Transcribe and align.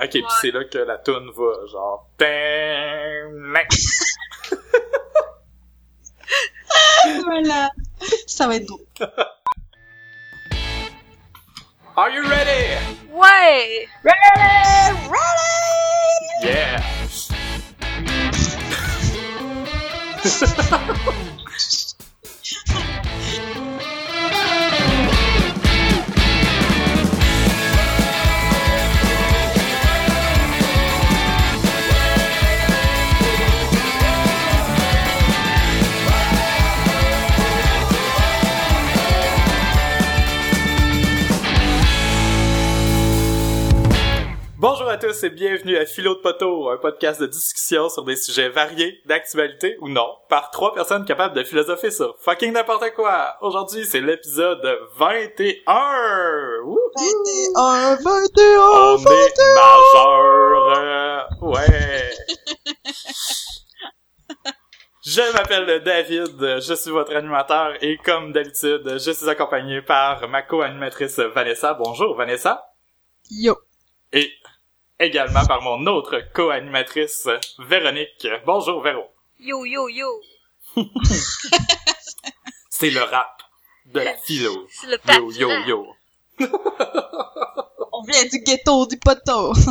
Ok, 0.00 0.10
puis 0.10 0.22
c'est 0.40 0.52
là 0.52 0.64
que 0.64 0.78
la 0.78 0.96
toune 0.98 1.30
va, 1.36 1.66
genre... 1.66 2.08
voilà. 7.24 7.70
Ça 8.26 8.46
va 8.46 8.56
être. 8.56 8.72
Are 11.96 12.10
you 12.10 12.22
ready? 12.28 12.76
Ouais! 13.10 13.88
Ready! 14.04 14.92
Ready! 15.10 16.44
Yeah! 16.44 16.82
Bonjour 44.60 44.88
à 44.88 44.96
tous 44.96 45.22
et 45.22 45.30
bienvenue 45.30 45.76
à 45.76 45.86
Philo 45.86 46.16
de 46.16 46.20
Poteau, 46.20 46.68
un 46.68 46.78
podcast 46.78 47.20
de 47.20 47.26
discussion 47.26 47.88
sur 47.88 48.02
des 48.02 48.16
sujets 48.16 48.48
variés, 48.48 49.00
d'actualité 49.06 49.76
ou 49.80 49.88
non, 49.88 50.16
par 50.28 50.50
trois 50.50 50.74
personnes 50.74 51.04
capables 51.04 51.36
de 51.36 51.44
philosopher 51.44 51.92
sur 51.92 52.16
fucking 52.18 52.52
n'importe 52.52 52.92
quoi. 52.96 53.36
Aujourd'hui, 53.40 53.84
c'est 53.86 54.00
l'épisode 54.00 54.60
21! 54.96 56.62
Wouhou! 56.64 56.78
21, 57.54 57.96
21, 58.02 58.58
On 58.58 58.96
21. 58.96 59.12
est 59.14 59.38
majeur! 59.54 60.72
euh, 60.76 61.22
ouais! 61.42 62.10
Je 65.04 65.32
m'appelle 65.32 65.82
David, 65.84 66.60
je 66.60 66.74
suis 66.74 66.90
votre 66.90 67.14
animateur 67.16 67.72
et 67.80 67.96
comme 67.96 68.32
d'habitude, 68.32 68.82
je 68.98 69.10
suis 69.12 69.28
accompagné 69.30 69.80
par 69.80 70.28
ma 70.28 70.42
co-animatrice 70.42 71.18
Vanessa. 71.20 71.72
Bonjour 71.72 72.14
Vanessa! 72.14 72.62
Yo. 73.30 73.56
Et 74.12 74.30
également 74.98 75.46
par 75.46 75.62
mon 75.62 75.86
autre 75.86 76.20
co-animatrice, 76.34 77.28
Véronique. 77.58 78.26
Bonjour, 78.44 78.82
Véro. 78.82 79.04
Yo, 79.38 79.64
yo, 79.64 79.88
yo! 79.88 80.20
C'est 82.70 82.90
le 82.90 83.02
rap 83.02 83.42
de 83.86 84.00
la 84.00 84.14
philo. 84.16 84.66
C'est 84.70 84.88
le 84.88 84.98
Yo, 85.14 85.30
yo, 85.32 85.50
yo. 85.66 85.86
On 87.92 88.02
vient 88.02 88.24
du 88.26 88.38
ghetto 88.40 88.86
du 88.86 88.98
poteau. 88.98 89.52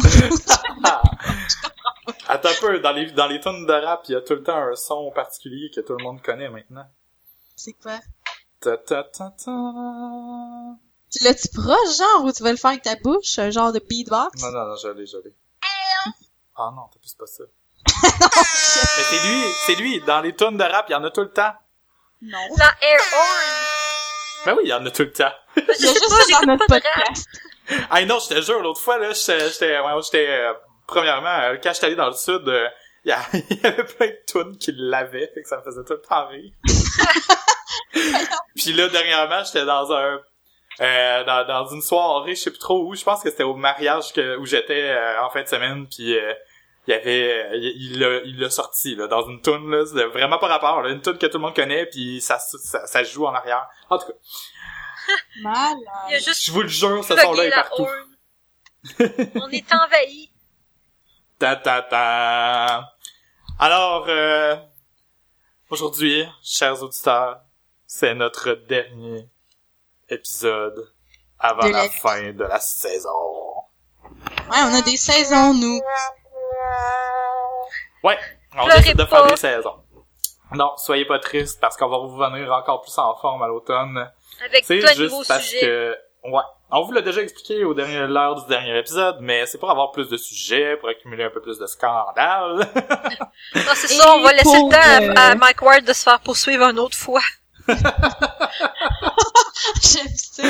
Attends 2.28 2.50
un 2.50 2.54
peu, 2.60 2.80
dans 2.80 2.92
les, 2.92 3.12
dans 3.12 3.28
les 3.28 3.40
tunes 3.40 3.66
de 3.66 3.74
rap, 3.74 4.04
il 4.10 4.14
y 4.14 4.16
a 4.16 4.22
tout 4.22 4.36
le 4.36 4.44
temps 4.44 4.58
un 4.58 4.76
son 4.76 5.12
particulier 5.12 5.70
que 5.74 5.82
tout 5.82 5.96
le 5.98 6.04
monde 6.04 6.22
connaît 6.22 6.50
maintenant. 6.50 6.90
C'est 7.56 7.74
quoi? 7.74 8.00
Ta 8.60 8.78
ta 8.78 9.04
ta 9.04 9.32
ta. 9.32 9.52
Tu 11.12 11.24
l'as-tu 11.24 11.48
proche, 11.50 11.98
genre, 11.98 12.24
ou 12.26 12.32
tu 12.32 12.44
vas 12.44 12.52
le 12.52 12.58
faire 12.58 12.72
avec 12.72 12.84
ta 12.84 12.96
bouche? 12.96 13.40
Un 13.40 13.50
genre 13.50 13.72
de 13.72 13.80
beatbox? 13.80 14.42
Non, 14.42 14.52
non, 14.52 14.66
non, 14.68 14.76
je 14.76 14.88
l'ai, 14.90 15.06
je 15.06 15.18
l'ai. 15.18 15.34
Ah 16.58 16.72
non, 16.76 16.84
t'as 16.92 17.00
plus 17.00 17.14
pas 17.14 17.26
ça. 17.28 17.44
Mais 18.04 19.04
c'est 19.10 19.28
lui, 19.28 19.44
c'est 19.66 19.76
lui. 19.76 20.02
Dans 20.02 20.22
les 20.22 20.36
tunes 20.36 20.58
de 20.58 20.64
rap, 20.64 20.86
il 20.90 20.92
y 20.92 20.96
en 20.96 21.04
a 21.04 21.12
tout 21.12 21.22
le 21.22 21.32
temps. 21.32 21.54
Non. 22.22 22.40
La 22.58 22.66
Air 22.82 23.00
Horn! 23.14 24.46
Ben 24.46 24.54
oui, 24.56 24.62
il 24.66 24.70
y 24.70 24.74
en 24.74 24.86
a 24.86 24.92
tout 24.92 25.04
le 25.04 25.12
temps. 25.14 25.32
Je 25.56 25.62
Il 25.62 25.68
y 25.68 25.72
a 25.72 25.76
sais 25.76 26.00
juste 26.00 26.10
pas, 26.10 26.16
ça 26.16 26.18
dans 26.18 26.26
j'écoute 26.26 26.48
notre 26.48 26.68
pas 26.68 26.80
de 26.80 26.86
rap. 26.86 26.94
podcast. 27.06 27.26
Ah 27.92 28.06
non, 28.06 28.20
je 28.20 28.28
te 28.36 28.42
jure, 28.42 28.62
l'autre 28.62 28.82
fois, 28.82 28.98
là, 28.98 29.12
j'étais, 29.14 29.50
j'étais, 29.52 29.80
ouais, 29.80 30.02
j'étais, 30.04 30.28
euh, 30.28 30.54
premièrement, 30.88 31.28
euh, 31.44 31.58
quand 31.62 31.74
j'étais 31.74 31.86
allé 31.88 31.96
dans 31.96 32.08
le 32.08 32.14
sud, 32.16 32.48
euh, 32.48 32.68
il 33.06 33.10
y, 33.10 33.12
a- 33.12 33.20
il 33.52 33.62
y 33.62 33.66
avait 33.66 33.84
plein 33.84 34.08
de 34.08 34.20
tunes 34.26 34.58
qui 34.58 34.72
l'avaient, 34.76 35.30
fait 35.34 35.42
que 35.44 35.48
ça 35.50 35.58
me 35.58 35.64
faisait 35.64 35.84
tout 35.86 35.94
le 35.94 36.02
temps 36.02 36.28
rire. 36.28 36.52
Puis 38.56 38.74
là, 38.74 38.88
dernièrement, 38.90 39.44
j'étais 39.44 39.66
dans 39.66 39.92
un, 39.92 40.20
euh, 40.82 41.24
dans, 41.24 41.46
dans 41.48 41.68
une 41.74 41.82
soirée, 41.82 42.36
je 42.36 42.42
sais 42.42 42.52
plus 42.52 42.60
trop 42.60 42.84
où, 42.86 42.96
je 42.96 43.04
pense 43.04 43.22
que 43.24 43.30
c'était 43.30 43.44
au 43.44 43.56
mariage 43.56 44.14
que, 44.14 44.38
où 44.38 44.46
j'étais 44.46 44.90
euh, 44.90 45.24
en 45.24 45.30
fin 45.30 45.42
de 45.42 45.48
semaine, 45.48 45.88
puis 45.88 46.18
euh, 46.18 46.34
il 46.88 46.92
y 46.92 46.94
avait, 46.94 47.46
euh, 47.52 47.58
il 47.58 48.00
l'a, 48.00 48.22
il 48.24 48.40
l'a 48.40 48.50
sorti, 48.50 48.96
là, 48.96 49.08
dans 49.08 49.28
une 49.28 49.42
tune 49.42 49.70
là, 49.70 49.86
c'était 49.86 50.06
vraiment 50.06 50.38
pas 50.38 50.48
rapport, 50.48 50.82
là, 50.82 50.90
une 50.90 51.02
tune 51.02 51.18
que 51.18 51.26
tout 51.26 51.38
le 51.38 51.44
monde 51.44 51.56
connaît, 51.56 51.86
puis 51.88 52.22
ça, 52.22 52.40
ça, 52.40 52.86
ça 52.86 53.04
joue 53.04 53.26
en 53.26 53.34
arrière. 53.34 53.68
En 53.90 53.98
tout 53.98 54.08
cas, 54.08 54.14
Il 55.36 55.44
y 55.44 55.48
a 55.48 55.50
Malade. 55.50 56.24
juste 56.24 56.46
je 56.46 56.52
vous 56.52 56.62
le 56.62 56.68
jure, 56.68 57.04
ce 57.04 57.16
son-là 57.16 57.46
est 57.46 57.52
partout. 57.52 57.88
On 59.00 59.50
est 59.50 59.74
envahi. 59.74 60.32
Ta 61.40 61.56
ta 61.56 61.82
ta. 61.82 62.94
Alors, 63.60 64.06
euh, 64.08 64.56
aujourd'hui, 65.70 66.26
chers 66.44 66.82
auditeurs, 66.84 67.42
c'est 67.86 68.14
notre 68.16 68.54
dernier 68.54 69.28
épisode 70.10 70.92
avant 71.40 71.68
De 71.68 71.72
la 71.74 71.84
la- 71.84 71.90
fin 71.90 72.32
de 72.32 72.44
la 72.44 72.60
saison. 72.60 73.10
Ouais, 74.50 74.58
on 74.64 74.74
a 74.76 74.82
des 74.82 74.98
saisons, 74.98 75.54
nous. 75.54 75.82
Ouais, 78.04 78.18
on 78.58 78.66
Pleurez 78.66 78.80
décide 78.82 78.98
de 78.98 79.06
faire 79.06 79.28
des 79.28 79.36
saisons. 79.36 79.76
Non, 80.54 80.72
soyez 80.78 81.06
pas 81.06 81.20
tristes 81.20 81.60
parce 81.60 81.76
qu'on 81.76 81.90
va 81.90 81.98
revenir 81.98 82.52
encore 82.54 82.82
plus 82.82 82.98
en 82.98 83.16
forme 83.18 83.42
à 83.44 83.48
l'automne. 83.48 84.10
Avec 84.46 84.66
plein 84.66 84.78
de 84.78 85.04
nouveaux 85.04 85.18
juste 85.18 85.28
parce 85.28 85.44
sujets. 85.44 85.60
que, 85.62 85.98
ouais, 86.26 86.42
on 86.72 86.84
vous 86.84 86.92
l'a 86.94 87.02
déjà 87.02 87.22
expliqué 87.22 87.66
au 87.66 87.74
dernier 87.74 88.08
l'heure 88.08 88.36
du 88.42 88.48
dernier 88.48 88.78
épisode, 88.78 89.18
mais 89.20 89.46
c'est 89.46 89.58
pour 89.58 89.70
avoir 89.70 89.92
plus 89.92 90.08
de 90.08 90.16
sujets, 90.16 90.78
pour 90.78 90.88
accumuler 90.88 91.26
un 91.26 91.30
peu 91.30 91.42
plus 91.42 91.60
de 91.60 91.66
scandales. 91.68 92.68
Ah, 93.56 93.76
c'est 93.76 93.88
ça, 93.88 94.14
on 94.16 94.22
va 94.22 94.34
laisser 94.34 94.46
le 94.58 94.70
temps 94.70 95.16
à, 95.20 95.22
à 95.30 95.32
euh, 95.32 95.36
Mike 95.36 95.62
Ward 95.62 95.84
de 95.84 95.94
se 95.94 96.04
faire 96.04 96.20
poursuivre 96.20 96.66
une 96.66 96.80
autre 96.80 96.98
fois. 96.98 97.22
J'aime 99.82 100.08
ça. 100.16 100.44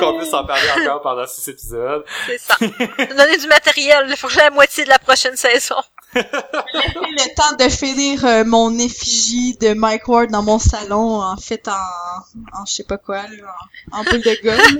qu'on 0.00 0.18
puisse 0.18 0.32
en 0.32 0.44
parler 0.46 0.68
encore 0.80 1.02
pendant 1.02 1.26
six 1.26 1.48
épisodes. 1.48 2.04
C'est 2.26 2.38
ça. 2.38 2.56
Donner 2.58 3.36
du 3.38 3.46
matériel, 3.46 4.06
il 4.08 4.16
faut 4.16 4.26
que 4.28 4.32
j'ai 4.32 4.40
la 4.40 4.50
moitié 4.50 4.84
de 4.84 4.88
la 4.88 4.98
prochaine 4.98 5.36
saison. 5.36 5.76
J'ai 6.14 6.20
le 6.22 7.34
temps 7.34 7.56
de 7.58 7.68
finir 7.70 8.24
euh, 8.24 8.44
mon 8.44 8.78
effigie 8.78 9.56
de 9.58 9.74
Mike 9.74 10.08
Ward 10.08 10.30
dans 10.30 10.42
mon 10.42 10.58
salon, 10.58 11.22
en 11.22 11.36
fait, 11.36 11.66
en, 11.68 11.72
en 11.72 12.64
je 12.66 12.72
sais 12.74 12.84
pas 12.84 12.98
quoi, 12.98 13.22
là, 13.22 13.54
en, 13.92 14.00
en 14.00 14.04
boule 14.04 14.20
de 14.22 14.38
gomme. 14.42 14.78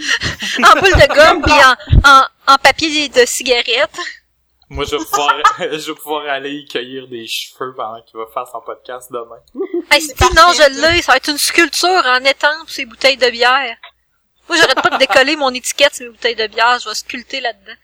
En 0.64 0.80
boule 0.80 0.92
de 0.92 1.14
gomme 1.14 1.42
puis 1.42 1.52
en, 1.52 1.74
en, 2.10 2.24
en 2.54 2.56
papier 2.58 3.08
de 3.08 3.24
cigarette. 3.26 3.96
Moi, 4.72 4.86
je 4.86 4.96
vais 4.96 5.04
pouvoir, 5.04 5.38
je 5.58 5.92
vais 5.92 5.94
pouvoir 5.94 6.28
aller 6.28 6.54
y 6.54 6.64
cueillir 6.64 7.06
des 7.06 7.26
cheveux 7.26 7.74
pendant 7.74 8.00
qu'il 8.00 8.18
va 8.18 8.24
faire 8.32 8.48
son 8.50 8.62
podcast 8.62 9.12
demain. 9.12 9.36
Hey, 9.90 10.00
si 10.00 10.14
non, 10.34 10.50
je 10.54 10.80
l'ai, 10.80 11.02
ça 11.02 11.12
va 11.12 11.16
être 11.18 11.28
une 11.28 11.36
sculpture 11.36 12.02
en 12.06 12.24
étampe 12.24 12.70
ces 12.70 12.86
bouteilles 12.86 13.18
de 13.18 13.28
bière. 13.28 13.76
Moi, 14.48 14.56
j'arrête 14.56 14.80
pas 14.80 14.88
de 14.88 14.96
décoller 14.96 15.36
mon 15.36 15.50
étiquette 15.50 15.94
sur 15.94 16.06
mes 16.06 16.12
bouteilles 16.12 16.36
de 16.36 16.46
bière, 16.46 16.78
je 16.78 16.88
vais 16.88 16.94
sculpter 16.94 17.42
là-dedans. 17.42 17.74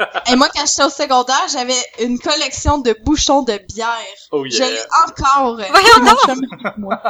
Et 0.32 0.36
moi, 0.36 0.48
quand 0.54 0.64
j'étais 0.66 0.84
au 0.84 0.90
secondaire, 0.90 1.46
j'avais 1.52 1.82
une 2.00 2.18
collection 2.18 2.78
de 2.78 2.94
bouchons 3.04 3.42
de 3.42 3.58
bière. 3.58 3.88
Oh 4.30 4.44
Je 4.46 4.58
yeah. 4.58 4.70
l'ai 4.70 4.80
encore. 5.06 5.56
Voyons 5.56 6.06
est 6.06 6.30
avec 6.30 6.78
moi. 6.78 7.02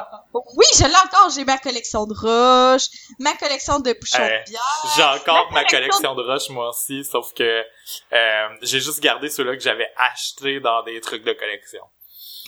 Oui, 0.56 0.66
je 0.74 0.84
l'ai 0.84 0.96
encore. 1.04 1.30
J'ai 1.34 1.44
ma 1.44 1.58
collection 1.58 2.06
de 2.06 2.14
roches, 2.14 2.88
ma 3.18 3.34
collection 3.34 3.80
de 3.80 3.92
bouchons 3.98 4.18
de 4.18 4.50
bière. 4.50 4.94
J'ai 4.96 5.02
encore 5.02 5.50
ma 5.52 5.64
collection 5.64 6.14
de 6.14 6.22
roches, 6.22 6.50
moi 6.50 6.70
aussi, 6.70 7.04
sauf 7.04 7.32
que 7.34 7.64
euh, 8.12 8.48
j'ai 8.62 8.80
juste 8.80 9.00
gardé 9.00 9.28
ceux-là 9.28 9.56
que 9.56 9.62
j'avais 9.62 9.90
achetés 9.96 10.60
dans 10.60 10.82
des 10.82 11.00
trucs 11.00 11.24
de 11.24 11.32
collection. 11.32 11.82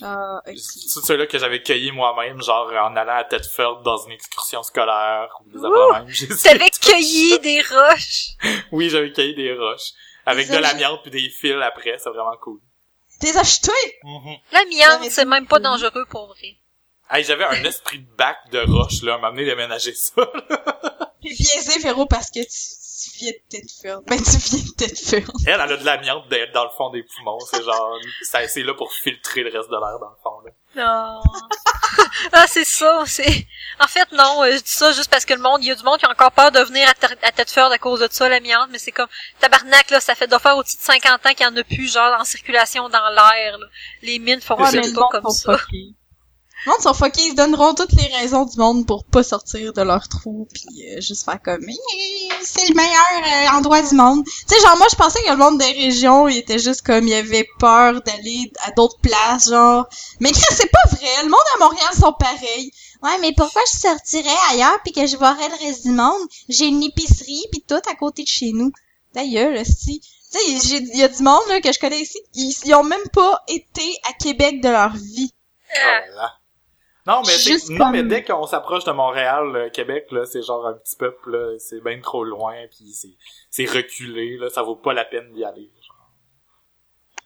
Ah, 0.01 0.41
ok. 0.47 0.53
C'est 0.57 1.05
ceux-là 1.05 1.27
que 1.27 1.37
j'avais 1.37 1.61
cueillis 1.61 1.91
moi-même, 1.91 2.41
genre 2.41 2.67
en 2.71 2.95
allant 2.95 3.15
à 3.15 3.23
Tedford 3.23 3.83
dans 3.83 3.97
une 4.05 4.13
excursion 4.13 4.63
scolaire 4.63 5.29
T'avais 6.43 6.71
cueilli 6.71 7.39
des 7.39 7.61
roches. 7.61 8.31
Oui, 8.71 8.89
j'avais 8.89 9.11
cueilli 9.11 9.35
des 9.35 9.53
roches. 9.53 9.91
Avec 10.25 10.49
de 10.49 10.57
l'amiante 10.57 11.01
puis 11.01 11.11
des 11.11 11.29
fils 11.29 11.55
après, 11.61 11.97
c'est 11.97 12.09
vraiment 12.09 12.37
cool. 12.41 12.59
T'es 13.19 13.37
acheté? 13.37 13.71
Mhm. 14.03 14.37
L'amiante, 14.51 15.09
c'est 15.09 15.25
même 15.25 15.47
pas 15.47 15.59
dangereux 15.59 16.05
pour 16.09 16.27
vrai. 16.27 16.57
Hey, 17.09 17.23
j'avais 17.23 17.43
un 17.45 17.63
esprit 17.63 17.99
de 17.99 18.15
bac 18.15 18.37
de 18.51 18.59
roche, 18.59 19.01
là, 19.03 19.17
m'a 19.17 19.27
amené 19.27 19.45
déménager 19.45 19.93
ça. 19.93 20.25
T'es 21.21 21.29
biaisé, 21.29 21.79
Véro, 21.79 22.05
parce 22.05 22.31
que 22.31 22.39
tu, 22.39 22.49
tu 23.13 23.25
viens 23.25 23.99
de. 23.99 24.05
Ben, 24.07 24.17
tu 24.17 24.37
viens 24.37 24.63
de. 24.79 25.23
Elle, 25.47 25.53
elle 25.53 25.61
a 25.61 25.77
de 25.77 25.85
l'amiante 25.85 26.27
d'être 26.29 26.51
dans 26.53 26.63
le 26.63 26.69
fond 26.77 26.89
des 26.89 27.03
poumons. 27.03 27.39
C'est 27.51 27.63
genre, 27.63 27.97
ça- 28.23 28.47
c'est 28.47 28.63
là 28.63 28.73
pour 28.73 28.91
filtrer 28.93 29.43
le 29.43 29.51
reste 29.51 29.69
de 29.69 29.75
l'air 29.75 29.99
dans 29.99 30.09
le 30.09 30.21
fond, 30.23 30.39
là. 30.45 30.51
Non. 30.75 31.21
ah, 32.33 32.45
c'est 32.47 32.65
ça, 32.65 33.03
c'est... 33.05 33.45
En 33.79 33.87
fait, 33.87 34.11
non, 34.11 34.43
euh, 34.43 34.53
je 34.53 34.63
dis 34.63 34.71
ça 34.71 34.91
juste 34.91 35.09
parce 35.11 35.23
que 35.25 35.33
le 35.33 35.39
monde, 35.41 35.63
il 35.63 35.67
y 35.67 35.71
a 35.71 35.75
du 35.75 35.83
monde 35.83 35.99
qui 35.99 36.05
a 36.05 36.09
encore 36.09 36.31
peur 36.31 36.51
de 36.51 36.59
venir 36.61 36.87
à, 36.89 37.27
à 37.27 37.31
Tedford 37.31 37.71
à 37.71 37.77
cause 37.77 37.99
de 37.99 38.07
ça, 38.09 38.27
l'amiante, 38.27 38.69
mais 38.71 38.79
c'est 38.79 38.91
comme, 38.91 39.07
tabarnak, 39.39 39.91
là, 39.91 39.99
ça 39.99 40.15
fait 40.15 40.25
doit 40.27 40.39
faire 40.39 40.57
au-dessus 40.57 40.77
de 40.77 40.81
50 40.81 41.25
ans 41.25 41.33
qu'il 41.35 41.45
y 41.45 41.49
en 41.49 41.55
a 41.55 41.63
plus, 41.63 41.93
genre, 41.93 42.19
en 42.19 42.23
circulation 42.25 42.89
dans 42.89 43.09
l'air, 43.09 43.57
là. 43.59 43.67
Les 44.01 44.17
mines 44.17 44.41
font 44.41 44.55
pas 44.55 44.71
comme 45.11 45.29
ça. 45.31 45.51
Le 46.65 46.71
monde 46.71 46.81
sont 46.81 46.93
fuckés, 46.93 47.23
ils 47.25 47.31
se 47.31 47.35
donneront 47.35 47.73
toutes 47.73 47.91
les 47.93 48.07
raisons 48.15 48.45
du 48.45 48.57
monde 48.57 48.85
pour 48.87 49.03
pas 49.05 49.21
sortir 49.23 49.73
de 49.73 49.81
leur 49.81 50.07
trou 50.07 50.47
puis 50.53 50.85
euh, 50.87 51.01
juste 51.01 51.25
faire 51.25 51.41
comme 51.43 51.61
c'est 52.41 52.67
le 52.69 52.75
meilleur 52.75 53.53
euh, 53.53 53.57
endroit 53.57 53.81
du 53.81 53.93
monde. 53.95 54.23
Tu 54.25 54.31
sais 54.47 54.61
genre 54.61 54.77
moi 54.77 54.87
je 54.89 54.95
pensais 54.95 55.21
que 55.23 55.29
le 55.29 55.35
monde 55.37 55.57
des 55.57 55.71
régions, 55.73 56.27
il 56.29 56.37
était 56.37 56.59
juste 56.59 56.81
comme 56.83 57.05
il 57.07 57.13
avait 57.13 57.47
peur 57.59 58.01
d'aller 58.03 58.51
à 58.65 58.71
d'autres 58.71 58.97
places 58.99 59.49
genre. 59.49 59.87
Mais 60.21 60.31
c'est 60.33 60.71
pas 60.71 60.89
vrai, 60.95 61.23
le 61.23 61.29
monde 61.29 61.39
à 61.55 61.59
Montréal 61.59 61.89
sont 61.99 62.13
pareils. 62.13 62.71
Ouais, 63.01 63.17
mais 63.19 63.33
pourquoi 63.35 63.61
je 63.73 63.79
sortirais 63.79 64.29
ailleurs 64.51 64.79
puis 64.83 64.93
que 64.93 65.05
je 65.05 65.17
verrais 65.17 65.49
le 65.49 65.65
reste 65.65 65.83
du 65.83 65.91
monde? 65.91 66.21
J'ai 66.47 66.67
une 66.67 66.83
épicerie 66.83 67.43
puis 67.51 67.61
tout 67.67 67.75
à 67.91 67.95
côté 67.95 68.23
de 68.23 68.27
chez 68.29 68.51
nous. 68.53 68.71
D'ailleurs, 69.13 69.53
si 69.65 69.99
tu 69.99 70.39
sais, 70.39 70.67
j'ai- 70.67 70.83
il 70.93 70.97
y 70.97 71.03
a 71.03 71.09
du 71.09 71.21
monde 71.21 71.41
là, 71.49 71.59
que 71.59 71.71
je 71.73 71.79
connais 71.79 71.99
ici, 72.01 72.19
ils, 72.35 72.55
ils 72.65 72.73
ont 72.73 72.83
même 72.83 73.07
pas 73.11 73.43
été 73.49 73.97
à 74.09 74.13
Québec 74.13 74.61
de 74.61 74.69
leur 74.69 74.93
vie. 74.95 75.33
Oh 75.75 75.79
là 75.85 76.15
là. 76.15 76.31
Non, 77.05 77.21
mais, 77.25 77.33
Juste 77.37 77.69
non, 77.69 77.77
comme- 77.79 77.91
mais 77.91 78.03
dès 78.03 78.23
qu'on 78.23 78.47
s'approche 78.47 78.85
de 78.85 78.91
Montréal, 78.91 79.51
le 79.51 79.69
Québec, 79.69 80.07
là, 80.11 80.25
c'est 80.25 80.41
genre 80.41 80.65
un 80.67 80.73
petit 80.73 80.95
peuple, 80.95 81.31
là, 81.31 81.57
c'est 81.59 81.83
bien 81.83 81.99
trop 81.99 82.23
loin, 82.23 82.53
puis 82.69 82.93
c'est, 82.93 83.11
c'est 83.49 83.65
reculé, 83.65 84.37
là, 84.37 84.49
ça 84.49 84.61
vaut 84.63 84.77
pas 84.77 84.93
la 84.93 85.03
peine 85.03 85.31
d'y 85.33 85.43
aller. 85.43 85.69
genre. 85.85 86.09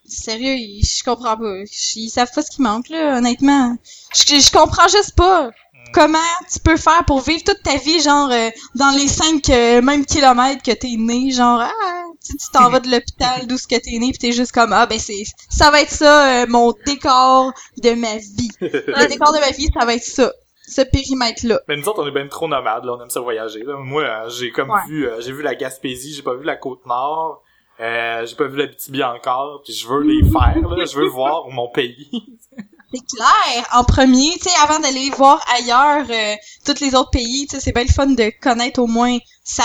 Sérieux, 0.04 0.56
je 0.82 1.04
comprends 1.04 1.36
pas. 1.36 1.54
Ils 1.96 2.08
savent 2.10 2.32
pas 2.34 2.42
ce 2.42 2.50
qui 2.50 2.62
manque, 2.62 2.88
là, 2.88 3.18
honnêtement. 3.18 3.76
Je, 4.14 4.40
je 4.40 4.50
comprends 4.50 4.88
juste 4.88 5.14
pas 5.14 5.50
comment 5.92 6.18
tu 6.52 6.58
peux 6.60 6.76
faire 6.76 7.04
pour 7.06 7.20
vivre 7.20 7.44
toute 7.44 7.62
ta 7.62 7.76
vie, 7.76 8.00
genre, 8.00 8.30
euh, 8.32 8.50
dans 8.74 8.90
les 8.96 9.06
cinq 9.08 9.48
euh, 9.50 9.80
mêmes 9.82 10.04
kilomètres 10.06 10.62
que 10.62 10.72
t'es 10.72 10.96
né, 10.98 11.30
genre, 11.30 11.60
ah, 11.60 12.02
tu 12.28 12.36
tu 12.36 12.50
t'en 12.52 12.70
vas 12.70 12.80
de 12.80 12.90
l'hôpital 12.90 13.46
d'où 13.46 13.56
ce 13.58 13.66
que 13.66 13.76
t'es 13.76 13.98
né, 13.98 14.12
pis 14.12 14.18
t'es 14.18 14.32
juste 14.32 14.52
comme, 14.52 14.72
ah, 14.72 14.86
ben 14.86 14.98
c'est, 14.98 15.24
ça 15.50 15.70
va 15.70 15.80
être 15.82 15.90
ça, 15.90 16.42
euh, 16.42 16.46
mon 16.48 16.72
décor 16.86 17.52
de 17.82 17.90
ma 17.94 18.16
vie. 18.16 18.50
Le 18.60 19.08
décor 19.08 19.32
de 19.32 19.40
ma 19.40 19.50
vie, 19.50 19.68
ça 19.78 19.84
va 19.86 19.94
être 19.94 20.02
ça. 20.04 20.32
Ce 20.70 20.82
périmètre-là. 20.82 21.60
Mais 21.66 21.76
nous 21.76 21.88
autres, 21.88 22.02
on 22.02 22.06
est 22.06 22.10
bien 22.12 22.28
trop 22.28 22.46
nomades, 22.46 22.84
là, 22.84 22.92
on 22.98 23.02
aime 23.02 23.08
ça 23.08 23.20
voyager, 23.20 23.62
là. 23.62 23.76
Moi, 23.78 24.02
euh, 24.02 24.28
j'ai 24.28 24.50
comme 24.50 24.68
Ouais. 24.70 24.80
vu, 24.86 25.08
euh, 25.08 25.18
j'ai 25.22 25.32
vu 25.32 25.42
la 25.42 25.54
Gaspésie, 25.54 26.12
j'ai 26.12 26.20
pas 26.22 26.34
vu 26.34 26.44
la 26.44 26.56
Côte-Nord, 26.56 27.42
euh, 27.80 28.26
j'ai 28.26 28.36
pas 28.36 28.44
vu 28.48 28.58
la 28.58 28.66
BTB 28.66 29.00
encore, 29.02 29.62
puis 29.64 29.72
je 29.72 29.88
veux 29.88 30.02
les 30.02 30.22
faire, 30.28 30.68
là, 30.68 30.84
je 30.84 30.94
veux 30.98 31.08
voir 31.08 31.48
mon 31.48 31.68
pays. 31.70 32.10
C'est 32.92 33.00
clair. 33.16 33.66
En 33.72 33.84
premier, 33.84 34.32
tu 34.38 34.48
sais, 34.48 34.56
avant 34.62 34.78
d'aller 34.78 35.10
voir 35.10 35.44
ailleurs 35.54 36.06
euh, 36.08 36.34
tous 36.64 36.80
les 36.80 36.94
autres 36.94 37.10
pays, 37.10 37.46
tu 37.46 37.56
sais, 37.56 37.60
c'est 37.60 37.72
bien 37.72 37.84
le 37.84 37.92
fun 37.92 38.06
de 38.06 38.32
connaître 38.40 38.80
au 38.80 38.86
moins 38.86 39.18
sa, 39.44 39.62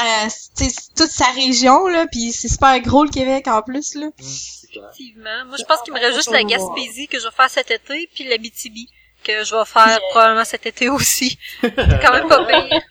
tu 0.58 0.66
sais, 0.66 0.76
toute 0.96 1.10
sa 1.10 1.28
région 1.32 1.88
là, 1.88 2.06
puis 2.12 2.32
c'est 2.34 2.50
super 2.50 2.78
gros 2.82 3.06
le 3.06 3.10
Québec 3.10 3.48
en 3.48 3.62
plus 3.62 3.96
là. 3.96 4.08
Effectivement. 4.20 5.46
Moi, 5.48 5.56
je 5.58 5.64
pense 5.64 5.82
qu'il 5.84 5.94
me 5.94 6.00
reste 6.00 6.16
juste 6.16 6.32
la 6.32 6.44
Gaspésie 6.44 7.08
que 7.08 7.18
je 7.20 7.24
vais 7.26 7.32
faire 7.32 7.50
cet 7.50 7.72
été, 7.72 8.10
puis 8.14 8.26
la 8.28 8.38
BTB 8.38 8.90
que 9.24 9.46
je 9.46 9.56
vais 9.56 9.66
faire 9.66 10.00
probablement 10.10 10.44
cet 10.44 10.66
été 10.66 10.90
aussi. 10.90 11.38
C'est 11.62 12.02
quand 12.02 12.12
même 12.12 12.28
pas 12.28 12.44
pire. 12.46 12.82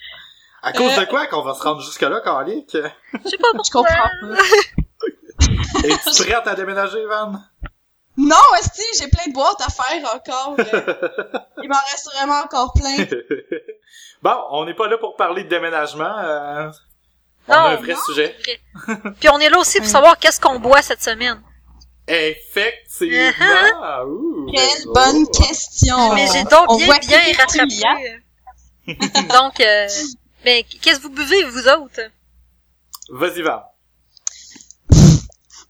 À 0.63 0.73
cause 0.73 0.95
de 0.97 1.05
quoi 1.07 1.27
qu'on 1.27 1.43
va 1.43 1.55
se 1.55 1.63
rendre 1.63 1.83
jusque-là, 1.83 2.21
Calique? 2.25 2.71
Je 2.73 3.29
sais 3.29 3.37
pas 3.37 3.49
Je 3.53 3.71
pourquoi. 3.71 3.83
comprends 3.83 4.35
pas. 5.81 5.89
Es-tu 5.89 6.23
prête 6.25 6.47
à 6.47 6.55
déménager, 6.55 7.05
Van? 7.05 7.33
Non, 8.17 8.37
esti, 8.59 8.83
j'ai 8.99 9.09
plein 9.09 9.27
de 9.29 9.33
boîtes 9.33 9.61
à 9.61 9.71
faire 9.71 10.15
encore. 10.15 10.55
là. 10.59 11.47
Il 11.63 11.69
m'en 11.69 11.77
reste 11.91 12.11
vraiment 12.15 12.41
encore 12.43 12.73
plein. 12.75 12.97
bon, 14.23 14.37
on 14.51 14.65
n'est 14.67 14.75
pas 14.75 14.87
là 14.89 14.99
pour 14.99 15.17
parler 15.17 15.45
de 15.45 15.49
déménagement, 15.49 16.19
euh, 16.19 16.71
on 17.49 17.53
Non, 17.53 17.59
a 17.59 17.69
un 17.71 17.77
vrai 17.77 17.95
non, 17.95 18.01
sujet. 18.07 18.37
vrai. 18.45 18.99
Puis 19.19 19.29
on 19.31 19.39
est 19.39 19.49
là 19.49 19.59
aussi 19.59 19.79
pour 19.79 19.89
savoir 19.89 20.19
qu'est-ce 20.19 20.41
qu'on 20.41 20.59
boit 20.61 20.83
cette 20.83 21.03
semaine. 21.03 21.41
Effectivement! 22.07 24.03
Ouh, 24.07 24.47
Quelle 24.53 24.85
bonne 24.93 25.27
question. 25.29 26.15
Mais 26.15 26.27
j'ai 26.33 26.45
donc 26.45 26.67
On 26.71 26.77
bien, 26.77 26.99
bien 26.99 27.21
rattrapé. 27.39 28.23
donc, 29.33 29.61
euh, 29.61 29.89
mais 30.45 30.65
qu'est-ce 30.65 30.99
que 30.99 31.03
vous 31.05 31.11
buvez, 31.11 31.45
vous 31.45 31.69
autres? 31.69 32.01
Vas-y, 33.11 33.43
Van. 33.43 33.63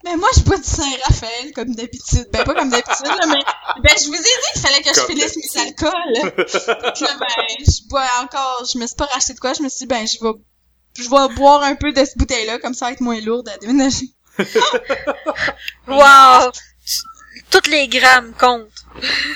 Mais 0.05 0.17
moi, 0.17 0.29
je 0.37 0.43
bois 0.43 0.57
du 0.57 0.65
Saint-Raphaël, 0.65 1.53
comme 1.55 1.75
d'habitude. 1.75 2.27
Ben, 2.33 2.45
pas 2.45 2.55
comme 2.55 2.71
d'habitude, 2.71 3.07
là, 3.07 3.27
mais... 3.27 3.43
Ben, 3.83 3.95
je 3.99 4.09
vous 4.09 4.15
ai 4.15 4.19
dit 4.19 4.53
qu'il 4.53 4.63
fallait 4.63 4.83
que 4.83 4.95
je 4.95 5.01
finisse 5.07 5.37
mes 5.37 5.61
alcools. 5.61 6.33
Donc 6.83 7.01
là, 7.01 7.17
ben, 7.21 7.57
je 7.61 7.89
bois 7.89 8.07
encore... 8.23 8.65
Je 8.73 8.79
me 8.79 8.87
suis 8.87 8.97
pas 8.97 9.07
racheté 9.07 9.35
de 9.35 9.39
quoi. 9.39 9.53
Je 9.53 9.63
me 9.63 9.69
suis 9.69 9.81
dit, 9.81 9.87
ben, 9.87 10.07
je 10.07 10.19
vais... 10.23 10.33
Je 10.99 11.09
vais 11.09 11.35
boire 11.35 11.63
un 11.63 11.75
peu 11.75 11.93
de 11.93 12.05
cette 12.05 12.19
bouteille-là, 12.19 12.59
comme 12.59 12.75
ça, 12.75 12.87
va 12.87 12.93
être 12.93 13.01
moins 13.01 13.21
lourde 13.21 13.49
à 13.49 13.59
déménager. 13.59 14.11
Wow! 15.89 16.53
Toutes 17.51 17.67
les 17.67 17.89
grammes 17.89 18.33
comptent. 18.39 18.69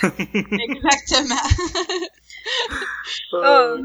Exactement. 0.02 1.42
Oh. 3.32 3.76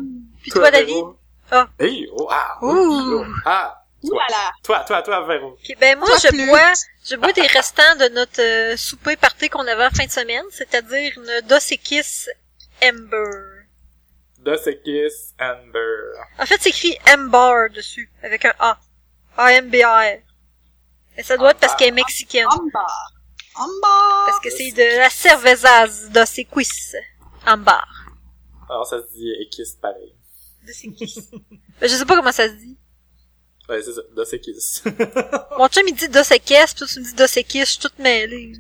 Puis 0.42 0.52
toi, 0.52 0.72
David? 0.72 1.06
Ah. 1.52 1.68
Hey, 1.80 2.08
oh, 2.14 2.28
ah, 2.32 2.60
Ouh. 2.62 3.26
ah, 3.46 3.81
toi, 4.08 4.24
toi, 4.64 4.80
toi, 4.86 5.02
toi, 5.02 5.26
Véro. 5.28 5.50
Ok, 5.52 5.78
ben 5.80 5.98
moi, 5.98 6.08
Toi 6.08 6.18
je 6.24 6.28
plus. 6.30 6.46
bois, 6.48 6.74
je 7.10 7.16
bois 7.16 7.34
des 7.34 7.48
restants 7.48 7.96
de 8.00 8.10
notre 8.10 8.42
euh, 8.42 8.78
souper 8.78 9.16
party 9.16 9.50
qu'on 9.50 9.68
avait 9.68 9.86
en 9.86 9.92
fin 9.92 10.06
de 10.06 10.12
semaine, 10.12 10.46
c'est-à-dire 10.52 11.14
une 11.18 11.48
Dos 11.48 11.58
Equis 11.72 12.28
Amber. 12.84 13.66
Dos 14.40 14.68
Equis 14.68 15.34
Amber. 15.40 16.14
En 16.40 16.46
fait, 16.46 16.58
c'est 16.62 16.70
écrit 16.70 16.98
Amber 17.14 17.68
dessus, 17.76 18.12
avec 18.24 18.46
un 18.46 18.54
A. 18.60 18.80
A-M-B-A-R. 19.38 20.20
Et 21.18 21.24
ça 21.24 21.38
doit 21.38 21.52
être 21.52 21.60
parce 21.60 21.76
qu'elle 21.76 21.90
est 21.90 21.92
mexicaine. 21.92 22.48
Ambar. 22.48 23.14
Ambar. 23.56 24.26
Parce 24.28 24.40
que 24.40 24.50
c'est 24.50 24.72
de 24.72 24.98
la 25.00 25.10
cervezas 25.10 26.10
Dos 26.10 26.24
Equis 26.38 26.70
Amber. 27.46 27.72
Alors, 28.70 28.86
ça 28.86 29.00
se 29.02 29.12
dit 29.14 29.30
Equis 29.42 29.78
pareil. 29.82 30.16
Dos 30.66 30.74
Equis. 30.84 31.30
Ben, 31.80 31.90
je 31.90 31.96
sais 31.96 32.06
pas 32.06 32.16
comment 32.16 32.32
ça 32.32 32.48
se 32.48 32.54
dit. 32.54 32.78
Ouais, 33.72 33.82
c'est 33.82 33.94
ça, 33.94 34.02
Dos 34.14 34.26
Equis. 34.26 34.82
Mon 35.58 35.70
chum, 35.70 35.84
il 35.88 35.96
dit 35.96 36.10
Dos 36.10 36.30
Equis, 36.30 36.76
puis 36.76 36.86
tu 36.86 37.00
me 37.00 37.06
dis 37.06 37.14
Dos 37.14 37.38
Equis, 37.38 37.62
je 37.62 37.66
suis 37.66 37.80
toute 37.80 37.98
mêlée. 38.00 38.52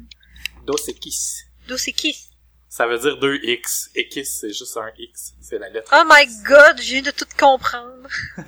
Dos 0.66 0.78
Equis. 0.88 1.44
Dos 1.68 1.75
Equis. 1.86 2.30
Ça 2.69 2.88
veut 2.88 2.98
dire 2.98 3.18
deux 3.18 3.36
X. 3.44 3.90
Equis, 3.94 4.24
c'est 4.24 4.54
juste 4.54 4.78
un 4.78 4.90
X. 4.98 5.34
C'est 5.42 5.60
la 5.60 5.68
lettre. 5.68 5.94
Oh 5.94 6.04
my 6.06 6.25
god, 6.48 6.78
je 6.81 6.92
viens 6.94 7.02
de 7.02 7.12
tout 7.12 7.25
comprendre. 7.38 8.08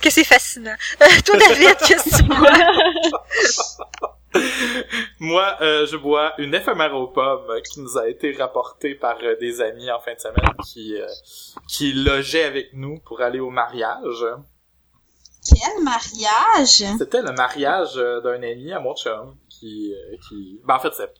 que 0.00 0.08
c'est 0.08 0.24
fascinant. 0.24 0.76
Euh, 1.02 1.06
toi, 1.26 1.36
David, 1.36 1.76
qu'est-ce 1.86 2.08
que 2.08 2.16
tu 2.16 2.22
bois? 2.28 2.50
Moi, 5.20 5.56
euh, 5.60 5.86
je 5.86 5.96
bois 5.96 6.32
une 6.38 6.54
éphémère 6.54 6.94
aux 6.94 7.08
pommes 7.08 7.60
qui 7.70 7.80
nous 7.80 7.98
a 7.98 8.08
été 8.08 8.32
rapportée 8.32 8.94
par 8.94 9.18
euh, 9.22 9.36
des 9.36 9.60
amis 9.60 9.90
en 9.90 10.00
fin 10.00 10.14
de 10.14 10.20
semaine 10.20 10.56
qui 10.66 10.96
euh, 10.96 11.06
qui 11.68 11.92
logeaient 11.92 12.44
avec 12.44 12.72
nous 12.72 12.98
pour 13.00 13.20
aller 13.20 13.40
au 13.40 13.50
mariage. 13.50 14.24
Quel 15.46 15.82
mariage? 15.82 16.84
C'était 16.98 17.22
le 17.22 17.32
mariage 17.32 17.96
euh, 17.96 18.20
d'un 18.20 18.42
ami 18.42 18.72
à 18.72 18.80
mon 18.80 18.94
chum 18.94 19.36
qui 19.48 19.94
euh, 19.94 20.16
qui 20.28 20.60
ben 20.64 20.76
en 20.76 20.78
fait 20.78 20.94
c'est 20.94 21.12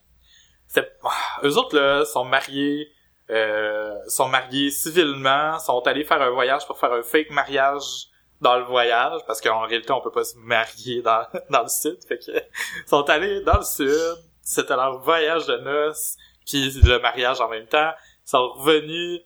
c'est 0.67 0.93
ah, 1.05 1.41
eux 1.45 1.57
autres 1.59 1.77
là 1.77 2.05
sont 2.05 2.25
mariés 2.25 2.89
euh, 3.31 3.95
sont 4.09 4.29
mariés 4.29 4.71
civilement, 4.71 5.59
sont 5.59 5.81
allés 5.87 6.05
faire 6.05 6.23
un 6.23 6.31
voyage 6.31 6.67
pour 6.67 6.79
faire 6.79 6.93
un 6.93 7.03
fake 7.03 7.31
mariage 7.31 8.09
dans 8.41 8.59
le 8.59 8.65
voyage 8.65 9.21
parce 9.27 9.41
qu'en 9.41 9.61
réalité 9.61 9.93
on 9.93 10.01
peut 10.01 10.11
pas 10.11 10.25
se 10.25 10.37
marier 10.39 11.03
dans 11.03 11.27
dans 11.51 11.63
le 11.63 11.69
sud 11.69 11.99
fait 12.09 12.21
sont 12.87 13.09
allés 13.11 13.43
dans 13.43 13.59
le 13.59 13.65
sud, 13.65 14.17
c'était 14.43 14.77
leur 14.77 15.01
voyage 15.01 15.47
de 15.47 15.57
noces 15.59 16.17
puis 16.47 16.71
le 16.83 16.99
mariage 16.99 17.41
en 17.41 17.49
même 17.49 17.67
temps, 17.67 17.91
ils 18.27 18.31
sont 18.31 18.49
revenus 18.53 19.21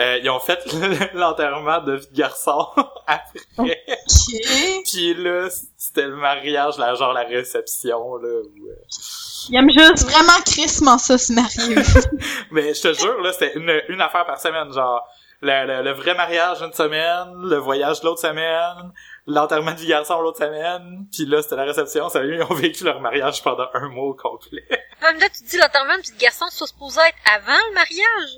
euh, 0.00 0.18
ils 0.22 0.30
ont 0.30 0.38
fait 0.40 0.60
l'enterrement 1.14 1.80
de 1.80 1.94
vie 1.94 2.06
de 2.10 2.16
garçon 2.16 2.66
après. 3.06 3.40
Ok. 3.56 3.76
Puis 4.84 5.14
là, 5.14 5.48
c'était 5.76 6.06
le 6.06 6.16
mariage, 6.16 6.78
là, 6.78 6.94
genre 6.94 7.12
la 7.12 7.24
réception, 7.24 8.16
là. 8.16 8.28
où, 8.28 8.68
euh, 8.68 8.74
Il 9.48 9.56
aime 9.56 9.70
juste 9.70 10.04
vraiment 10.10 10.40
crissement 10.44 10.98
ça, 10.98 11.18
se 11.18 11.32
marier. 11.32 11.82
Mais 12.50 12.74
je 12.74 12.82
te 12.82 12.92
jure, 12.92 13.20
là, 13.20 13.32
c'était 13.32 13.54
une, 13.56 13.82
une 13.88 14.00
affaire 14.00 14.24
par 14.26 14.40
semaine, 14.40 14.72
genre. 14.72 15.06
Le, 15.40 15.66
le, 15.68 15.82
le 15.84 15.92
vrai 15.92 16.14
mariage 16.14 16.60
une 16.62 16.72
semaine, 16.72 17.32
le 17.48 17.58
voyage 17.58 18.02
l'autre 18.02 18.20
semaine, 18.20 18.92
l'enterrement 19.28 19.72
du 19.72 19.86
garçon 19.86 20.20
l'autre 20.20 20.38
semaine, 20.38 21.06
puis 21.12 21.26
là, 21.26 21.40
c'était 21.42 21.54
la 21.54 21.62
réception. 21.62 22.08
Ça 22.08 22.24
ils 22.24 22.42
ont 22.42 22.54
vécu 22.54 22.82
leur 22.82 23.00
mariage 23.00 23.40
pendant 23.44 23.68
un 23.72 23.88
mois 23.88 24.06
au 24.08 24.14
complet. 24.14 24.64
Même 25.00 25.16
temps, 25.20 25.26
tu 25.32 25.44
dis 25.44 25.56
l'enterrement 25.56 25.94
de 25.94 26.00
petite 26.00 26.18
garçon, 26.18 26.46
c'est 26.50 26.66
supposé 26.66 26.98
être 27.02 27.18
avant 27.32 27.56
le 27.68 27.74
mariage? 27.74 28.30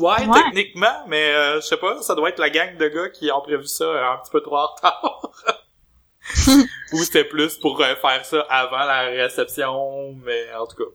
Ouais, 0.00 0.26
Ouais. 0.26 0.42
techniquement, 0.44 1.04
mais 1.06 1.34
euh, 1.34 1.56
je 1.60 1.66
sais 1.66 1.76
pas, 1.76 2.00
ça 2.02 2.14
doit 2.14 2.28
être 2.30 2.38
la 2.38 2.50
gang 2.50 2.76
de 2.76 2.88
gars 2.88 3.08
qui 3.10 3.30
ont 3.30 3.40
prévu 3.40 3.66
ça 3.66 3.84
euh, 3.84 4.12
un 4.12 4.18
petit 4.18 4.30
peu 4.30 4.40
trop 4.40 4.56
en 4.58 4.66
retard. 4.66 5.30
Ou 6.92 6.98
c'était 7.04 7.24
plus 7.24 7.58
pour 7.58 7.80
euh, 7.80 7.94
faire 7.96 8.24
ça 8.24 8.40
avant 8.48 8.84
la 8.84 9.00
réception, 9.02 10.12
mais 10.24 10.52
en 10.54 10.66
tout 10.66 10.76
cas. 10.76 10.90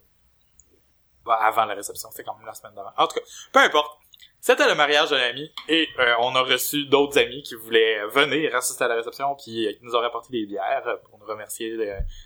Bah, 1.26 1.40
avant 1.42 1.66
la 1.66 1.74
réception, 1.74 2.10
c'était 2.12 2.24
quand 2.24 2.36
même 2.38 2.46
la 2.46 2.54
semaine 2.54 2.74
d'avant. 2.76 2.92
En 2.98 3.08
tout 3.08 3.16
cas, 3.16 3.26
peu 3.52 3.60
importe. 3.60 3.98
C'était 4.40 4.68
le 4.68 4.76
mariage 4.76 5.10
d'un 5.10 5.18
ami 5.18 5.52
et 5.68 5.90
euh, 5.98 6.14
on 6.20 6.36
a 6.36 6.42
reçu 6.44 6.86
d'autres 6.86 7.18
amis 7.18 7.42
qui 7.42 7.56
voulaient 7.56 8.06
venir 8.10 8.56
assister 8.56 8.84
à 8.84 8.88
la 8.88 8.94
réception 8.94 9.34
puis 9.36 9.76
qui 9.76 9.80
nous 9.82 9.96
ont 9.96 10.02
rapporté 10.02 10.28
des 10.32 10.46
bières 10.46 11.00
pour 11.10 11.18
nous 11.18 11.26
remercier 11.26 11.72
de, 11.76 11.78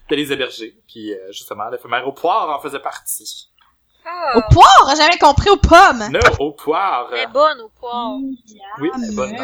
de 0.10 0.16
les 0.18 0.34
héberger. 0.34 0.76
Puis 0.86 1.14
euh, 1.14 1.32
justement, 1.32 1.70
l'éphémère 1.70 2.06
au 2.06 2.12
poire 2.12 2.50
en 2.50 2.60
faisait 2.60 2.80
partie. 2.82 3.49
Au 4.36 4.42
poire, 4.52 4.94
j'avais 4.98 5.18
compris 5.18 5.50
aux 5.50 5.58
pommes. 5.58 6.10
Non, 6.12 6.20
au 6.40 6.52
poire. 6.52 7.10
elle 7.14 7.20
est 7.22 7.28
bonne 7.28 7.60
au 7.62 7.70
poire. 7.70 8.18
Oui, 8.80 8.90
elle 8.96 9.04
est 9.12 9.16
bonne. 9.16 9.36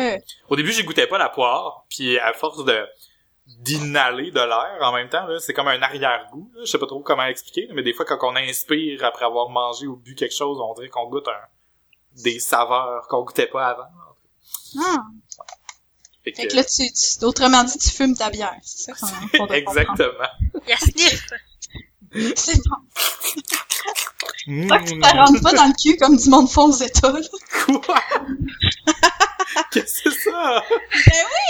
Au 0.50 0.55
début, 0.55 0.72
j'y 0.72 0.84
goûtais 0.84 1.07
pas 1.07 1.17
la 1.17 1.29
poire, 1.29 1.86
puis 1.89 2.17
à 2.19 2.34
force 2.34 2.63
de 2.65 2.86
d'inhaler 3.48 4.31
de 4.31 4.39
l'air 4.39 4.77
en 4.81 4.91
même 4.91 5.07
temps, 5.10 5.27
c'est 5.39 5.53
comme 5.53 5.67
un 5.67 5.81
arrière-goût. 5.81 6.51
Je 6.60 6.65
sais 6.65 6.79
pas 6.79 6.88
trop 6.88 7.00
comment 7.01 7.24
expliquer, 7.25 7.67
mais 7.74 7.84
des 7.84 7.93
fois, 7.93 8.05
quand 8.05 8.17
on 8.24 8.36
inspire 8.36 9.03
après 9.03 9.25
avoir 9.25 9.50
mangé 9.50 9.86
ou 9.88 9.95
bu 9.98 10.15
quelque 10.15 10.36
chose, 10.36 10.60
on 10.60 10.74
dirait 10.74 10.89
qu'on 10.89 11.07
goûte 11.10 11.27
un, 11.27 12.22
des 12.24 12.39
saveurs 12.39 13.07
qu'on 13.07 13.22
goûtait 13.24 13.48
pas 13.48 13.67
avant. 13.67 13.84
ah. 14.79 14.98
Fait 16.24 16.31
que- 16.31 16.41
Fait 16.41 16.48
que 16.48 16.55
là, 16.55 16.63
tu, 16.63 16.91
tu- 16.91 17.24
autrement 17.25 17.63
dit, 17.63 17.77
tu 17.77 17.91
fumes 17.91 18.17
ta 18.17 18.31
bière. 18.31 18.55
C'est 18.63 18.93
ça 18.95 19.07
qu'on. 19.38 19.45
Exactement. 19.53 20.27
Il 20.65 20.69
y 20.69 20.74
a 20.74 20.77
sniff. 20.77 21.27
C'est 22.36 22.57
bon. 22.57 22.75
Mmh. 24.48 24.67
Pas 24.67 24.79
que 24.79 24.89
ça 25.01 25.12
rentre 25.12 25.41
pas 25.41 25.53
dans 25.53 25.65
le 25.65 25.74
cul 25.81 25.98
comme 25.98 26.17
du 26.17 26.29
monde 26.29 26.50
fond 26.50 26.69
aux 26.69 26.72
États, 26.77 27.12
là. 27.12 27.19
Quoi? 27.65 27.81
Qu'est-ce 29.72 30.03
que 30.03 30.12
c'est 30.12 30.29
ça? 30.29 30.63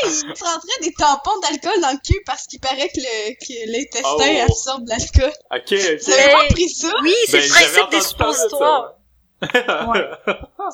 Ils 0.06 0.10
se 0.12 0.26
rentraient 0.44 0.82
des 0.82 0.94
tampons 0.94 1.40
d'alcool 1.42 1.82
dans 1.82 1.92
le 1.92 1.98
cul 2.04 2.22
parce 2.26 2.46
qu'il 2.48 2.60
paraît 2.60 2.90
que 2.90 3.00
le, 3.00 3.34
que 3.36 3.72
l'intestin 3.72 4.08
Oh. 4.46 4.46
absorbe 4.50 4.88
l'alcool. 4.88 5.34
Ok, 5.52 5.72
Vous 5.72 5.76
avez 6.12 6.26
ok. 6.26 6.32
Pas 6.32 6.44
appris 6.46 6.70
ça? 6.70 6.92
Oui, 7.04 7.14
c'est 7.28 7.38
Ben, 7.40 7.44
le 7.44 7.50
principe 7.50 7.90
des 7.92 8.02
suppositoires. 8.02 8.94
Ouais. 9.42 10.10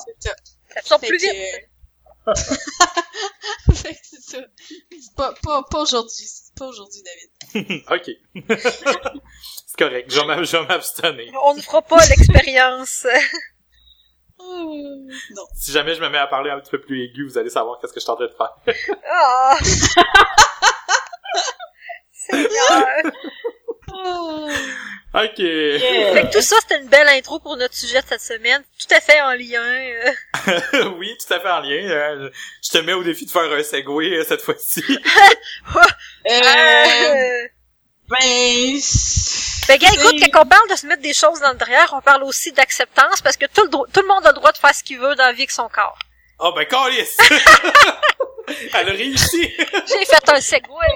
C'est 0.06 0.28
ça. 0.28 0.30
Ça 0.30 0.78
absorbe 0.78 1.02
plus 1.02 1.18
que- 1.18 1.22
vite. 1.24 1.68
fait 3.74 3.94
que 3.94 4.00
c'est 4.04 4.22
ça. 4.22 4.38
Pas, 5.16 5.34
pas, 5.42 5.62
pas 5.68 5.80
aujourd'hui. 5.82 6.26
Pas 6.56 6.66
aujourd'hui, 6.66 7.02
David. 7.02 7.82
ok. 7.90 8.10
C'est 9.76 9.84
correct. 9.84 10.10
Je 10.10 10.20
vais 10.56 10.66
m'abstenir. 10.66 11.32
On 11.44 11.54
ne 11.54 11.60
fera 11.62 11.82
pas 11.82 11.98
l'expérience. 12.08 13.06
Non. 14.44 15.46
Si 15.54 15.70
jamais 15.70 15.94
je 15.94 16.00
me 16.00 16.08
mets 16.08 16.18
à 16.18 16.26
parler 16.26 16.50
un 16.50 16.58
petit 16.58 16.72
peu 16.72 16.80
plus 16.80 17.04
aigu, 17.04 17.24
vous 17.28 17.38
allez 17.38 17.48
savoir 17.48 17.78
qu'est-ce 17.80 17.92
que 17.92 18.00
je 18.00 18.04
suis 18.04 18.10
en 18.10 18.16
train 18.16 18.26
de 18.26 18.32
faire. 18.32 18.50
Ah. 19.08 19.56
Seigneur. 22.12 22.86
Oh. 23.94 24.48
Ok. 25.14 25.36
Fait 25.36 26.26
que 26.28 26.32
tout 26.32 26.40
ça, 26.40 26.56
c'était 26.60 26.80
une 26.80 26.88
belle 26.88 27.08
intro 27.08 27.38
pour 27.38 27.56
notre 27.56 27.74
sujet 27.74 28.00
de 28.02 28.06
cette 28.08 28.20
semaine. 28.20 28.62
Tout 28.80 28.92
à 28.94 29.00
fait 29.00 29.20
en 29.20 29.32
lien. 29.34 29.62
euh. 29.62 30.90
oui, 30.98 31.16
tout 31.24 31.32
à 31.34 31.38
fait 31.40 31.50
en 31.50 31.60
lien. 31.60 31.88
Euh, 31.90 32.30
Je 32.64 32.70
te 32.70 32.78
mets 32.78 32.94
au 32.94 33.04
défi 33.04 33.26
de 33.26 33.30
faire 33.30 33.42
un 33.52 33.62
segway 33.62 34.10
euh, 34.16 34.24
cette 34.24 34.42
fois-ci. 34.42 34.82
Euh, 34.88 35.80
Euh, 36.30 37.48
ben, 38.20 38.80
Ben, 39.68 39.78
gars, 39.78 39.88
écoute, 39.94 40.30
quand 40.32 40.42
on 40.42 40.46
parle 40.48 40.68
de 40.70 40.76
se 40.76 40.86
mettre 40.86 41.02
des 41.02 41.14
choses 41.14 41.40
dans 41.40 41.52
le 41.52 41.56
derrière, 41.56 41.92
on 41.96 42.00
parle 42.00 42.22
aussi 42.24 42.52
d'acceptance 42.52 43.20
parce 43.22 43.36
que 43.36 43.46
tout 43.46 43.62
le, 43.64 43.70
tout 43.70 44.00
le 44.00 44.08
monde 44.08 44.26
a 44.26 44.30
le 44.30 44.34
droit 44.36 44.52
de 44.52 44.58
faire 44.58 44.74
ce 44.74 44.82
qu'il 44.82 44.98
veut 44.98 45.14
dans 45.14 45.24
la 45.24 45.32
vie 45.32 45.42
avec 45.42 45.50
son 45.50 45.68
corps. 45.68 45.98
Oh 46.38 46.52
ben 46.54 46.66
calice! 46.66 47.16
Elle 48.74 48.88
a 48.88 48.92
réussi! 48.92 49.48
J'ai 49.86 50.04
fait 50.04 50.28
un 50.28 50.40
segway. 50.40 50.86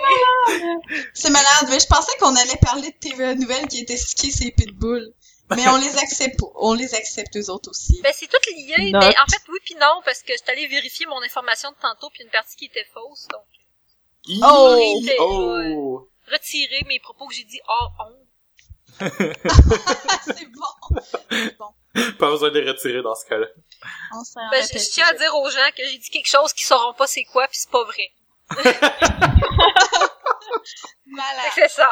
c'est 1.15 1.31
malade. 1.31 1.69
Mais 1.71 1.79
je 1.79 1.87
pensais 1.87 2.13
qu'on 2.19 2.35
allait 2.35 2.59
parler 2.61 2.91
de 2.91 2.97
TVA 3.01 3.35
Nouvelle 3.35 3.67
qui 3.69 3.81
était 3.81 3.97
stické 3.97 4.31
ses 4.33 4.51
pitbulls. 4.51 5.13
Mais 5.51 5.69
on 5.69 5.77
les 5.77 5.97
accepte 5.99 6.41
pas. 6.41 6.47
On 6.57 6.75
les 6.75 6.93
accepte 6.95 7.37
eux 7.37 7.51
autres 7.51 7.71
aussi. 7.71 8.01
Ben, 8.03 8.13
c'est 8.15 8.27
tout 8.27 8.37
lié. 8.51 8.91
Note. 8.91 9.05
Mais 9.05 9.15
en 9.17 9.27
fait, 9.31 9.43
oui 9.49 9.59
puis 9.65 9.77
non, 9.77 10.03
parce 10.05 10.23
que 10.23 10.33
j'étais 10.33 10.51
allée 10.51 10.67
vérifier 10.67 11.07
mon 11.07 11.23
information 11.23 11.71
de 11.71 11.77
tantôt 11.81 12.11
puis 12.11 12.25
une 12.25 12.31
partie 12.31 12.57
qui 12.57 12.65
était 12.65 12.87
fausse. 12.93 13.29
Donc, 13.31 13.45
Oh! 14.43 15.01
Oh! 15.21 16.09
Retirer 16.33 16.85
mes 16.87 16.99
propos 17.01 17.27
que 17.29 17.35
j'ai 17.35 17.45
dit 17.45 17.61
hors 17.67 17.93
honte. 18.01 18.23
c'est 19.01 20.47
bon. 20.53 21.01
C'est 21.31 21.57
bon. 21.59 21.75
Pas 22.19 22.31
besoin 22.31 22.51
de 22.51 22.59
les 22.61 22.71
retirer 22.71 23.03
dans 23.03 23.15
ce 23.15 23.27
cas-là. 23.27 23.47
On 24.15 24.25
s'en 24.25 24.41
Ben, 24.51 24.63
je, 24.63 24.79
je 24.79 24.91
tiens 24.93 25.07
à 25.09 25.15
dire 25.15 25.35
aux 25.37 25.51
gens 25.51 25.71
que 25.77 25.83
j'ai 25.87 25.99
dit 25.99 26.11
quelque 26.11 26.29
chose 26.29 26.53
qu'ils 26.53 26.67
sauront 26.67 26.95
pas 26.95 27.07
c'est 27.07 27.25
quoi 27.25 27.47
puis 27.49 27.59
c'est 27.59 27.71
pas 27.71 27.85
vrai. 27.85 28.11
Malade. 31.07 31.53
C'est 31.57 31.69
ça. 31.69 31.89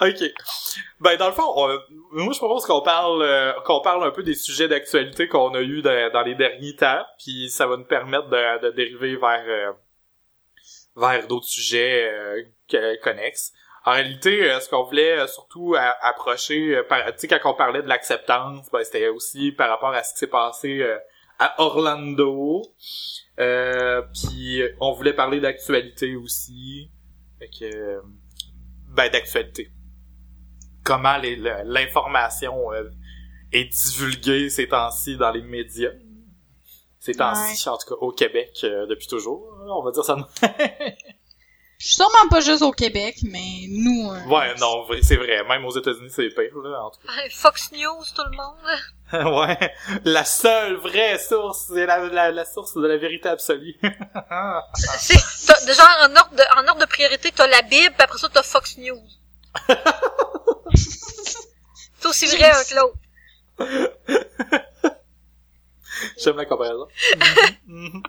ok. 0.00 0.22
Ben 1.00 1.16
dans 1.16 1.26
le 1.28 1.32
fond, 1.32 1.52
on- 1.56 1.78
moi 2.12 2.32
je 2.32 2.38
propose 2.38 2.64
qu'on 2.66 2.80
parle 2.82 3.22
euh, 3.22 3.52
qu'on 3.64 3.80
parle 3.80 4.04
un 4.06 4.10
peu 4.10 4.22
des 4.22 4.34
sujets 4.34 4.68
d'actualité 4.68 5.28
qu'on 5.28 5.52
a 5.54 5.60
eu 5.60 5.82
dans, 5.82 6.12
dans 6.12 6.22
les 6.22 6.34
derniers 6.34 6.74
temps, 6.76 7.04
puis 7.22 7.50
ça 7.50 7.66
va 7.66 7.76
nous 7.76 7.84
permettre 7.84 8.28
de, 8.28 8.62
de 8.62 8.70
dériver 8.70 9.16
vers 9.16 9.44
euh, 9.46 9.72
vers 10.96 11.26
d'autres 11.26 11.48
sujets 11.48 12.10
euh, 12.12 12.96
connexes. 13.02 13.52
En 13.86 13.92
réalité, 13.92 14.50
euh, 14.50 14.60
ce 14.60 14.68
qu'on 14.68 14.82
voulait 14.82 15.18
euh, 15.18 15.26
surtout 15.26 15.74
approcher, 16.00 16.76
euh, 16.76 16.82
tu 17.12 17.18
sais, 17.18 17.28
quand 17.28 17.50
on 17.52 17.54
parlait 17.54 17.82
de 17.82 17.88
l'acceptance, 17.88 18.70
ben, 18.72 18.82
c'était 18.82 19.08
aussi 19.08 19.52
par 19.52 19.68
rapport 19.68 19.90
à 19.90 20.02
ce 20.02 20.14
qui 20.14 20.20
s'est 20.20 20.26
passé 20.26 20.82
à 21.38 21.60
Orlando. 21.60 22.62
Euh, 23.38 24.02
puis 24.14 24.62
on 24.80 24.92
voulait 24.92 25.12
parler 25.12 25.40
d'actualité 25.40 26.16
aussi. 26.16 26.90
Fait 27.38 27.48
que, 27.48 28.00
ben 28.88 29.10
d'actualité. 29.10 29.70
Comment 30.82 31.18
l'information 31.64 32.72
est 33.52 33.64
divulguée 33.64 34.48
ces 34.48 34.68
temps-ci 34.68 35.16
dans 35.16 35.30
les 35.30 35.42
médias. 35.42 35.92
Ces 37.04 37.12
temps-ci, 37.14 37.68
en 37.68 37.76
tout 37.76 37.88
cas 37.88 37.94
au 38.00 38.12
Québec, 38.12 38.58
euh, 38.64 38.86
depuis 38.86 39.06
toujours. 39.06 39.46
On 39.68 39.82
va 39.82 39.90
dire 39.90 40.04
ça. 40.04 40.16
Je 41.78 41.86
suis 41.86 41.96
sûrement 41.96 42.28
pas 42.30 42.40
juste 42.40 42.62
au 42.62 42.70
Québec, 42.72 43.16
mais 43.24 43.66
nous... 43.68 44.10
euh, 44.10 44.24
ouais, 44.26 44.54
non, 44.54 44.84
vrai- 44.84 45.02
c'est 45.02 45.16
vrai. 45.16 45.44
Même 45.44 45.66
aux 45.66 45.76
États-Unis, 45.76 46.08
c'est 46.08 46.28
pire, 46.30 46.56
là, 46.62 46.82
en 46.84 46.90
tout 46.90 47.00
Fox 47.30 47.72
News, 47.72 48.02
tout 48.14 48.22
le 48.30 48.36
monde. 48.36 48.56
cas. 49.10 49.28
ouais. 49.58 49.74
La 50.04 50.24
seule 50.24 50.76
vraie 50.76 51.18
source, 51.18 51.66
c'est 51.74 51.84
la, 51.84 51.98
la, 52.08 52.30
la 52.30 52.44
source 52.46 52.74
de 52.74 52.86
la 52.86 52.96
vérité 52.96 53.28
absolue. 53.28 53.76
C'est, 54.98 55.74
genre, 55.74 55.86
en 56.08 56.16
ordre 56.16 56.34
de, 56.36 56.42
en 56.58 56.66
ordre 56.68 56.80
de 56.80 56.86
priorité, 56.86 57.30
t'as 57.34 57.46
la 57.48 57.60
Bible, 57.62 57.92
puis 57.94 58.02
après 58.02 58.18
ça, 58.18 58.28
t'as 58.32 58.42
Fox 58.42 58.78
News. 58.78 59.02
c'est 60.74 62.06
aussi 62.06 62.26
vrai 62.26 62.50
un 62.50 62.64
que 62.64 62.74
l'autre. 62.76 62.96
J'aime 66.18 66.36
la 66.36 66.44
comparaison. 66.44 66.86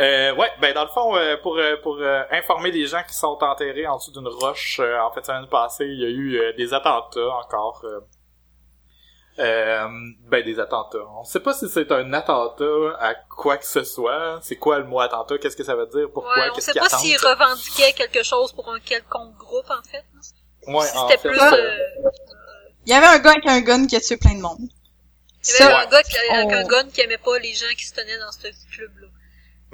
Euh, 0.00 0.34
ouais, 0.34 0.50
ben 0.60 0.74
dans 0.74 0.82
le 0.82 0.90
fond, 0.90 1.14
euh, 1.16 1.36
pour 1.36 1.56
euh, 1.56 1.76
pour 1.82 1.98
euh, 2.00 2.22
informer 2.32 2.72
les 2.72 2.86
gens 2.86 3.02
qui 3.06 3.14
sont 3.14 3.38
enterrés 3.40 3.86
en 3.86 3.96
dessous 3.96 4.10
d'une 4.10 4.26
roche, 4.26 4.80
euh, 4.80 4.98
en 5.00 5.12
fait, 5.12 5.24
semaine 5.24 5.46
passée, 5.48 5.86
il 5.86 6.00
y 6.00 6.04
a 6.04 6.08
eu 6.08 6.36
euh, 6.36 6.52
des 6.54 6.74
attentats 6.74 7.28
encore. 7.36 7.80
euh, 7.84 8.00
euh, 9.40 9.88
ben 10.28 10.44
des 10.44 10.60
attentats. 10.60 10.98
On 11.18 11.24
sait 11.24 11.40
pas 11.40 11.54
si 11.54 11.68
c'est 11.68 11.90
un 11.90 12.12
attentat 12.12 12.64
à 13.00 13.14
quoi 13.14 13.56
que 13.56 13.66
ce 13.66 13.82
soit. 13.82 14.38
C'est 14.42 14.56
quoi 14.56 14.78
le 14.78 14.84
mot 14.84 15.00
attentat? 15.00 15.38
Qu'est-ce 15.38 15.56
que 15.56 15.64
ça 15.64 15.74
veut 15.74 15.86
dire? 15.86 16.08
Pourquoi? 16.12 16.34
Ouais, 16.36 16.50
on 16.54 16.60
sait 16.60 16.72
pas 16.74 16.88
s'ils 16.88 17.16
revendiquaient 17.18 17.92
quelque 17.94 18.22
chose 18.22 18.52
pour 18.52 18.68
un 18.72 18.78
quelconque 18.80 19.36
groupe, 19.36 19.70
en 19.70 19.82
fait. 19.88 20.04
Ouais, 20.68 20.86
Si 20.86 20.96
en 20.96 21.08
c'était 21.08 21.20
fait, 21.22 21.28
plus, 21.30 21.40
euh, 21.40 21.70
Il 22.86 22.90
y 22.90 22.94
avait 22.94 23.06
un 23.06 23.18
gars 23.18 23.30
avec 23.32 23.46
un 23.46 23.60
gun 23.60 23.86
qui 23.86 23.96
a 23.96 24.00
tué 24.00 24.16
plein 24.16 24.34
de 24.36 24.40
monde. 24.40 24.68
Il 25.46 25.50
y 25.50 25.62
avait 25.62 25.72
Ça- 25.72 25.80
un 25.80 25.86
gars 25.86 26.02
qui, 26.02 26.16
avec 26.18 26.46
on- 26.46 26.52
un 26.54 26.64
gun 26.66 26.88
qui 26.90 27.00
aimait 27.02 27.18
pas 27.18 27.38
les 27.38 27.52
gens 27.54 27.66
qui 27.76 27.84
se 27.84 27.94
tenaient 27.94 28.18
dans 28.18 28.32
ce 28.32 28.48
club-là. 28.76 29.08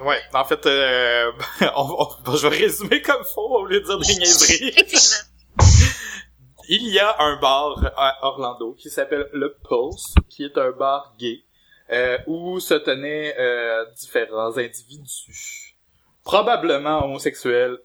Ouais, 0.04 0.20
en 0.32 0.44
fait, 0.44 0.64
euh, 0.66 1.30
on, 1.76 1.96
on- 1.98 2.22
bon, 2.22 2.36
je 2.36 2.48
vais 2.48 2.56
résumer 2.56 3.02
comme 3.02 3.24
faut 3.24 3.48
au 3.60 3.66
lieu 3.66 3.80
de 3.80 3.84
dire 3.86 3.98
des 3.98 4.14
niaiseries. 4.16 4.68
Effectivement. 4.76 5.28
Il 6.68 6.86
y 6.88 6.98
a 7.00 7.16
un 7.20 7.36
bar 7.40 7.92
à 7.96 8.18
Orlando 8.22 8.74
qui 8.74 8.90
s'appelle 8.90 9.28
le 9.32 9.56
Pulse, 9.68 10.14
qui 10.28 10.44
est 10.44 10.56
un 10.56 10.70
bar 10.70 11.14
gay, 11.18 11.42
euh, 11.90 12.16
où 12.28 12.60
se 12.60 12.74
tenaient 12.74 13.34
euh, 13.38 13.84
différents 13.96 14.56
individus, 14.56 15.76
probablement 16.22 17.04
homosexuels 17.04 17.76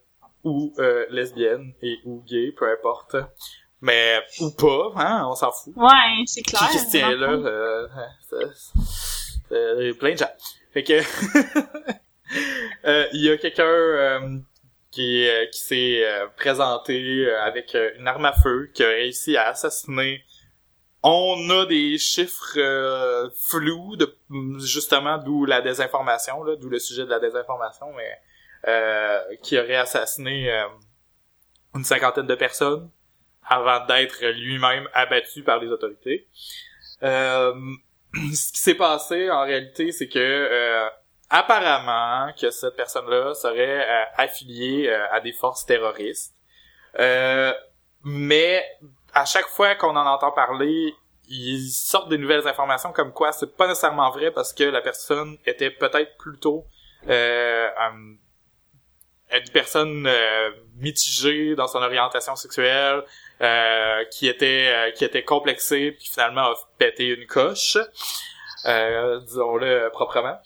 ou 0.44 0.72
euh, 0.77 1.08
lesbiennes 1.10 1.74
et 1.82 1.98
ou 2.06 2.22
gays, 2.27 2.51
peu 2.56 2.72
importe, 2.72 3.15
mais 3.82 4.20
ou 4.39 4.51
pas, 4.51 4.91
hein, 4.96 5.27
on 5.29 5.36
s'en 5.36 5.51
fout. 5.51 5.74
Ouais, 5.75 5.89
c'est 6.25 6.41
Qui 6.41 6.53
clair. 6.55 6.70
qui 6.72 6.79
se 6.79 6.89
tient 6.89 7.15
là, 7.15 7.29
euh, 7.29 7.88
c'est 8.29 9.94
plein 10.00 10.13
de 10.13 10.17
gens. 10.17 10.32
Fait 10.74 10.84
que 10.84 10.94
euh, 12.86 13.08
il 13.13 13.22
y 13.24 13.29
a 13.29 13.38
quelqu'un 13.38 13.63
euh, 13.65 14.38
qui, 14.91 15.27
euh, 15.27 15.46
qui 15.48 15.60
s'est 15.60 16.03
euh, 16.03 16.27
présenté 16.36 17.25
euh, 17.25 17.41
avec 17.41 17.75
euh, 17.75 17.91
une 17.98 18.08
arme 18.08 18.25
à 18.25 18.34
feu, 18.34 18.70
qui 18.74 18.84
a 18.84 18.88
réussi 18.88 19.38
à 19.38 19.50
assassiner. 19.50 20.24
On 21.03 21.50
a 21.51 21.65
des 21.67 21.98
chiffres 22.00 22.58
euh, 22.58 23.29
flous 23.48 23.96
de 23.96 24.17
justement 24.60 25.17
d'où 25.20 25.46
la 25.46 25.62
désinformation, 25.62 26.44
là, 26.44 26.55
d'où 26.55 26.67
le 26.70 26.79
sujet 26.79 27.05
de 27.05 27.10
la 27.12 27.20
désinformation, 27.20 27.94
mais 27.96 28.10
euh, 28.67 29.20
qui 29.44 29.60
aurait 29.60 29.75
assassiné 29.75 30.51
euh, 30.51 30.63
une 31.75 31.84
cinquantaine 31.84 32.25
de 32.25 32.34
personnes 32.36 32.89
avant 33.47 33.85
d'être 33.85 34.25
lui-même 34.25 34.87
abattu 34.93 35.43
par 35.43 35.59
les 35.59 35.69
autorités. 35.69 36.27
Euh, 37.03 37.53
ce 38.33 38.51
qui 38.51 38.59
s'est 38.59 38.75
passé 38.75 39.29
en 39.29 39.43
réalité, 39.43 39.91
c'est 39.91 40.07
que 40.07 40.19
euh, 40.19 40.89
apparemment 41.29 42.31
que 42.39 42.49
cette 42.51 42.75
personne-là 42.75 43.33
serait 43.33 43.87
euh, 43.87 44.03
affiliée 44.17 44.87
euh, 44.87 45.05
à 45.11 45.19
des 45.19 45.33
forces 45.33 45.65
terroristes, 45.65 46.33
Euh, 46.97 47.53
mais 48.03 48.63
à 49.13 49.25
chaque 49.25 49.47
fois 49.47 49.75
qu'on 49.75 49.97
en 49.97 50.05
entend 50.05 50.31
parler, 50.31 50.95
ils 51.27 51.69
sortent 51.69 52.07
des 52.07 52.17
nouvelles 52.17 52.47
informations 52.47 52.93
comme 52.93 53.11
quoi 53.11 53.33
c'est 53.33 53.53
pas 53.57 53.67
nécessairement 53.67 54.11
vrai 54.11 54.31
parce 54.31 54.53
que 54.53 54.63
la 54.63 54.79
personne 54.79 55.37
était 55.45 55.71
peut-être 55.71 56.15
plutôt 56.17 56.65
une 57.09 58.17
personne 59.51 60.09
mitigée 60.77 61.55
dans 61.55 61.67
son 61.67 61.81
orientation 61.81 62.37
sexuelle, 62.37 63.03
euh, 63.42 64.06
qui 64.12 64.27
était 64.27 64.68
euh, 64.68 64.92
qui 64.92 65.04
était 65.04 65.24
complexée 65.24 65.92
puis 65.92 66.08
finalement 66.08 66.51
a 66.51 66.56
pété 66.77 67.08
une 67.08 67.25
coche, 67.27 67.77
euh, 68.65 69.20
disons-le 69.20 69.89
proprement. 69.92 70.38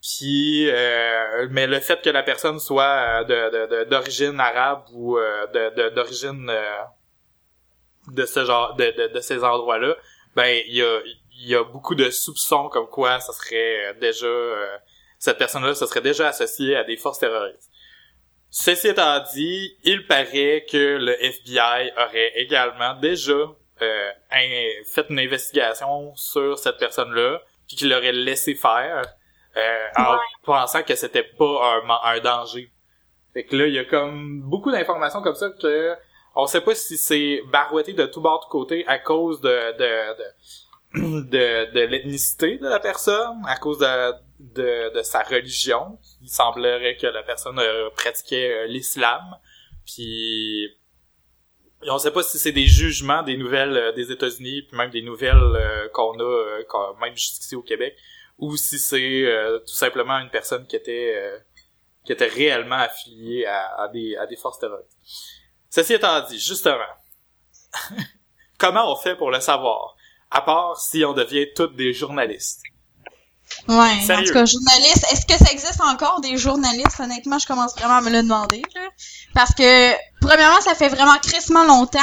Puis, 0.00 0.64
mais 1.50 1.66
le 1.66 1.78
fait 1.80 2.00
que 2.00 2.08
la 2.08 2.22
personne 2.22 2.58
soit 2.58 3.24
de 3.24 3.84
d'origine 3.84 4.40
arabe 4.40 4.84
ou 4.94 5.18
de 5.18 5.90
d'origine 5.90 6.50
de, 8.08 8.24
ce 8.24 8.46
genre 8.46 8.74
de, 8.76 8.90
de, 8.90 9.12
de 9.12 9.20
ces 9.20 9.44
endroits-là, 9.44 9.94
ben 10.34 10.62
il 10.66 10.76
y 10.76 10.82
a 10.82 11.00
il 11.32 11.48
y 11.48 11.54
a 11.54 11.62
beaucoup 11.62 11.94
de 11.94 12.08
soupçons 12.08 12.70
comme 12.70 12.88
quoi 12.88 13.20
ça 13.20 13.34
serait 13.34 13.94
déjà 14.00 14.26
cette 15.18 15.36
personne-là 15.36 15.74
se 15.74 15.84
serait 15.84 16.00
déjà 16.00 16.28
associée 16.28 16.76
à 16.76 16.84
des 16.84 16.96
forces 16.96 17.18
terroristes. 17.18 17.69
Ceci 18.50 18.88
étant 18.88 19.20
dit, 19.32 19.76
il 19.84 20.06
paraît 20.06 20.66
que 20.70 20.96
le 20.96 21.12
FBI 21.24 21.92
aurait 21.96 22.32
également 22.34 22.94
déjà 22.94 23.32
euh, 23.32 24.10
fait 24.86 25.06
une 25.08 25.20
investigation 25.20 26.14
sur 26.16 26.58
cette 26.58 26.78
personne-là, 26.78 27.40
puis 27.68 27.76
qu'il 27.76 27.90
l'aurait 27.90 28.12
laissé 28.12 28.54
faire 28.54 29.04
euh, 29.56 29.86
en 29.96 30.16
pensant 30.44 30.82
que 30.82 30.96
c'était 30.96 31.22
pas 31.22 31.76
un, 31.76 32.14
un 32.16 32.20
danger. 32.20 32.72
Fait 33.32 33.44
que 33.44 33.54
là, 33.54 33.66
il 33.66 33.74
y 33.74 33.78
a 33.78 33.84
comme 33.84 34.42
beaucoup 34.42 34.72
d'informations 34.72 35.22
comme 35.22 35.36
ça 35.36 35.50
que 35.50 35.94
on 36.34 36.46
sait 36.46 36.60
pas 36.60 36.74
si 36.74 36.96
c'est 36.96 37.42
barouetté 37.52 37.92
de 37.92 38.06
tout 38.06 38.20
bord 38.20 38.44
de 38.44 38.50
côté 38.50 38.84
à 38.86 38.98
cause 38.98 39.40
de 39.40 39.76
de, 39.78 40.16
de, 40.18 41.30
de, 41.30 41.72
de 41.72 41.80
l'ethnicité 41.80 42.58
de 42.58 42.68
la 42.68 42.80
personne, 42.80 43.42
à 43.46 43.56
cause 43.56 43.78
de, 43.78 44.12
de, 44.40 45.02
sa 45.02 45.22
religion. 45.22 45.98
Il 46.22 46.28
semblerait 46.28 46.96
que 46.96 47.06
la 47.06 47.22
personne 47.22 47.58
euh, 47.58 47.90
pratiquait 47.90 48.50
euh, 48.50 48.66
l'islam. 48.66 49.22
Puis 49.86 50.68
on 51.82 51.98
sait 51.98 52.10
pas 52.10 52.22
si 52.22 52.38
c'est 52.38 52.52
des 52.52 52.66
jugements 52.66 53.22
des 53.22 53.36
nouvelles 53.36 53.76
euh, 53.76 53.92
des 53.92 54.12
États-Unis, 54.12 54.62
puis 54.62 54.76
même 54.76 54.90
des 54.90 55.02
nouvelles 55.02 55.90
qu'on 55.92 56.18
a, 56.18 56.94
même 57.00 57.16
jusqu'ici 57.16 57.54
au 57.54 57.62
Québec, 57.62 57.96
ou 58.38 58.56
si 58.56 58.78
c'est 58.78 59.60
tout 59.66 59.74
simplement 59.74 60.18
une 60.18 60.30
personne 60.30 60.66
qui 60.66 60.76
était 60.76 61.42
qui 62.04 62.12
était 62.12 62.28
réellement 62.28 62.76
affiliée 62.76 63.44
à, 63.44 63.82
à, 63.82 63.88
des, 63.88 64.16
à 64.16 64.26
des 64.26 64.36
forces 64.36 64.58
terroristes. 64.58 64.96
Ceci 65.68 65.92
étant 65.92 66.18
dit, 66.22 66.38
justement, 66.38 66.80
comment 68.58 68.90
on 68.90 68.96
fait 68.96 69.16
pour 69.16 69.30
le 69.30 69.40
savoir? 69.40 69.96
À 70.30 70.40
part 70.40 70.80
si 70.80 71.04
on 71.04 71.12
devient 71.12 71.52
toutes 71.54 71.76
des 71.76 71.92
journalistes? 71.92 72.62
Ouais, 73.68 73.76
en 73.76 74.24
tout 74.24 74.32
cas, 74.32 74.44
journaliste, 74.44 75.04
est-ce 75.12 75.26
que 75.26 75.44
ça 75.44 75.52
existe 75.52 75.80
encore 75.80 76.20
des 76.20 76.36
journalistes? 76.36 76.98
Honnêtement, 76.98 77.38
je 77.38 77.46
commence 77.46 77.74
vraiment 77.74 77.96
à 77.96 78.00
me 78.00 78.10
le 78.10 78.22
demander, 78.22 78.62
là. 78.74 78.82
Parce 79.34 79.54
que, 79.54 79.92
premièrement, 80.20 80.60
ça 80.60 80.74
fait 80.74 80.88
vraiment 80.88 81.16
crissement 81.22 81.64
longtemps 81.64 81.98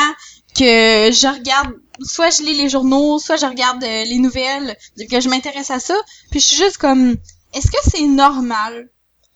que 0.55 1.11
je 1.11 1.27
regarde, 1.33 1.73
soit 2.01 2.29
je 2.29 2.43
lis 2.43 2.55
les 2.55 2.69
journaux, 2.69 3.19
soit 3.19 3.37
je 3.37 3.45
regarde 3.45 3.83
euh, 3.83 4.03
les 4.05 4.19
nouvelles, 4.19 4.75
que 5.09 5.19
je 5.19 5.29
m'intéresse 5.29 5.71
à 5.71 5.79
ça, 5.79 5.95
puis 6.31 6.39
je 6.39 6.45
suis 6.45 6.57
juste 6.57 6.77
comme, 6.77 7.15
est-ce 7.53 7.67
que 7.67 7.77
c'est 7.83 8.07
normal 8.07 8.89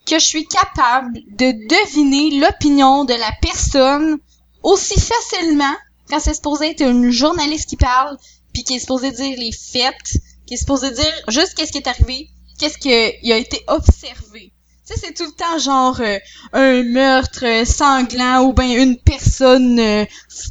que 0.05 0.17
je 0.17 0.25
suis 0.25 0.47
capable 0.47 1.19
de 1.27 1.51
deviner 1.67 2.39
l'opinion 2.39 3.05
de 3.05 3.13
la 3.13 3.31
personne 3.41 4.17
aussi 4.63 4.99
facilement 4.99 5.75
quand 6.09 6.19
c'est 6.19 6.33
supposé 6.33 6.71
être 6.71 6.81
une 6.81 7.11
journaliste 7.11 7.69
qui 7.69 7.77
parle, 7.77 8.17
puis 8.53 8.63
qui 8.63 8.75
est 8.75 8.79
supposé 8.79 9.11
dire 9.11 9.37
les 9.37 9.51
faits, 9.51 10.17
qui 10.51 10.55
est 10.55 10.57
supposé 10.57 10.91
dire 10.91 11.13
juste 11.29 11.53
qu'est-ce 11.55 11.71
qui 11.71 11.77
est 11.77 11.87
arrivé, 11.87 12.29
qu'est-ce 12.59 12.77
qui 12.77 12.91
a 12.91 13.37
été 13.37 13.63
observé. 13.67 14.51
Tu 14.85 14.93
sais, 14.93 14.99
c'est 15.01 15.13
tout 15.13 15.23
le 15.23 15.31
temps 15.31 15.57
genre 15.59 16.01
euh, 16.01 16.19
un 16.51 16.83
meurtre 16.83 17.45
euh, 17.45 17.63
sanglant 17.63 18.41
ou 18.41 18.51
ben 18.51 18.69
une 18.69 18.97
personne, 18.97 19.79
euh, 19.79 20.05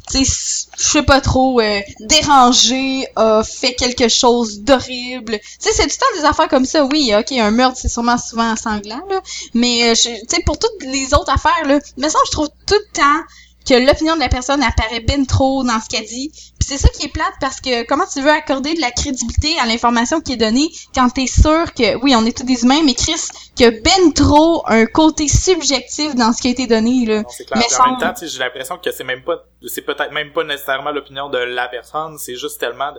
tu 0.09 0.25
sais, 0.25 0.65
je 0.75 0.83
sais 0.83 1.03
pas 1.03 1.21
trop, 1.21 1.61
dérangée, 1.99 3.05
a 3.15 3.43
fait 3.43 3.75
quelque 3.75 4.07
chose 4.07 4.61
d'horrible. 4.61 5.37
Tu 5.39 5.47
sais, 5.59 5.71
c'est 5.71 5.83
tout 5.83 5.93
le 5.93 6.15
temps 6.15 6.21
des 6.21 6.25
affaires 6.27 6.47
comme 6.47 6.65
ça. 6.65 6.83
Oui, 6.85 7.13
ok, 7.15 7.33
un 7.33 7.51
meurtre, 7.51 7.77
c'est 7.79 7.87
sûrement 7.87 8.17
souvent 8.17 8.55
sanglant, 8.55 9.03
là. 9.07 9.21
Mais, 9.53 9.93
tu 9.95 10.09
sais, 10.27 10.41
pour 10.47 10.57
toutes 10.57 10.81
les 10.81 11.13
autres 11.13 11.31
affaires, 11.31 11.67
là, 11.67 11.79
mais 11.97 12.09
ça, 12.09 12.17
je 12.25 12.31
trouve 12.31 12.49
tout 12.65 12.73
le 12.73 12.93
temps 12.93 13.21
que 13.67 13.73
l'opinion 13.73 14.15
de 14.15 14.19
la 14.21 14.29
personne 14.29 14.63
apparaît 14.63 15.01
bien 15.01 15.23
trop 15.23 15.63
dans 15.63 15.79
ce 15.79 15.89
qu'elle 15.89 16.05
dit. 16.05 16.31
Puis 16.59 16.67
c'est 16.67 16.77
ça 16.77 16.89
qui 16.89 17.05
est 17.05 17.11
plate 17.11 17.33
parce 17.39 17.61
que 17.61 17.85
comment 17.85 18.05
tu 18.11 18.21
veux 18.21 18.31
accorder 18.31 18.73
de 18.73 18.81
la 18.81 18.91
crédibilité 18.91 19.57
à 19.59 19.65
l'information 19.65 20.21
qui 20.21 20.33
est 20.33 20.37
donnée 20.37 20.69
quand 20.95 21.09
t'es 21.09 21.27
sûr 21.27 21.73
que 21.73 21.95
oui, 22.03 22.15
on 22.15 22.25
est 22.25 22.35
tous 22.35 22.43
des 22.43 22.63
humains, 22.63 22.81
mais 22.83 22.93
Chris, 22.93 23.27
que 23.57 23.81
ben 23.81 24.13
trop 24.13 24.63
un 24.67 24.85
côté 24.85 25.27
subjectif 25.27 26.15
dans 26.15 26.33
ce 26.33 26.41
qui 26.41 26.47
a 26.47 26.51
été 26.51 26.67
donné 26.67 27.05
là. 27.05 27.23
c'est 27.29 27.45
clair. 27.45 27.59
Mais 27.59 27.79
en 27.79 27.91
même 27.91 27.99
temps, 27.99 28.13
j'ai 28.21 28.39
l'impression 28.39 28.77
que 28.77 28.91
c'est 28.91 29.03
même 29.03 29.23
pas 29.23 29.43
c'est 29.67 29.83
peut-être 29.83 30.11
même 30.11 30.31
pas 30.31 30.43
nécessairement 30.43 30.91
l'opinion 30.91 31.29
de 31.29 31.37
la 31.37 31.67
personne, 31.67 32.17
c'est 32.17 32.35
juste 32.35 32.59
tellement 32.59 32.91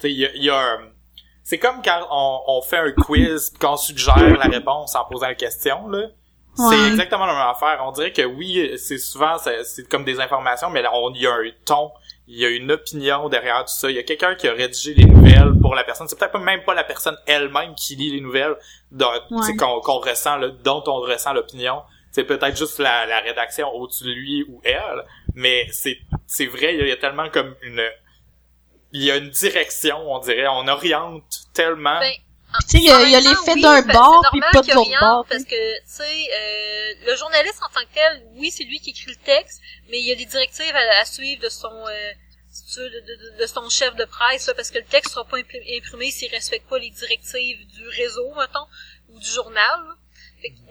tu 0.00 0.08
sais 0.08 0.12
il 0.12 0.44
y 0.44 0.50
a, 0.50 0.78
c'est 1.42 1.58
comme 1.58 1.82
quand 1.82 2.06
on, 2.10 2.40
on 2.46 2.62
fait 2.62 2.78
un 2.78 2.92
quiz 2.92 3.52
qu'on 3.60 3.76
suggère 3.76 4.36
la 4.38 4.46
réponse 4.46 4.94
en 4.94 5.04
posant 5.04 5.26
la 5.26 5.34
question 5.34 5.88
là 5.88 6.08
c'est 6.58 6.88
exactement 6.88 7.26
la 7.26 7.34
même 7.34 7.48
affaire. 7.48 7.80
On 7.84 7.92
dirait 7.92 8.12
que 8.12 8.22
oui, 8.22 8.72
c'est 8.76 8.98
souvent 8.98 9.36
c'est 9.38 9.88
comme 9.88 10.04
des 10.04 10.20
informations, 10.20 10.70
mais 10.70 10.82
on 10.92 11.12
il 11.14 11.22
y 11.22 11.26
a 11.26 11.32
un 11.32 11.50
ton, 11.64 11.92
il 12.26 12.38
y 12.38 12.44
a 12.44 12.48
une 12.48 12.70
opinion 12.72 13.28
derrière 13.28 13.64
tout 13.64 13.72
ça. 13.72 13.90
Il 13.90 13.96
y 13.96 13.98
a 13.98 14.02
quelqu'un 14.02 14.34
qui 14.34 14.48
a 14.48 14.52
rédigé 14.52 14.94
les 14.94 15.04
nouvelles 15.04 15.52
pour 15.60 15.74
la 15.74 15.84
personne. 15.84 16.08
C'est 16.08 16.18
peut-être 16.18 16.38
même 16.38 16.62
pas 16.64 16.74
la 16.74 16.84
personne 16.84 17.16
elle-même 17.26 17.74
qui 17.74 17.96
lit 17.96 18.10
les 18.10 18.20
nouvelles 18.20 18.56
qu'on 19.58 19.80
qu'on 19.80 19.98
ressent, 19.98 20.36
là, 20.36 20.48
dont 20.48 20.82
on 20.86 21.00
ressent 21.00 21.32
l'opinion. 21.32 21.82
C'est 22.10 22.24
peut-être 22.24 22.56
juste 22.56 22.78
la, 22.78 23.06
la 23.06 23.20
rédaction 23.20 23.68
au-dessus 23.68 24.04
de 24.04 24.10
lui 24.10 24.44
ou 24.48 24.60
elle, 24.64 25.04
mais 25.34 25.68
c'est 25.70 25.98
c'est 26.26 26.46
vrai, 26.46 26.74
il 26.74 26.86
y 26.86 26.92
a 26.92 26.96
tellement 26.96 27.28
comme 27.28 27.54
une 27.62 27.82
il 28.92 29.04
y 29.04 29.10
a 29.10 29.16
une 29.16 29.28
direction, 29.28 29.98
on 30.10 30.18
dirait, 30.18 30.46
on 30.48 30.66
oriente 30.66 31.24
tellement. 31.52 32.00
Ben, 32.00 32.12
tu 32.68 32.78
sais, 32.78 32.78
il 32.78 32.84
y 32.84 32.90
a, 32.90 33.20
l'effet 33.20 33.60
d'un 33.60 33.82
bord 33.82 34.24
puis 34.30 34.40
pas 34.40 34.62
de 34.62 34.72
l'autre 34.72 35.00
bord. 35.00 35.26
Parce 35.28 35.44
que, 35.44 35.76
tu 35.80 35.82
sais, 35.86 36.02
euh, 36.04 37.06
le 37.06 37.16
journaliste 37.16 37.60
en 37.62 37.72
tant 37.72 37.84
que 37.86 37.94
tel, 37.94 38.22
oui, 38.36 38.50
c'est 38.50 38.64
lui 38.64 38.80
qui 38.80 38.90
écrit 38.90 39.10
le 39.10 39.16
texte, 39.16 39.60
mais 39.90 39.98
il 39.98 40.06
y 40.06 40.12
a 40.12 40.14
des 40.14 40.24
directives 40.24 40.74
à, 40.74 41.04
suivre 41.04 41.42
de 41.42 41.48
son 41.48 41.70
euh, 41.70 42.12
de, 42.76 42.82
de, 42.82 43.40
de, 43.40 43.46
son 43.46 43.68
chef 43.68 43.94
de 43.96 44.04
presse, 44.04 44.50
parce 44.56 44.70
que 44.70 44.78
le 44.78 44.84
texte 44.84 45.12
sera 45.12 45.24
pas 45.24 45.36
imprimé 45.38 46.10
s'il 46.10 46.30
respecte 46.30 46.68
pas 46.68 46.78
les 46.78 46.90
directives 46.90 47.66
du 47.66 47.86
réseau, 47.88 48.28
mettons, 48.36 48.66
ou 49.10 49.18
du 49.18 49.28
journal. 49.28 49.80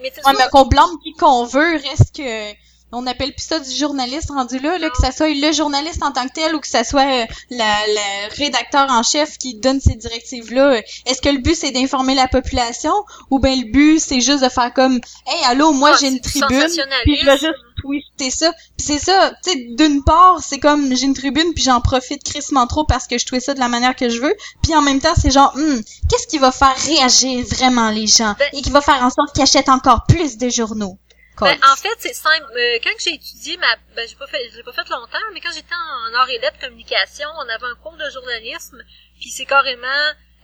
mais, 0.02 0.12
ouais, 0.12 0.34
mais 0.38 0.50
qu'on 0.52 0.66
blâme 0.66 0.98
qui 1.04 1.13
qu'on 1.13 1.46
veut, 1.46 1.78
reste 1.78 2.16
que 2.16 2.54
on 2.91 3.06
appelle 3.06 3.34
plus 3.34 3.45
ça 3.45 3.60
du 3.60 3.71
journaliste 3.71 4.30
rendu 4.30 4.60
là, 4.60 4.78
là 4.78 4.89
que 4.89 4.97
ça 4.97 5.12
soit 5.12 5.30
le 5.30 5.52
journaliste 5.52 6.02
en 6.04 6.12
tant 6.12 6.28
que 6.28 6.34
tel 6.34 6.56
ou 6.56 6.60
que 6.60 6.67
ça 6.67 6.84
soit 6.84 7.02
euh, 7.02 7.26
le 7.52 8.38
rédacteur 8.38 8.89
en 8.89 9.04
chef 9.04 9.38
qui 9.38 9.56
donne 9.56 9.82
ces 9.82 9.95
directives 9.95 10.54
là. 10.54 10.80
Est-ce 11.06 11.21
que 11.21 11.30
le 11.30 11.39
but 11.39 11.56
c'est 11.56 11.71
d'informer 11.71 12.15
la 12.15 12.28
population 12.28 12.93
ou 13.30 13.39
ben 13.39 13.60
le 13.60 13.71
but 13.71 14.00
c'est 14.00 14.21
juste 14.21 14.43
de 14.43 14.50
faire 14.50 14.73
comme 14.73 14.95
hey 15.28 15.45
allô 15.45 15.73
moi 15.73 15.95
j'ai 16.00 16.08
une 16.08 16.21
tribune 16.21 16.69
puis 17.04 17.17
je 17.17 17.26
vais 17.26 17.38
juste 17.38 17.54
twister 17.82 18.32
ça. 18.32 18.52
Puis 18.78 18.88
c'est 18.88 19.00
ça, 19.00 19.32
tu 19.43 19.52
sais 19.52 19.67
d'une 19.78 20.04
part 20.04 20.39
c'est 20.41 20.60
comme 20.60 20.95
j'ai 20.95 21.06
une 21.06 21.13
tribune 21.13 21.54
puis 21.54 21.63
j'en 21.63 21.82
profite 21.82 22.23
crissement 22.23 22.67
trop 22.67 22.86
parce 22.86 23.06
que 23.06 23.17
je 23.17 23.26
tweet 23.26 23.41
ça 23.41 23.54
de 23.54 23.60
la 23.60 23.67
manière 23.67 23.95
que 23.95 24.10
je 24.10 24.21
veux. 24.21 24.34
Puis 24.63 24.73
en 24.76 24.82
même 24.82 25.02
temps 25.02 25.13
c'est 25.19 25.32
genre 25.32 25.52
hmm, 25.56 25.82
qu'est-ce 26.10 26.28
qui 26.28 26.38
va 26.38 26.52
faire 26.52 26.76
réagir 26.86 27.45
vraiment 27.45 27.89
les 27.89 28.08
gens 28.08 28.34
ben 28.39 28.47
et 28.54 28.62
qui 28.62 28.69
va 28.69 28.80
faire 28.80 29.04
en 29.04 29.10
sorte 29.10 29.34
qu'ils 29.34 29.43
achètent 29.43 29.69
encore 29.69 30.06
plus 30.08 30.38
de 30.38 30.47
journaux? 30.50 30.97
Ben, 31.39 31.60
en 31.71 31.76
fait, 31.76 31.95
c'est 32.00 32.13
simple. 32.13 32.45
Euh, 32.56 32.80
quand 32.84 32.91
j'ai 33.00 33.13
étudié 33.13 33.58
ma, 33.58 33.76
ben, 33.95 34.08
j'ai 34.08 34.15
pas 34.15 34.28
fait, 34.28 34.50
j'ai 34.56 34.63
pas 34.63 34.73
fait 34.73 34.89
longtemps, 34.89 35.17
mais 35.34 35.39
quand 35.39 35.52
j'étais 35.54 35.73
en, 35.73 36.13
art 36.15 36.30
et 36.30 36.39
lettres 36.39 36.60
communication, 36.60 37.28
on 37.38 37.50
avait 37.50 37.67
un 37.67 37.76
cours 37.76 37.95
de 37.95 38.10
journalisme, 38.10 38.84
puis 39.19 39.30
c'est 39.30 39.45
carrément, 39.45 39.88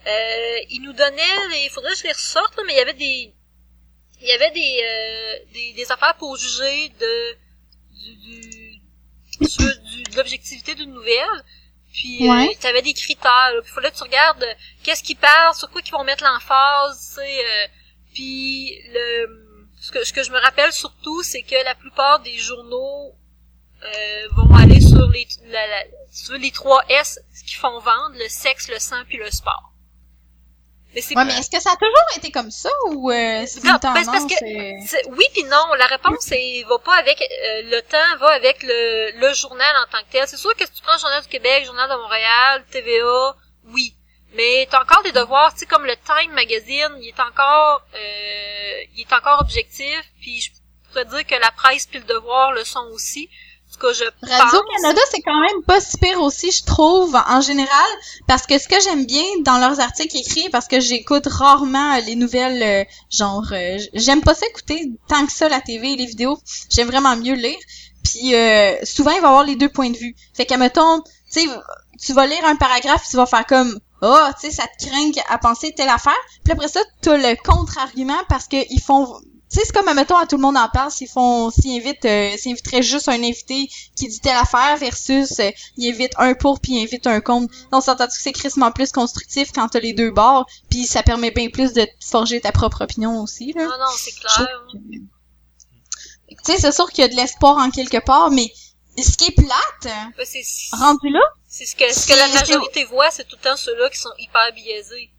euh, 0.06 0.58
ils 0.70 0.82
nous 0.82 0.92
donnaient, 0.92 1.64
il 1.64 1.70
faudrait 1.70 1.92
que 1.92 1.98
je 1.98 2.04
les 2.04 2.12
ressorte, 2.12 2.58
mais 2.66 2.74
il 2.74 2.76
y 2.76 2.80
avait 2.80 2.94
des, 2.94 3.34
il 4.20 4.28
y 4.28 4.32
avait 4.32 4.50
des, 4.52 4.80
euh, 4.82 5.52
des, 5.52 5.72
des, 5.72 5.92
affaires 5.92 6.16
pour 6.16 6.36
juger 6.36 6.90
de, 7.00 7.36
du, 7.92 8.16
du, 8.16 8.80
du 9.40 10.02
de 10.04 10.16
l'objectivité 10.16 10.74
d'une 10.74 10.92
nouvelle. 10.92 11.44
Puis 11.92 12.28
euh, 12.28 12.46
tu 12.60 12.66
avais 12.66 12.82
des 12.82 12.94
critères. 12.94 13.52
Puis 13.62 13.70
il 13.70 13.74
fallait 13.74 13.90
que 13.90 13.96
tu 13.96 14.02
regardes 14.02 14.46
qu'est-ce 14.82 15.02
qu'ils 15.02 15.16
parlent, 15.16 15.54
sur 15.54 15.70
quoi 15.70 15.82
qu'ils 15.82 15.92
vont 15.92 16.04
mettre 16.04 16.24
l'emphase, 16.24 16.98
tu 17.08 17.14
sais. 17.22 17.44
Euh, 17.44 17.66
puis 18.12 18.80
le 18.92 19.43
ce 19.84 19.92
que, 19.92 20.04
ce 20.04 20.12
que 20.12 20.22
je 20.22 20.30
me 20.30 20.38
rappelle 20.40 20.72
surtout, 20.72 21.22
c'est 21.22 21.42
que 21.42 21.62
la 21.64 21.74
plupart 21.74 22.20
des 22.20 22.36
journaux 22.38 23.14
euh, 23.82 24.28
vont 24.36 24.54
aller 24.56 24.80
sur 24.80 25.06
les, 25.08 25.26
la, 25.48 25.84
sur 26.10 26.34
les 26.38 26.50
trois 26.50 26.82
S 26.88 27.20
qui 27.46 27.54
font 27.54 27.78
vendre, 27.80 28.14
le 28.14 28.28
sexe, 28.28 28.68
le 28.70 28.78
sang 28.78 29.02
puis 29.08 29.18
le 29.18 29.30
sport. 29.30 29.70
Mais 30.94 31.00
c'est 31.00 31.16
Ouais, 31.16 31.24
mais 31.24 31.34
est-ce 31.38 31.50
que 31.50 31.60
ça 31.60 31.72
a 31.72 31.76
toujours 31.76 32.08
été 32.16 32.30
comme 32.30 32.50
ça 32.52 32.70
ou 32.92 33.10
euh, 33.10 33.44
c'est 33.46 33.64
Non, 33.64 33.72
ben, 33.82 33.92
parce 34.06 34.26
que- 34.26 34.44
euh, 34.44 35.12
Oui 35.18 35.24
puis 35.34 35.42
non. 35.44 35.74
La 35.76 35.86
réponse 35.86 36.18
c'est 36.20 36.64
va 36.68 36.78
pas 36.78 36.94
avec 36.94 37.20
euh, 37.20 37.62
le 37.64 37.80
temps, 37.82 38.16
va 38.20 38.28
avec 38.28 38.62
le, 38.62 39.10
le 39.20 39.34
journal 39.34 39.74
en 39.84 39.90
tant 39.90 40.04
que 40.04 40.12
tel. 40.12 40.26
C'est 40.28 40.36
sûr 40.36 40.54
que 40.54 40.64
si 40.64 40.72
tu 40.72 40.82
prends 40.82 40.94
le 40.94 41.00
Journal 41.00 41.20
du 41.22 41.28
Québec, 41.28 41.58
le 41.62 41.66
Journal 41.66 41.90
de 41.90 41.96
Montréal, 41.96 42.64
TVA, 42.70 43.36
oui. 43.72 43.96
Mais 44.36 44.66
t'as 44.70 44.82
encore 44.82 45.02
des 45.02 45.12
devoirs, 45.12 45.52
tu 45.52 45.60
sais, 45.60 45.66
comme 45.66 45.84
le 45.84 45.94
Time 45.94 46.32
Magazine, 46.32 46.92
il 47.00 47.08
est 47.08 47.20
encore 47.20 47.82
euh, 47.94 48.82
il 48.96 49.02
est 49.02 49.12
encore 49.12 49.40
objectif, 49.40 50.02
puis 50.20 50.40
je 50.40 50.50
pourrais 50.88 51.04
dire 51.04 51.26
que 51.26 51.40
la 51.40 51.50
presse 51.50 51.86
puis 51.86 52.00
le 52.00 52.04
devoir 52.04 52.52
le 52.52 52.64
sont 52.64 52.86
aussi. 52.92 53.28
En 53.68 53.74
tout 53.74 53.80
cas, 53.80 53.92
je 53.92 54.04
pense. 54.04 54.30
Radio-Canada, 54.30 55.00
c'est 55.10 55.20
quand 55.22 55.40
même 55.40 55.62
pas 55.66 55.80
si 55.80 55.98
pire 55.98 56.20
aussi, 56.20 56.52
je 56.52 56.64
trouve, 56.64 57.16
en 57.26 57.40
général, 57.40 57.90
parce 58.28 58.46
que 58.46 58.56
ce 58.58 58.68
que 58.68 58.80
j'aime 58.80 59.04
bien 59.04 59.24
dans 59.40 59.58
leurs 59.58 59.80
articles 59.80 60.16
écrits, 60.16 60.48
parce 60.50 60.68
que 60.68 60.78
j'écoute 60.78 61.26
rarement 61.26 61.94
euh, 61.94 62.00
les 62.00 62.14
nouvelles, 62.14 62.62
euh, 62.62 62.84
genre, 63.10 63.46
euh, 63.52 63.78
j'aime 63.94 64.20
pas 64.20 64.34
ça 64.34 64.46
écouter 64.46 64.92
tant 65.08 65.26
que 65.26 65.32
ça 65.32 65.48
la 65.48 65.60
TV 65.60 65.94
et 65.94 65.96
les 65.96 66.06
vidéos, 66.06 66.38
j'aime 66.70 66.86
vraiment 66.86 67.16
mieux 67.16 67.34
lire, 67.34 67.58
puis 68.04 68.34
euh, 68.34 68.76
souvent, 68.84 69.10
il 69.10 69.20
va 69.20 69.26
y 69.26 69.30
avoir 69.30 69.44
les 69.44 69.56
deux 69.56 69.70
points 69.70 69.90
de 69.90 69.96
vue. 69.96 70.14
Fait 70.34 70.44
qu'à 70.44 70.56
mettons, 70.56 71.00
tu 71.00 71.10
sais, 71.40 71.48
tu 72.00 72.12
vas 72.12 72.26
lire 72.26 72.44
un 72.44 72.54
paragraphe, 72.54 73.08
tu 73.10 73.16
vas 73.16 73.26
faire 73.26 73.46
comme, 73.46 73.80
oh, 74.04 74.32
tu 74.40 74.48
sais, 74.48 74.56
ça 74.56 74.64
te 74.66 74.86
craint 74.86 75.10
à 75.28 75.38
penser 75.38 75.72
telle 75.72 75.88
affaire, 75.88 76.12
puis 76.44 76.52
après 76.52 76.68
ça, 76.68 76.80
t'as 77.00 77.16
le 77.16 77.36
contre-argument 77.42 78.22
parce 78.28 78.46
que 78.46 78.56
ils 78.70 78.80
font 78.80 79.20
tu 79.54 79.60
sais, 79.60 79.66
c'est 79.66 79.72
comme, 79.72 79.94
mettons, 79.94 80.16
à 80.16 80.26
tout 80.26 80.34
le 80.34 80.42
monde 80.42 80.56
en 80.56 80.68
parle, 80.68 80.90
s'ils 80.90 81.08
font, 81.08 81.48
s'ils 81.50 81.78
invitent, 81.78 82.04
euh, 82.06 82.36
s'ils 82.36 82.52
inviteraient 82.52 82.82
juste 82.82 83.08
un 83.08 83.22
invité 83.22 83.68
qui 83.94 84.08
dit 84.08 84.18
telle 84.18 84.36
affaire 84.36 84.76
versus, 84.78 85.38
euh, 85.38 85.50
ils 85.76 85.90
invitent 85.90 86.14
un 86.16 86.34
pour 86.34 86.58
puis 86.58 86.72
ils 86.72 86.82
invitent 86.82 87.06
un 87.06 87.20
contre. 87.20 87.54
On 87.70 87.80
s'entend 87.80 88.08
que 88.08 88.12
c'est 88.14 88.32
crissement 88.32 88.72
plus 88.72 88.90
constructif 88.90 89.52
quand 89.54 89.68
t'as 89.68 89.78
les 89.78 89.92
deux 89.92 90.10
bords, 90.10 90.46
puis 90.70 90.86
ça 90.86 91.04
permet 91.04 91.30
bien 91.30 91.50
plus 91.50 91.72
de 91.72 91.86
forger 92.04 92.40
ta 92.40 92.50
propre 92.50 92.82
opinion 92.82 93.22
aussi, 93.22 93.52
là? 93.52 93.62
Non, 93.62 93.78
non, 93.78 93.92
c'est 93.96 94.10
clair. 94.12 94.48
Tu 94.72 96.36
sais, 96.42 96.58
c'est 96.58 96.72
sûr 96.72 96.90
qu'il 96.90 97.02
y 97.02 97.04
a 97.04 97.08
de 97.08 97.14
l'espoir 97.14 97.58
en 97.58 97.70
quelque 97.70 98.04
part, 98.04 98.32
mais 98.32 98.50
ce 98.98 99.16
qui 99.16 99.26
est 99.26 99.36
plate, 99.36 99.94
Ben, 100.16 100.24
c'est 100.24 100.42
rendu 100.76 101.10
là, 101.10 101.20
c'est 101.56 101.66
ce 101.66 101.76
que 101.76 101.92
ce 101.92 102.06
que 102.08 102.18
la 102.18 102.28
majorité 102.28 102.84
voit, 102.84 103.10
c'est 103.10 103.24
tout 103.28 103.36
le 103.40 103.44
temps 103.48 103.56
ceux-là 103.56 103.88
qui 103.90 103.98
sont 103.98 104.12
hyper 104.18 104.52
biaisés. 104.54 105.10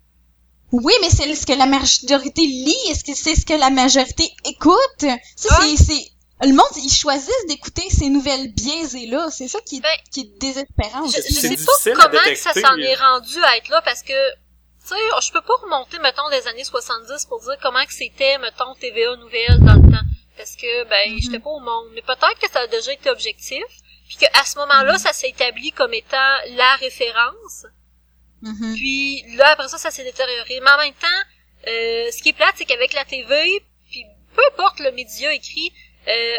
Oui, 0.71 0.93
mais 1.02 1.10
c'est 1.10 1.34
ce 1.34 1.45
que 1.45 1.54
la 1.54 1.65
majorité 1.67 2.41
lit. 2.41 2.76
Est-ce 2.89 3.04
que 3.04 3.13
c'est 3.15 3.36
ce 3.36 3.45
que 3.45 3.54
la 3.54 3.69
majorité 3.69 4.30
écoute? 4.45 5.06
Ça, 5.38 5.50
Ah. 5.52 5.62
c'est, 5.62 5.78
c'est, 5.78 6.12
le 6.41 6.52
monde, 6.54 6.76
ils 6.84 6.91
choisissent 6.91 7.45
d'écouter 7.48 7.88
ces 7.89 8.10
nouvelles 8.10 8.52
biaisées-là. 8.54 9.30
C'est 9.32 9.48
ça 9.48 9.60
qui 9.62 9.78
est, 9.78 9.82
Ben, 9.82 9.98
qui 10.12 10.21
est 10.21 10.38
désespérant. 10.39 11.06
Je, 11.06 11.21
C'est- 11.21 11.30
je 11.56 11.56
sais 11.56 11.93
pas 11.93 12.08
comment 12.10 12.19
que 12.24 12.36
ça 12.36 12.54
s'en 12.54 12.78
est 12.78 12.95
rendu 12.95 13.41
à 13.43 13.58
être 13.58 13.69
là 13.69 13.82
parce 13.84 14.02
que 14.02 14.19
tu 14.88 14.89
sais, 14.89 14.95
je 15.26 15.32
peux 15.32 15.41
pas 15.41 15.56
remonter 15.63 15.98
mettons 16.00 16.30
des 16.30 16.45
années 16.48 16.63
70 16.63 17.26
pour 17.26 17.39
dire 17.41 17.56
comment 17.62 17.84
que 17.86 17.93
c'était 17.93 18.38
mettons 18.39 18.76
TVA 18.80 19.15
nouvelle 19.15 19.58
dans 19.62 19.74
le 19.82 19.89
temps 19.91 20.06
parce 20.38 20.56
que 20.58 20.84
ben 20.89 21.13
Mhm. 21.13 21.19
j'étais 21.21 21.39
pas 21.39 21.50
au 21.50 21.60
monde, 21.62 21.88
mais 21.95 22.02
peut-être 22.02 22.38
que 22.41 22.52
ça 22.52 22.60
a 22.60 22.67
déjà 22.67 22.91
été 22.93 23.10
objectif 23.10 23.63
puis 24.07 24.17
qu'à 24.17 24.43
ce 24.45 24.57
moment-là 24.59 24.93
Mhm. 24.93 24.97
ça 24.99 25.13
s'est 25.13 25.29
établi 25.29 25.71
comme 25.71 25.93
étant 25.93 26.35
la 26.51 26.75
référence. 26.75 27.65
Mhm. 28.41 28.75
Puis 28.75 29.23
là 29.35 29.49
après 29.51 29.67
ça 29.67 29.77
ça 29.77 29.91
s'est 29.91 30.03
détérioré. 30.03 30.59
Mais 30.61 30.71
en 30.71 30.77
même 30.77 30.93
temps, 30.93 31.21
euh, 31.67 32.11
ce 32.11 32.21
qui 32.21 32.29
est 32.29 32.33
plate 32.33 32.55
c'est 32.57 32.65
qu'avec 32.65 32.93
la 32.93 33.05
TV 33.05 33.63
puis 33.89 34.05
peu 34.35 34.41
importe 34.53 34.79
le 34.79 34.91
média 34.91 35.33
écrit 35.33 35.73
euh, 36.07 36.35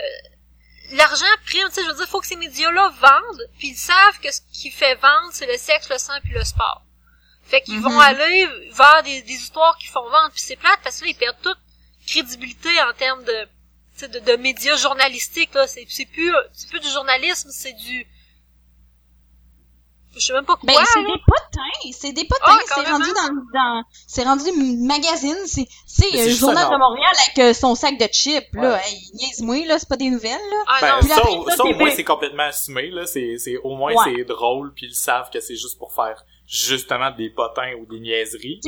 l'argent 0.92 1.24
prime, 1.46 1.66
tu 1.68 1.74
sais, 1.74 1.82
je 1.82 1.88
veux 1.88 1.96
dire, 1.96 2.08
faut 2.08 2.20
que 2.20 2.26
ces 2.26 2.36
médias-là 2.36 2.92
vendent, 3.00 3.50
puis 3.58 3.68
ils 3.68 3.76
savent 3.76 4.20
que 4.22 4.30
ce 4.32 4.40
qui 4.52 4.70
fait 4.70 4.94
vendre, 4.96 5.30
c'est 5.32 5.46
le 5.46 5.58
sexe, 5.58 5.88
le 5.90 5.98
sang, 5.98 6.12
puis 6.22 6.32
le 6.32 6.44
sport. 6.44 6.82
Fait 7.42 7.60
qu'ils 7.62 7.80
vont 7.80 7.98
aller 7.98 8.46
vers 8.72 9.02
des, 9.02 9.22
des 9.22 9.32
histoires 9.32 9.76
qui 9.78 9.86
font 9.86 10.08
vendre, 10.08 10.30
puis 10.32 10.42
c'est 10.42 10.56
plate, 10.56 10.78
parce 10.82 11.00
que 11.00 11.04
là, 11.04 11.10
ils 11.10 11.16
perdent 11.16 11.40
toute 11.42 11.58
crédibilité 12.06 12.68
en 12.82 12.92
termes 12.92 13.24
de, 13.24 13.48
de, 14.02 14.18
de 14.18 14.36
médias 14.36 14.76
journalistiques, 14.76 15.54
là. 15.54 15.66
C'est, 15.66 15.86
c'est 15.88 16.06
plus, 16.06 16.32
c'est 16.52 16.68
plus 16.68 16.80
du 16.80 16.88
journalisme, 16.88 17.48
c'est 17.52 17.72
du... 17.72 18.06
Je 20.18 20.24
sais 20.24 20.32
même 20.32 20.46
pas 20.46 20.56
quoi, 20.56 20.66
Ben, 20.66 20.74
c'est 20.94 21.02
là. 21.02 21.08
des 21.08 21.20
potins, 21.26 21.92
c'est 21.92 22.12
des 22.12 22.24
potins, 22.24 22.42
Ah, 22.46 22.58
c'est 22.66 22.90
rendu 22.90 23.04
dans, 23.12 23.34
dans, 23.52 23.82
c'est 24.06 24.22
rendu 24.24 24.44
magazine, 24.86 25.36
c'est, 25.44 25.60
euh, 25.60 25.64
c'est 25.86 26.30
journal 26.30 26.70
de. 26.70 26.78
Montréal 26.78 27.12
avec 27.26 27.38
euh, 27.38 27.52
son 27.52 27.74
sac 27.74 27.98
de 27.98 28.06
chips, 28.10 28.46
là, 28.54 28.76
Ouais. 28.76 28.80
hey, 28.88 28.98
niaise-moi, 29.12 29.66
là, 29.66 29.78
c'est 29.78 29.88
pas 29.88 29.98
des 29.98 30.08
nouvelles, 30.08 30.30
là. 30.32 30.64
Ah, 30.68 30.78
Ben. 30.80 30.98
Puis 31.00 31.08
là, 31.10 31.14
ça, 31.16 31.20
après 31.20 31.50
ça, 31.50 31.56
ça, 31.56 31.64
au 31.64 31.66
t'es 31.66 31.74
moins, 31.74 31.90
c'est 31.90 32.04
complètement 32.04 32.44
assumé, 32.44 32.90
là. 32.92 33.04
C'est, 33.04 33.36
c'est, 33.36 33.58
au 33.58 33.76
moins, 33.76 33.92
Ouais. 33.92 34.14
c'est 34.16 34.24
drôle, 34.24 34.72
puis 34.74 34.86
ils 34.86 34.94
savent 34.94 35.28
que 35.30 35.40
c'est 35.40 35.56
juste 35.56 35.76
pour 35.78 35.92
faire 35.92 36.24
justement 36.46 37.10
des 37.10 37.28
potins 37.28 37.74
ou 37.78 37.84
des 37.84 38.00
niaiseries. 38.00 38.60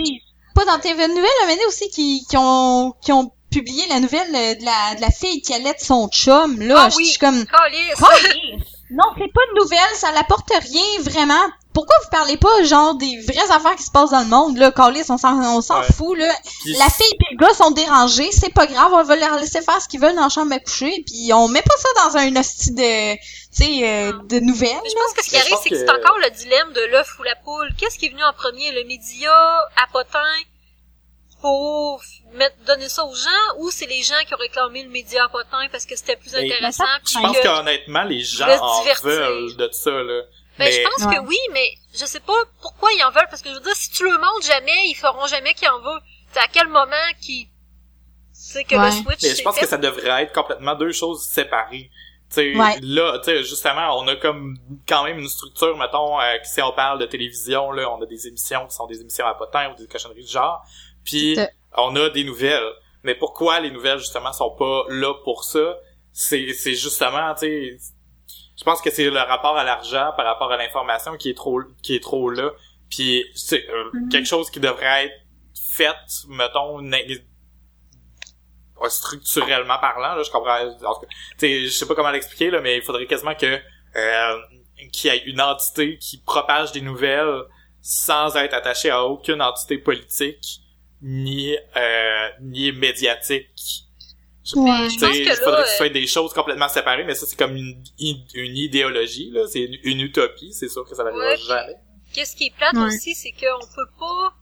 Pas 0.54 0.66
dans 0.66 0.78
TV 0.78 1.08
Nouvelles, 1.08 1.22
là, 1.22 1.46
mais 1.46 1.64
aussi 1.66 1.88
qui, 1.88 2.26
qui 2.28 2.36
ont, 2.36 2.92
qui 3.00 3.10
ont 3.12 3.32
publié 3.50 3.86
la 3.88 4.00
nouvelle 4.00 4.30
de 4.30 4.64
la, 4.64 4.94
de 4.96 5.00
la 5.00 5.10
fille 5.10 5.40
qui 5.42 5.54
allait 5.54 5.72
de 5.74 5.80
son 5.80 6.08
chum, 6.08 6.60
là. 6.60 6.74
Ah 6.86 6.90
je 6.90 6.96
oui. 6.96 7.06
suis 7.06 7.18
comme! 7.18 7.44
Non, 8.90 9.04
c'est 9.18 9.30
pas 9.32 9.40
une 9.52 9.60
nouvelle, 9.62 9.94
ça 9.96 10.10
n'apporte 10.12 10.48
rien, 10.50 11.02
vraiment. 11.02 11.44
Pourquoi 11.74 11.94
vous 12.02 12.08
parlez 12.10 12.38
pas, 12.38 12.62
genre, 12.64 12.94
des 12.94 13.20
vraies 13.20 13.50
affaires 13.54 13.76
qui 13.76 13.82
se 13.82 13.90
passent 13.90 14.10
dans 14.10 14.20
le 14.20 14.26
monde, 14.26 14.56
là, 14.56 14.72
Calis, 14.72 15.04
on 15.10 15.18
s'en, 15.18 15.38
on 15.56 15.60
s'en 15.60 15.80
Ouais. 15.80 15.92
fout, 15.94 16.16
là. 16.18 16.32
La 16.78 16.88
fille 16.88 17.06
et 17.12 17.34
le 17.34 17.36
gars 17.36 17.52
sont 17.52 17.70
dérangés, 17.70 18.30
c'est 18.32 18.52
pas 18.52 18.66
grave, 18.66 18.90
on 18.94 19.02
va 19.02 19.16
leur 19.16 19.36
laisser 19.38 19.60
faire 19.60 19.80
ce 19.80 19.88
qu'ils 19.88 20.00
veulent 20.00 20.14
dans 20.14 20.22
la 20.22 20.28
chambre 20.30 20.54
à 20.54 20.58
coucher, 20.58 21.04
puis 21.06 21.30
on 21.34 21.48
met 21.48 21.60
pas 21.62 21.76
ça 21.76 21.88
dans 22.08 22.16
un 22.16 22.34
hostie 22.40 22.72
de, 22.72 23.14
tu 23.16 23.20
sais, 23.52 23.80
euh, 23.82 24.12
de 24.24 24.40
nouvelles. 24.40 24.70
Mais 24.82 24.88
je 24.90 24.94
pense 24.94 25.12
que 25.14 25.22
ce 25.24 25.28
qui 25.30 25.36
arrive, 25.36 25.54
c'est 25.62 25.68
que, 25.68 25.74
que- 25.74 25.80
c'est 25.80 25.90
encore 25.90 26.18
le 26.24 26.30
dilemme 26.30 26.72
de 26.72 26.80
l'œuf 26.90 27.08
ou 27.20 27.22
la 27.24 27.36
poule. 27.36 27.68
Qu'est-ce 27.78 27.98
qui 27.98 28.06
est 28.06 28.10
venu 28.10 28.24
en 28.24 28.32
premier, 28.32 28.72
le 28.72 28.84
média 28.84 29.30
à 29.76 29.86
potin 29.92 30.18
pour 31.40 32.02
mettre, 32.34 32.56
donner 32.66 32.88
ça 32.88 33.04
aux 33.04 33.14
gens, 33.14 33.56
ou 33.58 33.70
c'est 33.70 33.86
les 33.86 34.02
gens 34.02 34.14
qui 34.26 34.34
ont 34.34 34.38
réclamé 34.38 34.82
le 34.82 34.90
média 34.90 35.24
à 35.24 35.28
potin 35.28 35.66
parce 35.70 35.86
que 35.86 35.96
c'était 35.96 36.16
plus 36.16 36.34
intéressant? 36.34 36.84
puis 37.04 37.14
Je 37.14 37.20
pense 37.20 37.36
que- 37.36 37.42
qu'honnêtement, 37.42 38.02
les 38.04 38.20
gens 38.20 38.48
en 38.60 38.82
veulent 39.02 39.56
de 39.56 39.68
ça, 39.72 39.90
là. 39.90 40.22
Ben, 40.58 40.64
mais 40.64 40.72
je 40.72 40.82
pense 40.82 41.06
Ouais. 41.06 41.14
que 41.16 41.20
oui, 41.20 41.38
mais 41.52 41.72
je 41.94 42.04
sais 42.04 42.18
pas 42.20 42.32
pourquoi 42.60 42.90
ils 42.92 43.02
en 43.04 43.10
veulent, 43.12 43.28
parce 43.30 43.42
que 43.42 43.48
je 43.50 43.54
veux 43.54 43.60
dire, 43.60 43.76
si 43.76 43.90
tu 43.90 44.04
le 44.04 44.18
montres 44.18 44.44
jamais, 44.46 44.86
ils 44.88 44.94
feront 44.94 45.26
jamais 45.28 45.54
qu'ils 45.54 45.68
en 45.68 45.80
veulent. 45.80 46.00
C'est 46.32 46.40
à 46.40 46.48
quel 46.52 46.66
moment 46.68 46.96
qu'ils, 47.20 47.44
tu 47.46 47.50
sais, 48.32 48.64
que 48.64 48.74
Ouais. 48.74 48.86
le 48.86 48.90
switch 48.90 49.22
Mais 49.22 49.34
je 49.36 49.42
pense 49.42 49.54
fait? 49.54 49.60
que 49.62 49.66
ça 49.68 49.78
devrait 49.78 50.24
être 50.24 50.32
complètement 50.34 50.74
deux 50.74 50.92
choses 50.92 51.22
séparées. 51.22 51.90
Tu 52.30 52.34
sais, 52.34 52.56
Ouais. 52.56 52.76
là, 52.82 53.18
tu 53.20 53.24
sais, 53.30 53.42
justement, 53.44 53.96
on 53.98 54.06
a 54.08 54.16
comme 54.16 54.58
quand 54.86 55.04
même 55.04 55.18
une 55.20 55.28
structure, 55.28 55.76
mettons, 55.78 56.20
euh, 56.20 56.36
si 56.42 56.60
on 56.60 56.72
parle 56.72 56.98
de 56.98 57.06
télévision, 57.06 57.70
là, 57.70 57.88
on 57.90 58.02
a 58.02 58.06
des 58.06 58.26
émissions 58.26 58.66
qui 58.66 58.74
sont 58.74 58.86
des 58.86 59.00
émissions 59.00 59.26
à 59.26 59.32
potins 59.34 59.70
ou 59.72 59.76
des 59.76 59.86
cochonneries 59.86 60.24
du 60.24 60.30
genre, 60.30 60.60
puis 61.08 61.36
on 61.76 61.96
a 61.96 62.10
des 62.10 62.24
nouvelles. 62.24 62.70
Mais 63.02 63.14
pourquoi 63.14 63.60
les 63.60 63.70
nouvelles, 63.70 63.98
justement, 63.98 64.32
sont 64.32 64.50
pas 64.50 64.84
là 64.88 65.14
pour 65.24 65.44
ça? 65.44 65.76
C'est, 66.12 66.52
c'est 66.52 66.74
justement, 66.74 67.32
tu 67.34 67.40
sais, 67.46 67.78
je 68.58 68.64
pense 68.64 68.80
que 68.82 68.90
c'est 68.90 69.08
le 69.08 69.18
rapport 69.18 69.56
à 69.56 69.64
l'argent 69.64 70.12
par 70.16 70.26
rapport 70.26 70.50
à 70.52 70.56
l'information 70.56 71.16
qui 71.16 71.30
est 71.30 71.34
trop, 71.34 71.60
qui 71.82 71.94
est 71.94 72.02
trop 72.02 72.28
là. 72.30 72.50
Puis 72.90 73.24
c'est 73.34 73.68
euh, 73.70 73.90
Mhm. 73.94 74.08
quelque 74.10 74.26
chose 74.26 74.50
qui 74.50 74.60
devrait 74.60 75.06
être 75.06 75.14
fait, 75.76 75.94
mettons, 76.28 76.80
structurellement 78.88 79.78
parlant, 79.78 80.14
là, 80.14 80.22
je 80.22 80.30
comprends. 80.30 80.58
tu 80.70 81.38
sais, 81.38 81.64
je 81.66 81.70
sais 81.70 81.86
pas 81.86 81.94
comment 81.94 82.10
l'expliquer, 82.10 82.50
là, 82.50 82.60
mais 82.60 82.76
il 82.76 82.82
faudrait 82.82 83.06
quasiment 83.06 83.34
que 83.34 83.60
euh, 83.96 84.36
qu'il 84.92 85.12
y 85.12 85.14
ait 85.16 85.22
une 85.24 85.40
entité 85.40 85.98
qui 85.98 86.18
propage 86.18 86.72
des 86.72 86.80
nouvelles 86.80 87.42
sans 87.80 88.36
être 88.36 88.54
attaché 88.54 88.90
à 88.90 89.04
aucune 89.04 89.40
entité 89.42 89.78
politique 89.78 90.60
ni 91.02 91.56
euh, 91.76 92.28
ni 92.40 92.72
médiatique. 92.72 93.48
Ouais. 94.54 94.88
Je 94.88 94.94
Tu 94.94 95.00
pense 95.00 95.14
sais, 95.14 95.24
que 95.24 95.28
il 95.28 95.36
faudrait 95.36 95.52
là, 95.60 95.62
que 95.64 95.68
ce 95.70 95.76
soit 95.76 95.88
des 95.90 96.06
choses 96.06 96.32
complètement 96.32 96.68
séparées, 96.68 97.04
mais 97.04 97.14
ça 97.14 97.26
c'est 97.26 97.36
comme 97.38 97.54
une, 97.56 97.82
une 97.98 98.56
idéologie 98.56 99.30
là, 99.30 99.46
c'est 99.46 99.60
une, 99.60 99.78
une 99.82 100.00
utopie, 100.00 100.52
c'est 100.54 100.68
sûr 100.70 100.88
que 100.88 100.94
ça 100.96 101.04
Ouais, 101.04 101.34
puis- 101.34 101.44
jamais. 101.46 101.74
Qu'est-ce 102.14 102.34
qui 102.34 102.46
est 102.46 102.56
plate 102.56 102.72
Ouais. 102.74 102.84
aussi, 102.86 103.14
c'est 103.14 103.32
qu'on 103.32 103.66
peut 103.76 103.90
pas, 104.00 104.32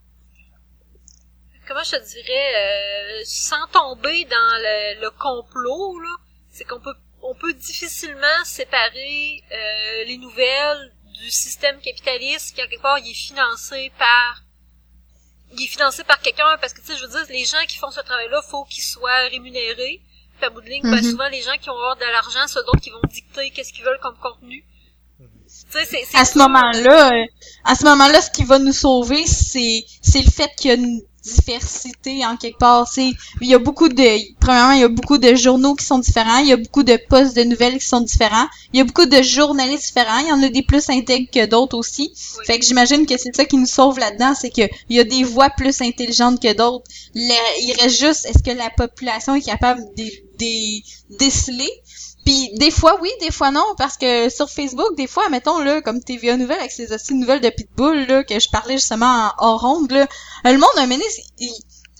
comment 1.66 1.82
je 1.82 1.96
te 1.96 2.08
dirais, 2.08 2.54
euh, 2.56 3.22
sans 3.24 3.66
tomber 3.72 4.24
dans 4.26 4.56
le, 4.58 5.00
le 5.00 5.10
complot, 5.10 5.98
là, 5.98 6.14
c'est 6.50 6.62
qu'on 6.64 6.78
peut, 6.80 6.94
on 7.22 7.34
peut 7.34 7.52
difficilement 7.54 8.44
séparer 8.44 9.42
euh, 9.50 10.04
les 10.04 10.16
nouvelles 10.18 10.92
du 11.20 11.30
système 11.30 11.80
capitaliste 11.80 12.54
qui, 12.54 12.62
en 12.62 12.66
quelque 12.68 12.80
part, 12.82 12.98
il 13.00 13.10
est 13.10 13.14
financé 13.14 13.90
par 13.98 14.42
il 15.52 15.62
est 15.64 15.68
financé 15.68 16.02
par 16.04 16.20
quelqu'un 16.20 16.56
parce 16.60 16.72
que 16.72 16.80
tu 16.80 16.86
sais 16.88 16.96
je 16.98 17.02
veux 17.04 17.10
dire 17.10 17.24
les 17.30 17.44
gens 17.44 17.64
qui 17.68 17.76
font 17.78 17.90
ce 17.90 18.00
travail-là 18.00 18.42
faut 18.50 18.64
qu'ils 18.64 18.82
soient 18.82 19.28
rémunérés 19.30 20.00
puis 20.36 20.44
à 20.46 20.50
bout 20.50 20.60
de 20.60 20.68
ligne 20.68 20.82
ben, 20.82 20.96
Mhm. 20.96 21.10
souvent 21.10 21.28
les 21.28 21.42
gens 21.42 21.56
qui 21.60 21.70
ont 21.70 21.74
avoir 21.76 21.96
de 21.96 22.04
l'argent 22.04 22.46
c'est 22.46 22.64
d'autres 22.66 22.80
qui 22.80 22.90
vont 22.90 23.00
dicter 23.10 23.50
qu'est-ce 23.50 23.72
qu'ils 23.72 23.84
veulent 23.84 24.00
comme 24.02 24.16
contenu 24.18 24.64
tu 25.18 25.24
sais 25.70 25.84
c'est 25.86 26.18
à 26.18 26.24
ce 26.24 26.36
moment-là, 26.38 27.12
euh, 27.12 27.24
à 27.64 27.74
ce 27.74 27.84
moment-là, 27.84 28.20
ce 28.20 28.30
qui 28.30 28.44
va 28.44 28.58
nous 28.58 28.72
sauver, 28.72 29.24
c'est 29.26 29.84
c'est 30.02 30.20
le 30.20 30.30
fait 30.30 30.50
qu'il 30.56 30.68
y 30.70 30.72
a 30.72 30.76
une- 30.76 31.00
diversité 31.26 32.24
en 32.24 32.36
quelque 32.36 32.58
part. 32.58 32.88
C'est, 32.88 33.10
il 33.40 33.48
y 33.48 33.54
a 33.54 33.58
beaucoup 33.58 33.88
de, 33.88 34.38
premièrement, 34.40 34.72
il 34.72 34.80
y 34.80 34.84
a 34.84 34.88
beaucoup 34.88 35.18
de 35.18 35.34
journaux 35.34 35.74
qui 35.74 35.84
sont 35.84 35.98
différents, 35.98 36.38
il 36.38 36.48
y 36.48 36.52
a 36.52 36.56
beaucoup 36.56 36.82
de 36.82 36.98
postes 37.08 37.36
de 37.36 37.42
nouvelles 37.42 37.78
qui 37.78 37.86
sont 37.86 38.00
différents, 38.00 38.46
il 38.72 38.78
y 38.78 38.80
a 38.80 38.84
beaucoup 38.84 39.06
de 39.06 39.22
journalistes 39.22 39.86
différents, 39.86 40.18
il 40.18 40.28
y 40.28 40.32
en 40.32 40.42
a 40.42 40.48
des 40.48 40.62
plus 40.62 40.88
intègres 40.90 41.30
que 41.30 41.46
d'autres 41.46 41.76
aussi. 41.76 42.12
Fait 42.46 42.58
que 42.58 42.64
j'imagine 42.64 43.06
que 43.06 43.16
c'est 43.18 43.34
ça 43.34 43.44
qui 43.44 43.56
nous 43.56 43.66
sauve 43.66 43.98
là-dedans, 43.98 44.34
c'est 44.38 44.50
que 44.50 44.62
il 44.88 44.96
y 44.96 45.00
a 45.00 45.04
des 45.04 45.24
voix 45.24 45.50
plus 45.50 45.80
intelligentes 45.80 46.40
que 46.40 46.52
d'autres. 46.52 46.84
il 47.14 47.74
reste 47.80 47.98
juste, 47.98 48.26
est-ce 48.26 48.42
que 48.42 48.56
la 48.56 48.70
population 48.70 49.34
est 49.34 49.42
capable 49.42 49.82
de, 49.96 50.04
de 50.38 51.16
déceler? 51.18 51.70
Puis 52.26 52.50
des 52.54 52.72
fois 52.72 52.98
oui, 53.00 53.10
des 53.20 53.30
fois 53.30 53.52
non, 53.52 53.64
parce 53.78 53.96
que 53.96 54.28
sur 54.28 54.50
Facebook, 54.50 54.96
des 54.96 55.06
fois, 55.06 55.28
mettons 55.28 55.60
là, 55.60 55.80
comme 55.80 56.02
TVA 56.02 56.36
Nouvelle 56.36 56.58
avec 56.58 56.72
ces 56.72 56.92
aussi 56.92 57.14
nouvelles 57.14 57.40
de 57.40 57.50
Pitbull 57.50 58.04
là, 58.06 58.24
que 58.24 58.40
je 58.40 58.50
parlais 58.50 58.74
justement 58.74 59.30
en 59.38 59.46
hors 59.46 59.60
ronde, 59.60 59.92
là, 59.92 60.06
le 60.44 60.58
monde 60.58 60.68
a 60.76 60.86
mené, 60.86 61.04
tu 61.38 61.46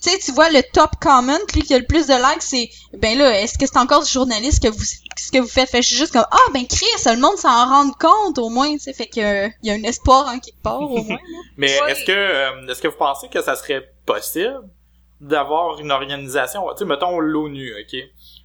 sais, 0.01 0.19
tu 0.19 0.33
vois 0.33 0.51
le 0.51 0.63
top 0.73 0.91
comment, 1.01 1.39
lui 1.55 1.63
qui 1.63 1.75
a 1.75 1.79
le 1.79 1.87
plus 1.87 2.09
de 2.09 2.15
likes, 2.15 2.43
c'est 2.43 2.69
ben 2.99 3.17
là, 3.17 3.41
est-ce 3.41 3.57
que 3.57 3.67
c'est 3.67 3.79
encore 3.79 4.03
du 4.03 4.11
journaliste 4.11 4.63
que 4.63 4.69
vous 4.69 4.85
ce 4.85 5.31
que 5.31 5.39
vous 5.39 5.49
faites? 5.49 5.71
Fait 5.71 5.81
je 5.81 5.89
suis 5.89 5.97
juste 5.97 6.13
comme 6.13 6.27
Ah 6.29 6.51
ben 6.53 6.67
Chris, 6.67 6.87
le 7.07 7.21
monde 7.21 7.37
s'en 7.37 7.49
rend 7.49 7.91
compte 7.93 8.39
au 8.39 8.49
moins, 8.49 8.77
tu 8.77 8.93
fait 8.93 9.07
que 9.07 9.47
il 9.47 9.53
y 9.63 9.71
a 9.71 9.75
un 9.75 9.83
espoir 9.85 10.27
en 10.27 10.41
quelque 10.41 10.61
part 10.61 10.81
au 10.81 11.05
moins. 11.05 11.19
Mais 11.57 11.71
est-ce 11.89 12.05
que 12.05 12.11
euh, 12.11 12.67
est-ce 12.69 12.83
que 12.83 12.89
vous 12.89 12.97
pensez 12.99 13.29
que 13.29 13.41
ça 13.43 13.55
serait 13.55 13.89
possible 14.05 14.61
d'avoir 15.21 15.79
une 15.81 15.93
organisation, 15.93 16.67
tu 16.73 16.79
sais, 16.79 16.85
mettons 16.85 17.21
l'ONU, 17.21 17.75
ok? 17.81 17.97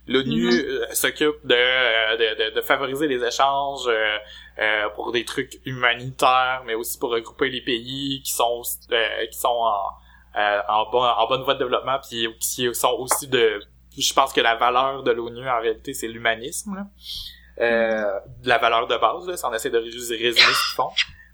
L'ONU 0.08 0.50
mm-hmm. 0.50 0.66
euh, 0.66 0.86
s'occupe 0.94 1.36
euh, 1.50 2.18
de, 2.18 2.50
de, 2.50 2.56
de, 2.56 2.62
favoriser 2.62 3.08
les 3.08 3.24
échanges 3.24 3.88
euh, 3.88 4.18
euh, 4.60 4.90
pour 4.96 5.12
des 5.12 5.26
trucs 5.26 5.60
humanitaires, 5.66 6.64
mais 6.66 6.74
aussi 6.74 6.98
pour 6.98 7.12
regrouper 7.12 7.50
les 7.50 7.62
pays 7.62 8.22
qui 8.24 8.34
sont 8.34 8.62
qui 8.62 9.38
sont 9.38 9.48
en 9.48 9.76
en, 10.34 10.90
bon, 10.90 11.04
en 11.04 11.28
bonne 11.28 11.44
voie 11.44 11.56
de 11.56 11.60
développement, 11.60 12.00
puis 12.00 12.28
qui 12.40 12.74
sont 12.74 12.96
aussi 13.00 13.28
de 13.28 13.62
je 13.98 14.14
pense 14.14 14.32
que 14.34 14.42
la 14.42 14.56
valeur 14.56 15.04
de 15.04 15.12
l'ONU 15.12 15.48
en 15.48 15.60
réalité 15.60 15.94
c'est 15.94 16.08
l'humanisme 16.08 16.88
euh, 17.60 18.20
la 18.46 18.58
valeur 18.58 18.88
de 18.88 18.96
base 18.96 19.28
là, 19.28 19.36
on 19.50 19.54
essaie 19.54 19.70
de 19.70 19.78
résumer 19.78 20.10
ce 20.10 20.34
qu'ils 20.34 20.76
font. 20.76 20.90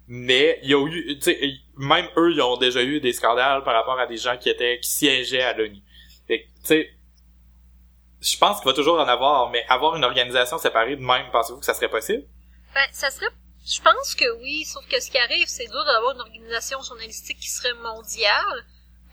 Mais 0.10 0.60
il 0.64 0.72
y 0.72 0.74
a 0.74 0.84
eu 0.86 1.20
même 1.78 2.08
eux 2.18 2.32
ils 2.34 2.42
ont 2.42 2.58
déjà 2.58 2.82
eu 2.82 3.00
des 3.00 3.14
scandales 3.14 3.64
par 3.64 3.76
rapport 3.76 4.00
à 4.00 4.08
des 4.08 4.18
gens 4.18 4.36
qui 4.38 4.50
étaient 4.50 4.80
qui 4.80 4.90
siégeaient 4.90 5.44
à 5.44 5.54
l'ONU. 5.54 5.82
Tu 6.28 6.40
sais 6.64 6.97
je 8.22 8.38
pense 8.38 8.60
qu'il 8.60 8.68
va 8.68 8.74
toujours 8.74 9.00
en 9.00 9.08
avoir, 9.08 9.50
mais 9.50 9.64
avoir 9.70 9.96
une 9.96 10.04
organisation 10.04 10.58
séparée 10.58 10.96
de 10.96 11.02
même, 11.02 11.28
pensez-vous 11.32 11.60
que 11.60 11.66
ça 11.66 11.74
serait 11.74 11.90
possible? 11.90 12.24
Ben, 12.74 12.88
ça 12.92 13.10
serait, 13.10 13.28
je 13.66 13.82
pense 13.82 14.16
que 14.16 14.26
oui, 14.42 14.66
sauf 14.66 14.86
que 14.88 15.00
ce 15.00 15.10
qui 15.10 15.18
arrive, 15.18 15.48
c'est 15.48 15.68
dur 15.68 15.84
d'avoir 15.86 16.16
une 16.16 16.22
organisation 16.22 16.82
journalistique 16.82 17.40
qui 17.40 17.50
serait 17.50 17.74
mondiale, 17.84 18.66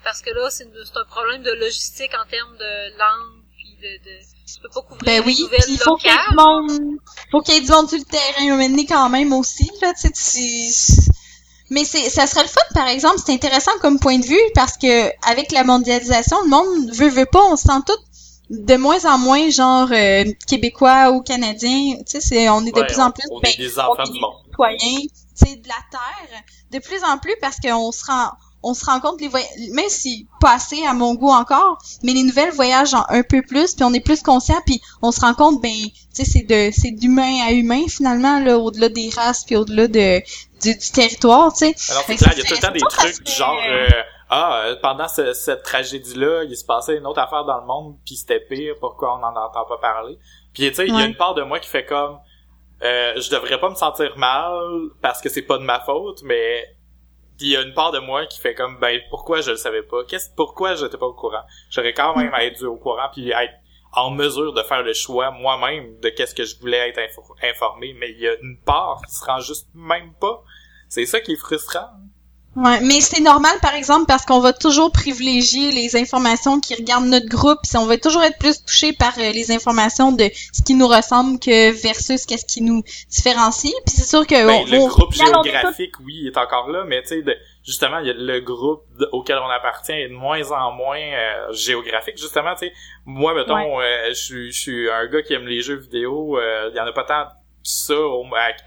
parce 0.03 0.21
que 0.21 0.31
là, 0.31 0.49
c'est 0.51 0.65
un 0.65 1.05
problème 1.05 1.43
de 1.43 1.53
logistique 1.53 2.13
en 2.15 2.29
termes 2.29 2.57
de 2.57 2.99
langue, 2.99 3.45
puis 3.57 3.77
de, 3.81 4.05
de 4.05 4.21
tu 4.47 4.61
peux 4.61 4.69
pas 4.69 4.83
couvrir 4.83 5.05
ben 5.05 5.23
oui, 5.27 5.37
il 5.69 5.79
faut 5.79 5.97
qu'il 5.97 6.11
y 6.11 6.15
ait 6.15 6.29
du 6.31 6.37
monde, 6.37 6.99
faut 7.31 7.41
qu'il 7.41 7.55
y 7.55 7.57
ait 7.57 7.61
du 7.61 7.71
monde 7.71 7.89
sur 7.89 7.99
le 7.99 8.05
terrain, 8.05 8.57
mener 8.57 8.87
quand 8.87 9.09
même 9.09 9.33
aussi, 9.33 9.71
là, 9.81 9.93
tu 9.95 10.11
sais, 10.13 11.11
mais 11.71 11.85
c'est, 11.85 12.11
ça 12.11 12.27
serait 12.27 12.43
le 12.43 12.49
fun, 12.49 12.61
par 12.75 12.89
exemple, 12.89 13.17
c'est 13.25 13.33
intéressant 13.33 13.73
comme 13.81 13.99
point 13.99 14.19
de 14.19 14.27
vue 14.27 14.39
parce 14.55 14.77
que 14.77 15.09
avec 15.29 15.51
la 15.51 15.65
mondialisation, 15.65 16.37
le 16.43 16.49
monde 16.49 16.95
veut 16.95 17.09
veut 17.09 17.27
pas, 17.27 17.43
on 17.43 17.57
se 17.57 17.65
sent 17.65 17.81
tout 17.87 17.99
de 18.51 18.77
moins 18.77 19.05
en 19.07 19.19
moins 19.19 19.49
genre 19.51 19.89
euh, 19.91 20.25
québécois 20.47 21.11
ou 21.11 21.23
canadiens, 21.23 21.97
tu 21.99 22.03
sais, 22.07 22.21
c'est 22.21 22.49
on 22.49 22.65
est 22.67 22.75
de 22.75 22.83
plus 22.83 23.01
en 23.01 23.11
plus 23.11 23.25
on, 23.31 23.41
est 23.41 23.43
ben, 23.43 23.53
des 23.59 23.79
enfants 23.79 24.05
du 24.05 24.21
monde. 24.21 24.35
citoyens, 24.47 25.01
tu 25.01 25.09
sais, 25.35 25.57
de 25.57 25.69
la 25.69 25.75
terre, 25.91 26.43
de 26.71 26.79
plus 26.79 27.03
en 27.05 27.19
plus 27.19 27.35
parce 27.41 27.57
qu'on 27.59 27.91
se 27.93 28.05
rend 28.05 28.31
on 28.65 28.73
se 28.73 28.85
rend 28.87 28.99
compte 28.99 29.21
les 29.21 29.29
voyages, 29.29 29.51
même 29.73 29.89
si 29.91 30.27
pas 30.41 30.55
assez 30.55 30.85
à 30.87 30.95
mon 30.95 31.15
goût 31.15 31.31
encore, 31.31 31.79
mais 32.03 32.13
les 32.13 32.23
nouvelles 32.23 32.53
voyagent 32.53 32.97
un 33.11 33.23
peu 33.23 33.43
plus, 33.43 33.75
puis 33.75 33.85
on 33.85 33.93
est 33.93 34.01
plus 34.01 34.23
conscient, 34.23 34.59
puis 34.65 34.81
on 35.03 35.13
se 35.13 35.21
rend 35.21 35.35
compte, 35.35 35.61
ben, 35.61 35.71
tu 35.71 36.01
sais, 36.13 36.25
c'est 36.25 36.43
de, 36.43 36.71
c'est 36.75 36.91
d'humain 36.91 37.41
à 37.47 37.53
humain 37.53 37.83
finalement 37.89 38.41
là, 38.41 38.59
au-delà 38.59 38.89
des 38.89 39.11
races, 39.11 39.45
puis 39.45 39.57
au-delà 39.57 39.87
de 39.87 40.23
du, 40.63 40.79
territoire, 40.79 41.53
tu 41.53 41.67
sais. 41.67 41.75
Alors 41.91 42.05
c'est 42.07 42.17
clair, 42.17 42.33
il 42.35 42.39
y 42.39 42.41
a 42.41 42.45
tout 42.45 42.55
le 42.55 42.61
temps 42.61 42.73
des 42.73 42.81
trucs 42.81 43.23
du 43.23 43.33
genre. 43.33 43.59
Euh, 43.69 43.89
ah, 44.37 44.65
euh, 44.67 44.77
pendant 44.83 45.07
cette 45.07 45.63
tragédie-là, 45.63 46.43
il 46.43 46.57
se 46.57 46.65
passait 46.65 46.97
une 46.97 47.07
autre 47.07 47.21
affaire 47.21 47.45
dans 47.45 47.61
le 47.61 47.67
monde, 47.67 47.97
puis 48.05 48.17
c'était 48.17 48.41
pire, 48.41 48.75
pourquoi 48.81 49.15
on 49.15 49.19
n'en 49.19 49.29
entend 49.29 49.65
pas 49.65 49.79
parler? 49.79 50.19
Puis 50.53 50.69
tu 50.71 50.75
sais, 50.75 50.89
il 50.89 50.95
y 50.95 51.01
a 51.01 51.05
une 51.05 51.15
part 51.15 51.35
de 51.35 51.43
moi 51.43 51.61
qui 51.61 51.69
fait 51.69 51.85
comme, 51.85 52.19
euh, 52.83 53.13
je 53.21 53.31
devrais 53.31 53.61
pas 53.61 53.71
me 53.71 53.77
sentir 53.77 54.19
mal 54.19 54.89
parce 55.01 55.21
que 55.21 55.29
c'est 55.29 55.43
pas 55.43 55.57
de 55.59 55.63
ma 55.63 55.79
faute, 55.79 56.23
mais 56.25 56.65
il 57.39 57.47
y 57.47 57.57
a 57.57 57.63
une 57.63 57.75
part 57.75 57.93
de 57.93 58.01
moi 58.01 58.27
qui 58.27 58.41
fait 58.41 58.55
comme, 58.55 58.77
ben 58.81 59.01
pourquoi 59.09 59.41
je 59.41 59.53
le 59.53 59.57
savais 59.57 59.85
pas? 59.85 60.03
Qu'est-ce, 60.05 60.31
pourquoi 60.35 60.75
j'étais 60.75 60.99
pas 60.99 61.07
au 61.07 61.15
courant? 61.15 61.45
J'aurais 61.71 61.93
quand 61.93 62.17
même 62.17 62.35
à 62.35 62.45
être 62.45 62.65
au 62.65 62.77
courant 62.77 63.09
puis 63.13 63.31
être 63.31 63.55
en 63.93 64.11
mesure 64.11 64.53
de 64.53 64.63
faire 64.65 64.83
le 64.83 64.95
choix 64.95 65.31
moi-même 65.31 66.01
de 66.01 66.09
qu'est-ce 66.09 66.35
que 66.35 66.45
je 66.45 66.59
voulais 66.59 66.89
être 66.89 67.01
informé, 67.41 67.95
mais 68.01 68.11
il 68.11 68.19
y 68.19 68.27
a 68.27 68.35
une 68.43 68.59
part 68.59 69.01
qui 69.07 69.15
se 69.15 69.25
rend 69.25 69.39
juste 69.39 69.69
même 69.75 70.13
pas. 70.15 70.43
C'est 70.89 71.07
ça 71.07 71.21
qui 71.21 71.35
est 71.35 71.37
frustrant. 71.37 71.87
Ouais, 72.57 72.81
mais 72.83 73.01
c'est 73.01 73.21
normal 73.21 73.57
par 73.61 73.75
exemple 73.75 74.07
parce 74.07 74.25
qu'on 74.25 74.39
va 74.39 74.53
toujours 74.53 74.93
privilégier 74.93 75.73
les 75.73 75.97
informations 75.97 76.61
qui 76.61 76.75
regardent 76.77 77.07
notre 77.07 77.29
groupe, 77.29 77.59
puis 77.63 77.77
on 77.77 77.87
va 77.87 77.97
toujours 77.97 78.23
être 78.23 78.39
plus 78.39 78.65
touché 78.65 78.93
par 78.93 79.13
euh, 79.19 79.33
les 79.33 79.51
informations 79.51 80.13
de 80.13 80.25
ce 80.53 80.63
qui 80.63 80.75
nous 80.75 80.87
ressemble 80.87 81.41
que 81.41 81.73
versus 81.73 82.27
qu'est-ce 82.27 82.45
qui 82.45 82.63
nous 82.63 82.85
différencie. 83.11 83.75
Puis 83.85 83.97
c'est 83.97 84.09
sûr 84.09 84.25
que 84.25 84.47
ben, 84.47 84.65
le 84.71 84.87
groupe 84.87 85.13
géographique, 85.13 85.99
oui, 86.05 86.29
est 86.29 86.39
encore 86.39 86.71
là, 86.71 86.85
mais 86.87 87.03
tu 87.03 87.09
sais, 87.09 87.25
justement, 87.65 87.99
il 87.99 88.07
y 88.07 88.11
a 88.11 88.15
le 88.15 88.41
groupe 88.41 88.85
auquel 89.11 89.39
on 89.39 89.51
appartient 89.51 89.93
est 89.93 90.09
de 90.09 90.15
moins 90.15 90.53
en 90.53 90.71
moins 90.73 91.01
euh, 91.01 91.53
géographique. 91.53 92.19
Justement, 92.19 92.55
tu 92.55 92.69
sais, 92.69 92.73
moi, 93.05 93.35
mettons, 93.35 93.81
euh, 93.81 94.11
je 94.11 94.51
suis 94.51 94.91
un 94.91 95.07
gars 95.07 95.23
qui 95.23 95.35
aime 95.35 95.47
les 95.47 95.61
jeux 95.61 95.77
vidéo. 95.77 96.39
Il 96.71 96.77
y 96.77 96.81
en 96.81 96.87
a 96.87 96.93
pas 96.93 97.05
tant 97.05 97.27
ça 97.65 97.95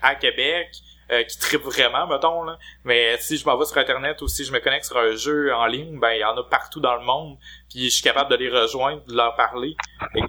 à 0.02 0.16
Québec. 0.16 0.72
Euh, 1.10 1.24
qui 1.24 1.40
tripe 1.40 1.62
vraiment, 1.62 2.06
mettons, 2.06 2.44
là. 2.44 2.58
Mais 2.84 3.16
si 3.20 3.38
je 3.38 3.46
m'en 3.46 3.58
vais 3.58 3.64
sur 3.64 3.78
Internet 3.78 4.22
ou 4.22 4.28
si 4.28 4.44
je 4.44 4.52
me 4.52 4.60
connecte 4.60 4.86
sur 4.86 4.98
un 4.98 5.16
jeu 5.16 5.54
en 5.54 5.66
ligne, 5.66 6.00
ben 6.00 6.12
il 6.12 6.20
y 6.20 6.24
en 6.26 6.36
a 6.36 6.44
partout 6.44 6.82
dans 6.82 6.96
le 6.96 7.06
monde, 7.06 7.38
puis 7.70 7.86
je 7.86 7.90
suis 7.94 8.04
capable 8.04 8.30
de 8.30 8.36
les 8.36 8.50
rejoindre, 8.50 9.06
de 9.06 9.16
leur 9.16 9.34
parler. 9.36 9.78
Et, 10.16 10.22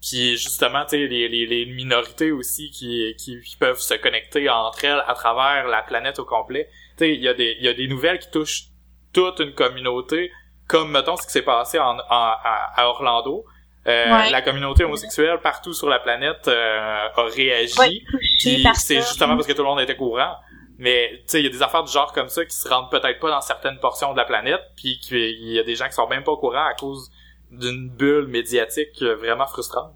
puis 0.00 0.36
justement, 0.36 0.82
tu 0.82 0.90
sais, 0.90 1.06
les, 1.06 1.28
les, 1.28 1.46
les, 1.46 1.66
minorités 1.66 2.32
aussi 2.32 2.70
qui, 2.70 3.14
qui, 3.16 3.56
peuvent 3.58 3.78
se 3.78 3.94
connecter 3.94 4.50
entre 4.50 4.84
elles 4.84 5.02
à 5.06 5.14
travers 5.14 5.68
la 5.68 5.82
planète 5.82 6.18
au 6.18 6.24
complet. 6.24 6.68
Tu 6.96 7.04
sais, 7.04 7.14
il 7.14 7.20
y, 7.20 7.28
a 7.28 7.34
des, 7.34 7.56
y 7.60 7.68
a 7.68 7.74
des 7.74 7.86
nouvelles 7.86 8.18
qui 8.18 8.30
touchent 8.30 8.64
toute 9.12 9.38
une 9.38 9.54
communauté, 9.54 10.32
comme, 10.66 10.90
mettons, 10.90 11.16
ce 11.16 11.24
qui 11.24 11.32
s'est 11.32 11.42
passé 11.42 11.78
en, 11.78 11.98
à, 12.08 12.72
à 12.74 12.88
Orlando. 12.88 13.44
Euh, 13.86 14.30
la 14.30 14.42
communauté 14.42 14.84
homosexuelle 14.84 15.38
partout 15.40 15.72
sur 15.72 15.88
la 15.88 16.00
planète 16.00 16.48
euh, 16.48 17.08
a 17.14 17.22
réagi. 17.22 18.04
c'est 18.74 18.96
justement 18.96 19.36
parce 19.36 19.46
que 19.46 19.52
tout 19.52 19.62
le 19.62 19.68
monde 19.68 19.80
était 19.80 19.96
courant. 19.96 20.34
Mais 20.78 21.10
tu 21.18 21.22
sais, 21.26 21.40
il 21.40 21.44
y 21.44 21.46
a 21.46 21.50
des 21.50 21.62
affaires 21.62 21.84
du 21.84 21.92
genre 21.92 22.12
comme 22.12 22.28
ça 22.28 22.44
qui 22.44 22.54
se 22.54 22.68
rendent 22.68 22.90
peut-être 22.90 23.18
pas 23.18 23.30
dans 23.30 23.40
certaines 23.40 23.78
portions 23.78 24.12
de 24.12 24.18
la 24.18 24.24
planète, 24.24 24.60
puis 24.76 24.98
qu'il 24.98 25.48
y 25.48 25.58
a 25.58 25.62
des 25.62 25.74
gens 25.74 25.86
qui 25.86 25.94
sont 25.94 26.06
même 26.08 26.22
pas 26.22 26.32
au 26.32 26.36
courant 26.36 26.66
à 26.66 26.74
cause 26.74 27.10
d'une 27.50 27.88
bulle 27.88 28.26
médiatique 28.26 29.02
vraiment 29.02 29.46
frustrante. 29.46 29.94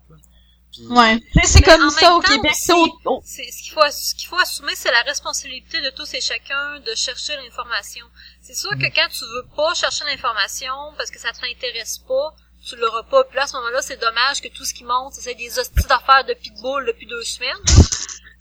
ouais, 0.88 1.18
c'est 1.42 1.62
comme 1.62 1.90
ça 1.90 2.14
au 2.14 2.20
Québec. 2.20 2.52
ce 2.54 2.72
qu'il 2.72 3.72
faut, 3.72 3.90
ce 3.90 4.14
qu'il 4.14 4.28
faut 4.28 4.38
assumer, 4.38 4.72
c'est 4.74 4.92
la 4.92 5.02
responsabilité 5.02 5.82
de 5.82 5.90
tous 5.90 6.14
et 6.14 6.20
chacun 6.20 6.80
de 6.80 6.94
chercher 6.94 7.36
l'information. 7.44 8.06
C'est 8.40 8.54
sûr 8.54 8.70
que 8.70 8.86
mm. 8.86 8.92
quand 8.94 9.08
tu 9.10 9.24
veux 9.24 9.48
pas 9.54 9.74
chercher 9.74 10.04
l'information 10.06 10.94
parce 10.96 11.10
que 11.10 11.18
ça 11.18 11.32
t'intéresse 11.32 11.98
pas, 12.08 12.34
tu 12.64 12.76
l'auras 12.76 13.02
pas. 13.04 13.24
Puis 13.24 13.36
là, 13.36 13.44
à 13.44 13.46
ce 13.46 13.56
moment-là, 13.56 13.82
c'est 13.82 14.00
dommage 14.00 14.40
que 14.40 14.48
tout 14.48 14.64
ce 14.64 14.74
qui 14.74 14.84
monte, 14.84 15.14
c'est 15.14 15.34
des 15.34 15.58
hosties 15.58 15.86
d'affaires 15.88 16.24
de 16.24 16.34
pitbull 16.34 16.86
depuis 16.86 17.06
deux 17.06 17.22
semaines. 17.22 17.56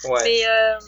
Ouais. 0.05 0.21
Mais, 0.23 0.47
euh, 0.47 0.79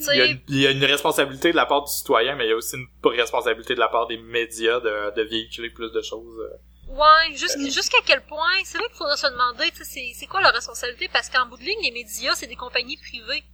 il 0.00 0.16
y, 0.16 0.20
a 0.20 0.26
une, 0.26 0.40
il 0.48 0.60
y, 0.60 0.66
a 0.66 0.70
une, 0.70 0.84
responsabilité 0.84 1.52
de 1.52 1.56
la 1.56 1.64
part 1.64 1.84
du 1.84 1.92
citoyen, 1.92 2.34
mais 2.34 2.46
il 2.46 2.50
y 2.50 2.52
a 2.52 2.56
aussi 2.56 2.76
une 2.76 2.88
responsabilité 3.04 3.74
de 3.74 3.78
la 3.78 3.88
part 3.88 4.08
des 4.08 4.16
médias 4.16 4.80
de, 4.80 5.14
de 5.14 5.22
véhiculer 5.22 5.70
plus 5.70 5.92
de 5.92 6.02
choses. 6.02 6.40
Euh. 6.40 6.92
Ouais, 6.92 7.36
jusqu'à 7.36 7.98
quel 8.04 8.20
point, 8.22 8.50
c'est 8.64 8.78
vrai 8.78 8.88
qu'il 8.88 8.96
faudrait 8.96 9.16
se 9.16 9.28
demander, 9.28 9.70
c'est 9.74 10.26
quoi 10.26 10.40
leur 10.40 10.52
responsabilité, 10.52 11.08
parce 11.12 11.28
qu'en 11.28 11.46
bout 11.46 11.56
de 11.56 11.62
ligne, 11.62 11.78
les 11.84 11.92
médias, 11.92 12.34
c'est 12.34 12.48
des 12.48 12.56
compagnies 12.56 12.96
privées. 12.96 13.44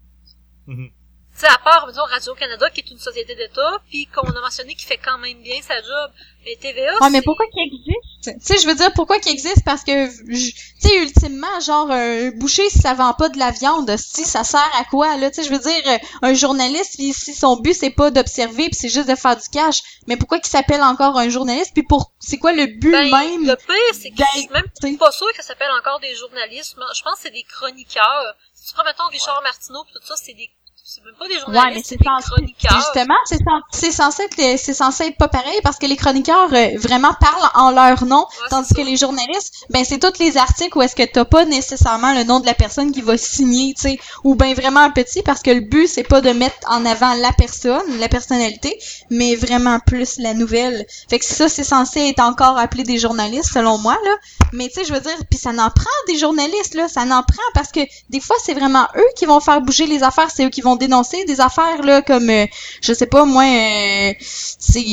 Mm 0.66 0.87
tu 0.87 0.97
sais, 1.38 1.46
à 1.46 1.59
part, 1.59 1.87
disons, 1.88 2.05
Radio-Canada, 2.05 2.70
qui 2.70 2.81
est 2.81 2.90
une 2.90 2.98
société 2.98 3.35
d'État, 3.35 3.79
puis 3.88 4.07
qu'on 4.07 4.29
a 4.29 4.40
mentionné 4.40 4.74
qui 4.74 4.85
fait 4.85 4.98
quand 4.98 5.18
même 5.18 5.40
bien 5.42 5.61
sa 5.62 5.77
job. 5.77 6.11
Mais 6.44 6.57
TVA, 6.57 6.98
Ouais, 7.01 7.11
mais 7.11 7.22
pourquoi 7.22 7.46
qu'il 7.46 7.62
existe? 7.62 8.40
Tu 8.40 8.46
sais, 8.46 8.62
je 8.62 8.66
veux 8.66 8.74
dire, 8.74 8.92
pourquoi 8.94 9.18
qu'il 9.18 9.33
existe? 9.33 9.64
Parce 9.64 9.83
que, 9.83 10.07
tu 10.27 10.53
sais, 10.79 10.96
ultimement, 11.03 11.61
genre, 11.61 11.90
un 11.90 12.31
boucher, 12.31 12.68
si 12.70 12.79
ça 12.79 12.94
vend 12.94 13.12
pas 13.12 13.29
de 13.29 13.38
la 13.38 13.51
viande, 13.51 13.90
si 13.96 14.24
ça 14.24 14.44
sert 14.44 14.70
à 14.79 14.85
quoi, 14.85 15.16
là? 15.16 15.31
Tu 15.31 15.42
sais, 15.42 15.48
je 15.48 15.53
veux 15.53 15.59
dire, 15.59 15.98
un 16.22 16.35
journaliste, 16.35 16.94
si 16.96 17.35
son 17.35 17.57
but, 17.57 17.74
c'est 17.74 17.90
pas 17.90 18.11
d'observer, 18.11 18.68
puis 18.68 18.74
c'est 18.74 18.88
juste 18.88 19.09
de 19.09 19.14
faire 19.14 19.37
du 19.37 19.48
cash, 19.48 19.83
mais 20.07 20.16
pourquoi 20.16 20.38
qu'il 20.38 20.51
s'appelle 20.51 20.83
encore 20.83 21.18
un 21.18 21.29
journaliste? 21.29 21.72
Puis 21.74 21.83
pour, 21.83 22.12
c'est 22.18 22.38
quoi 22.38 22.53
le 22.53 22.66
but 22.66 22.92
ben, 22.92 23.11
même? 23.11 23.46
Le 23.46 23.57
pire, 23.57 23.77
c'est 23.92 24.11
que 24.11 24.16
je 24.16 24.40
suis 24.40 24.48
même 24.48 24.98
pas 24.98 25.12
sûr 25.12 25.29
que 25.33 25.37
ça 25.37 25.48
s'appelle 25.48 25.70
encore 25.79 26.01
des 26.01 26.14
journalistes. 26.14 26.77
Je 26.77 27.03
pense 27.03 27.14
que 27.14 27.20
c'est 27.22 27.31
des 27.31 27.44
chroniqueurs. 27.44 28.35
Si 28.55 28.68
tu 28.68 28.74
prends, 28.74 28.85
mettons, 28.85 29.07
Richard 29.11 29.40
Martineau, 29.42 29.85
pis 29.85 29.92
tout 29.92 30.07
ça, 30.07 30.14
c'est 30.16 30.35
des 30.35 30.51
c'est 30.90 31.05
même 31.05 31.12
pas 31.18 31.29
des 31.29 31.35
Ouais, 31.35 31.74
mais 31.74 31.83
c'est 31.85 31.98
censé, 32.03 32.31
chroniqueurs. 32.31 32.77
justement, 32.79 33.14
c'est 33.27 33.37
cen- 33.44 33.61
c'est 33.72 33.90
censé 33.92 34.22
être, 34.22 34.59
c'est 34.59 34.72
censé 34.72 35.05
être 35.09 35.18
pas 35.18 35.29
pareil 35.29 35.59
parce 35.62 35.77
que 35.77 35.85
les 35.85 35.96
chroniqueurs 35.96 36.48
euh, 36.55 36.68
vraiment 36.79 37.12
parlent 37.20 37.51
en 37.57 37.70
leur 37.72 38.07
nom, 38.07 38.20
Ouais, 38.20 38.48
tandis 38.48 38.72
que 38.72 38.81
ça. 38.83 38.88
les 38.88 38.96
journalistes, 38.96 39.53
ben 39.68 39.85
c'est 39.85 39.98
tous 39.98 40.18
les 40.18 40.38
articles 40.38 40.79
où 40.79 40.81
est-ce 40.81 40.96
que 40.96 41.03
t'as 41.03 41.27
pas 41.27 41.44
nécessairement 41.44 42.14
le 42.14 42.24
nom 42.24 42.40
de 42.40 42.46
la 42.46 42.55
personne 42.55 42.90
qui 42.90 43.03
va 43.03 43.18
signer, 43.18 43.74
tu 43.74 43.83
sais, 43.83 43.98
ou 44.24 44.35
ben 44.35 44.55
vraiment 44.55 44.81
un 44.81 44.90
petit 44.90 45.20
parce 45.22 45.42
que 45.42 45.51
le 45.51 45.61
but 45.61 45.88
c'est 45.88 46.05
pas 46.05 46.22
de 46.22 46.31
mettre 46.31 46.57
en 46.70 46.87
avant 46.87 47.12
la 47.14 47.33
personne, 47.33 47.98
la 48.01 48.09
personnalité, 48.09 48.79
mais 49.11 49.37
vraiment 49.37 49.81
plus 49.81 50.16
la 50.18 50.33
nouvelle. 50.33 50.87
Fait 51.11 51.18
que 51.18 51.27
ça 51.27 51.51
c'est 51.51 51.64
censé 51.64 52.01
être 52.09 52.20
encore 52.20 52.57
appelé 52.59 52.83
des 52.85 52.96
journalistes 52.96 53.53
selon 53.53 53.77
moi 53.77 53.98
là, 54.07 54.16
mais 54.55 54.68
tu 54.68 54.81
sais 54.81 54.85
je 54.87 54.94
veux 54.94 55.01
dire, 55.01 55.16
puis 55.29 55.38
ça 55.38 55.53
n'en 55.53 55.68
prend 55.68 55.90
des 56.07 56.16
journalistes 56.16 56.72
là, 56.74 56.88
ça 56.88 57.05
n'en 57.05 57.22
prend 57.22 57.42
parce 57.53 57.72
que 57.72 57.81
des 58.09 58.20
fois 58.20 58.37
c'est 58.42 58.55
vraiment 58.55 58.87
eux 58.96 59.09
qui 59.16 59.27
vont 59.27 59.40
faire 59.40 59.61
bouger 59.61 59.85
les 59.85 60.03
affaires, 60.03 60.31
c'est 60.35 60.46
eux 60.46 60.51
qui 60.51 60.62
vont 60.62 60.77
dénoncer 60.78 61.24
des 61.26 61.40
affaires 61.40 61.82
là 61.82 62.02
comme 62.02 62.30
euh, 62.30 62.46
je 62.82 62.92
sais 62.92 63.06
pas 63.06 63.24
moi 63.24 63.44
euh, 63.44 64.12
c'est 64.20 64.84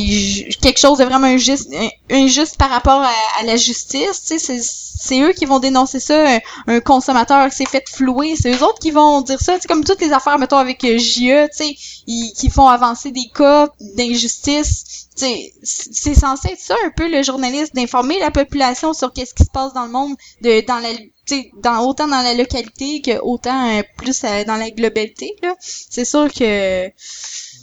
quelque 0.62 0.80
chose 0.80 0.98
de 0.98 1.04
vraiment 1.06 1.28
injuste 1.28 1.70
in- 1.74 1.90
injuste 2.12 2.58
par 2.58 2.70
rapport 2.70 3.02
à, 3.02 3.12
à 3.40 3.44
la 3.44 3.56
justice, 3.56 4.22
tu 4.28 4.38
sais 4.38 4.40
c'est 4.40 4.62
c'est 4.98 5.20
eux 5.22 5.34
qui 5.34 5.46
vont 5.46 5.60
dénoncer 5.60 6.00
ça, 6.00 6.40
un, 6.68 6.80
consommateur 6.80 7.50
qui 7.50 7.56
s'est 7.58 7.66
fait 7.66 7.88
flouer, 7.90 8.36
c'est 8.42 8.52
eux 8.56 8.64
autres 8.64 8.80
qui 8.80 8.92
vont 8.92 9.22
dire 9.22 9.40
ça, 9.42 9.60
sais 9.60 9.68
comme 9.68 9.84
toutes 9.84 10.02
les 10.02 10.14
affaires 10.14 10.40
mettons 10.40 10.58
avec 10.58 10.84
euh, 10.86 10.98
JE, 10.98 11.48
tu 11.50 11.52
sais, 11.52 11.76
qui 12.06 12.50
font 12.50 12.68
avancer 12.68 13.12
des 13.12 13.28
cas 13.34 13.68
d'injustice, 13.80 15.08
c'est 15.16 15.54
c'est 15.64 16.16
censé 16.16 16.50
être 16.50 16.60
ça 16.60 16.76
un 16.86 16.92
peu 16.96 17.10
le 17.10 17.24
journaliste 17.24 17.76
d'informer 17.76 18.20
la 18.20 18.32
population 18.32 18.94
sur 18.94 19.12
qu'est-ce 19.14 19.34
qui 19.34 19.44
se 19.44 19.52
passe 19.52 19.74
dans 19.74 19.86
le 19.86 19.92
monde 19.92 20.16
de 20.42 20.66
dans 20.66 20.80
la 20.80 20.90
tu 21.28 21.36
sais, 21.36 21.52
dans 21.58 21.88
autant 21.88 22.08
dans 22.08 22.22
la 22.22 22.34
localité 22.34 23.02
que 23.02 23.20
autant 23.22 23.78
euh, 23.78 23.82
plus 23.98 24.24
euh, 24.24 24.44
dans 24.46 24.58
la 24.58 24.70
globalité 24.72 25.36
là 25.42 25.56
c'est 25.60 26.06
sûr 26.06 26.28
que 26.32 26.90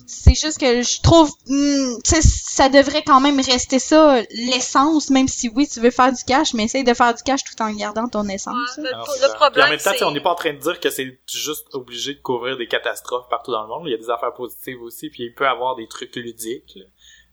c'est 0.06 0.34
juste 0.34 0.58
que 0.58 0.82
je 0.82 1.00
trouve 1.00 1.30
hmm, 1.46 1.98
ça 2.04 2.68
devrait 2.68 3.02
quand 3.02 3.20
même 3.20 3.40
rester 3.40 3.78
ça 3.78 4.22
l'essence 4.30 5.10
même 5.10 5.28
si 5.28 5.48
oui 5.54 5.68
tu 5.68 5.80
veux 5.80 5.90
faire 5.90 6.12
du 6.12 6.22
cash 6.24 6.54
mais 6.54 6.64
essaye 6.64 6.84
de 6.84 6.94
faire 6.94 7.14
du 7.14 7.22
cash 7.22 7.44
tout 7.44 7.60
en 7.62 7.72
gardant 7.72 8.08
ton 8.08 8.28
essence 8.28 8.52
Ouais, 8.76 8.82
le, 8.84 8.88
Alors, 8.94 9.06
le 9.06 9.12
c'est 9.14 9.20
ça. 9.20 9.28
Puis 9.28 9.36
problème, 9.36 9.66
en 9.66 9.70
même 9.70 9.78
temps, 9.78 10.08
on 10.08 10.12
n'est 10.12 10.20
pas 10.20 10.30
en 10.30 10.34
train 10.34 10.52
de 10.52 10.58
dire 10.58 10.80
que 10.80 10.90
c'est 10.90 11.18
juste 11.30 11.66
obligé 11.72 12.14
de 12.14 12.20
couvrir 12.20 12.56
des 12.56 12.66
catastrophes 12.66 13.28
partout 13.28 13.52
dans 13.52 13.62
le 13.62 13.68
monde. 13.68 13.82
Il 13.86 13.90
y 13.90 13.94
a 13.94 13.98
des 13.98 14.10
affaires 14.10 14.34
positives 14.34 14.80
aussi, 14.82 15.10
puis 15.10 15.24
il 15.24 15.34
peut 15.34 15.44
y 15.44 15.48
avoir 15.48 15.76
des 15.76 15.86
trucs 15.88 16.14
ludiques. 16.16 16.72
là. 16.76 16.84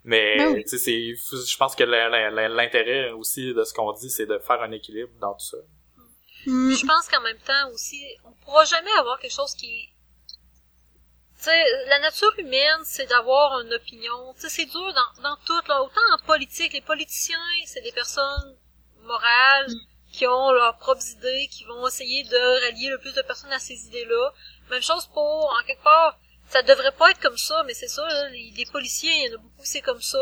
Mais 0.06 0.38
Ben 0.38 0.54
oui. 0.54 0.63
tu 0.63 0.70
sais, 0.70 0.78
c'est, 0.78 1.15
je 1.15 1.58
pense 1.58 1.76
que 1.76 1.84
l'intérêt 1.84 3.12
aussi 3.12 3.54
de 3.54 3.63
ce 3.63 3.74
qu'on 3.74 3.92
dit, 3.92 4.10
c'est 4.10 4.26
de 4.26 4.39
faire 4.39 4.62
un 4.62 4.72
équilibre 4.72 5.12
dans 5.20 5.34
tout 5.34 5.46
ça. 5.46 5.58
Hmm. 6.45 6.71
Je 6.71 6.86
pense 6.86 7.08
qu'en 7.08 7.21
même 7.21 7.39
temps 7.39 7.69
aussi, 7.73 8.04
on 8.23 8.32
pourra 8.43 8.65
jamais 8.65 8.91
avoir 8.91 9.19
quelque 9.19 9.36
chose 9.36 9.54
qui... 9.56 9.89
Tu 11.38 11.45
sais, 11.45 11.65
la 11.88 11.99
nature 11.99 12.34
humaine, 12.38 12.82
c'est 12.84 13.06
d'avoir 13.06 13.62
une 13.62 13.73
opinion. 13.73 14.34
Tu 14.34 14.41
sais, 14.41 14.49
c'est 14.49 14.65
dur 14.65 14.93
dans, 14.93 15.21
dans 15.21 15.38
tout, 15.45 15.62
là. 15.67 15.82
Autant 15.82 16.02
en 16.13 16.25
politique, 16.25 16.73
les 16.73 16.82
politiciens, 16.82 17.39
c'est 17.65 17.82
des 17.82 17.93
personnes 17.93 18.58
morales 19.04 19.71
qui 20.12 20.28
ont 20.28 20.52
leurs 20.52 20.78
propres 20.78 21.08
idées, 21.08 21.47
qui 21.52 21.63
vont 21.63 21.88
essayer 21.88 22.23
de 22.23 22.65
rallier 22.65 22.89
le 22.89 22.99
plus 22.99 23.13
de 23.13 23.21
personnes 23.21 23.54
à 23.54 23.60
ces 23.60 23.86
idées-là. 23.86 24.34
Même 24.69 24.82
chose 24.82 25.06
pour, 25.13 25.23
en 25.23 25.65
quelque 25.65 25.84
part, 25.84 26.19
ça 26.49 26.62
devrait 26.63 26.91
pas 26.91 27.12
être 27.12 27.21
comme 27.21 27.38
ça, 27.38 27.63
mais 27.65 27.73
c'est 27.73 27.88
ça, 27.88 28.06
là, 28.08 28.30
les, 28.30 28.52
les 28.58 28.65
policiers, 28.65 29.12
il 29.13 29.28
y 29.28 29.32
en 29.32 29.36
a 29.36 29.41
beaucoup, 29.41 29.63
c'est 29.63 29.82
comme 29.82 30.02
ça. 30.02 30.19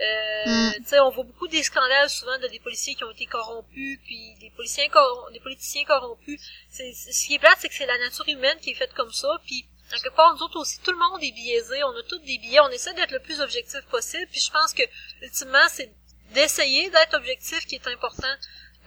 Euh, 0.00 0.46
Mm. 0.46 0.72
tu 0.76 0.84
sais, 0.88 1.00
on 1.00 1.10
voit 1.10 1.24
beaucoup 1.24 1.48
des 1.48 1.62
scandales 1.62 2.08
souvent 2.08 2.38
de 2.38 2.46
des 2.48 2.58
policiers 2.60 2.94
qui 2.94 3.04
ont 3.04 3.10
été 3.10 3.26
corrompus, 3.26 3.98
puis 4.04 4.34
des 4.40 4.50
policiers 4.56 4.88
corrom- 4.88 5.30
des 5.32 5.40
politiciens 5.40 5.84
corrompus. 5.84 6.40
C'est, 6.70 6.92
ce 6.94 7.26
qui 7.26 7.34
est 7.34 7.38
plate, 7.38 7.58
c'est 7.60 7.68
que 7.68 7.74
c'est 7.74 7.86
la 7.86 7.98
nature 7.98 8.26
humaine 8.28 8.56
qui 8.62 8.70
est 8.70 8.74
faite 8.74 8.94
comme 8.94 9.12
ça, 9.12 9.28
puis 9.44 9.66
en 9.88 9.90
quelque 9.98 10.14
part, 10.14 10.34
nous 10.34 10.42
autres 10.42 10.58
aussi, 10.60 10.78
tout 10.80 10.92
le 10.92 10.96
monde 10.98 11.22
est 11.22 11.32
biaisé, 11.32 11.82
on 11.84 11.90
a 11.90 12.02
tous 12.08 12.18
des 12.20 12.38
biais, 12.38 12.60
on 12.60 12.70
essaie 12.70 12.94
d'être 12.94 13.10
le 13.10 13.20
plus 13.20 13.40
objectif 13.40 13.80
possible, 13.90 14.26
puis 14.30 14.40
je 14.40 14.50
pense 14.50 14.72
que, 14.72 14.82
ultimement, 15.20 15.66
c'est 15.68 15.92
d'essayer 16.32 16.88
d'être 16.90 17.14
objectif 17.14 17.66
qui 17.66 17.74
est 17.74 17.86
important, 17.88 18.34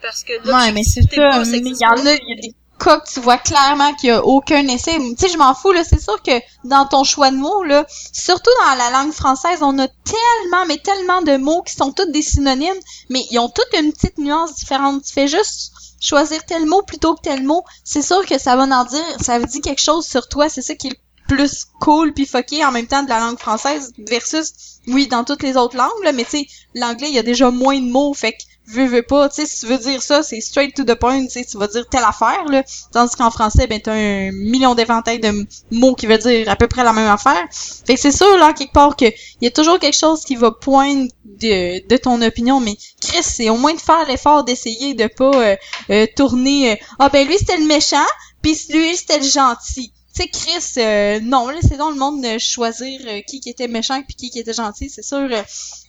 parce 0.01 0.23
que 0.23 0.33
Ouais, 0.49 0.71
mais 0.71 0.83
c'est 0.83 1.01
pas, 1.15 1.43
il 1.43 1.77
y 1.77 1.85
en 1.85 2.05
a, 2.07 2.13
il 2.13 2.29
y 2.29 2.37
a 2.39 2.41
des 2.41 2.55
cas 2.79 3.01
tu 3.01 3.19
vois 3.19 3.37
clairement 3.37 3.93
qu'il 3.95 4.09
y 4.09 4.11
a 4.11 4.23
aucun 4.23 4.67
essai. 4.67 4.97
Tu 4.97 5.15
sais, 5.17 5.29
je 5.29 5.37
m'en 5.37 5.53
fous, 5.53 5.71
là. 5.71 5.83
C'est 5.83 6.01
sûr 6.01 6.21
que 6.21 6.31
dans 6.63 6.85
ton 6.85 7.03
choix 7.03 7.31
de 7.31 7.37
mots, 7.37 7.63
là, 7.63 7.85
surtout 8.11 8.51
dans 8.65 8.75
la 8.75 8.89
langue 8.91 9.13
française, 9.13 9.59
on 9.61 9.77
a 9.79 9.87
tellement, 9.87 10.65
mais 10.67 10.77
tellement 10.77 11.21
de 11.21 11.37
mots 11.37 11.61
qui 11.61 11.73
sont 11.73 11.91
tous 11.91 12.11
des 12.11 12.21
synonymes, 12.21 12.73
mais 13.09 13.25
ils 13.31 13.39
ont 13.39 13.49
toutes 13.49 13.73
une 13.79 13.91
petite 13.91 14.17
nuance 14.17 14.55
différente. 14.55 15.03
Tu 15.03 15.13
fais 15.13 15.27
juste 15.27 15.71
choisir 15.99 16.43
tel 16.45 16.65
mot 16.65 16.81
plutôt 16.81 17.15
que 17.15 17.21
tel 17.21 17.43
mot. 17.43 17.63
C'est 17.83 18.01
sûr 18.01 18.25
que 18.25 18.37
ça 18.37 18.55
va 18.55 18.63
en 18.63 18.85
dire, 18.85 19.05
ça 19.21 19.39
veut 19.39 19.45
dire 19.45 19.61
quelque 19.61 19.81
chose 19.81 20.05
sur 20.05 20.27
toi. 20.27 20.49
C'est 20.49 20.61
ça 20.61 20.75
qui 20.75 20.87
est 20.87 20.91
le 20.91 20.97
plus 21.27 21.65
cool 21.79 22.13
puis 22.13 22.25
fucké 22.25 22.65
en 22.65 22.71
même 22.71 22.87
temps 22.87 23.03
de 23.03 23.09
la 23.09 23.19
langue 23.19 23.39
française 23.39 23.93
versus 23.97 24.53
oui 24.87 25.07
dans 25.07 25.23
toutes 25.23 25.41
les 25.41 25.55
autres 25.55 25.77
langues 25.77 26.03
là, 26.03 26.11
mais 26.11 26.25
tu 26.25 26.31
sais 26.31 26.47
l'anglais 26.75 27.07
il 27.07 27.15
y 27.15 27.19
a 27.19 27.23
déjà 27.23 27.49
moins 27.49 27.79
de 27.79 27.89
mots 27.89 28.13
fait 28.13 28.35
veux 28.67 28.85
veux 28.85 29.01
pas. 29.03 29.29
Tu 29.29 29.45
si 29.45 29.61
tu 29.61 29.65
veux 29.67 29.77
dire 29.77 30.01
ça 30.01 30.23
c'est 30.23 30.41
straight 30.41 30.75
to 30.75 30.83
the 30.83 30.95
point 30.95 31.25
tu 31.25 31.43
sais 31.43 31.45
vas 31.55 31.67
dire 31.67 31.87
telle 31.87 32.03
affaire 32.03 32.45
là. 32.49 32.63
Tandis 32.91 33.15
qu'en 33.15 33.31
français 33.31 33.67
ben 33.67 33.79
t'as 33.81 33.93
un 33.93 34.31
million 34.31 34.75
d'éventails 34.75 35.19
de 35.19 35.45
mots 35.71 35.95
qui 35.95 36.07
veut 36.07 36.17
dire 36.17 36.49
à 36.49 36.55
peu 36.55 36.67
près 36.67 36.83
la 36.83 36.93
même 36.93 37.09
affaire. 37.09 37.43
Fait 37.51 37.95
que 37.95 37.99
c'est 37.99 38.11
sûr 38.11 38.37
là 38.37 38.53
quelque 38.53 38.73
part 38.73 38.95
que 38.95 39.05
il 39.05 39.43
y 39.43 39.47
a 39.47 39.51
toujours 39.51 39.79
quelque 39.79 39.97
chose 39.97 40.23
qui 40.23 40.35
va 40.35 40.51
poindre 40.51 41.07
de, 41.25 41.87
de 41.87 41.97
ton 41.97 42.21
opinion 42.21 42.59
mais 42.59 42.75
Chris 43.01 43.23
c'est 43.23 43.49
au 43.49 43.57
moins 43.57 43.73
de 43.73 43.81
faire 43.81 44.05
l'effort 44.07 44.43
d'essayer 44.43 44.93
de 44.93 45.07
pas 45.07 45.31
euh, 45.31 45.55
euh, 45.89 46.07
tourner 46.15 46.73
euh, 46.73 46.75
ah 46.99 47.09
ben 47.09 47.27
lui 47.27 47.37
c'était 47.37 47.57
le 47.57 47.65
méchant 47.65 47.97
puis 48.41 48.57
lui 48.69 48.95
c'était 48.95 49.19
le 49.19 49.25
gentil 49.25 49.92
sais, 50.13 50.27
Chris, 50.27 50.73
euh, 50.81 51.19
non, 51.21 51.49
laissez 51.49 51.77
donc 51.77 51.93
le 51.93 51.99
monde 51.99 52.21
de 52.23 52.37
choisir 52.37 53.01
euh, 53.07 53.21
qui 53.21 53.39
qui 53.39 53.49
était 53.49 53.67
méchant 53.67 54.01
puis 54.03 54.15
qui 54.15 54.29
qui 54.29 54.39
était 54.39 54.53
gentil. 54.53 54.89
C'est 54.89 55.03
sûr, 55.03 55.17
euh, 55.31 55.41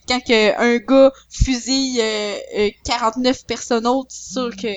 quand 0.07 0.19
que 0.19 0.59
un 0.59 0.77
gars 0.77 1.11
fusille 1.29 1.99
euh, 2.01 2.35
euh, 2.57 2.69
49 2.85 3.45
personnes 3.45 3.87
autres, 3.87 4.09
c'est 4.11 4.33
sûr 4.33 4.49
que... 4.55 4.73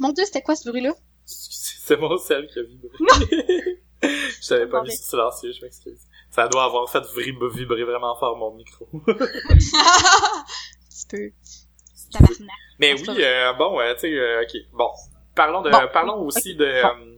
Mon 0.00 0.12
Dieu, 0.12 0.24
c'était 0.24 0.42
quoi 0.42 0.56
ce 0.56 0.68
bruit-là? 0.68 0.92
C'est 1.26 1.96
mon 1.98 2.16
sel 2.16 2.46
qui 2.52 2.58
a 2.58 2.62
vibré. 2.62 2.88
je 4.02 4.48
t'avais 4.48 4.66
pas 4.66 4.82
mis 4.82 4.96
sur 4.96 5.04
silencieux, 5.04 5.52
je 5.52 5.62
m'excuse. 5.62 6.00
Ça 6.30 6.48
doit 6.48 6.64
avoir 6.64 6.90
fait 6.90 7.02
vibrer, 7.16 7.84
vraiment 7.84 8.16
fort 8.16 8.36
mon 8.38 8.54
micro. 8.54 8.88
Un 8.94 9.12
petit 9.14 11.06
peu. 11.10 11.30
Tabarnak. 12.10 12.48
Mais 12.78 12.96
C'est 12.96 13.08
oui, 13.10 13.16
euh, 13.20 13.52
bon, 13.52 13.78
euh, 13.80 13.94
tu 13.94 14.00
sais, 14.00 14.12
euh, 14.12 14.42
ok, 14.42 14.56
bon. 14.72 14.88
Parlons 15.34 15.62
de, 15.62 15.70
Bon. 15.70 15.78
parlons 15.92 16.22
aussi 16.22 16.54
de, 16.54 16.64
euh, 16.64 16.84
euh, 16.84 17.13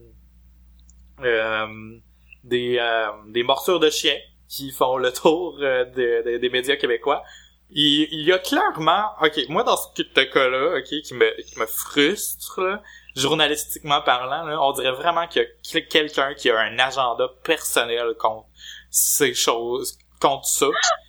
des, 2.43 2.77
euh, 2.79 3.07
des 3.27 3.43
morsures 3.43 3.79
de 3.79 3.89
chiens 3.89 4.17
qui 4.47 4.71
font 4.71 4.97
le 4.97 5.11
tour 5.11 5.57
euh, 5.61 5.85
de- 5.85 6.23
de- 6.25 6.37
des 6.37 6.49
médias 6.49 6.75
québécois. 6.75 7.23
Il, 7.69 8.07
il 8.11 8.25
y 8.25 8.31
a 8.31 8.39
clairement, 8.39 9.09
ok, 9.21 9.39
moi 9.49 9.63
dans 9.63 9.75
ce 9.75 10.01
cas-là, 10.23 10.77
ok, 10.77 10.85
qui 11.03 11.13
me, 11.13 11.41
qui 11.41 11.59
me 11.59 11.65
frustre, 11.65 12.61
là, 12.61 12.81
journalistiquement 13.15 14.01
parlant, 14.01 14.45
là, 14.45 14.61
on 14.61 14.71
dirait 14.71 14.93
vraiment 14.93 15.27
qu'il 15.27 15.41
y 15.41 15.45
a 15.45 15.81
que- 15.81 15.87
quelqu'un 15.87 16.33
qui 16.33 16.49
a 16.49 16.57
un 16.59 16.79
agenda 16.79 17.27
personnel 17.43 18.13
contre 18.17 18.47
ces 18.89 19.33
choses, 19.33 19.97
contre 20.21 20.45
ça. 20.47 20.67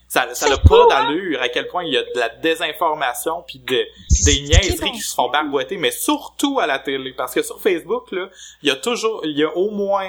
Ça, 0.08 0.26
ça 0.32 0.48
n'a 0.48 0.56
pas 0.56 0.86
d'allure 0.86 1.40
à 1.42 1.50
quel 1.50 1.68
point 1.68 1.84
il 1.84 1.92
y 1.92 1.96
a 1.98 2.02
de 2.02 2.18
la 2.18 2.30
désinformation 2.30 3.44
puis 3.46 3.58
de, 3.58 3.84
des 4.24 4.40
niaiseries 4.40 4.92
qui 4.92 5.00
se 5.00 5.14
font 5.14 5.28
barboiter, 5.28 5.76
mais 5.76 5.90
surtout 5.90 6.60
à 6.60 6.66
la 6.66 6.78
télé. 6.78 7.12
Parce 7.12 7.34
que 7.34 7.42
sur 7.42 7.60
Facebook, 7.60 8.10
là, 8.12 8.30
il 8.62 8.68
y 8.68 8.72
a 8.72 8.76
toujours, 8.76 9.20
il 9.24 9.36
y 9.36 9.44
a 9.44 9.54
au 9.54 9.70
moins 9.70 10.08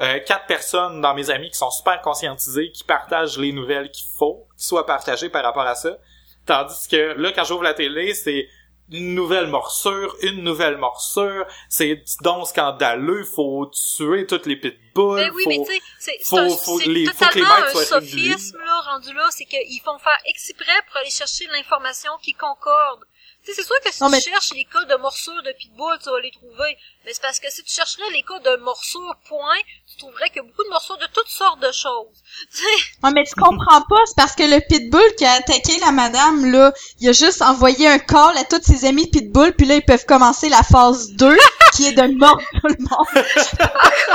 euh, 0.00 0.20
quatre 0.20 0.46
personnes 0.46 1.00
dans 1.00 1.14
mes 1.14 1.30
amis 1.30 1.50
qui 1.50 1.58
sont 1.58 1.70
super 1.70 2.00
conscientisées, 2.00 2.70
qui 2.70 2.84
partagent 2.84 3.38
les 3.38 3.52
nouvelles 3.52 3.90
qu'il 3.90 4.06
faut, 4.16 4.46
qui 4.56 4.64
soient 4.64 4.86
partagées 4.86 5.28
par 5.28 5.42
rapport 5.42 5.66
à 5.66 5.74
ça. 5.74 5.98
Tandis 6.46 6.86
que 6.88 7.14
là, 7.18 7.32
quand 7.32 7.44
j'ouvre 7.44 7.64
la 7.64 7.74
télé, 7.74 8.14
c'est 8.14 8.48
une 8.90 9.14
nouvelle 9.14 9.46
morsure, 9.46 10.16
une 10.22 10.42
nouvelle 10.42 10.76
morsure, 10.76 11.46
c'est 11.68 12.02
donc 12.22 12.48
scandaleux, 12.48 13.24
faut 13.24 13.70
tuer 13.96 14.26
toutes 14.26 14.46
les 14.46 14.56
pitbulls, 14.56 15.16
Mais 15.16 15.26
Ben 15.26 15.32
oui, 15.34 15.44
faut... 15.44 15.50
mais 15.50 15.58
tu 15.64 15.74
sais, 15.98 16.18
c'est 16.20 17.12
totalement 17.12 17.54
un 17.66 17.84
sophisme, 17.84 18.58
là, 18.58 18.80
rendu 18.92 19.12
là, 19.12 19.28
c'est 19.30 19.44
qu'ils 19.44 19.80
font 19.84 19.98
faire 19.98 20.18
exprès 20.26 20.82
pour 20.86 20.96
aller 20.96 21.10
chercher 21.10 21.46
de 21.46 21.52
l'information 21.52 22.12
qui 22.22 22.34
concorde. 22.34 23.04
C'est 23.42 23.64
sûr 23.64 23.74
que 23.84 23.92
si 23.92 24.02
Non, 24.02 24.08
tu 24.08 24.12
mais- 24.16 24.20
cherches 24.20 24.50
les 24.54 24.64
cas 24.64 24.84
de 24.84 24.94
morsures 25.00 25.42
de 25.42 25.52
pitbull, 25.58 25.98
tu 26.02 26.10
vas 26.10 26.20
les 26.20 26.30
trouver. 26.30 26.76
Mais 27.04 27.12
c'est 27.14 27.22
parce 27.22 27.40
que 27.40 27.50
si 27.50 27.64
tu 27.64 27.72
chercherais 27.74 28.10
les 28.12 28.22
cas 28.22 28.38
de 28.38 28.56
morsures, 28.62 29.16
point, 29.28 29.56
tu 29.90 29.96
trouverais 29.96 30.28
qu'il 30.28 30.36
y 30.36 30.40
a 30.40 30.42
beaucoup 30.42 30.62
de 30.62 30.68
morsures 30.68 30.98
de 30.98 31.06
toutes 31.14 31.28
sortes 31.28 31.60
de 31.60 31.72
choses. 31.72 32.22
Ouais, 33.02 33.10
mais 33.14 33.24
tu 33.24 33.34
comprends 33.34 33.80
pas, 33.88 33.96
c'est 34.06 34.16
parce 34.16 34.36
que 34.36 34.42
le 34.42 34.60
pitbull 34.68 35.14
qui 35.16 35.24
a 35.24 35.32
attaqué 35.32 35.78
la 35.80 35.90
madame, 35.90 36.52
là, 36.52 36.72
il 37.00 37.08
a 37.08 37.12
juste 37.12 37.40
envoyé 37.40 37.88
un 37.88 37.98
call 37.98 38.36
à 38.36 38.44
tous 38.44 38.62
ses 38.62 38.84
amis 38.84 39.08
pitbull, 39.10 39.54
puis 39.56 39.66
là, 39.66 39.76
ils 39.76 39.84
peuvent 39.84 40.04
commencer 40.04 40.50
la 40.50 40.62
phase 40.62 41.08
2, 41.12 41.34
qui 41.74 41.86
est 41.86 41.92
de 41.92 42.02
mordre 42.18 42.42
tout 42.60 42.68
le 42.68 42.76
monde. 42.78 43.24
C'est 43.36 43.56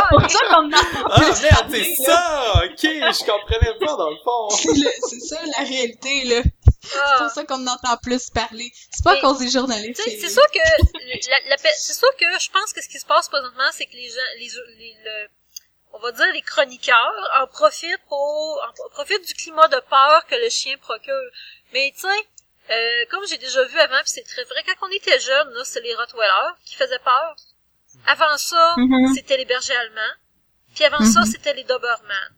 pour 0.09 0.29
ça 0.29 0.39
qu'on 0.51 0.69
Ah 1.09 1.19
plus 1.19 1.41
merde, 1.41 1.65
c'est 1.71 1.95
ça! 2.05 2.53
Ok, 2.63 2.79
je 2.83 3.25
comprenais 3.25 3.73
pas 3.79 3.95
dans 3.95 4.09
le 4.11 4.17
fond. 4.23 4.49
C'est 5.09 5.19
ça 5.19 5.37
la 5.57 5.63
réalité, 5.65 6.23
là. 6.25 6.41
C'est 6.85 6.99
ah. 7.01 7.17
pour 7.19 7.29
ça 7.31 7.43
qu'on 7.45 7.65
en 7.67 7.71
entend 7.73 7.97
plus 7.97 8.29
parler. 8.29 8.71
C'est 8.91 9.03
pas 9.03 9.13
à 9.13 9.21
cause 9.21 9.39
des 9.39 9.49
journalistes. 9.49 10.01
C'est 10.03 10.29
sûr 10.29 10.45
que 10.51 10.59
la, 11.29 11.49
la 11.49 11.57
pe- 11.57 11.67
c'est 11.77 11.93
sûr 11.93 12.09
que 12.17 12.25
je 12.39 12.49
pense 12.51 12.73
que 12.73 12.81
ce 12.81 12.87
qui 12.89 12.99
se 12.99 13.05
passe 13.05 13.27
présentement, 13.29 13.69
c'est 13.73 13.85
que 13.85 13.93
les 13.93 14.09
gens, 14.09 14.29
les, 14.37 14.49
les- 14.77 14.97
le- 15.03 15.27
on 15.93 15.99
va 15.99 16.11
dire 16.11 16.31
les 16.33 16.41
chroniqueurs 16.41 17.29
en 17.41 17.47
profitent 17.47 18.01
pour 18.07 18.61
en 18.67 18.89
profitent 18.89 19.25
du 19.25 19.33
climat 19.33 19.67
de 19.67 19.79
peur 19.89 20.25
que 20.27 20.35
le 20.35 20.49
chien 20.49 20.77
procure. 20.77 21.29
Mais 21.73 21.91
tu 21.95 22.01
sais, 22.01 22.07
euh, 22.71 23.05
comme 23.11 23.25
j'ai 23.27 23.37
déjà 23.37 23.63
vu 23.63 23.79
avant, 23.79 23.99
puis 24.01 24.11
c'est 24.11 24.23
très 24.23 24.43
vrai, 24.45 24.63
quand 24.65 24.87
on 24.87 24.91
était 24.91 25.19
jeune, 25.19 25.49
là, 25.53 25.63
c'est 25.63 25.81
les 25.81 25.95
Rottweilers 25.95 26.53
qui 26.65 26.75
faisaient 26.75 26.99
peur. 26.99 27.35
Avant 28.07 28.37
ça, 28.37 28.73
Mhm. 28.77 29.13
c'était 29.15 29.37
les 29.37 29.45
bergers 29.45 29.75
allemands. 29.75 30.15
Puis 30.73 30.83
avant 30.83 31.03
ça, 31.05 31.21
Mhm. 31.21 31.25
c'était 31.27 31.53
les 31.53 31.63
Doberman. 31.63 32.35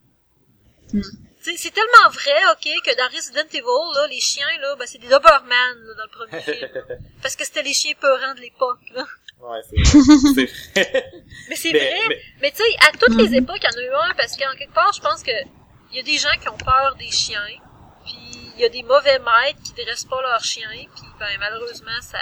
Tu 0.91 1.01
sais, 1.03 1.09
C'est 1.55 1.71
tellement 1.73 2.09
vrai, 2.11 2.39
ok, 2.51 2.67
que 2.83 2.97
dans 2.97 3.15
Resident 3.15 3.47
Evil, 3.53 3.95
là, 3.95 4.07
les 4.07 4.19
chiens, 4.19 4.45
là, 4.61 4.75
ben, 4.77 4.85
c'est 4.87 4.97
des 4.97 5.07
Doberman, 5.07 5.77
là, 5.85 5.93
dans 5.95 6.03
le 6.03 6.09
premier 6.09 6.41
film. 6.41 6.69
Parce 7.21 7.35
que 7.35 7.45
c'était 7.45 7.63
les 7.63 7.73
chiens 7.73 7.93
peurants 7.99 8.33
de 8.35 8.41
l'époque, 8.41 8.79
là. 8.93 9.05
ouais, 9.41 9.59
c'est 9.69 9.77
vrai. 9.77 10.47
C'est 10.75 10.81
vrai. 10.91 11.11
Mais 11.49 11.55
c'est 11.55 11.71
Mais- 11.71 11.79
vrai. 11.79 11.99
mais- 12.09 12.21
Mais 12.41 12.51
tu 12.51 12.57
sais, 12.57 12.75
à 12.87 12.91
toutes 12.97 13.15
les 13.17 13.29
Mhm. 13.29 13.43
époques, 13.43 13.61
il 13.61 13.69
y 13.71 13.75
en 13.75 13.79
a 13.79 13.83
eu 14.07 14.09
un, 14.11 14.13
parce 14.15 14.35
qu'en 14.35 14.55
quelque 14.57 14.73
part, 14.73 14.91
je 14.93 14.99
pense 15.01 15.23
que 15.23 15.31
il 15.91 15.97
y 15.97 15.99
a 15.99 16.03
des 16.03 16.17
gens 16.17 16.35
qui 16.41 16.49
ont 16.49 16.57
peur 16.57 16.95
des 16.99 17.09
chiens, 17.11 17.39
puis 18.03 18.17
il 18.55 18.59
y 18.61 18.65
a 18.65 18.69
des 18.69 18.83
mauvais 18.83 19.19
maîtres 19.19 19.61
qui 19.63 19.73
dressent 19.85 20.03
pas 20.05 20.21
leurs 20.21 20.43
chiens, 20.43 20.67
puis 20.69 21.05
ben 21.19 21.27
malheureusement, 21.39 21.91
ça... 22.01 22.17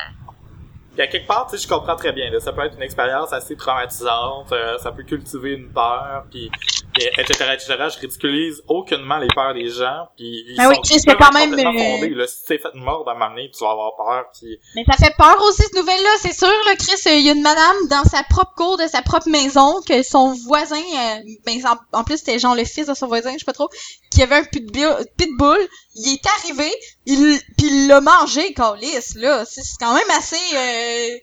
Puis 0.93 1.01
à 1.01 1.07
quelque 1.07 1.27
part, 1.27 1.47
tu 1.49 1.57
sais, 1.57 1.63
je 1.63 1.67
comprends 1.67 1.95
très 1.97 2.13
bien. 2.13 2.29
Là, 2.29 2.39
ça 2.39 2.53
peut 2.53 2.63
être 2.63 2.75
une 2.75 2.81
expérience 2.83 3.33
assez 3.33 3.57
traumatisante, 3.57 4.51
euh, 4.53 4.77
ça 4.77 4.91
peut 4.93 5.03
cultiver 5.03 5.51
une 5.53 5.73
peur, 5.73 6.25
puis 6.31 6.49
etc., 6.97 7.51
etc. 7.53 7.75
Je 7.93 7.99
ridiculise 7.99 8.63
aucunement 8.67 9.17
les 9.17 9.27
peurs 9.33 9.53
des 9.53 9.69
gens, 9.69 10.07
puis 10.15 10.45
ils 10.47 10.55
Ben 10.57 10.69
oui, 10.69 10.75
sont 10.75 10.81
Chris, 10.81 10.99
c'est 10.99 11.15
quand 11.15 11.31
même, 11.33 11.49
complètement 11.49 11.73
euh, 11.73 11.95
fondés. 11.95 12.09
Là, 12.09 12.27
si 12.27 12.45
t'es 12.45 12.57
fait 12.57 12.73
mort 12.75 13.05
d'un 13.05 13.13
moment 13.13 13.29
donné, 13.29 13.51
tu 13.51 13.63
vas 13.63 13.71
avoir 13.71 13.95
peur, 13.95 14.25
puis 14.33 14.57
Mais 14.75 14.83
ça 14.85 14.97
fait 14.97 15.13
peur 15.17 15.37
aussi, 15.43 15.63
cette 15.63 15.75
nouvelle-là, 15.75 16.09
c'est 16.19 16.33
sûr, 16.33 16.47
là, 16.47 16.75
Chris, 16.75 17.01
il 17.05 17.25
y 17.25 17.29
a 17.29 17.33
une 17.33 17.41
madame 17.41 17.75
dans 17.89 18.03
sa 18.03 18.23
propre 18.23 18.53
cour 18.55 18.77
de 18.77 18.87
sa 18.87 19.01
propre 19.01 19.29
maison, 19.29 19.81
que 19.87 20.03
son 20.03 20.33
voisin, 20.45 20.77
euh, 20.77 21.19
ben, 21.45 21.59
en, 21.65 21.99
en 21.99 22.03
plus, 22.03 22.17
c'était 22.17 22.39
genre 22.39 22.55
le 22.55 22.65
fils 22.65 22.87
de 22.87 22.93
son 22.93 23.07
voisin, 23.07 23.33
je 23.33 23.39
sais 23.39 23.45
pas 23.45 23.53
trop, 23.53 23.69
qui 24.11 24.23
avait 24.23 24.35
un 24.35 24.43
pitbull, 24.43 24.95
pitbull 25.17 25.67
il 25.95 26.13
est 26.13 26.27
arrivé, 26.39 26.71
il, 27.05 27.39
pis 27.57 27.65
il 27.67 27.87
l'a 27.87 28.01
mangé, 28.01 28.53
Calis, 28.53 29.15
là. 29.15 29.43
C'est 29.45 29.61
quand 29.79 29.93
même 29.93 30.09
assez, 30.11 30.35
euh, 30.55 31.17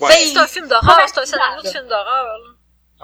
Ouais. 0.00 0.08
Ben, 0.08 0.26
C'est 0.32 0.38
un 0.38 0.46
film 0.46 0.66
d'horreur, 0.68 0.98
c'est 1.06 1.20
un 1.20 1.26
scénario 1.26 1.62
de 1.62 1.68
film 1.68 1.86
d'horreur, 1.86 2.24
là. 2.24 2.53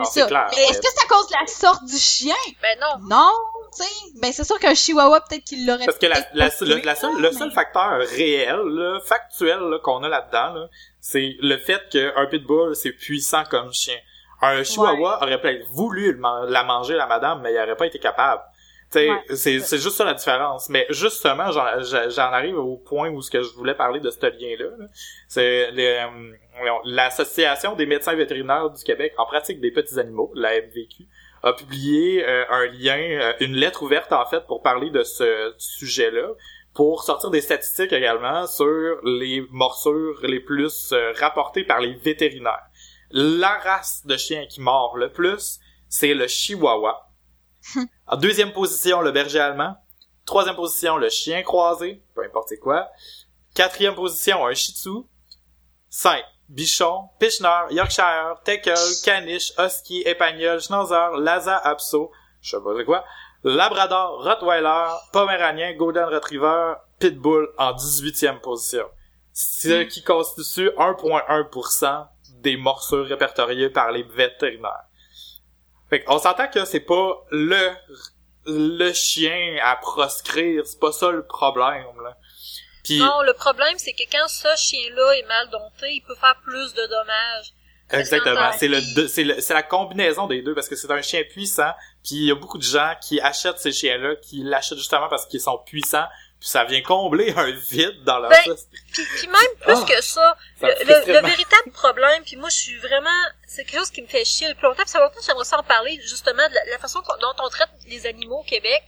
Ah, 0.00 0.04
c'est 0.04 0.12
c'est 0.12 0.20
ça. 0.20 0.26
clair. 0.26 0.46
Mais 0.56 0.62
est-ce 0.64 0.80
que 0.80 0.86
c'est 0.94 1.04
à 1.04 1.08
cause 1.08 1.26
de 1.28 1.34
la 1.40 1.46
sorte 1.46 1.84
du 1.84 1.96
chien? 1.96 2.34
Ben 2.62 2.78
non. 2.80 3.08
Non, 3.08 3.32
tu 3.76 3.82
sais. 3.84 3.90
Ben, 4.20 4.32
c'est 4.32 4.44
sûr 4.44 4.58
qu'un 4.58 4.74
chihuahua, 4.74 5.20
peut-être 5.22 5.44
qu'il 5.44 5.66
l'aurait 5.66 5.84
Parce 5.86 5.98
que 5.98 6.06
la, 6.06 6.18
la, 6.34 6.46
le, 6.60 6.84
la 6.84 6.94
seule, 6.94 7.14
le 7.16 7.30
mais- 7.30 7.32
seul 7.36 7.50
facteur 7.52 7.98
réel, 7.98 8.60
là, 8.64 9.00
factuel 9.04 9.58
là, 9.60 9.78
qu'on 9.78 10.02
a 10.02 10.08
là-dedans, 10.08 10.54
là, 10.54 10.66
c'est 11.00 11.36
le 11.40 11.56
fait 11.58 11.88
qu'un 11.90 12.26
pitbull, 12.26 12.74
c'est 12.76 12.92
puissant 12.92 13.44
comme 13.50 13.72
chien. 13.72 13.96
Un 14.42 14.64
chihuahua 14.64 15.18
aurait 15.22 15.40
peut-être 15.40 15.66
voulu 15.70 16.18
la 16.48 16.64
manger, 16.64 16.94
la 16.94 17.06
madame, 17.06 17.40
mais 17.42 17.52
il 17.52 17.58
aurait 17.58 17.76
pas 17.76 17.86
été 17.86 17.98
capable. 17.98 18.42
Ouais. 18.94 19.20
c'est, 19.34 19.60
c'est 19.60 19.78
juste 19.78 19.96
ça 19.96 20.04
la 20.04 20.14
différence. 20.14 20.68
Mais 20.68 20.86
justement, 20.90 21.50
j'en, 21.52 22.22
arrive 22.22 22.58
au 22.58 22.76
point 22.76 23.10
où 23.10 23.22
ce 23.22 23.30
que 23.30 23.42
je 23.42 23.52
voulais 23.54 23.74
parler 23.74 24.00
de 24.00 24.10
ce 24.10 24.18
lien-là. 24.20 24.76
là. 24.78 24.86
C'est 25.28 25.70
euh, 25.78 26.06
l'association 26.84 27.74
des 27.76 27.86
médecins 27.86 28.14
vétérinaires 28.14 28.70
du 28.70 28.82
Québec 28.82 29.14
en 29.16 29.26
pratique 29.26 29.60
des 29.60 29.70
petits 29.70 29.98
animaux, 29.98 30.32
la 30.34 30.60
MVQ, 30.60 31.06
a 31.42 31.52
publié 31.52 32.24
euh, 32.26 32.44
un 32.50 32.66
lien, 32.66 32.98
euh, 32.98 33.32
une 33.40 33.54
lettre 33.54 33.82
ouverte 33.82 34.12
en 34.12 34.26
fait 34.26 34.46
pour 34.46 34.62
parler 34.62 34.90
de 34.90 35.02
ce 35.02 35.54
sujet-là, 35.58 36.28
pour 36.74 37.02
sortir 37.02 37.30
des 37.30 37.40
statistiques 37.40 37.92
également 37.92 38.46
sur 38.46 38.98
les 39.04 39.46
morsures 39.50 40.20
les 40.22 40.40
plus 40.40 40.92
euh, 40.92 41.12
rapportées 41.18 41.64
par 41.64 41.80
les 41.80 41.94
vétérinaires. 41.94 42.66
La 43.10 43.58
race 43.58 44.06
de 44.06 44.16
chien 44.16 44.46
qui 44.46 44.60
mord 44.60 44.96
le 44.96 45.10
plus, 45.10 45.58
c'est 45.88 46.14
le 46.14 46.28
chihuahua. 46.28 47.09
En 48.06 48.16
deuxième 48.16 48.52
position, 48.52 49.00
le 49.00 49.12
berger 49.12 49.40
allemand. 49.40 49.76
Troisième 50.24 50.56
position, 50.56 50.96
le 50.96 51.08
chien 51.08 51.42
croisé, 51.42 52.02
peu 52.14 52.24
importe 52.24 52.48
c'est 52.48 52.58
quoi. 52.58 52.88
Quatrième 53.54 53.94
position, 53.94 54.46
un 54.46 54.54
shih 54.54 54.72
tzu. 54.72 54.90
Cinq, 55.88 56.22
bichon, 56.48 57.08
pichner, 57.18 57.66
yorkshire, 57.70 58.40
teckle, 58.44 58.74
caniche, 59.04 59.52
husky, 59.58 60.02
épagnol, 60.02 60.60
schnauzer, 60.60 61.16
lhasa 61.18 61.56
apso, 61.56 62.12
je 62.40 62.50
sais 62.50 62.62
pas 62.62 62.70
c'est 62.76 62.84
quoi, 62.84 63.04
labrador, 63.42 64.22
rottweiler, 64.22 64.86
poméranien, 65.12 65.74
golden 65.74 66.04
retriever, 66.04 66.74
pitbull 66.98 67.48
en 67.58 67.72
18e 67.72 68.40
position. 68.40 68.86
Ce 69.32 69.84
qui 69.84 70.02
constitue 70.02 70.68
1.1% 70.70 72.06
des 72.40 72.56
morsures 72.56 73.06
répertoriées 73.06 73.70
par 73.70 73.90
les 73.92 74.02
vétérinaires. 74.02 74.84
Fait 75.90 76.04
on 76.06 76.18
s'entend 76.18 76.48
que 76.48 76.64
c'est 76.64 76.80
pas 76.80 77.24
le 77.30 77.70
le 78.46 78.92
chien 78.92 79.58
à 79.62 79.76
proscrire, 79.76 80.62
c'est 80.66 80.80
pas 80.80 80.92
ça 80.92 81.10
le 81.10 81.26
problème 81.26 82.00
là. 82.02 82.16
Puis 82.82 82.98
Non, 82.98 83.22
le 83.22 83.34
problème, 83.34 83.74
c'est 83.76 83.92
que 83.92 84.04
quand 84.10 84.26
ce 84.28 84.48
chien-là 84.56 85.12
est 85.12 85.26
mal 85.26 85.50
dompté, 85.50 85.92
il 85.92 86.00
peut 86.00 86.14
faire 86.14 86.36
plus 86.42 86.72
de 86.72 86.86
dommages. 86.86 87.52
Exactement. 87.92 88.52
C'est 88.56 88.68
le, 88.68 89.40
c'est 89.40 89.54
la 89.54 89.62
combinaison 89.62 90.26
des 90.26 90.42
deux 90.42 90.54
parce 90.54 90.68
que 90.68 90.76
c'est 90.76 90.90
un 90.90 91.02
chien 91.02 91.22
puissant. 91.28 91.72
Puis 92.04 92.16
il 92.16 92.24
y 92.24 92.30
a 92.30 92.34
beaucoup 92.34 92.58
de 92.58 92.62
gens 92.62 92.94
qui 93.02 93.20
achètent 93.20 93.58
ces 93.58 93.72
chiens-là, 93.72 94.16
qui 94.16 94.42
l'achètent 94.42 94.78
justement 94.78 95.08
parce 95.08 95.26
qu'ils 95.26 95.40
sont 95.40 95.58
puissants. 95.58 96.06
Puis 96.40 96.48
ça 96.48 96.64
vient 96.64 96.82
combler 96.82 97.32
un 97.36 97.50
vide 97.50 98.02
dans 98.04 98.18
leur 98.18 98.30
Ben. 98.30 98.56
Puis, 98.92 99.04
puis 99.04 99.26
même 99.28 99.56
plus 99.60 99.84
que 99.84 100.02
ça, 100.02 100.36
Ça 100.58 100.68
le, 100.68 101.20
véritable 101.20 101.70
problème, 101.72 102.22
puis 102.24 102.36
moi 102.36 102.48
je 102.48 102.56
suis 102.56 102.78
vraiment, 102.78 103.10
c'est 103.46 103.64
quelque 103.64 103.78
chose 103.78 103.90
qui 103.90 104.02
me 104.02 104.08
fait 104.08 104.24
chier 104.24 104.48
depuis 104.48 104.62
longtemps, 104.62 104.82
puis 104.82 104.90
ça 104.90 105.00
longtemps 105.00 105.20
j'aimerais 105.24 105.44
ça 105.44 105.58
en 105.58 105.62
parler, 105.62 106.00
justement, 106.02 106.48
de 106.48 106.54
la, 106.54 106.64
la 106.72 106.78
façon 106.78 107.00
dont 107.20 107.44
on 107.44 107.48
traite 107.50 107.68
les 107.86 108.06
animaux 108.06 108.38
au 108.38 108.44
Québec, 108.44 108.82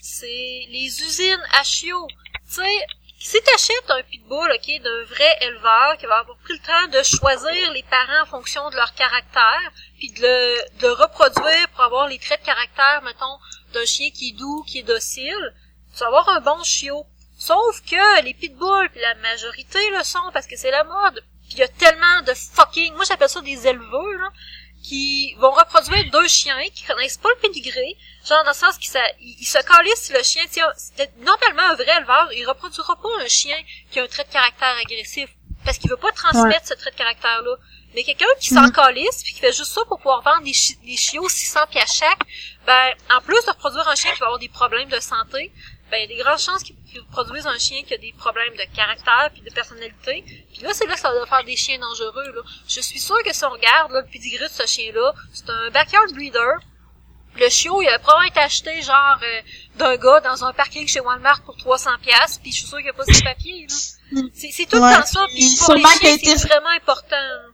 c'est 0.00 0.26
les 0.26 1.02
usines 1.02 1.42
à 1.58 1.64
chiots. 1.64 2.08
Tu 2.46 2.54
sais, 2.54 2.86
si 3.20 3.36
t'achètes 3.42 3.90
un 3.90 4.02
pitbull, 4.02 4.50
ok, 4.52 4.82
d'un 4.82 5.04
vrai 5.04 5.38
éleveur 5.40 5.96
qui 5.98 6.06
va 6.06 6.18
avoir 6.18 6.36
pris 6.38 6.52
le 6.52 6.60
temps 6.60 6.98
de 6.98 7.02
choisir 7.02 7.72
les 7.72 7.82
parents 7.84 8.22
en 8.22 8.26
fonction 8.26 8.70
de 8.70 8.76
leur 8.76 8.94
caractère, 8.94 9.72
puis 9.98 10.12
de 10.12 10.22
le, 10.22 10.80
de 10.80 10.86
le 10.86 10.92
reproduire 10.92 11.68
pour 11.74 11.82
avoir 11.82 12.06
les 12.06 12.18
traits 12.18 12.40
de 12.40 12.46
caractère, 12.46 13.02
mettons, 13.02 13.38
d'un 13.74 13.84
chien 13.84 14.10
qui 14.10 14.30
est 14.30 14.32
doux, 14.32 14.62
qui 14.66 14.78
est 14.78 14.84
docile, 14.84 15.54
tu 15.94 16.00
vas 16.00 16.06
avoir 16.06 16.28
un 16.30 16.40
bon 16.40 16.62
chiot. 16.64 17.06
Sauf 17.38 17.82
que 17.88 18.22
les 18.24 18.34
pitbulls, 18.34 18.88
puis 18.90 19.00
la 19.00 19.14
majorité 19.16 19.78
le 19.90 20.02
sont 20.02 20.30
parce 20.32 20.46
que 20.46 20.56
c'est 20.56 20.70
la 20.72 20.84
mode. 20.84 21.22
Puis 21.44 21.52
il 21.52 21.58
y 21.58 21.62
a 21.62 21.68
tellement 21.68 22.22
de 22.26 22.34
fucking, 22.34 22.94
moi 22.94 23.04
j'appelle 23.06 23.28
ça 23.28 23.40
des 23.40 23.66
éleveurs, 23.66 24.18
là, 24.18 24.28
qui 24.82 25.34
vont 25.38 25.50
reproduire 25.50 26.10
deux 26.10 26.28
chiens 26.28 26.60
qui 26.74 26.84
connaissent 26.84 27.16
pas 27.16 27.28
le 27.30 27.40
pédigré, 27.40 27.96
genre 28.26 28.42
dans 28.44 28.50
le 28.50 28.56
sens 28.56 28.76
qu'ils 28.78 28.90
ils 29.20 29.46
se 29.46 29.58
calissent 29.58 30.02
si 30.02 30.12
le 30.12 30.22
chien, 30.22 30.44
tiens, 30.50 30.68
c'est- 30.76 31.12
normalement 31.18 31.62
un 31.72 31.74
vrai 31.74 31.96
éleveur, 31.96 32.28
il 32.32 32.44
reproduira 32.46 32.96
pas 32.96 33.08
un 33.24 33.28
chien 33.28 33.56
qui 33.90 33.98
a 34.00 34.04
un 34.04 34.06
trait 34.08 34.24
de 34.24 34.32
caractère 34.32 34.76
agressif, 34.84 35.30
parce 35.64 35.78
qu'il 35.78 35.90
veut 35.90 35.96
pas 35.96 36.12
transmettre 36.12 36.66
ce 36.66 36.74
trait 36.74 36.90
de 36.90 36.96
caractère-là. 36.96 37.56
Mais 37.94 38.04
quelqu'un 38.04 38.26
qui 38.38 38.48
s'en 38.50 38.62
Mhm. 38.62 38.72
calisse 38.72 39.22
puis 39.24 39.32
qui 39.32 39.40
fait 39.40 39.52
juste 39.52 39.72
ça 39.72 39.80
pour 39.88 39.96
pouvoir 39.98 40.20
vendre 40.22 40.42
des, 40.44 40.52
chi- 40.52 40.76
des 40.84 40.96
chiots 40.96 41.28
600 41.28 41.60
pieds 41.70 41.80
à 41.80 41.86
chaque, 41.86 42.20
ben, 42.66 42.92
en 43.10 43.20
plus 43.22 43.42
de 43.44 43.50
reproduire 43.50 43.88
un 43.88 43.94
chien 43.96 44.12
qui 44.12 44.20
va 44.20 44.26
avoir 44.26 44.38
des 44.38 44.50
problèmes 44.50 44.88
de 44.90 45.00
santé, 45.00 45.50
ben, 45.90 45.98
il 45.98 46.00
y 46.02 46.04
a 46.04 46.16
des 46.16 46.22
grandes 46.22 46.38
chances 46.38 46.62
qu'ils 46.62 46.76
produisent 47.10 47.46
un 47.46 47.58
chien 47.58 47.82
qui 47.82 47.94
a 47.94 47.98
des 47.98 48.12
problèmes 48.18 48.54
de 48.54 48.76
caractère 48.76 49.30
puis 49.32 49.42
de 49.42 49.50
personnalité. 49.50 50.24
Puis 50.52 50.62
là, 50.62 50.70
c'est 50.74 50.86
là 50.86 50.94
que 50.94 51.00
ça 51.00 51.12
va 51.12 51.24
faire 51.26 51.44
des 51.44 51.56
chiens 51.56 51.78
dangereux, 51.78 52.32
là. 52.34 52.42
Je 52.68 52.80
suis 52.80 52.98
sûre 52.98 53.22
que 53.24 53.32
si 53.32 53.44
on 53.44 53.50
regarde, 53.50 53.92
là, 53.92 54.00
le 54.02 54.06
pedigree 54.06 54.38
de 54.44 54.48
ce 54.48 54.66
chien-là, 54.66 55.12
c'est 55.32 55.48
un 55.48 55.70
backyard 55.70 56.12
breeder. 56.12 56.56
Le 57.36 57.48
chiot, 57.50 57.80
il 57.82 57.88
a 57.88 57.98
probablement 57.98 58.28
été 58.30 58.40
acheté, 58.40 58.82
genre, 58.82 59.18
euh, 59.22 59.40
d'un 59.76 59.96
gars 59.96 60.20
dans 60.20 60.44
un 60.44 60.52
parking 60.52 60.88
chez 60.88 61.00
Walmart 61.00 61.42
pour 61.42 61.56
300 61.56 61.90
pièces 62.02 62.38
puis 62.42 62.50
je 62.52 62.58
suis 62.58 62.66
sûre 62.66 62.78
qu'il 62.78 62.86
n'y 62.86 62.90
a 62.90 62.94
pas 62.94 63.04
ses 63.04 63.22
papiers, 63.22 63.66
là. 63.68 64.22
C'est 64.34 64.66
tout 64.66 64.76
le 64.76 64.82
Ouais. 64.82 64.94
temps 64.94 65.04
ça, 65.06 65.26
puis 65.28 65.46
pour 65.64 65.74
les 65.74 65.82
chiens, 65.84 66.16
c'est 66.36 66.48
vraiment 66.48 66.70
important. 66.70 67.16
là. 67.16 67.47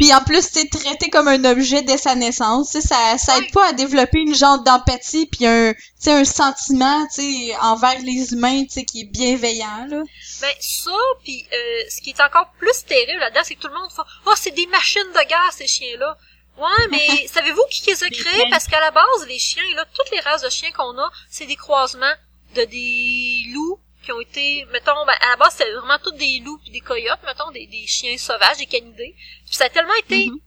Puis 0.00 0.14
en 0.14 0.24
plus, 0.24 0.48
c'est 0.50 0.70
traité 0.70 1.10
comme 1.10 1.28
un 1.28 1.44
objet 1.44 1.82
dès 1.82 1.98
sa 1.98 2.14
naissance. 2.14 2.70
Tu 2.70 2.80
sais, 2.80 2.88
ça, 2.88 3.18
ça 3.18 3.36
aide 3.36 3.52
pas 3.52 3.68
à 3.68 3.72
développer 3.74 4.20
une 4.20 4.34
genre 4.34 4.58
d'empathie 4.62 5.26
puis 5.26 5.46
un, 5.46 5.74
tu 5.74 5.80
sais, 5.98 6.12
un 6.12 6.24
sentiment, 6.24 7.06
tu 7.08 7.20
sais, 7.20 7.56
envers 7.60 7.98
les 8.00 8.32
humains, 8.32 8.64
tu 8.64 8.70
sais, 8.70 8.84
qui 8.86 9.02
est 9.02 9.04
bienveillant, 9.04 9.86
là. 9.90 10.02
Ben 10.40 10.54
ça, 10.58 10.90
puis 11.22 11.46
euh, 11.52 11.82
ce 11.90 12.00
qui 12.00 12.10
est 12.10 12.20
encore 12.22 12.50
plus 12.58 12.82
terrible 12.86 13.20
là-dedans, 13.20 13.42
c'est 13.44 13.56
que 13.56 13.60
tout 13.60 13.68
le 13.68 13.74
monde 13.74 13.92
fait 13.92 14.00
«Oh, 14.26 14.32
c'est 14.36 14.54
des 14.54 14.66
machines 14.68 15.02
de 15.02 15.28
guerre, 15.28 15.52
ces 15.52 15.66
chiens-là!» 15.66 16.16
Ouais, 16.56 16.88
mais 16.90 17.26
savez-vous 17.32 17.62
qui 17.70 17.90
les 17.90 18.02
a 18.02 18.08
créés? 18.08 18.48
Parce 18.50 18.66
qu'à 18.68 18.80
la 18.80 18.90
base, 18.92 19.26
les 19.28 19.38
chiens, 19.38 19.62
là, 19.76 19.84
toutes 19.94 20.10
les 20.12 20.20
races 20.20 20.42
de 20.42 20.48
chiens 20.48 20.72
qu'on 20.72 20.96
a, 20.96 21.10
c'est 21.28 21.46
des 21.46 21.56
croisements 21.56 22.14
de 22.56 22.64
des 22.64 23.44
loups 23.52 23.78
qui 24.10 24.16
ont 24.16 24.20
été, 24.20 24.66
mettons, 24.72 25.04
ben, 25.06 25.14
à 25.20 25.30
la 25.30 25.36
base, 25.36 25.54
c'est 25.56 25.70
vraiment 25.72 25.98
tous 26.02 26.12
des 26.12 26.40
loups 26.44 26.58
puis 26.62 26.70
des 26.72 26.80
coyotes, 26.80 27.20
mettons, 27.24 27.50
des, 27.52 27.66
des 27.66 27.86
chiens 27.86 28.16
sauvages, 28.18 28.58
des 28.58 28.66
canidés. 28.66 29.14
Puis 29.46 29.54
ça 29.54 29.66
a 29.66 29.68
tellement 29.68 29.94
été 29.94 30.26
Mhm. 30.28 30.40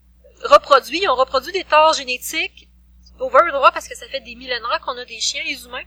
reproduit, 0.46 1.00
ils 1.04 1.10
ont 1.10 1.16
reproduit 1.16 1.54
des 1.54 1.64
torts 1.64 1.94
génétiques 1.94 2.68
over 3.20 3.40
the 3.50 3.54
droit 3.54 3.72
parce 3.72 3.88
que 3.88 3.96
ça 3.96 4.06
fait 4.08 4.20
des 4.22 4.36
millénaires 4.36 4.82
qu'on 4.86 4.98
a 4.98 5.06
des 5.06 5.20
chiens, 5.20 5.42
les 5.46 5.64
humains. 5.66 5.84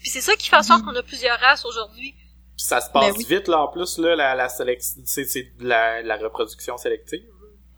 Puis 0.00 0.10
c'est 0.10 0.20
ça 0.22 0.34
qui 0.34 0.48
fait 0.48 0.56
en 0.56 0.62
sorte 0.62 0.82
qu'on 0.84 0.96
a 0.96 1.02
plusieurs 1.02 1.38
races 1.38 1.64
aujourd'hui. 1.64 2.12
Puis 2.56 2.66
ça 2.66 2.80
se 2.80 2.90
passe 2.90 3.06
Ben 3.06 3.14
oui. 3.16 3.24
vite 3.28 3.48
là 3.48 3.60
en 3.60 3.68
plus 3.68 3.98
là 3.98 4.16
la, 4.16 4.34
la 4.34 4.48
sélection 4.48 5.00
c'est 5.06 5.24
de 5.24 5.66
la, 5.68 6.02
la 6.02 6.16
reproduction 6.16 6.76
sélective. 6.78 7.22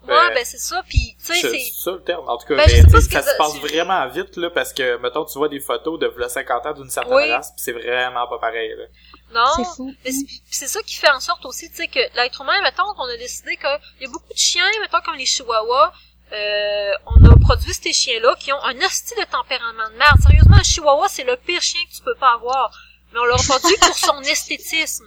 Ouais, 0.09 0.15
Euh, 0.15 0.35
ben 0.35 0.45
c'est 0.45 0.59
ça, 0.59 0.83
puis 0.89 1.15
tu 1.19 1.27
sais, 1.27 1.35
C'est 1.35 1.51
c'est... 1.51 1.73
ça 1.85 1.91
le 1.93 2.03
terme. 2.03 2.29
En 2.29 2.37
tout 2.37 2.47
cas, 2.47 2.57
Ben, 2.57 2.67
mais, 2.67 3.01
ça 3.01 3.23
se 3.23 3.37
passe 3.37 3.57
vraiment 3.61 4.09
vite, 4.09 4.37
là, 4.37 4.51
parce 4.51 4.73
que, 4.73 4.97
mettons, 4.97 5.25
tu 5.25 5.39
vois 5.39 5.49
des 5.49 5.61
photos 5.61 5.97
de 6.01 6.09
v'là 6.09 6.29
50 6.29 6.67
ans 6.67 6.73
d'une 6.73 6.91
certaine 6.91 7.15
Oui. 7.15 7.31
race, 7.31 7.53
pis 7.57 7.63
c'est 7.63 7.71
vraiment 7.73 8.27
pas 8.27 8.39
pareil, 8.41 8.75
là. 8.77 8.85
Non, 9.33 9.65
fou. 9.65 9.95
mais 10.05 10.11
c'est 10.51 10.69
ça 10.69 10.83
qui 10.83 10.95
fait 10.97 11.11
en 11.11 11.21
sorte 11.21 11.45
aussi, 11.47 11.71
tu 11.71 11.77
sais, 11.77 11.89
que 11.89 12.01
l'être 12.17 12.41
humain, 12.43 12.61
mettons 12.63 12.93
qu'on 12.95 13.05
a 13.05 13.17
décidé 13.17 13.57
qu'il 13.57 13.81
y 14.01 14.05
a 14.05 14.09
beaucoup 14.09 14.33
de 14.33 14.39
chiens, 14.39 14.65
mettons 14.81 15.01
comme 15.01 15.15
les 15.17 15.27
chihuahuas, 15.27 15.93
euh, 16.33 16.91
on 17.07 17.25
a 17.31 17.37
produit 17.41 17.75
ces 17.75 17.93
chiens-là 17.93 18.35
qui 18.39 18.53
ont 18.53 18.63
un 18.63 18.77
hostie 18.81 19.15
de 19.15 19.25
tempérament 19.25 19.89
de 19.91 19.97
merde. 19.97 20.19
Sérieusement, 20.23 20.57
un 20.57 20.63
chihuahua, 20.63 21.09
c'est 21.09 21.25
le 21.25 21.37
pire 21.37 21.61
chien 21.63 21.81
que 21.91 21.95
tu 21.97 22.03
peux 22.03 22.15
pas 22.17 22.35
avoir. 22.35 22.71
Mais 23.13 23.19
on 23.21 23.25
l'a 23.25 23.37
produit 23.37 23.77
pour 23.81 23.95
son 23.97 24.21
esthétisme. 24.23 25.05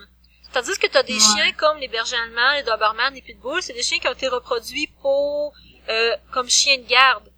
Tandis 0.54 0.78
que 0.78 0.88
t'as 0.88 1.04
des 1.04 1.14
Ouais. 1.16 1.20
chiens 1.20 1.52
comme 1.54 1.78
les 1.80 1.88
bergers 1.88 2.16
allemands, 2.16 2.54
les 2.54 2.64
dobermans, 2.64 3.10
les 3.14 3.22
pitbulls, 3.22 3.62
c'est 3.62 3.74
des 3.74 3.84
chiens 3.84 4.00
qui 4.00 4.08
ont 4.08 4.14
été 4.14 4.28
reproduits 4.28 4.88
pour 5.02 5.54
euh, 5.90 6.16
comme 6.32 6.50
chiens 6.50 6.78
de 6.78 6.88
garde. 6.88 7.30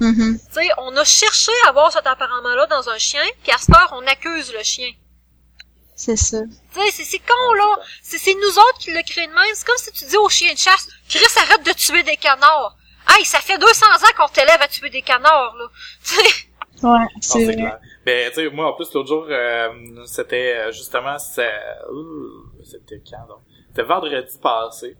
Mhm. 0.00 0.38
Tu 0.38 0.52
sais, 0.54 0.68
on 0.78 0.96
a 0.96 1.04
cherché 1.04 1.52
à 1.64 1.70
avoir 1.70 1.90
cet 1.92 2.04
tempérament-là 2.04 2.66
dans 2.66 2.88
un 2.88 2.98
chien, 2.98 3.22
puis 3.42 3.52
à 3.52 3.58
cette 3.58 3.70
heure, 3.74 3.92
on 3.92 4.06
accuse 4.06 4.52
le 4.52 4.62
chien. 4.62 4.90
C'est 6.04 6.16
ça. 6.16 6.38
Tu 6.74 6.80
sais, 6.80 6.90
c'est, 6.90 7.04
c'est 7.04 7.18
con, 7.20 7.52
là. 7.54 7.76
C'est, 8.02 8.18
c'est 8.18 8.34
nous 8.34 8.58
autres 8.58 8.78
qui 8.80 8.90
le 8.90 9.02
créé 9.08 9.24
de 9.28 9.32
même. 9.32 9.44
C'est 9.54 9.64
comme 9.64 9.76
si 9.76 9.92
tu 9.92 10.04
dis 10.04 10.16
au 10.16 10.28
chien 10.28 10.52
de 10.52 10.58
chasse, 10.58 10.88
Chris, 11.08 11.22
arrête 11.36 11.64
de 11.64 11.72
tuer 11.72 12.02
des 12.02 12.16
canards. 12.16 12.76
Hey, 13.08 13.24
ça 13.24 13.38
fait 13.38 13.56
200 13.56 13.86
ans 13.86 14.12
qu'on 14.16 14.26
t'élève 14.28 14.60
à 14.60 14.66
tuer 14.66 14.90
des 14.90 15.02
canards, 15.02 15.54
là. 15.56 15.66
Tu 16.04 16.14
sais, 16.16 16.22
Ouais, 16.82 16.98
Non, 16.98 17.06
c'est 17.20 17.44
vrai. 17.44 17.54
clair. 17.54 17.78
Ben, 18.04 18.28
tu 18.30 18.34
sais, 18.34 18.50
moi, 18.50 18.66
en 18.66 18.72
plus, 18.72 18.92
l'autre 18.92 19.08
jour, 19.08 19.26
euh, 19.28 19.68
c'était 20.06 20.56
euh, 20.56 20.72
justement, 20.72 21.16
c'était 21.20 21.52
quand, 23.08 23.26
donc? 23.28 23.38
C'était 23.68 23.82
vendredi 23.84 24.38
passé. 24.42 24.96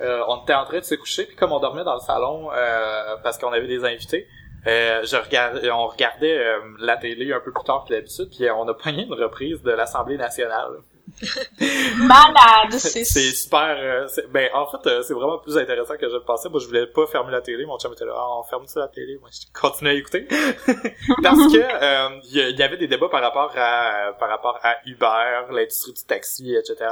Euh, 0.00 0.22
on 0.28 0.42
était 0.42 0.54
en 0.54 0.64
train 0.64 0.78
de 0.78 0.84
se 0.84 0.94
coucher, 0.94 1.26
puis 1.26 1.36
comme 1.36 1.52
on 1.52 1.60
dormait 1.60 1.84
dans 1.84 1.94
le 1.94 2.00
salon, 2.00 2.50
euh, 2.50 3.16
parce 3.22 3.36
qu'on 3.36 3.52
avait 3.52 3.66
des 3.68 3.84
invités, 3.84 4.26
euh, 4.66 5.02
je 5.04 5.16
regardais, 5.16 5.70
on 5.70 5.86
regardait 5.86 6.38
euh, 6.38 6.60
la 6.78 6.96
télé 6.96 7.32
un 7.32 7.40
peu 7.40 7.52
plus 7.52 7.64
tard 7.64 7.84
que 7.88 7.94
d'habitude, 7.94 8.28
puis 8.30 8.50
on 8.50 8.68
a 8.68 8.74
pogné 8.74 9.04
une 9.04 9.14
reprise 9.14 9.62
de 9.62 9.70
l'Assemblée 9.70 10.16
nationale. 10.16 10.80
Malade, 11.98 12.72
c'est 12.72 13.04
super. 13.04 13.76
euh, 13.78 14.06
ben 14.30 14.48
en 14.54 14.66
fait, 14.66 14.86
euh, 14.86 15.02
c'est 15.02 15.14
vraiment 15.14 15.38
plus 15.38 15.56
intéressant 15.56 15.96
que 15.96 16.08
je 16.08 16.14
le 16.14 16.22
pensais. 16.22 16.48
Moi, 16.48 16.60
je 16.60 16.66
voulais 16.66 16.86
pas 16.86 17.06
fermer 17.06 17.32
la 17.32 17.40
télé. 17.40 17.66
Mon 17.66 17.78
chum 17.78 17.92
était 17.92 18.04
là, 18.04 18.12
ah, 18.16 18.38
on 18.38 18.42
ferme 18.44 18.66
ça 18.66 18.80
la 18.80 18.88
télé? 18.88 19.18
Moi, 19.20 19.28
je 19.32 19.46
continuais 19.58 19.92
à 19.92 19.94
écouter 19.94 20.26
parce 21.22 21.52
que 21.52 21.58
euh, 21.58 22.20
il 22.24 22.56
y, 22.58 22.62
avait 22.62 22.76
des 22.76 22.88
débats 22.88 23.08
par 23.08 23.22
rapport 23.22 23.52
à 23.56 24.08
euh, 24.08 24.12
par 24.12 24.28
rapport 24.28 24.58
à 24.62 24.76
Uber, 24.86 25.52
l'industrie 25.52 25.92
du 25.92 26.04
taxi, 26.04 26.54
etc. 26.54 26.90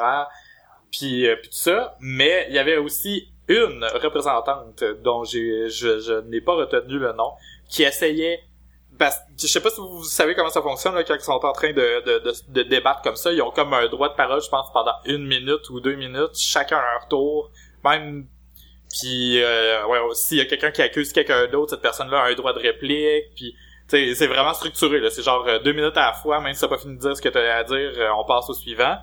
Puis 0.90 1.26
euh, 1.26 1.36
puis 1.36 1.50
tout 1.50 1.56
ça. 1.56 1.96
Mais 2.00 2.46
il 2.48 2.54
y 2.54 2.58
avait 2.58 2.76
aussi 2.76 3.28
une 3.48 3.84
représentante 3.94 4.84
dont 5.02 5.24
j'ai 5.24 5.68
je, 5.68 6.00
je 6.00 6.20
n'ai 6.28 6.40
pas 6.40 6.54
retenu 6.54 6.98
le 6.98 7.12
nom 7.12 7.32
qui 7.68 7.82
essayait 7.82 8.40
parce 8.98 9.20
je 9.40 9.46
sais 9.46 9.60
pas 9.60 9.70
si 9.70 9.80
vous 9.80 10.02
savez 10.04 10.34
comment 10.34 10.50
ça 10.50 10.60
fonctionne 10.60 10.94
là, 10.94 11.04
quand 11.04 11.14
ils 11.14 11.20
sont 11.20 11.32
en 11.32 11.52
train 11.52 11.72
de, 11.72 12.04
de, 12.04 12.18
de, 12.18 12.32
de 12.48 12.62
débattre 12.62 13.02
comme 13.02 13.16
ça, 13.16 13.32
ils 13.32 13.40
ont 13.40 13.50
comme 13.50 13.72
un 13.72 13.86
droit 13.86 14.08
de 14.08 14.14
parole, 14.14 14.42
je 14.42 14.48
pense, 14.48 14.72
pendant 14.72 14.94
une 15.04 15.26
minute 15.26 15.70
ou 15.70 15.80
deux 15.80 15.94
minutes, 15.94 16.36
chacun 16.36 16.78
à 16.78 16.94
leur 16.94 17.08
tour, 17.08 17.50
même 17.84 18.26
puis 18.90 19.42
euh, 19.42 19.86
ouais, 19.86 19.98
s'il 20.14 20.38
y 20.38 20.40
a 20.40 20.46
quelqu'un 20.46 20.70
qui 20.70 20.82
accuse 20.82 21.12
quelqu'un 21.12 21.46
d'autre, 21.46 21.70
cette 21.70 21.82
personne-là 21.82 22.22
a 22.22 22.28
un 22.30 22.34
droit 22.34 22.52
de 22.52 22.58
réplique, 22.58 23.34
puis 23.36 23.54
c'est 23.86 24.26
vraiment 24.26 24.52
structuré 24.52 24.98
là, 25.00 25.10
c'est 25.10 25.22
genre 25.22 25.46
euh, 25.46 25.58
deux 25.60 25.72
minutes 25.72 25.96
à 25.96 26.06
la 26.06 26.12
fois, 26.14 26.40
même 26.40 26.54
si 26.54 26.60
t'as 26.60 26.68
pas 26.68 26.78
fini 26.78 26.96
de 26.96 27.00
dire 27.00 27.16
ce 27.16 27.22
que 27.22 27.28
t'as 27.28 27.56
à 27.56 27.64
dire, 27.64 27.76
euh, 27.76 28.10
on 28.18 28.24
passe 28.24 28.50
au 28.50 28.54
suivant. 28.54 28.96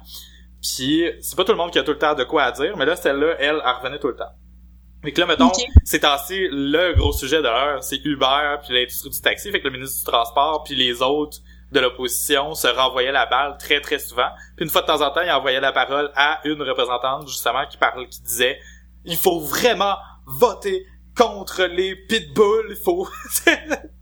Puis 0.61 1.05
c'est 1.21 1.37
pas 1.37 1.43
tout 1.43 1.51
le 1.51 1.57
monde 1.57 1.71
qui 1.71 1.79
a 1.79 1.83
tout 1.83 1.91
le 1.91 1.99
temps 1.99 2.15
de 2.15 2.23
quoi 2.23 2.43
à 2.43 2.51
dire, 2.51 2.75
mais 2.75 2.85
là 2.85 2.95
celle-là, 2.95 3.35
elle, 3.39 3.61
elle 3.63 3.71
revenait 3.71 3.99
tout 3.99 4.07
le 4.07 4.15
temps. 4.15 4.31
Fait 5.05 5.11
que 5.13 5.21
là, 5.21 5.27
mettons, 5.27 5.47
c'est 5.85 6.03
assez 6.03 6.47
le 6.51 6.93
gros 6.93 7.13
sujet 7.13 7.37
de 7.37 7.43
l'heure, 7.43 7.83
c'est 7.83 8.03
Uber 8.03 8.57
puis 8.65 8.73
l'industrie 8.73 9.09
du 9.09 9.21
taxi, 9.21 9.51
fait 9.51 9.59
que 9.61 9.67
le 9.67 9.73
ministre 9.73 9.99
du 9.99 10.03
Transport 10.11 10.63
puis 10.65 10.75
les 10.75 11.01
autres 11.01 11.37
de 11.71 11.79
l'opposition 11.79 12.53
se 12.53 12.67
renvoyaient 12.67 13.11
la 13.11 13.25
balle 13.25 13.57
très 13.57 13.81
très 13.81 13.99
souvent. 13.99 14.29
Puis 14.55 14.65
une 14.65 14.71
fois 14.71 14.81
de 14.81 14.87
temps 14.87 15.01
en 15.01 15.11
temps, 15.11 15.21
il 15.21 15.31
envoyait 15.31 15.59
la 15.61 15.71
parole 15.71 16.11
à 16.15 16.39
une 16.45 16.61
représentante 16.61 17.27
justement 17.27 17.65
qui 17.67 17.77
parlait, 17.77 18.07
qui 18.07 18.21
disait 18.21 18.59
il 19.05 19.17
faut 19.17 19.39
vraiment 19.39 19.95
voter 20.25 20.85
contre 21.17 21.63
les 21.65 21.95
pitbulls, 21.95 22.67
il 22.69 22.75
faut 22.75 23.07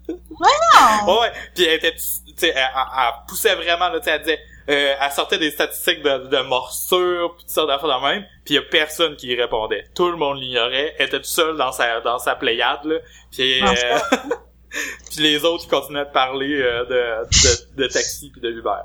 Non! 0.10 1.20
Ouais, 1.22 1.32
puis 1.56 1.64
elle 1.66 1.76
était, 1.76 1.94
tu 1.94 2.00
sais, 2.36 2.50
elle, 2.50 2.58
elle- 2.58 2.66
elle 2.98 3.12
poussait 3.28 3.56
vraiment, 3.56 3.90
là, 3.90 4.00
tu 4.00 4.06
sais, 4.06 4.12
elle 4.12 4.20
disait, 4.22 4.40
euh, 4.70 4.96
elle 5.00 5.12
sortait 5.12 5.38
des 5.38 5.52
statistiques 5.52 6.02
de, 6.02 6.28
de 6.28 6.42
morsures, 6.42 7.36
pis 7.36 7.44
toutes 7.44 7.54
sortes 7.54 7.68
d'affaires 7.68 8.00
de 8.00 8.06
même, 8.06 8.26
puis 8.46 8.56
y 8.56 8.58
a 8.58 8.62
personne 8.62 9.16
qui 9.16 9.28
y 9.28 9.36
répondait. 9.36 9.86
Tout 9.96 10.10
le 10.10 10.18
monde 10.18 10.40
l'ignorait, 10.40 10.96
elle 10.98 11.08
était 11.08 11.18
toute 11.18 11.26
seule 11.26 11.58
dans 11.58 11.72
sa, 11.72 12.02
dans 12.02 12.20
sa 12.20 12.36
pléiade, 12.36 12.86
là, 12.86 12.96
puis 13.32 13.62
euh, 13.62 13.68
les 15.18 15.46
autres, 15.46 15.68
continuaient 15.68 16.06
de 16.06 16.12
parler 16.12 16.62
euh, 16.62 16.86
de, 16.86 17.28
de, 17.30 17.84
de 17.84 17.88
taxi 17.88 18.30
puis 18.32 18.42
de 18.42 18.50
Uber. 18.50 18.82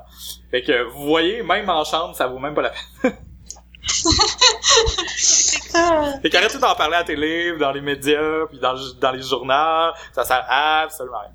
Fait 0.51 0.61
que, 0.61 0.83
vous 0.83 1.05
voyez, 1.05 1.43
même 1.43 1.69
en 1.69 1.83
chambre, 1.83 2.15
ça 2.15 2.27
vaut 2.27 2.39
même 2.39 2.53
pas 2.53 2.63
la 2.63 2.73
peine. 3.01 3.15
Fait 6.21 6.29
qu'arrêtez 6.29 6.57
d'en 6.57 6.75
parler 6.75 6.95
à 6.95 6.99
la 6.99 7.03
télé, 7.03 7.57
dans 7.57 7.71
les 7.71 7.81
médias, 7.81 8.45
puis 8.47 8.59
dans, 8.59 8.75
dans 8.99 9.11
les 9.11 9.21
journaux, 9.21 9.91
ça 10.13 10.23
sert 10.23 10.45
absolument 10.47 11.17
à 11.17 11.21
rien. 11.21 11.31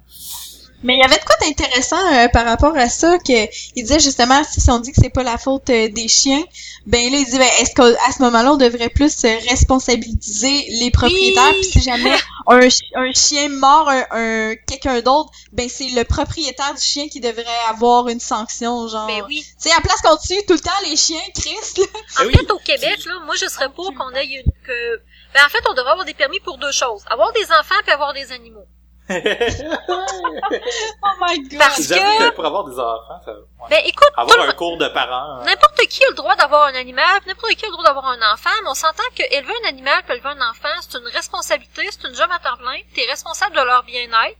Mais 0.85 0.95
il 0.95 1.01
y 1.01 1.03
avait 1.03 1.19
de 1.19 1.25
quoi 1.25 1.35
d'intéressant 1.41 1.97
euh, 2.15 2.29
par 2.29 2.45
rapport 2.45 2.77
à 2.77 2.89
ça 2.89 3.19
que 3.19 3.33
il 3.75 3.83
disait 3.83 3.99
justement 4.01 4.43
si 4.45 4.71
on 4.71 4.79
dit 4.79 4.93
que 4.93 4.99
c'est 5.03 5.09
pas 5.11 5.23
la 5.23 5.39
faute 5.39 5.69
euh, 5.71 5.89
des 5.89 6.07
chiens, 6.09 6.43
ben 6.87 7.11
là 7.11 7.19
il 7.19 7.25
dit 7.25 7.39
ben 7.39 7.49
est-ce 7.61 7.75
qu'à 7.75 8.13
ce 8.13 8.23
moment-là 8.23 8.53
on 8.53 8.57
devrait 8.57 8.91
plus 8.91 9.25
euh, 9.25 9.37
responsabiliser 9.49 10.67
les 10.81 10.91
propriétaires? 10.91 11.53
Oui. 11.55 11.61
puis 11.63 11.71
si 11.71 11.81
jamais 11.81 12.15
un, 12.49 12.61
un 12.97 13.13
chien 13.13 13.49
mord 13.49 13.89
un, 13.89 14.05
un- 14.11 14.55
quelqu'un 14.69 15.01
d'autre, 15.01 15.31
ben 15.53 15.69
c'est 15.69 15.89
le 15.89 16.05
propriétaire 16.05 16.75
du 16.75 16.81
chien 16.83 17.09
qui 17.09 17.21
devrait 17.21 17.45
avoir 17.71 18.09
une 18.09 18.21
sanction 18.21 18.87
genre. 18.89 19.07
Ben 19.07 19.23
oui. 19.29 19.43
Tu 19.61 19.69
sais 19.69 19.75
à 19.77 19.81
place 19.81 20.01
qu'on 20.03 20.17
tue 20.17 20.45
tout 20.47 20.55
le 20.55 20.61
temps 20.61 20.71
les 20.89 20.97
chiens 20.97 21.19
Chris 21.35 21.55
là. 21.79 21.85
En 22.21 22.27
oui. 22.27 22.33
fait, 22.35 22.51
au 22.51 22.59
Québec, 22.59 22.99
là, 23.07 23.15
moi, 23.25 23.35
je 23.37 23.47
serais 23.47 23.69
pour 23.71 23.93
qu'on 23.95 24.11
ait 24.11 24.25
une, 24.27 24.43
que, 24.67 24.97
ben, 25.35 25.41
en 25.45 25.49
fait, 25.49 25.59
on 25.69 25.75
devrait 25.75 25.93
avoir 25.93 26.05
des 26.05 26.15
permis 26.15 26.41
pour 26.41 26.59
deux 26.59 26.71
choses. 26.73 27.03
Avoir 27.11 27.33
des 27.33 27.45
enfants 27.45 27.75
puis 27.83 27.93
avoir 27.93 28.13
des 28.13 28.31
animaux. 28.33 28.65
Oh 29.09 29.15
my 31.21 31.39
god. 31.49 31.59
Parce 31.59 31.87
que- 31.89 32.19
que 32.19 32.31
pour 32.31 32.45
avoir 32.47 32.65
des 32.65 32.79
enfants, 32.79 33.21
ça... 33.25 33.33
ouais. 33.33 33.69
Ben, 33.71 33.83
écoute, 33.85 34.09
le- 34.17 34.41
un 34.49 34.53
cours 34.53 34.79
de 34.79 34.89
parents... 34.89 35.41
euh, 35.41 35.45
N'importe 35.45 35.81
qui 35.89 36.03
a 36.05 36.09
le 36.09 36.15
droit 36.15 36.35
d'avoir 36.37 36.65
un 36.69 36.75
animal, 36.75 37.21
n'importe 37.27 37.55
qui 37.55 37.65
a 37.65 37.69
le 37.69 37.73
droit 37.73 37.85
d'avoir 37.85 38.07
un 38.07 38.33
enfant, 38.33 38.51
mais 38.63 38.71
on 38.71 38.75
s'entend 38.75 39.03
que 39.17 39.23
élever 39.35 39.53
un 39.65 39.69
animal 39.69 40.03
puis 40.05 40.15
élever 40.15 40.31
un 40.31 40.51
enfant, 40.51 40.69
c'est 40.81 40.99
une 40.99 41.07
responsabilité, 41.09 41.89
c'est 41.91 42.09
une 42.09 42.15
job 42.15 42.29
à 42.31 42.39
temps 42.39 42.57
plein, 42.57 42.79
t'es 42.95 43.05
responsable 43.09 43.55
de 43.57 43.61
leur 43.63 43.83
bien-être. 43.85 44.39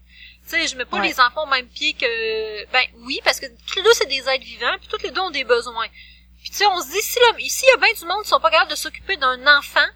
Tu 0.49 0.51
sais, 0.61 0.67
je 0.67 0.77
mets 0.77 0.85
pas 0.85 0.99
Ouais. 0.99 1.09
les 1.09 1.21
enfants 1.21 1.45
au 1.45 1.47
même 1.49 1.69
pied 1.69 1.95
que... 1.95 2.67
Ben 2.71 2.85
oui, 3.07 3.21
parce 3.25 3.41
que 3.41 3.47
tous 3.47 3.77
les 3.77 3.83
deux, 3.83 3.93
c'est 3.95 4.07
des 4.09 4.29
êtres 4.29 4.45
vivants, 4.45 4.77
puis 4.79 4.89
tous 4.89 5.03
les 5.03 5.11
deux 5.11 5.21
ont 5.23 5.31
des 5.31 5.45
besoins. 5.45 5.87
Puis 6.41 6.51
tu 6.51 6.57
sais, 6.57 6.67
on 6.67 6.81
se 6.83 6.89
dit, 6.91 7.01
si 7.01 7.19
là, 7.21 7.39
ici, 7.39 7.65
il 7.67 7.71
y 7.71 7.73
a 7.73 7.77
bien 7.79 7.93
du 7.99 8.05
monde 8.07 8.23
qui 8.23 8.29
sont 8.29 8.41
pas 8.41 8.51
capables 8.51 8.71
de 8.71 8.77
s'occuper 8.77 9.17
d'un 9.17 9.59
enfant, 9.59 9.87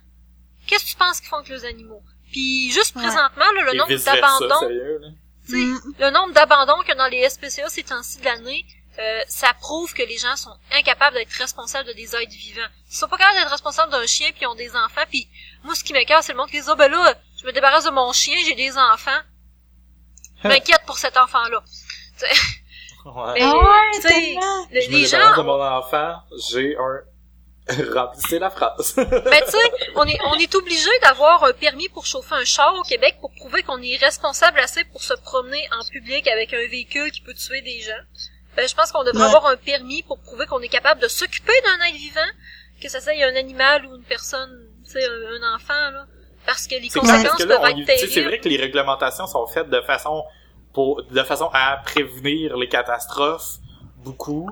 qu'est-ce 0.66 0.84
que 0.84 0.90
tu 0.90 0.96
penses 0.96 1.20
qu'ils 1.20 1.28
font 1.28 1.36
avec 1.36 1.48
les 1.50 1.64
animaux? 1.66 2.02
Puis 2.30 2.70
juste 2.70 2.94
Ouais. 2.96 3.02
présentement, 3.02 3.44
là, 3.54 3.62
le 3.72 3.76
nombre 3.76 3.94
d'abandons... 3.94 4.60
sérieux, 4.60 4.98
là. 5.02 5.08
Tu 5.46 5.52
sais, 5.52 5.58
Mm. 5.58 5.94
le 6.00 6.10
nombre 6.10 6.32
d'abandons 6.34 6.78
qu'il 6.80 6.88
y 6.88 6.92
a 6.92 6.94
dans 6.96 7.06
les 7.06 7.28
SPCA 7.28 7.68
ces 7.70 7.82
temps-ci 7.82 8.18
de 8.18 8.24
l'année, 8.26 8.66
euh, 8.98 9.20
ça 9.28 9.54
prouve 9.60 9.94
que 9.94 10.02
les 10.02 10.18
gens 10.18 10.36
sont 10.36 10.54
incapables 10.72 11.16
d'être 11.16 11.32
responsables 11.32 11.88
de 11.88 11.92
des 11.94 12.14
êtres 12.14 12.32
vivants. 12.32 12.66
Ils 12.90 12.96
sont 12.96 13.08
pas 13.08 13.16
capables 13.16 13.38
d'être 13.38 13.50
responsables 13.50 13.90
d'un 13.92 14.06
chien 14.06 14.28
puis 14.32 14.40
ils 14.42 14.46
ont 14.46 14.54
des 14.56 14.70
enfants 14.76 15.04
puis 15.08 15.26
moi 15.64 15.74
ce 15.74 15.84
qui 15.84 15.92
m'écoeure 15.92 16.22
c'est 16.22 16.32
le 16.32 16.38
monde 16.38 16.50
qui 16.50 16.60
dit 16.60 16.66
oh, 16.68 16.74
ben 16.76 16.90
là 16.90 17.14
je 17.40 17.46
me 17.46 17.52
débarrasse 17.52 17.84
de 17.84 17.90
mon 17.90 18.12
chien 18.12 18.36
j'ai 18.46 18.54
des 18.56 18.76
enfants. 18.76 19.20
Je 20.42 20.48
m'inquiète 20.48 20.82
pour 20.86 20.98
cet 20.98 21.16
enfant-là. 21.16 21.62
Ouais. 23.04 23.32
Mais, 23.34 23.40
Ah 23.42 23.56
ouais, 23.56 23.90
tu 23.94 24.00
sais, 24.02 24.08
tellement. 24.08 24.66
le- 24.70 24.80
Je 24.82 24.88
me 24.90 24.96
les 24.96 25.04
débarrasse 25.06 25.30
de 25.30 25.34
gens, 25.36 25.44
mon 25.44 25.62
enfant, 25.64 26.16
j'ai 26.50 26.76
un... 26.76 27.00
Remplissez 27.94 28.38
la 28.38 28.50
phrase. 28.50 28.94
ben 28.96 29.06
tu 29.44 29.50
sais, 29.50 29.72
on 29.94 30.04
est 30.06 30.18
on 30.26 30.34
est 30.34 30.54
obligé 30.54 30.88
d'avoir 31.02 31.44
un 31.44 31.52
permis 31.52 31.88
pour 31.88 32.06
chauffer 32.06 32.34
un 32.34 32.44
char 32.44 32.74
au 32.78 32.82
Québec 32.82 33.16
pour 33.20 33.30
prouver 33.34 33.62
qu'on 33.62 33.80
est 33.82 33.96
responsable 33.96 34.58
assez 34.60 34.84
pour 34.84 35.02
se 35.02 35.14
promener 35.14 35.66
en 35.78 35.84
public 35.90 36.26
avec 36.28 36.52
un 36.54 36.66
véhicule 36.68 37.10
qui 37.10 37.20
peut 37.20 37.34
tuer 37.34 37.60
des 37.62 37.80
gens. 37.80 38.02
Ben 38.56 38.66
je 38.68 38.74
pense 38.74 38.90
qu'on 38.90 39.04
devrait 39.04 39.20
Ouais. 39.20 39.26
avoir 39.34 39.46
un 39.46 39.56
permis 39.56 40.02
pour 40.02 40.18
prouver 40.20 40.46
qu'on 40.46 40.60
est 40.60 40.68
capable 40.68 41.00
de 41.00 41.08
s'occuper 41.08 41.52
d'un 41.64 41.84
être 41.86 41.94
vivant, 41.96 42.20
que 42.82 42.88
ça 42.88 43.00
soit 43.00 43.12
un 43.22 43.36
animal 43.36 43.84
ou 43.86 43.94
une 43.96 44.02
personne, 44.04 44.66
tu 44.84 44.92
sais, 44.92 45.04
un, 45.04 45.42
un 45.42 45.54
enfant 45.56 45.90
là, 45.92 46.06
parce 46.46 46.66
que 46.66 46.74
les 46.74 46.88
conséquences 46.88 47.22
parce 47.24 47.36
que 47.36 47.42
là, 47.48 47.56
peuvent 47.58 47.70
on 47.74 47.78
être 47.78 47.86
sais, 47.86 47.96
c'est 47.98 48.06
terribles. 48.08 48.28
vrai 48.28 48.38
que 48.40 48.48
les 48.48 48.56
réglementations 48.56 49.26
sont 49.26 49.46
faites 49.46 49.68
de 49.68 49.80
façon 49.82 50.24
pour 50.72 51.02
de 51.04 51.22
façon 51.22 51.50
à 51.52 51.76
prévenir 51.84 52.56
les 52.56 52.68
catastrophes 52.68 53.58
beaucoup, 53.98 54.48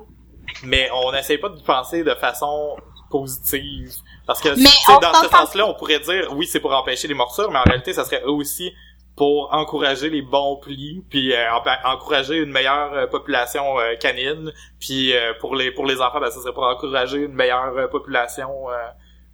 mais 0.63 0.89
on 0.93 1.11
n'essaie 1.11 1.37
pas 1.39 1.49
de 1.49 1.59
penser 1.61 2.03
de 2.03 2.13
façon 2.15 2.77
positive. 3.09 3.91
Parce 4.25 4.41
que 4.41 4.49
on 4.49 4.99
dans 4.99 5.13
ce 5.13 5.29
sens-là, 5.29 5.67
on 5.67 5.73
pourrait 5.73 5.99
dire 5.99 6.33
oui, 6.35 6.47
c'est 6.47 6.59
pour 6.59 6.73
empêcher 6.73 7.07
les 7.07 7.13
morsures, 7.13 7.51
mais 7.51 7.59
en 7.59 7.63
réalité, 7.63 7.93
ça 7.93 8.03
serait 8.03 8.23
aussi 8.23 8.73
pour 9.15 9.51
encourager 9.51 10.11
les 10.11 10.21
bons 10.21 10.57
plis, 10.57 11.03
puis 11.09 11.33
euh, 11.33 11.45
encourager 11.85 12.37
une 12.37 12.51
meilleure 12.51 12.93
euh, 12.93 13.07
population 13.07 13.79
euh, 13.79 13.95
canine, 13.95 14.53
puis 14.79 15.15
euh, 15.15 15.33
pour 15.39 15.55
les 15.55 15.71
pour 15.71 15.85
les 15.85 15.99
enfants, 16.01 16.19
ben, 16.19 16.29
ça 16.29 16.39
serait 16.39 16.53
pour 16.53 16.63
encourager 16.63 17.17
une 17.23 17.33
meilleure 17.33 17.89
population 17.89 18.69
euh, 18.69 18.75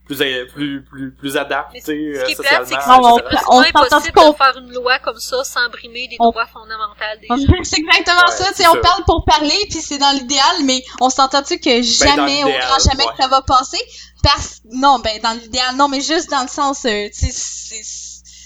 plus 0.05 0.17
plus 0.53 0.83
plus 0.83 1.11
plus 1.13 1.37
adapté 1.37 1.79
Ce 1.81 1.91
euh, 1.91 2.23
qui 2.25 2.31
est 2.33 2.35
plate, 2.35 2.65
c'est 2.67 2.75
que 2.75 2.81
socialement, 2.81 3.15
on 3.15 3.17
s'entend 3.63 3.79
impossible 3.79 4.17
de 4.31 4.35
faire 4.37 4.57
une 4.57 4.73
loi 4.73 4.99
comme 4.99 5.17
ça 5.19 5.43
sans 5.43 5.69
brimer 5.69 6.07
des 6.09 6.17
On- 6.19 6.29
droits 6.31 6.45
fondamentaux 6.47 6.95
des 7.21 7.27
On- 7.29 7.37
gens. 7.37 7.63
C'est 7.63 7.79
exactement 7.79 8.19
Ouais, 8.27 8.31
ça, 8.31 8.45
tu 8.49 8.53
c'est 8.55 8.63
sais, 8.63 8.69
on 8.69 8.73
ça. 8.73 8.79
parle 8.81 9.03
pour 9.05 9.23
parler, 9.25 9.55
puis 9.69 9.79
c'est 9.81 9.97
dans 9.97 10.11
l'idéal, 10.11 10.63
mais 10.65 10.83
on 10.99 11.09
s'entend-tu 11.09 11.59
que 11.59 11.81
jamais, 11.81 12.41
dans 12.41 12.47
au 12.49 12.51
grand 12.51 12.79
jamais 12.79 13.05
ouais. 13.05 13.11
que 13.17 13.21
ça 13.23 13.27
va 13.29 13.41
passer? 13.43 13.79
Parce, 14.23 14.61
non, 14.71 14.99
ben, 14.99 15.19
dans 15.21 15.31
l'idéal, 15.39 15.75
non, 15.75 15.87
mais 15.87 16.01
juste 16.01 16.29
dans 16.29 16.41
le 16.43 16.47
sens, 16.49 16.85
euh, 16.85 17.07
tu 17.07 17.25
sais, 17.27 17.31
c'est, 17.31 17.83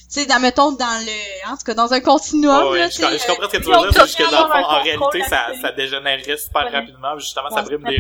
tu 0.10 0.22
sais, 0.22 0.26
dans, 0.26 0.40
mettons, 0.40 0.72
dans 0.72 0.86
le, 1.06 1.52
en 1.52 1.58
tout 1.58 1.64
cas, 1.66 1.74
dans 1.74 1.94
un 1.94 2.00
continuum, 2.00 2.68
Ouais, 2.68 2.72
ouais, 2.72 2.80
là, 2.80 2.90
je, 2.90 2.96
tu 2.96 3.28
comprends 3.28 3.48
ce 3.50 3.52
que 3.52 3.58
tu 3.58 3.64
puis 3.64 3.72
veux 3.72 3.90
dire, 3.92 4.02
juste 4.04 4.18
que 4.18 4.32
dans 4.32 4.46
le 4.48 4.52
fond, 4.52 4.64
en 4.66 4.82
réalité, 4.82 5.22
ça, 5.24 5.48
ça 5.62 5.72
dégénérerait 5.74 6.38
super 6.38 6.64
Ouais. 6.64 6.70
rapidement, 6.72 7.18
justement, 7.20 7.50
Ouais, 7.50 7.56
ça 7.56 7.62
brime 7.64 7.84
des, 7.84 7.98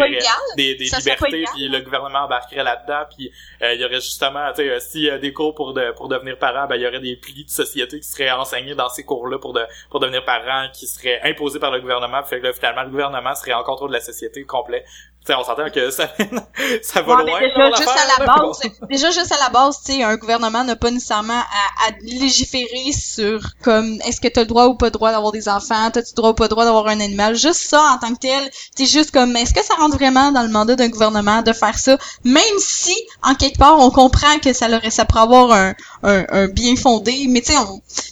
des, 0.55 0.75
des 0.75 0.85
Ça 0.85 0.99
libertés, 0.99 1.43
puis 1.53 1.67
le 1.67 1.79
gouvernement 1.81 2.19
embarquerait 2.19 2.63
là-dedans, 2.63 3.03
puis 3.15 3.31
euh, 3.61 3.73
il 3.73 3.81
y 3.81 3.85
aurait 3.85 3.95
justement, 4.01 4.49
tu 4.55 4.61
sais, 4.63 4.69
euh, 4.69 4.79
s'il 4.79 5.03
y 5.03 5.09
a 5.09 5.17
des 5.17 5.33
cours 5.33 5.53
pour 5.53 5.73
de, 5.73 5.91
pour 5.97 6.07
devenir 6.07 6.37
parent, 6.37 6.65
ben 6.67 6.75
il 6.75 6.81
y 6.83 6.87
aurait 6.87 7.01
des 7.01 7.17
plis 7.17 7.43
de 7.43 7.49
société 7.49 7.99
qui 7.99 8.07
seraient 8.07 8.31
enseignés 8.31 8.73
dans 8.75 8.89
ces 8.89 9.03
cours-là 9.03 9.37
pour 9.39 9.51
de, 9.53 9.65
pour 9.89 9.99
devenir 9.99 10.23
parent, 10.23 10.67
qui 10.73 10.87
seraient 10.87 11.19
imposés 11.23 11.59
par 11.59 11.71
le 11.71 11.81
gouvernement, 11.81 12.23
fait 12.23 12.39
que 12.39 12.45
là, 12.47 12.53
finalement, 12.53 12.83
le 12.83 12.89
gouvernement 12.89 13.35
serait 13.35 13.53
en 13.53 13.63
contrôle 13.63 13.89
de 13.89 13.95
la 13.95 14.01
société 14.01 14.43
complet. 14.45 14.85
Tu 15.25 15.33
sais, 15.33 15.39
on 15.39 15.43
s'entend 15.43 15.69
que 15.69 15.91
ça, 15.91 16.07
ça 16.83 17.01
va 17.01 17.17
Ouais, 17.17 17.23
loin. 17.23 17.39
déjà, 17.41 17.57
là, 17.57 17.71
juste 17.75 17.97
à 17.97 18.05
la 18.17 18.25
base, 18.25 18.61
déjà 18.89 19.11
juste 19.11 19.31
à 19.33 19.37
la 19.43 19.49
base, 19.49 19.77
tu 19.85 19.93
sais, 19.93 20.03
un 20.03 20.15
gouvernement 20.15 20.63
n'a 20.63 20.77
pas 20.77 20.89
nécessairement 20.89 21.33
à, 21.41 21.87
à 21.87 21.91
légiférer 22.01 22.93
sur 22.93 23.41
comme 23.61 23.99
est-ce 24.05 24.21
que 24.21 24.29
t'as 24.29 24.41
le 24.41 24.47
droit 24.47 24.67
ou 24.67 24.75
pas 24.75 24.85
le 24.85 24.91
droit 24.91 25.11
d'avoir 25.11 25.33
des 25.33 25.49
enfants, 25.49 25.91
t'as-tu 25.91 26.11
le 26.13 26.15
droit 26.15 26.29
ou 26.29 26.33
pas 26.33 26.45
le 26.45 26.49
droit 26.49 26.63
d'avoir 26.63 26.87
un 26.87 27.01
animal? 27.01 27.35
Juste 27.35 27.61
ça 27.69 27.81
en 27.81 27.97
tant 27.97 28.13
que 28.13 28.19
tel, 28.19 28.49
c'est 28.77 28.85
juste 28.85 29.11
comme 29.11 29.35
est-ce 29.35 29.53
que 29.53 29.63
ça 29.65 29.73
rentre 29.75 29.95
vraiment 29.97 30.31
dans 30.31 30.43
le 30.43 30.49
mandat 30.49 30.75
d'un 30.77 30.87
gouvernement 30.87 31.41
de 31.41 31.51
faire 31.51 31.77
ça, 31.77 31.97
même 32.23 32.43
si 32.59 32.95
en 33.21 33.35
quelque 33.35 33.57
part 33.57 33.77
on 33.79 33.89
comprend 33.91 34.39
que 34.39 34.53
ça 34.53 34.69
leur 34.69 34.81
ça 34.91 35.03
pourrait 35.03 35.23
avoir 35.23 35.51
un, 35.51 35.73
un, 36.03 36.25
un 36.29 36.47
bien 36.47 36.75
fondé, 36.75 37.25
mais 37.27 37.41
tu 37.41 37.51
sais, 37.51 37.59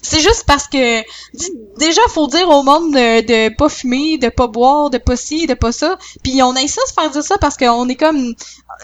c'est 0.02 0.20
juste 0.20 0.44
parce 0.46 0.68
que 0.68 1.02
déjà 1.78 2.02
faut 2.10 2.28
dire 2.28 2.50
au 2.50 2.64
monde 2.64 2.94
de, 2.94 3.22
de 3.22 3.56
pas 3.56 3.70
fumer, 3.70 4.18
de 4.18 4.30
pas 4.30 4.48
boire, 4.48 4.90
de 4.90 4.98
pas 4.98 5.16
ci, 5.16 5.48
de 5.48 5.54
pas 5.54 5.72
ça, 5.72 5.98
puis 6.24 6.42
on 6.44 6.56
se 6.56 6.94
faire 6.94 7.10
dire 7.12 7.24
ça 7.24 7.38
parce 7.38 7.58
qu'on 7.58 7.88
est 7.90 7.96
comme 7.96 8.34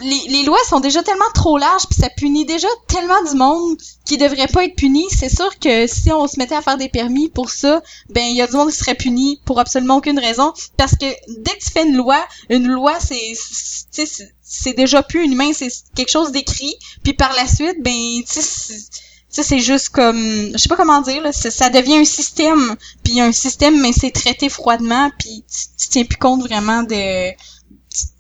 les, 0.02 0.22
les 0.30 0.44
lois 0.44 0.58
sont 0.68 0.80
déjà 0.80 1.04
tellement 1.04 1.30
trop 1.34 1.58
larges 1.58 1.86
puis 1.90 2.00
ça 2.00 2.10
punit 2.10 2.46
déjà 2.46 2.68
tellement 2.88 3.22
du 3.30 3.36
monde 3.36 3.78
qui 4.06 4.18
devrait 4.18 4.48
pas 4.48 4.66
être 4.66 4.76
puni. 4.76 5.06
C'est 5.10 5.30
sûr 5.34 5.58
que 5.60 5.88
si 5.88 6.12
on 6.12 6.28
se 6.28 6.38
mettait 6.38 6.56
à 6.56 6.62
faire 6.62 6.78
des 6.78 6.90
permis 6.90 7.30
pour 7.30 7.50
ça, 7.50 7.82
ben 8.10 8.24
il 8.24 8.36
y 8.36 8.42
a 8.42 8.48
du 8.48 8.56
monde 8.56 8.72
qui 8.72 8.78
serait 8.78 8.96
puni 8.96 9.42
pour 9.46 9.60
absolument 9.60 9.98
aucune 9.98 10.20
raison 10.20 10.54
parce 10.78 10.94
que 10.94 11.06
dès 11.40 11.52
que 11.52 11.64
tu 11.64 11.72
fais 11.72 11.86
une 11.86 11.96
loi, 11.96 12.20
une 12.50 12.68
loi 12.68 12.94
c'est 13.00 13.34
c'est- 14.52 14.74
déjà 14.74 15.02
plus 15.04 15.24
une 15.24 15.34
humain, 15.34 15.52
c'est 15.54 15.70
quelque 15.96 16.10
chose 16.12 16.32
d'écrit. 16.32 16.76
Puis 17.04 17.14
par 17.14 17.34
la 17.34 17.48
suite, 17.48 17.82
ben 17.82 17.92
tu 17.92 18.26
sais 18.28 18.42
c'est- 18.42 18.90
tu 18.90 19.36
sais, 19.36 19.44
c'est 19.44 19.60
juste 19.60 19.90
comme, 19.90 20.52
je 20.52 20.58
sais 20.58 20.68
pas 20.68 20.76
comment 20.76 21.00
dire, 21.02 21.22
là, 21.24 21.32
ça 21.32 21.70
devient 21.70 22.00
un 22.00 22.04
système, 22.06 22.76
puis 23.04 23.22
un 23.22 23.32
système, 23.32 23.80
mais 23.82 23.94
c'est 23.94 24.12
traité 24.12 24.50
froidement, 24.50 25.10
puis 25.20 25.46
tu, 25.50 25.68
tu 25.78 25.88
tiens 25.88 26.04
plus 26.04 26.18
compte 26.18 26.42
vraiment 26.42 26.84
de, 26.84 27.32
tu 27.32 27.38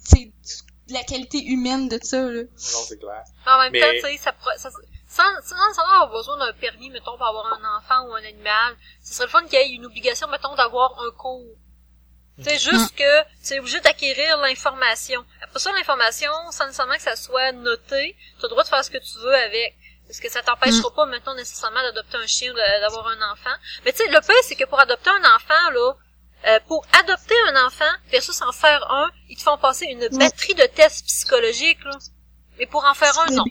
sais, 0.05 0.31
de 0.87 0.93
la 0.93 1.03
qualité 1.03 1.43
humaine 1.43 1.89
de 1.89 1.99
ça, 2.01 2.21
là. 2.21 2.43
Non, 2.43 2.79
c'est 2.87 2.97
clair. 2.97 3.23
Mais 3.45 3.51
en 3.51 3.59
même 3.59 3.71
Mais- 3.73 3.81
temps, 3.81 3.87
tu 4.07 4.15
sais, 4.15 4.17
ça, 4.23 4.33
ça, 4.57 4.69
sans, 5.09 5.23
sans, 5.43 5.55
sans 5.75 5.81
avoir 5.81 6.09
besoin 6.11 6.37
d'un 6.37 6.53
permis, 6.53 6.89
mettons, 6.89 7.17
pour 7.17 7.27
avoir 7.27 7.47
un 7.59 7.77
enfant 7.77 8.07
ou 8.09 8.13
un 8.13 8.23
animal, 8.23 8.77
ce 9.03 9.13
serait 9.13 9.25
le 9.25 9.31
fun 9.31 9.43
qu'il 9.47 9.59
y 9.59 9.61
ait 9.63 9.75
une 9.75 9.85
obligation, 9.85 10.29
mettons, 10.29 10.55
d'avoir 10.55 10.93
un 11.05 11.11
cours. 11.17 11.43
Tu 12.43 12.49
sais, 12.49 12.57
juste 12.57 12.95
que 12.95 13.23
tu 13.47 13.53
es 13.53 13.59
obligé 13.59 13.79
d'acquérir 13.81 14.37
l'information. 14.37 15.23
Après 15.43 15.59
ça, 15.59 15.71
l'information, 15.73 16.31
sans 16.51 16.65
nécessairement 16.65 16.95
que 16.95 17.01
ça 17.01 17.15
soit 17.15 17.51
noté, 17.51 18.15
tu 18.39 18.39
as 18.39 18.43
le 18.43 18.49
droit 18.49 18.63
de 18.63 18.69
faire 18.69 18.83
ce 18.83 18.89
que 18.91 18.97
tu 18.97 19.17
veux 19.19 19.35
avec. 19.35 19.75
Parce 20.07 20.19
que 20.19 20.29
ça 20.29 20.41
t'empêchera 20.41 20.93
pas, 20.93 21.05
mettons, 21.05 21.33
nécessairement 21.35 21.81
d'adopter 21.83 22.17
un 22.17 22.27
chien 22.27 22.51
ou 22.51 22.55
d'avoir 22.55 23.07
un 23.07 23.31
enfant. 23.31 23.55
Mais 23.85 23.91
tu 23.93 23.99
sais, 23.99 24.07
le 24.09 24.19
pire, 24.19 24.35
c'est 24.43 24.55
que 24.55 24.65
pour 24.65 24.79
adopter 24.79 25.09
un 25.09 25.35
enfant, 25.35 25.69
là, 25.73 25.93
euh, 26.47 26.59
pour 26.67 26.85
adopter 26.99 27.35
un 27.47 27.65
enfant 27.67 27.91
versus 28.09 28.41
en 28.41 28.51
faire 28.51 28.91
un, 28.91 29.09
ils 29.29 29.37
te 29.37 29.43
font 29.43 29.57
passer 29.57 29.85
une 29.85 30.07
batterie 30.17 30.55
de 30.55 30.65
tests 30.65 31.05
psychologiques, 31.05 31.83
là. 31.85 31.97
Mais 32.57 32.65
pour 32.65 32.83
en 32.83 32.93
faire 32.93 33.17
un, 33.19 33.27
non. 33.31 33.43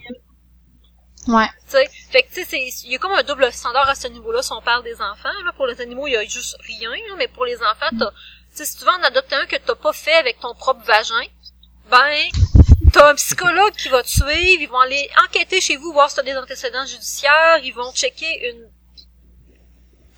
Ouais. 1.27 1.47
Tu 1.65 1.71
sais, 1.71 1.87
fait 2.11 2.23
que 2.23 2.29
tu 2.29 2.33
sais, 2.43 2.45
c'est- 2.45 2.83
il 2.85 2.91
y 2.91 2.95
a 2.95 2.97
comme 2.99 3.11
un 3.13 3.23
double 3.23 3.51
standard 3.53 3.87
à 3.87 3.95
ce 3.95 4.07
niveau-là 4.07 4.41
si 4.41 4.51
on 4.53 4.61
parle 4.61 4.83
des 4.83 4.95
enfants. 5.01 5.29
Là. 5.45 5.51
Pour 5.55 5.67
les 5.67 5.79
animaux, 5.79 6.07
il 6.07 6.13
y 6.13 6.17
a 6.17 6.23
juste 6.25 6.57
rien, 6.65 6.89
là, 6.89 7.15
mais 7.17 7.27
pour 7.27 7.45
les 7.45 7.57
enfants, 7.61 7.89
t'as, 7.97 8.11
sais, 8.57 8.65
si 8.65 8.77
tu 8.77 8.83
veux 8.83 8.89
en 8.91 9.03
adopter 9.03 9.35
un 9.35 9.45
que 9.45 9.55
t'as 9.57 9.75
pas 9.75 9.93
fait 9.93 10.13
avec 10.13 10.39
ton 10.39 10.53
propre 10.55 10.83
vagin, 10.85 11.25
ben, 11.89 12.27
t'as 12.93 13.11
un 13.11 13.15
psychologue 13.15 13.73
qui 13.75 13.89
va 13.89 14.03
te 14.03 14.09
suivre, 14.09 14.61
ils 14.61 14.67
vont 14.69 14.79
aller 14.79 15.09
enquêter 15.25 15.61
chez 15.61 15.77
vous, 15.77 15.91
voir 15.93 16.09
si 16.09 16.15
t'as 16.17 16.23
des 16.23 16.37
antécédents 16.37 16.85
judiciaires, 16.85 17.59
ils 17.63 17.73
vont 17.73 17.91
checker 17.93 18.49
une 18.49 18.67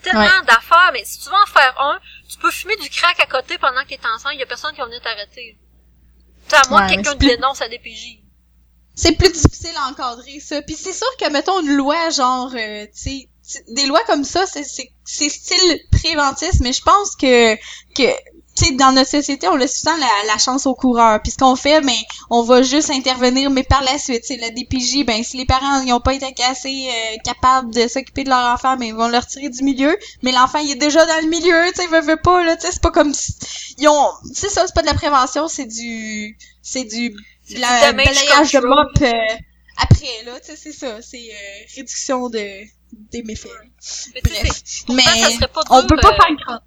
tellement 0.02 0.22
Ouais. 0.22 0.46
d'affaires, 0.48 0.90
mais 0.94 1.04
si 1.06 1.20
tu 1.20 1.30
veux 1.30 1.36
en 1.36 1.46
faire 1.46 1.80
un, 1.80 2.00
tu 2.30 2.38
peux 2.38 2.52
fumer 2.52 2.76
du 2.78 2.90
crack 2.90 3.20
à 3.20 3.26
côté 3.26 3.58
pendant 3.58 3.84
que 3.84 3.90
t'es 3.90 4.00
enceinte, 4.14 4.34
il 4.34 4.40
y 4.40 4.44
a 4.44 4.46
personne 4.46 4.72
qui 4.74 4.80
va 4.80 4.86
venir 4.86 5.02
t'arrêter. 5.02 5.58
Tu 6.50 6.56
à 6.56 6.62
moins 6.70 6.82
Ouais, 6.82 6.90
que 6.90 6.96
quelqu'un 6.96 7.14
te 7.14 7.18
plus- 7.20 7.28
dénonce 7.30 7.62
à 7.62 7.70
DPJ. 7.70 8.20
c'est 8.96 9.14
plus 9.14 9.32
difficile 9.32 9.74
à 9.78 9.88
encadrer 9.90 10.40
ça. 10.42 10.62
Puis 10.62 10.76
c'est 10.76 10.92
sûr 10.94 11.08
que 11.18 11.30
mettons 11.32 11.62
une 11.62 11.76
loi 11.78 12.10
genre 12.10 12.52
euh, 12.54 12.86
tu 12.88 12.92
sais 12.94 13.30
des 13.70 13.86
lois 13.86 14.02
comme 14.08 14.24
ça 14.24 14.46
c'est 14.46 14.64
c'est 14.64 14.90
c'est 15.06 15.30
style 15.30 15.80
préventif 15.92 16.52
mais 16.62 16.74
je 16.74 16.82
pense 16.82 17.16
que 17.16 17.56
que 17.96 18.12
tu 18.56 18.66
sais 18.66 18.72
dans 18.74 18.92
notre 18.92 19.10
société 19.10 19.48
on 19.48 19.56
laisse 19.56 19.80
souvent 19.80 19.98
la, 19.98 20.28
la 20.28 20.38
chance 20.38 20.68
au 20.68 20.76
coureur. 20.76 21.20
Puis 21.22 21.32
ce 21.32 21.38
qu'on 21.38 21.56
fait 21.56 21.82
ben 21.82 21.94
on 22.30 22.44
va 22.44 22.62
juste 22.62 22.92
intervenir 22.92 23.50
mais 23.50 23.64
par 23.64 23.84
la 23.84 23.98
suite. 23.98 24.24
C'est 24.26 24.38
la 24.38 24.50
DPJ 24.50 25.06
ben 25.06 25.24
si 25.24 25.38
les 25.38 25.46
parents 25.46 25.82
ils 25.82 25.94
ont 25.94 26.00
pas 26.00 26.14
été 26.14 26.44
assez 26.44 26.88
euh, 26.90 27.18
capables 27.24 27.74
de 27.74 27.88
s'occuper 27.88 28.24
de 28.24 28.30
leur 28.30 28.54
enfant 28.54 28.78
ben 28.78 28.86
ils 28.86 28.94
vont 28.94 29.08
le 29.08 29.18
retirer 29.18 29.50
du 29.50 29.64
milieu. 29.64 29.98
Mais 30.22 30.32
l'enfant 30.32 30.60
il 30.60 30.72
est 30.72 30.76
déjà 30.76 31.06
dans 31.06 31.22
le 31.24 31.30
milieu 31.30 31.72
tu 31.74 31.82
sais 31.82 31.88
veut, 31.88 32.02
veut 32.02 32.22
pas 32.22 32.44
là. 32.44 32.56
Tu 32.56 32.68
sais 32.68 32.74
c'est 32.74 32.82
pas 32.82 32.92
comme 32.92 33.14
si 33.14 33.34
ils 33.80 33.88
ont 33.88 34.08
c'est 34.34 34.50
ça 34.50 34.66
c'est 34.68 34.76
pas 34.76 34.82
de 34.82 34.88
la 34.88 34.94
prévention 34.94 35.48
c'est 35.48 35.66
du 35.66 36.38
c'est 36.62 36.84
du 36.84 37.16
C'est 37.48 37.56
de 37.56 37.56
du 37.56 37.62
la 37.62 37.94
balayage 37.94 38.52
de 38.52 38.60
mop 38.60 38.92
euh, 39.02 39.36
après 39.78 40.24
là 40.26 40.40
tu 40.40 40.48
sais 40.48 40.56
c'est 40.56 40.72
ça 40.72 41.02
c'est 41.02 41.30
euh, 41.32 41.66
réduction 41.76 42.30
de 42.30 42.64
des 42.92 43.24
méfaits 43.24 43.50
Mais 44.14 44.22
tu 44.22 44.30
sais, 44.30 44.42
bref 44.44 44.62
mais 44.90 45.04
pourtant, 45.04 45.24
ça 45.24 45.32
serait 45.32 45.48
pas 45.48 45.62
on 45.70 45.88
peut 45.88 45.98
pas 45.98 46.16
faire 46.16 46.36
grand 46.46 46.60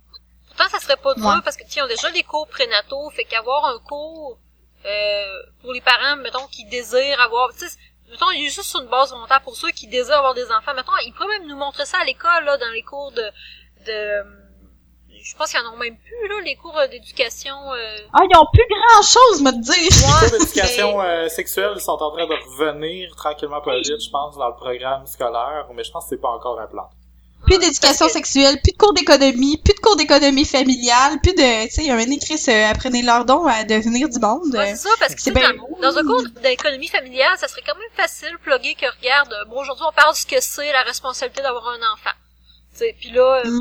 Pourtant, 0.57 0.71
ça 0.71 0.81
serait 0.81 0.97
pas 0.97 1.13
Ouais. 1.15 1.43
parce 1.45 1.57
que 1.57 1.65
tiens, 1.69 1.83
on 1.85 1.87
a 1.87 1.91
déjà 1.91 2.11
les 2.11 2.23
cours 2.23 2.49
prénataux, 2.49 3.11
fait 3.11 3.25
qu'avoir 3.25 3.67
un 3.67 3.79
cours 3.81 4.39
euh, 4.87 5.43
pour 5.61 5.73
les 5.75 5.83
parents, 5.83 6.17
mettons, 6.17 6.47
qui 6.47 6.65
désirent 6.65 7.21
avoir, 7.21 7.53
tu 7.53 7.69
sais, 7.69 7.77
mettons, 8.11 8.31
il 8.31 8.47
est 8.47 8.51
juste 8.51 8.71
sur 8.71 8.81
une 8.81 8.89
base 8.89 9.11
volontaire 9.11 9.43
pour 9.43 9.55
ceux 9.55 9.71
qui 9.71 9.87
désirent 9.87 10.17
avoir 10.17 10.33
des 10.35 10.51
enfants. 10.51 10.73
Mettons, 10.75 10.93
ils 11.05 11.13
pourraient 11.13 11.39
même 11.39 11.49
nous 11.49 11.57
montrer 11.57 11.85
ça 11.85 11.99
à 11.99 12.05
l'école, 12.05 12.45
là, 12.45 12.57
dans 12.57 12.71
les 12.71 12.83
cours 12.83 13.13
de, 13.13 13.23
de, 13.85 14.23
je 15.23 15.37
pense 15.37 15.51
qu'ils 15.51 15.61
en 15.61 15.73
ont 15.73 15.77
même 15.77 15.97
plus, 15.97 16.29
là, 16.29 16.41
les 16.45 16.57
cours 16.57 16.77
euh, 16.79 16.87
d'éducation. 16.89 17.55
Euh, 17.73 17.99
ah 18.13 18.21
ils 18.29 18.37
ont 18.37 18.47
plus 18.53 18.67
grand 18.69 19.03
chose 19.03 19.43
me 19.43 19.53
dire 19.53 19.75
Les 19.75 20.29
cours 20.31 20.39
d'éducation 20.39 21.01
euh, 21.03 21.29
sexuelle 21.29 21.81
sont 21.81 21.93
en 21.93 22.11
train 22.11 22.27
de 22.27 22.35
revenir 22.59 23.15
tranquillement 23.17 23.61
pas 23.61 23.77
vite, 23.79 24.01
je 24.01 24.11
pense, 24.11 24.37
dans 24.37 24.49
le 24.49 24.55
programme 24.55 25.07
scolaire, 25.07 25.67
mais 25.75 25.85
je 25.85 25.91
pense 25.91 26.05
que 26.05 26.11
c'est 26.11 26.21
pas 26.21 26.31
encore 26.31 26.59
un 26.61 26.67
plan. 26.67 26.89
plus 27.45 27.59
d'éducation 27.59 28.07
que- 28.07 28.13
sexuelle 28.13 28.57
plus 28.63 28.73
de 28.73 28.77
cours 28.79 28.93
d'économie 28.95 29.57
plus 29.65 29.75
de 29.75 29.79
cours 29.81 29.95
d'économie 29.97 30.45
familiale 30.45 31.21
plus 31.23 31.33
de 31.35 31.65
tu 31.67 31.71
sais 31.71 31.83
il 31.83 31.87
y 31.87 31.91
a 31.91 31.95
un 31.95 32.11
écrit 32.19 32.41
euh, 32.49 32.71
apprenez 32.73 33.03
leur 33.03 33.25
don 33.25 33.47
à 33.47 33.63
devenir 33.63 34.09
du 34.09 34.19
monde 34.19 34.53
Ouais, 34.55 34.75
c'est 34.75 34.89
ça, 34.89 34.95
parce 34.99 35.15
que 35.15 35.21
c'est 35.21 35.31
bien 35.33 35.53
dans, 35.53 35.93
dans 35.93 35.99
un 35.99 36.03
cours 36.03 36.25
d'économie 36.43 36.89
familiale, 36.89 37.37
ça 37.39 37.47
serait 37.47 37.63
quand 37.65 37.77
même 37.77 37.93
facile 37.95 38.33
de 38.33 38.39
plugger 38.39 38.75
que 38.75 38.87
regarde, 38.99 39.33
bon 39.49 39.61
aujourd'hui 39.61 39.85
on 39.89 39.93
parle 39.93 40.13
de 40.15 40.19
ce 40.19 40.27
que 40.27 40.41
c'est 40.41 40.73
la 40.73 40.83
responsabilité 40.83 41.43
d'avoir 41.43 41.69
un 41.69 41.83
enfant. 41.95 42.17
Tu 42.73 42.79
sais, 42.81 42.97
puis 42.99 43.11
là, 43.11 43.43
euh, 43.45 43.49
Mm. 43.51 43.61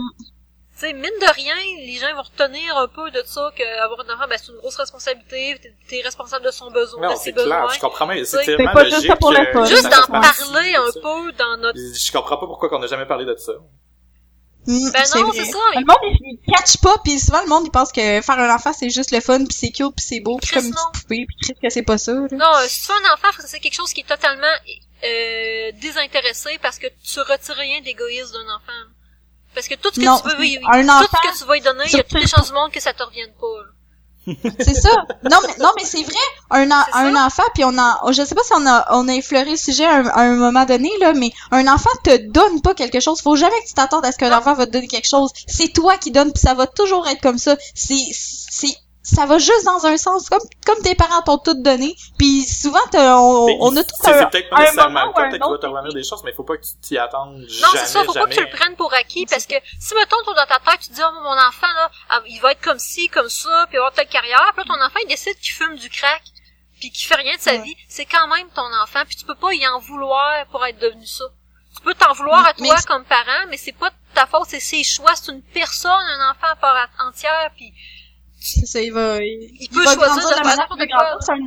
Tu 0.75 0.81
sais, 0.81 0.93
mine 0.93 1.03
de 1.03 1.33
rien, 1.33 1.55
les 1.79 1.95
gens 1.97 2.13
vont 2.15 2.23
retenir 2.23 2.77
un 2.77 2.87
peu 2.87 3.09
de 3.11 3.21
ça 3.25 3.49
qu'avoir 3.55 3.99
un 4.01 4.13
enfant, 4.13 4.27
ben, 4.29 4.37
c'est 4.37 4.51
une 4.51 4.57
grosse 4.57 4.75
responsabilité, 4.75 5.57
t'es- 5.61 5.73
t'es 5.87 6.01
responsable 6.03 6.45
de 6.45 6.51
son 6.51 6.69
besoin, 6.71 7.01
Non, 7.01 7.11
de 7.13 7.17
ses 7.17 7.23
c'est 7.25 7.31
clair, 7.33 7.45
besoins. 7.45 7.73
je 7.73 7.79
comprends, 7.79 8.05
mais 8.07 8.25
c'est 8.25 8.43
tellement 8.43 8.73
pas 8.73 8.83
juste 8.83 8.95
logique. 8.95 9.09
ça 9.11 9.15
pour 9.15 9.31
le 9.31 9.45
fun. 9.53 9.63
que 9.63 9.69
Juste 9.69 9.81
ça 9.83 9.89
d'en 9.89 10.07
parler 10.21 10.75
un 10.75 10.91
ça. 10.91 10.99
peu 11.01 11.31
dans 11.31 11.57
notre... 11.57 11.79
Je 11.79 12.11
comprends 12.11 12.37
pas 12.37 12.45
pourquoi 12.45 12.69
on 12.75 12.79
n'a 12.79 12.87
jamais 12.87 13.05
parlé 13.05 13.25
de 13.25 13.35
ça. 13.37 13.53
Mm, 14.67 14.89
Ben 14.93 15.03
non, 15.15 15.31
c'est 15.31 15.45
ça, 15.45 15.57
Le 15.75 15.85
monde, 15.85 15.97
il 16.19 16.39
il 16.43 16.51
catch 16.53 16.77
pas, 16.77 16.97
puis 17.03 17.19
souvent, 17.19 17.41
le 17.43 17.47
monde, 17.47 17.63
il 17.67 17.71
pense 17.71 17.91
que 17.91 18.01
faire 18.21 18.39
un 18.39 18.53
enfant, 18.55 18.73
c'est 18.73 18.89
juste 18.89 19.11
le 19.11 19.19
fun, 19.21 19.45
puis 19.45 19.53
c'est 19.53 19.69
cute, 19.69 19.95
puis 19.95 20.03
c'est 20.05 20.19
beau, 20.21 20.39
puis 20.41 20.49
comme 20.51 20.65
une 20.65 20.71
petite 20.73 20.91
poupée, 21.03 21.25
puis 21.27 21.53
que 21.61 21.69
c'est 21.69 21.83
pas 21.83 21.99
ça, 21.99 22.13
là. 22.13 22.27
Non, 22.31 22.55
euh, 22.55 22.65
si 22.67 22.81
tu 22.81 22.87
fais 22.87 22.93
un 22.93 23.13
enfant, 23.13 23.27
faut 23.31 23.43
que 23.43 23.47
c'est 23.47 23.59
quelque 23.59 23.75
chose 23.75 23.93
qui 23.93 24.01
est 24.01 24.07
totalement 24.09 24.47
euh, 25.03 25.71
désintéressé 25.79 26.57
parce 26.63 26.79
que 26.79 26.87
tu 26.87 27.19
retires 27.19 27.55
rien 27.55 27.79
d'égoïsme 27.81 28.33
d'un 28.33 28.55
enfant. 28.55 28.89
Parce 29.55 29.67
que 29.67 29.75
tout 29.75 29.89
ce 29.93 29.99
que 29.99 30.05
Non, 30.05 30.19
tu 30.19 30.29
veux, 30.29 30.35
lui- 30.41 30.59
un 30.71 30.83
tout 30.83 30.89
enfant, 30.91 31.17
ce 31.23 31.29
que 31.31 31.37
tu 31.39 31.45
vas 31.45 31.53
lui 31.55 31.61
donner, 31.61 31.83
il 31.87 31.93
y 31.93 31.99
a 31.99 32.03
toutes 32.03 32.19
les 32.21 32.27
chances 32.27 32.47
du 32.47 32.53
monde 32.53 32.71
que 32.71 32.81
ça 32.81 32.93
te 32.93 33.01
revienne 33.01 33.31
pas. 33.39 33.47
C'est 34.59 34.73
ça. 34.73 34.89
Non, 35.29 35.37
mais, 35.45 35.55
non, 35.59 35.69
mais 35.77 35.85
c'est 35.85 36.01
vrai. 36.01 36.15
Un, 36.49 36.71
en- 36.71 36.83
un 36.93 37.25
enfant, 37.27 37.43
puis 37.53 37.63
on 37.63 37.77
a, 37.77 38.01
je 38.11 38.25
sais 38.25 38.33
pas 38.33 38.41
si 38.43 38.53
on 38.55 38.65
a, 38.65 38.85
on 38.95 39.07
a 39.07 39.13
effleuré 39.13 39.51
le 39.51 39.55
sujet 39.55 39.85
à 39.85 39.97
un, 39.97 40.07
à 40.07 40.21
un 40.21 40.35
moment 40.35 40.65
donné, 40.65 40.89
là, 40.99 41.13
mais 41.13 41.31
un 41.51 41.67
enfant 41.67 41.91
te 42.03 42.17
donne 42.31 42.59
pas 42.61 42.73
quelque 42.73 42.99
chose. 42.99 43.21
Faut 43.21 43.35
jamais 43.35 43.55
que 43.61 43.67
tu 43.67 43.75
t'attendes 43.75 44.03
à 44.03 44.11
ce 44.11 44.17
qu'un 44.17 44.35
enfant 44.35 44.55
va 44.55 44.65
te 44.65 44.71
donner 44.71 44.87
quelque 44.87 45.07
chose. 45.07 45.29
C'est 45.47 45.71
toi 45.73 45.97
qui 45.97 46.09
donnes, 46.09 46.31
puis 46.33 46.41
ça 46.41 46.55
va 46.55 46.65
toujours 46.65 47.07
être 47.07 47.21
comme 47.21 47.37
ça. 47.37 47.55
C'est, 47.75 47.99
c'est 48.11 48.75
ça 49.05 49.25
va 49.27 49.37
juste 49.37 49.63
dans 49.65 49.85
un 49.85 49.97
sens, 49.97 50.29
comme, 50.29 50.41
comme 50.65 50.81
tes 50.81 50.95
parents 50.95 51.21
t'ont 51.21 51.37
tout 51.37 51.53
donné, 51.53 51.95
puis 52.17 52.41
souvent, 52.43 52.79
t'as- 52.91 53.17
on, 53.19 53.47
on 53.61 53.77
a 53.77 53.83
tout 53.83 53.95
c'est- 54.01 54.09
un, 54.11 54.19
C'est 54.19 54.29
peut-être 54.31 54.49
pas 54.49 54.55
un 54.57 54.59
nécessairement 54.61 54.89
moment 54.89 55.05
le 55.05 55.09
ou 55.11 55.13
cas, 55.13 55.21
un 55.21 55.29
peut-être 55.29 55.43
qu'il 55.43 55.51
va 55.53 55.57
te 55.59 55.65
revenir 55.67 55.93
des 55.93 56.03
choses, 56.03 56.21
mais 56.25 56.33
faut 56.33 56.43
pas 56.43 56.57
que 56.57 56.63
tu 56.63 56.73
t'y 56.81 56.97
attendes 56.97 57.37
Non, 57.37 57.47
jamais, 57.47 57.77
c'est 57.79 57.85
ça, 57.85 58.03
faut 58.03 58.13
pas 58.13 58.25
que 58.25 58.33
tu 58.33 58.41
le 58.41 58.49
prennes 58.49 58.75
pour 58.75 58.91
acquis, 58.93 59.25
parce 59.27 59.45
que 59.45 59.55
si, 59.79 59.93
mettons, 59.95 60.21
toi, 60.23 60.33
dans 60.33 60.47
ta 60.47 60.59
tête, 60.59 60.79
tu 60.81 60.89
te 60.89 60.93
dis, 60.95 61.01
oh, 61.05 61.21
mon 61.23 61.37
enfant, 61.37 61.67
là, 61.75 61.91
ah, 62.09 62.21
il 62.27 62.39
va 62.41 62.51
être 62.53 62.61
comme 62.61 62.79
ci, 62.79 63.07
comme 63.09 63.29
ça, 63.29 63.65
puis 63.67 63.75
il 63.75 63.77
va 63.77 63.83
avoir 63.85 63.93
telle 63.93 64.07
carrière, 64.09 64.51
puis 64.57 64.67
là, 64.67 64.75
ton 64.75 64.81
enfant, 64.83 64.99
il 65.03 65.07
décide 65.07 65.37
qu'il 65.39 65.53
fume 65.53 65.75
du 65.75 65.89
crack, 65.89 66.23
puis 66.79 66.89
qu'il 66.91 67.07
fait 67.07 67.15
rien 67.15 67.35
de 67.35 67.41
sa 67.41 67.51
Ouais. 67.51 67.59
vie, 67.61 67.75
c'est 67.87 68.05
quand 68.05 68.27
même 68.27 68.47
ton 68.55 68.67
enfant, 68.83 69.03
puis 69.07 69.15
tu 69.15 69.25
peux 69.25 69.35
pas 69.35 69.53
y 69.53 69.67
en 69.67 69.79
vouloir 69.79 70.45
pour 70.47 70.65
être 70.65 70.79
devenu 70.79 71.05
ça. 71.05 71.25
Tu 71.75 71.81
peux 71.81 71.93
t'en 71.93 72.13
vouloir 72.13 72.45
à 72.47 72.53
Mais- 72.59 72.69
toi 72.69 72.77
comme 72.87 73.03
parent, 73.03 73.45
mais 73.49 73.57
c'est 73.57 73.73
pas 73.73 73.89
ta 74.13 74.25
faute, 74.25 74.45
c'est 74.47 74.59
ses 74.61 74.83
choix, 74.83 75.11
c'est 75.15 75.31
une 75.31 75.41
personne, 75.41 75.91
un 75.91 76.31
enfant 76.31 76.47
à 76.51 76.55
part 76.55 76.87
entière, 77.05 77.51
puis 77.55 77.73
C'est 78.39 78.65
ça, 78.65 78.81
il 78.81 78.91
va, 78.93 79.17
il, 79.23 79.49
Il 79.59 79.69
peut 79.69 79.83
va 79.83 79.93
choisir 79.93 80.29
de 80.29 80.35
la 80.35 80.43
manière 80.43 80.67
quoi. 80.67 80.85
grandir. 80.85 81.17
C'est 81.21 81.31
un, 81.31 81.37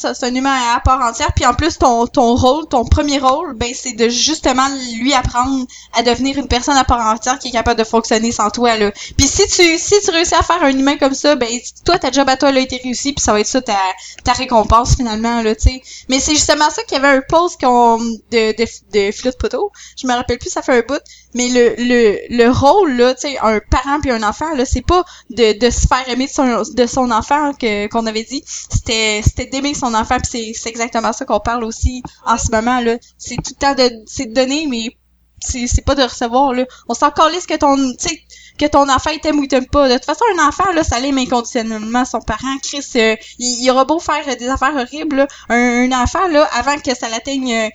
ça, 0.00 0.14
c'est 0.14 0.26
un 0.26 0.34
humain 0.34 0.56
à 0.76 0.80
part 0.80 1.00
entière. 1.00 1.32
Puis 1.34 1.44
en 1.44 1.54
plus, 1.54 1.76
ton, 1.76 2.06
ton 2.06 2.36
rôle, 2.36 2.68
ton 2.68 2.84
premier 2.84 3.18
rôle, 3.18 3.54
ben, 3.56 3.72
c'est 3.74 3.94
de 3.94 4.08
justement 4.08 4.68
lui 5.00 5.12
apprendre 5.12 5.66
à 5.92 6.04
devenir 6.04 6.38
une 6.38 6.46
personne 6.46 6.76
à 6.76 6.84
part 6.84 7.04
entière 7.04 7.38
qui 7.40 7.48
est 7.48 7.50
capable 7.50 7.78
de 7.80 7.84
fonctionner 7.84 8.30
sans 8.30 8.50
toi, 8.50 8.76
là. 8.76 8.92
Puis 9.16 9.26
si 9.26 9.46
tu, 9.48 9.76
si 9.76 9.94
tu 10.04 10.10
réussis 10.12 10.36
à 10.36 10.42
faire 10.44 10.62
un 10.62 10.70
humain 10.70 10.96
comme 10.98 11.14
ça, 11.14 11.34
ben, 11.34 11.48
toi, 11.84 11.98
ta 11.98 12.12
job 12.12 12.28
à 12.28 12.36
toi, 12.36 12.52
là, 12.52 12.60
a 12.60 12.62
été 12.62 12.80
réussi, 12.82 13.12
puis 13.12 13.24
ça 13.24 13.32
va 13.32 13.40
être 13.40 13.48
ça 13.48 13.60
ta, 13.60 13.76
ta 14.22 14.32
récompense, 14.34 14.94
finalement, 14.94 15.42
là, 15.42 15.56
tu 15.56 15.62
sais. 15.62 15.82
Mais 16.08 16.20
c'est 16.20 16.34
justement 16.34 16.70
ça 16.70 16.82
qu'il 16.84 16.96
y 16.96 17.04
avait 17.04 17.16
un 17.16 17.22
post 17.28 17.60
qu'on, 17.60 17.98
de, 17.98 18.56
de, 18.56 18.64
de 18.92 19.30
de 19.30 19.36
poteau. 19.36 19.72
Je 20.00 20.06
me 20.06 20.12
rappelle 20.14 20.38
plus, 20.38 20.50
ça 20.50 20.62
fait 20.62 20.78
un 20.78 20.82
bout. 20.86 21.02
Mais 21.34 21.48
le, 21.48 21.74
le, 21.78 22.18
le 22.36 22.50
rôle, 22.50 22.92
là, 22.96 23.14
tu 23.14 23.28
sais, 23.28 23.38
un 23.38 23.60
parent 23.70 24.00
puis 24.00 24.10
un 24.10 24.22
enfant, 24.22 24.54
là, 24.54 24.64
c'est 24.64 24.86
pas 24.86 25.04
de, 25.30 25.58
de 25.58 25.70
se 25.70 25.86
faire 25.86 26.08
aimer 26.08 26.26
de 26.26 26.30
son, 26.32 26.62
de 26.74 26.86
son 26.86 27.10
enfant 27.10 27.52
que, 27.52 27.86
qu'on 27.88 28.06
avait 28.06 28.24
dit. 28.24 28.42
C'était, 28.46 29.20
c'était 29.22 29.46
d'aimer 29.46 29.74
son 29.74 29.94
enfant 29.94 30.16
puis 30.18 30.28
c'est, 30.30 30.52
c'est 30.58 30.68
exactement 30.70 31.12
ça 31.12 31.24
qu'on 31.24 31.40
parle 31.40 31.64
aussi 31.64 32.02
en 32.24 32.38
ce 32.38 32.50
moment, 32.50 32.80
là. 32.80 32.96
C'est 33.18 33.36
tout 33.36 33.52
le 33.54 33.60
temps 33.60 33.74
de, 33.74 33.90
c'est 34.06 34.26
de 34.26 34.34
donner, 34.34 34.66
mais 34.66 34.96
c'est, 35.40 35.66
c'est 35.66 35.84
pas 35.84 35.94
de 35.94 36.02
recevoir, 36.02 36.54
là. 36.54 36.64
On 36.88 36.94
s'en 36.94 37.10
calisse 37.10 37.46
que 37.46 37.56
ton, 37.56 37.76
tu 37.76 38.08
sais, 38.08 38.20
que 38.58 38.66
ton 38.66 38.88
enfant 38.88 39.10
t'aime 39.22 39.38
ou 39.38 39.46
t'aime 39.46 39.66
pas. 39.66 39.88
De 39.88 39.94
toute 39.94 40.04
façon, 40.04 40.24
un 40.36 40.48
enfant, 40.48 40.70
là, 40.72 40.84
ça 40.84 40.98
l'aime 41.00 41.18
inconditionnellement 41.18 42.04
son 42.04 42.20
parent. 42.20 42.58
Chris, 42.62 42.84
euh, 42.96 43.16
il, 43.38 43.62
il 43.62 43.70
aura 43.70 43.84
beau 43.84 43.98
faire 43.98 44.24
euh, 44.28 44.34
des 44.36 44.48
affaires 44.48 44.74
horribles. 44.74 45.26
Un, 45.48 45.90
un 45.90 46.02
enfant, 46.02 46.26
là, 46.28 46.48
avant 46.52 46.76
que 46.78 46.94
ça 46.94 47.08
l'atteigne, 47.08 47.52
euh, 47.54 47.68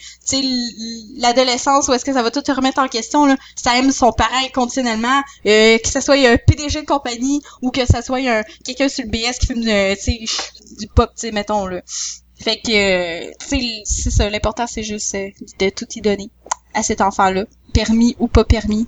l'adolescence, 1.18 1.88
ou 1.88 1.94
est-ce 1.94 2.06
que 2.06 2.14
ça 2.14 2.24
va 2.24 2.32
tout 2.32 2.42
te 2.42 2.52
remettre 2.52 2.80
en 2.80 2.88
question, 2.88 3.26
là, 3.26 3.36
ça 3.56 3.78
aime 3.78 3.92
son 3.92 4.12
parent 4.12 4.46
inconditionnellement, 4.46 5.22
euh, 5.46 5.78
que 5.78 5.90
ça 5.90 6.02
soit 6.02 6.16
un 6.16 6.38
PDG 6.38 6.82
de 6.82 6.86
compagnie, 6.86 7.42
ou 7.62 7.72
que 7.72 7.86
ça 7.86 8.02
soit 8.02 8.20
un, 8.20 8.44
quelqu'un 8.66 8.90
sur 8.90 9.06
le 9.06 9.10
BS 9.10 9.40
qui 9.40 9.48
fume, 9.48 9.68
euh, 9.68 9.96
du 10.78 10.88
pop, 10.88 11.10
tu 11.16 11.28
sais, 11.28 11.32
mettons, 11.32 11.66
là. 11.66 11.82
Fait 12.40 12.60
que, 12.60 13.28
euh, 13.30 13.32
c'est 13.86 14.12
ça, 14.12 14.30
l'important, 14.30 14.68
c'est 14.68 14.84
juste 14.84 15.16
euh, 15.16 15.30
de 15.60 15.70
tout 15.70 15.88
y 15.96 16.02
donner 16.02 16.30
à 16.74 16.84
cet 16.84 17.02
enfant-là, 17.02 17.46
permis 17.74 18.16
ou 18.20 18.28
pas 18.28 18.44
permis. 18.44 18.88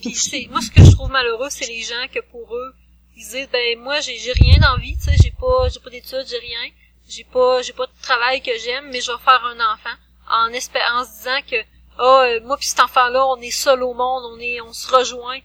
Puis 0.00 0.14
c'est 0.14 0.46
moi 0.50 0.60
ce 0.60 0.70
que 0.70 0.82
je 0.84 0.90
trouve 0.92 1.10
malheureux, 1.10 1.48
c'est 1.50 1.66
les 1.66 1.82
gens 1.82 2.06
que 2.12 2.20
pour 2.30 2.54
eux, 2.54 2.74
ils 3.16 3.26
disent 3.26 3.48
ben 3.52 3.78
moi 3.80 4.00
j'ai 4.00 4.16
j'ai 4.18 4.32
rien 4.32 4.58
d'envie, 4.58 4.96
tu 4.96 5.04
sais, 5.04 5.16
j'ai 5.22 5.32
pas 5.32 5.68
j'ai 5.68 5.80
pas 5.80 5.90
d'études, 5.90 6.26
j'ai 6.28 6.38
rien, 6.38 6.70
j'ai 7.08 7.24
pas 7.24 7.62
j'ai 7.62 7.72
pas 7.72 7.86
de 7.86 7.92
travail 8.02 8.42
que 8.42 8.50
j'aime, 8.58 8.88
mais 8.90 9.00
je 9.00 9.10
vais 9.10 9.18
faire 9.24 9.42
un 9.44 9.56
enfant 9.72 9.96
en 10.30 10.48
espérant 10.52 11.00
en 11.00 11.04
se 11.04 11.10
disant 11.18 11.40
que 11.50 11.56
ah 11.98 12.22
euh, 12.26 12.40
moi 12.44 12.56
puis 12.56 12.66
cet 12.66 12.80
enfant-là, 12.80 13.26
on 13.26 13.36
est 13.40 13.50
seul 13.50 13.82
au 13.82 13.94
monde, 13.94 14.24
on 14.34 14.38
est 14.40 14.60
on 14.60 14.72
se 14.72 14.88
rejoint. 14.94 15.38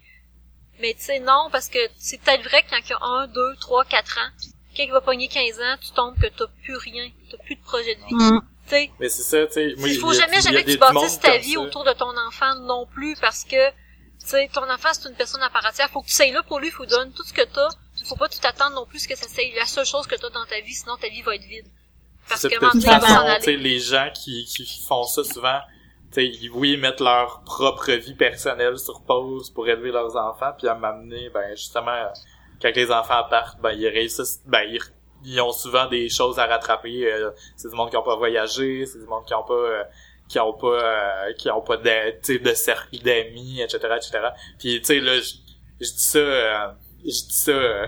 Mais 0.80 0.93
tu 0.93 1.01
sais 1.01 1.19
non 1.19 1.49
parce 1.51 1.69
que 1.69 1.80
c'est 1.97 2.21
peut-être 2.21 2.43
vrai 2.43 2.61
que 2.63 2.69
quand 2.69 2.80
il 2.86 2.89
y 2.89 2.93
a 2.93 3.03
un, 3.03 3.28
deux, 3.28 3.55
trois, 3.59 3.84
quatre 3.86 4.17
ans, 4.19 4.30
quelqu'un 4.75 4.86
qui 4.86 4.91
va 4.91 5.01
pogner 5.01 5.28
15 5.28 5.59
ans, 5.59 5.75
tu 5.82 5.91
tombes 5.91 6.15
que 6.21 6.28
t'as 6.28 6.45
plus 6.63 6.78
rien, 6.78 7.09
t'as 7.32 7.38
plus 7.38 7.55
de 7.55 7.61
projet 7.63 7.95
de 7.95 8.01
vie. 8.01 8.13
Mm. 8.13 8.41
Tu 8.67 8.69
sais, 8.69 8.91
Mais 8.99 9.09
c'est 9.09 9.23
ça, 9.23 9.47
tu 9.47 9.53
sais. 9.53 9.73
il 9.75 9.97
faut 9.99 10.13
y 10.13 10.17
a- 10.17 10.19
jamais, 10.19 10.34
il 10.38 10.43
y 10.43 10.47
a 10.47 10.51
jamais 10.51 10.63
que 10.65 10.71
tu 10.71 10.78
bâtisses 10.78 11.19
ta 11.19 11.38
vie 11.38 11.53
ça. 11.53 11.59
autour 11.61 11.84
de 11.84 11.93
ton 11.93 12.15
enfant 12.28 12.53
non 12.55 12.86
plus 12.86 13.15
parce 13.19 13.43
que, 13.43 13.69
tu 13.69 13.75
sais, 14.30 14.49
ton 14.53 14.69
enfant 14.69 14.89
c'est 14.93 15.09
une 15.09 15.15
personne 15.15 15.41
à 15.41 15.49
part 15.49 15.65
entière. 15.65 15.89
Faut 15.89 16.01
que 16.01 16.07
tu 16.07 16.13
sois 16.13 16.32
là 16.32 16.43
pour 16.43 16.59
lui, 16.59 16.69
faut 16.69 16.84
que 16.84 16.89
tu 16.89 16.95
donnes 16.95 17.11
tout 17.11 17.23
ce 17.23 17.34
que 17.34 17.43
t'as. 17.43 17.69
Faut 18.05 18.15
pas 18.15 18.30
tout 18.30 18.39
attendre 18.43 18.75
non 18.75 18.86
plus 18.86 19.05
que 19.07 19.15
ça 19.15 19.28
soit 19.28 19.43
la 19.55 19.65
seule 19.65 19.86
chose 19.86 20.07
que 20.07 20.15
t'as 20.15 20.30
dans 20.30 20.45
ta 20.45 20.59
vie, 20.61 20.73
sinon 20.73 20.95
ta 20.97 21.09
vie 21.09 21.21
va 21.21 21.36
être 21.36 21.43
vide. 21.43 21.65
Parce 22.30 22.43
que, 22.43 22.47
de 22.47 22.71
toute 22.71 22.75
il 22.75 22.82
façon, 22.82 23.51
les 23.51 23.80
gens 23.80 24.09
qui, 24.13 24.45
qui 24.45 24.65
font 24.86 25.03
ça 25.03 25.23
souvent, 25.23 25.59
tu 26.11 26.15
sais, 26.15 26.25
ils, 26.25 26.49
oui, 26.51 26.73
ils 26.73 26.80
mettent 26.80 26.99
leur 26.99 27.41
propre 27.43 27.91
vie 27.91 28.15
personnelle 28.15 28.78
sur 28.78 29.01
pause 29.01 29.49
pour 29.49 29.67
élever 29.67 29.91
leurs 29.91 30.15
enfants, 30.15 30.51
puis 30.57 30.67
à 30.67 30.75
m'amener, 30.75 31.30
ben, 31.30 31.55
justement, 31.55 32.11
quand 32.61 32.75
les 32.75 32.91
enfants 32.91 33.23
partent, 33.30 33.59
ben, 33.61 33.71
ils 33.71 33.88
réussissent, 33.88 34.41
ben, 34.45 34.63
ils, 34.69 34.80
ils 35.23 35.41
ont 35.41 35.51
souvent 35.51 35.88
des 35.88 36.09
choses 36.09 36.39
à 36.39 36.45
rattraper. 36.45 37.11
euh, 37.11 37.32
c'est 37.55 37.69
du 37.69 37.75
monde 37.75 37.89
qui 37.89 37.97
ont 37.97 38.03
pas 38.03 38.15
voyagé, 38.15 38.86
c'est 38.86 38.99
du 38.99 39.05
monde 39.05 39.25
qui 39.25 39.34
ont 39.34 39.43
pas, 39.43 39.53
euh, 39.53 39.84
qui 40.28 40.39
ont 40.39 40.53
pas, 40.53 40.67
euh, 40.67 41.34
qui 41.38 41.49
ont 41.49 41.61
pas 41.61 41.78
de, 41.78 42.38
de 42.38 42.53
cercle 42.53 42.97
d'amis, 43.03 43.61
etc., 43.61 43.80
etc. 43.95 44.19
Puis, 44.59 44.80
tu 44.80 44.86
sais, 44.86 44.99
là, 44.99 45.13
je 45.80 45.86
dis 45.86 45.93
ça, 45.95 46.19
euh, 46.19 46.67
je 47.03 47.09
dis 47.09 47.25
ça 47.30 47.51
euh, 47.51 47.88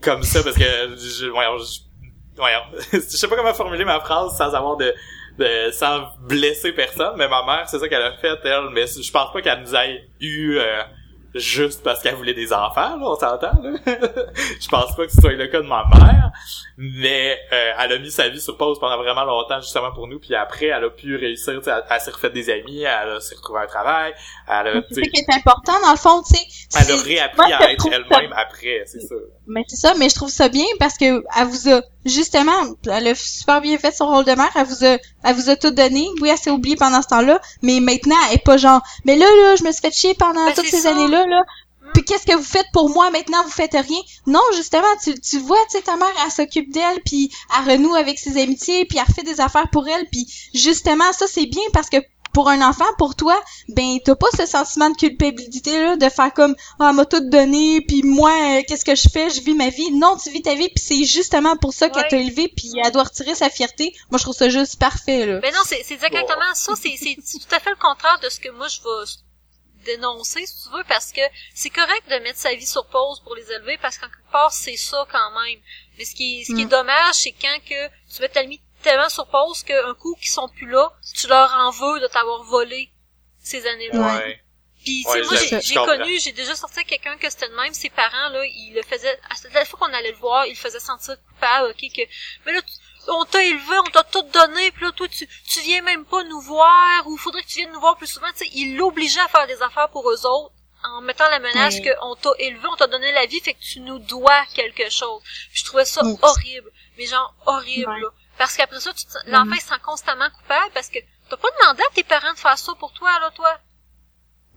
comme 0.00 0.22
ça 0.22 0.42
parce 0.42 0.56
que 0.56 0.62
je, 0.62 1.26
voyons, 1.26 1.58
je 2.92 2.98
sais 3.00 3.28
pas 3.28 3.36
comment 3.36 3.54
formuler 3.54 3.84
ma 3.84 4.00
phrase 4.00 4.36
sans 4.36 4.54
avoir 4.54 4.76
de, 4.76 4.94
de 5.38 5.70
sans 5.72 6.08
blesser 6.20 6.72
personne, 6.72 7.14
mais 7.16 7.28
ma 7.28 7.44
mère, 7.44 7.68
c'est 7.68 7.78
ça 7.78 7.88
qu'elle 7.88 8.02
a 8.02 8.16
fait, 8.16 8.38
elle, 8.44 8.70
mais 8.72 8.86
je 8.86 9.10
pense 9.10 9.32
pas 9.32 9.42
qu'elle 9.42 9.60
nous 9.60 9.74
ait 9.74 10.08
eu 10.20 10.56
euh, 10.56 10.82
juste 11.34 11.82
parce 11.82 12.02
qu'elle 12.02 12.14
voulait 12.14 12.34
des 12.34 12.52
enfants, 12.52 12.96
là, 12.96 13.00
on 13.00 13.14
s'entend, 13.14 13.52
là. 13.62 13.72
je 13.86 14.68
pense 14.68 14.94
pas 14.94 15.06
que 15.06 15.12
ce 15.12 15.20
soit 15.20 15.32
le 15.32 15.46
cas 15.46 15.60
de 15.60 15.66
ma 15.66 15.84
mère, 15.84 16.30
mais 16.76 17.38
euh, 17.52 17.72
elle 17.78 17.92
a 17.92 17.98
mis 17.98 18.10
sa 18.10 18.28
vie 18.28 18.40
sur 18.40 18.56
pause 18.56 18.78
pendant 18.78 18.98
vraiment 18.98 19.24
longtemps, 19.24 19.60
justement 19.60 19.92
pour 19.92 20.08
nous, 20.08 20.18
puis 20.18 20.34
après, 20.34 20.66
elle 20.66 20.84
a 20.84 20.90
pu 20.90 21.16
réussir, 21.16 21.58
tu 21.58 21.64
sais, 21.64 21.70
elle, 21.70 21.84
elle 21.88 22.00
s'est 22.00 22.10
refait 22.10 22.30
des 22.30 22.50
amis, 22.50 22.82
elle 22.82 23.20
s'est 23.20 23.36
retrouvée 23.36 23.60
un 23.60 23.66
travail, 23.66 24.14
elle 24.48 24.66
a, 24.68 24.82
C'est 24.90 24.94
ça 24.94 25.00
qui 25.02 25.20
est 25.20 25.34
important, 25.34 25.80
dans 25.82 25.92
le 25.92 25.96
fond, 25.96 26.22
tu 26.22 26.36
sais. 26.36 26.80
elle 26.80 26.92
a 26.92 27.02
réappris 27.02 27.52
à 27.52 27.72
être 27.72 27.86
elle-même 27.90 28.32
après, 28.36 28.82
c'est 28.86 29.00
ça. 29.00 29.14
Mais 29.46 29.64
c'est 29.68 29.76
ça, 29.76 29.94
mais 29.94 30.08
je 30.08 30.14
trouve 30.14 30.30
ça 30.30 30.48
bien 30.48 30.64
parce 30.78 30.96
que 30.96 31.24
elle 31.36 31.46
vous 31.48 31.68
a 31.68 31.82
justement, 32.04 32.52
elle 32.86 33.08
a 33.08 33.14
super 33.14 33.60
bien 33.60 33.76
fait 33.76 33.92
son 33.92 34.06
rôle 34.06 34.24
de 34.24 34.32
mère, 34.32 34.50
elle 34.54 34.66
vous 34.66 34.84
a, 34.84 34.98
elle 35.24 35.34
vous 35.34 35.50
a 35.50 35.56
tout 35.56 35.70
donné. 35.70 36.06
Oui, 36.20 36.28
elle 36.28 36.38
s'est 36.38 36.50
oubliée 36.50 36.76
pendant 36.76 37.02
ce 37.02 37.08
temps-là, 37.08 37.40
mais 37.62 37.80
maintenant 37.80 38.16
elle 38.28 38.36
est 38.36 38.44
pas 38.44 38.56
genre, 38.56 38.80
mais 39.04 39.16
là 39.16 39.26
là, 39.26 39.56
je 39.56 39.64
me 39.64 39.72
suis 39.72 39.80
fait 39.80 39.94
chier 39.94 40.14
pendant 40.14 40.44
Ben, 40.46 40.54
toutes 40.54 40.66
ces 40.66 40.86
années-là 40.86 41.26
là. 41.26 41.42
Puis 41.92 42.04
qu'est-ce 42.04 42.24
que 42.24 42.34
vous 42.34 42.44
faites 42.44 42.68
pour 42.72 42.88
moi? 42.88 43.10
Maintenant 43.10 43.42
Vous 43.44 43.50
faites 43.50 43.72
rien 43.72 44.00
Non, 44.26 44.40
justement, 44.56 44.82
tu, 45.02 45.18
tu 45.20 45.38
vois, 45.38 45.58
tu 45.70 45.76
sais, 45.76 45.82
ta 45.82 45.96
mère, 45.96 46.08
elle 46.24 46.30
s'occupe 46.30 46.72
d'elle, 46.72 47.00
puis 47.04 47.30
elle 47.54 47.72
renoue 47.72 47.94
avec 47.94 48.18
ses 48.18 48.40
amitiés, 48.40 48.86
puis 48.86 48.98
elle 48.98 49.04
refait 49.04 49.22
des 49.22 49.40
affaires 49.40 49.68
pour 49.70 49.86
elle, 49.88 50.06
puis 50.10 50.26
justement, 50.54 51.12
ça 51.12 51.26
c'est 51.26 51.46
bien 51.46 51.62
parce 51.72 51.90
que 51.90 51.98
pour 52.32 52.48
un 52.48 52.60
enfant, 52.66 52.84
pour 52.98 53.14
toi, 53.14 53.38
ben 53.68 53.98
t'as 54.04 54.14
pas 54.14 54.28
ce 54.36 54.46
sentiment 54.46 54.90
de 54.90 54.96
culpabilité 54.96 55.78
là, 55.82 55.96
de 55.96 56.08
faire 56.08 56.32
comme 56.32 56.54
ah 56.78 56.88
elle 56.90 56.96
m'a 56.96 57.04
tout 57.04 57.20
donné, 57.28 57.80
puis 57.86 58.02
moi 58.02 58.30
euh, 58.30 58.62
qu'est-ce 58.66 58.84
que 58.84 58.94
je 58.94 59.08
fais? 59.08 59.30
Je 59.30 59.40
vis 59.42 59.54
ma 59.54 59.68
vie. 59.68 59.90
Non, 59.92 60.16
tu 60.16 60.30
vis 60.30 60.42
ta 60.42 60.54
vie, 60.54 60.68
puis 60.68 60.82
c'est 60.84 61.04
justement 61.04 61.56
pour 61.56 61.72
ça 61.72 61.88
qu'elle 61.90 62.02
Ouais. 62.02 62.08
t'a 62.08 62.16
élevé, 62.18 62.48
puis 62.56 62.70
elle 62.84 62.90
doit 62.92 63.04
retirer 63.04 63.34
sa 63.34 63.50
fierté. 63.50 63.92
Moi, 64.10 64.18
je 64.18 64.24
trouve 64.24 64.34
ça 64.36 64.48
juste 64.48 64.78
parfait 64.78 65.26
là. 65.26 65.40
Ben 65.40 65.52
non, 65.52 65.60
c'est 65.64 65.78
exactement 65.90 66.54
ça. 66.54 66.72
C'est 66.76 67.38
tout 67.38 67.54
à 67.54 67.60
fait 67.60 67.70
le 67.70 67.76
contraire 67.76 68.18
de 68.22 68.28
ce 68.28 68.40
que 68.40 68.48
moi 68.50 68.68
je 68.68 68.80
vais 68.80 69.94
dénoncer, 69.96 70.46
si 70.46 70.62
tu 70.62 70.68
veux, 70.76 70.84
parce 70.88 71.10
que 71.12 71.20
c'est 71.54 71.70
correct 71.70 72.04
de 72.08 72.16
mettre 72.22 72.38
sa 72.38 72.54
vie 72.54 72.66
sur 72.66 72.86
pause 72.86 73.20
pour 73.24 73.34
les 73.34 73.50
élever, 73.50 73.78
parce 73.82 73.98
qu'en 73.98 74.06
quelque 74.06 74.30
part, 74.30 74.52
c'est 74.52 74.76
ça 74.76 75.04
quand 75.10 75.30
même. 75.42 75.58
Mais 75.98 76.04
ce 76.04 76.14
qui, 76.14 76.44
ce 76.44 76.54
qui 76.54 76.62
est 76.62 76.66
Mm. 76.66 76.68
dommage, 76.68 77.14
c'est 77.14 77.32
quand 77.32 77.58
que 77.68 77.88
tu 78.14 78.22
mets 78.22 78.28
ta 78.28 78.44
vie 78.44 78.60
tellement 78.82 79.08
sur 79.08 79.26
pause 79.28 79.62
qu'un 79.62 79.94
coup 79.94 80.14
qu'ils 80.16 80.30
sont 80.30 80.48
plus 80.48 80.68
là, 80.68 80.92
tu 81.16 81.26
leur 81.28 81.50
en 81.54 81.70
veux 81.70 82.00
de 82.00 82.06
t'avoir 82.08 82.42
volé 82.44 82.90
ces 83.40 83.66
années-là. 83.66 84.16
Ouais. 84.18 84.42
Puis, 84.84 85.04
tu 85.04 85.10
Ouais, 85.10 85.22
sais, 85.22 85.50
moi, 85.54 85.60
j'ai 85.62 85.74
connu, 85.76 86.18
j'ai 86.18 86.32
déjà 86.32 86.56
sorti 86.56 86.78
avec 86.80 86.88
quelqu'un 86.88 87.16
que 87.16 87.30
c'était 87.30 87.48
de 87.48 87.54
même, 87.54 87.72
ses 87.72 87.88
parents, 87.90 88.28
là, 88.30 88.44
ils 88.44 88.72
le 88.74 88.82
faisaient, 88.82 89.16
à 89.30 89.34
la 89.54 89.64
fois 89.64 89.78
qu'on 89.78 89.94
allait 89.94 90.10
le 90.10 90.16
voir, 90.18 90.44
ils 90.46 90.50
le 90.50 90.56
faisaient 90.56 90.80
sentir 90.80 91.14
coupable, 91.28 91.70
ok, 91.70 91.92
que, 91.94 92.02
mais 92.44 92.52
là, 92.52 92.60
tu- 92.62 92.72
on 93.08 93.24
t'a 93.24 93.42
élevé, 93.44 93.78
on 93.78 93.90
t'a 93.90 94.02
tout 94.02 94.22
donné, 94.22 94.72
puis 94.72 94.84
là, 94.84 94.90
toi, 94.92 95.06
tu, 95.08 95.28
tu 95.48 95.60
viens 95.60 95.82
même 95.82 96.04
pas 96.04 96.24
nous 96.24 96.40
voir, 96.40 97.06
ou 97.06 97.16
faudrait 97.16 97.42
que 97.42 97.48
tu 97.48 97.58
viennes 97.58 97.70
nous 97.72 97.80
voir 97.80 97.96
plus 97.96 98.08
souvent, 98.08 98.26
tu 98.36 98.38
sais, 98.44 98.50
ils 98.54 98.76
l'obligeaient 98.76 99.20
à 99.20 99.28
faire 99.28 99.46
des 99.46 99.62
affaires 99.62 99.88
pour 99.90 100.10
eux 100.10 100.26
autres, 100.26 100.52
en 100.84 101.00
mettant 101.00 101.28
la 101.30 101.38
menace 101.38 101.74
Ouais. 101.76 101.82
que 101.82 101.90
on 102.02 102.16
t'a 102.16 102.30
élevé, 102.40 102.66
on 102.72 102.74
t'a 102.76 102.88
donné 102.88 103.12
la 103.12 103.26
vie, 103.26 103.38
fait 103.38 103.54
que 103.54 103.60
tu 103.62 103.78
nous 103.80 104.00
dois 104.00 104.44
quelque 104.52 104.90
chose. 104.90 105.22
Puis 105.52 105.60
je 105.60 105.64
trouvais 105.64 105.84
ça 105.84 106.02
horrible, 106.22 106.72
mais 106.98 107.06
genre 107.06 107.32
horrible, 107.46 107.88
Ouais. 107.88 108.00
là. 108.00 108.08
Parce 108.42 108.56
qu'après 108.56 108.80
ça, 108.80 108.92
tu 108.92 109.04
te- 109.06 109.30
l'enfant 109.30 109.52
il 109.54 109.60
se 109.60 109.68
sent 109.68 109.80
constamment 109.84 110.28
coupable 110.30 110.72
parce 110.74 110.88
que 110.88 110.98
t'as 111.30 111.36
pas 111.36 111.48
demandé 111.60 111.80
à 111.88 111.94
tes 111.94 112.02
parents 112.02 112.32
de 112.32 112.38
faire 112.38 112.58
ça 112.58 112.72
pour 112.74 112.92
toi, 112.92 113.08
là, 113.20 113.30
toi. 113.30 113.56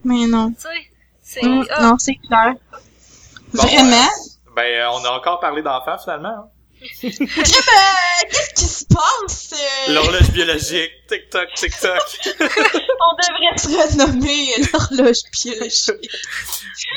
Mais 0.04 0.26
non. 0.26 0.54
Tu 0.54 0.62
sais, 0.62 0.92
c'est, 1.22 1.46
Mm, 1.46 1.68
ah, 1.70 1.82
non, 1.84 1.98
c'est 2.00 2.16
clair. 2.16 2.56
Bon, 3.54 3.62
Vraiment? 3.62 4.08
Ben, 4.56 4.82
euh, 4.82 4.90
on 4.92 5.06
a 5.06 5.12
encore 5.12 5.40
parlé 5.40 5.62
d'enfants, 5.62 6.00
finalement. 6.00 6.30
hein. 6.30 6.50
Qu'est-ce 7.02 7.18
qui 7.18 8.54
qui 8.56 8.66
se 8.66 8.86
passe? 8.86 9.54
Euh? 9.54 9.94
L'horloge 9.94 10.32
biologique. 10.32 10.92
Tic-toc, 11.08 11.54
tic-toc. 11.56 12.02
On 12.26 13.16
devrait 13.22 13.58
se 13.58 13.68
renommer 13.68 14.56
l'horloge 14.72 15.22
biologique. 15.32 16.12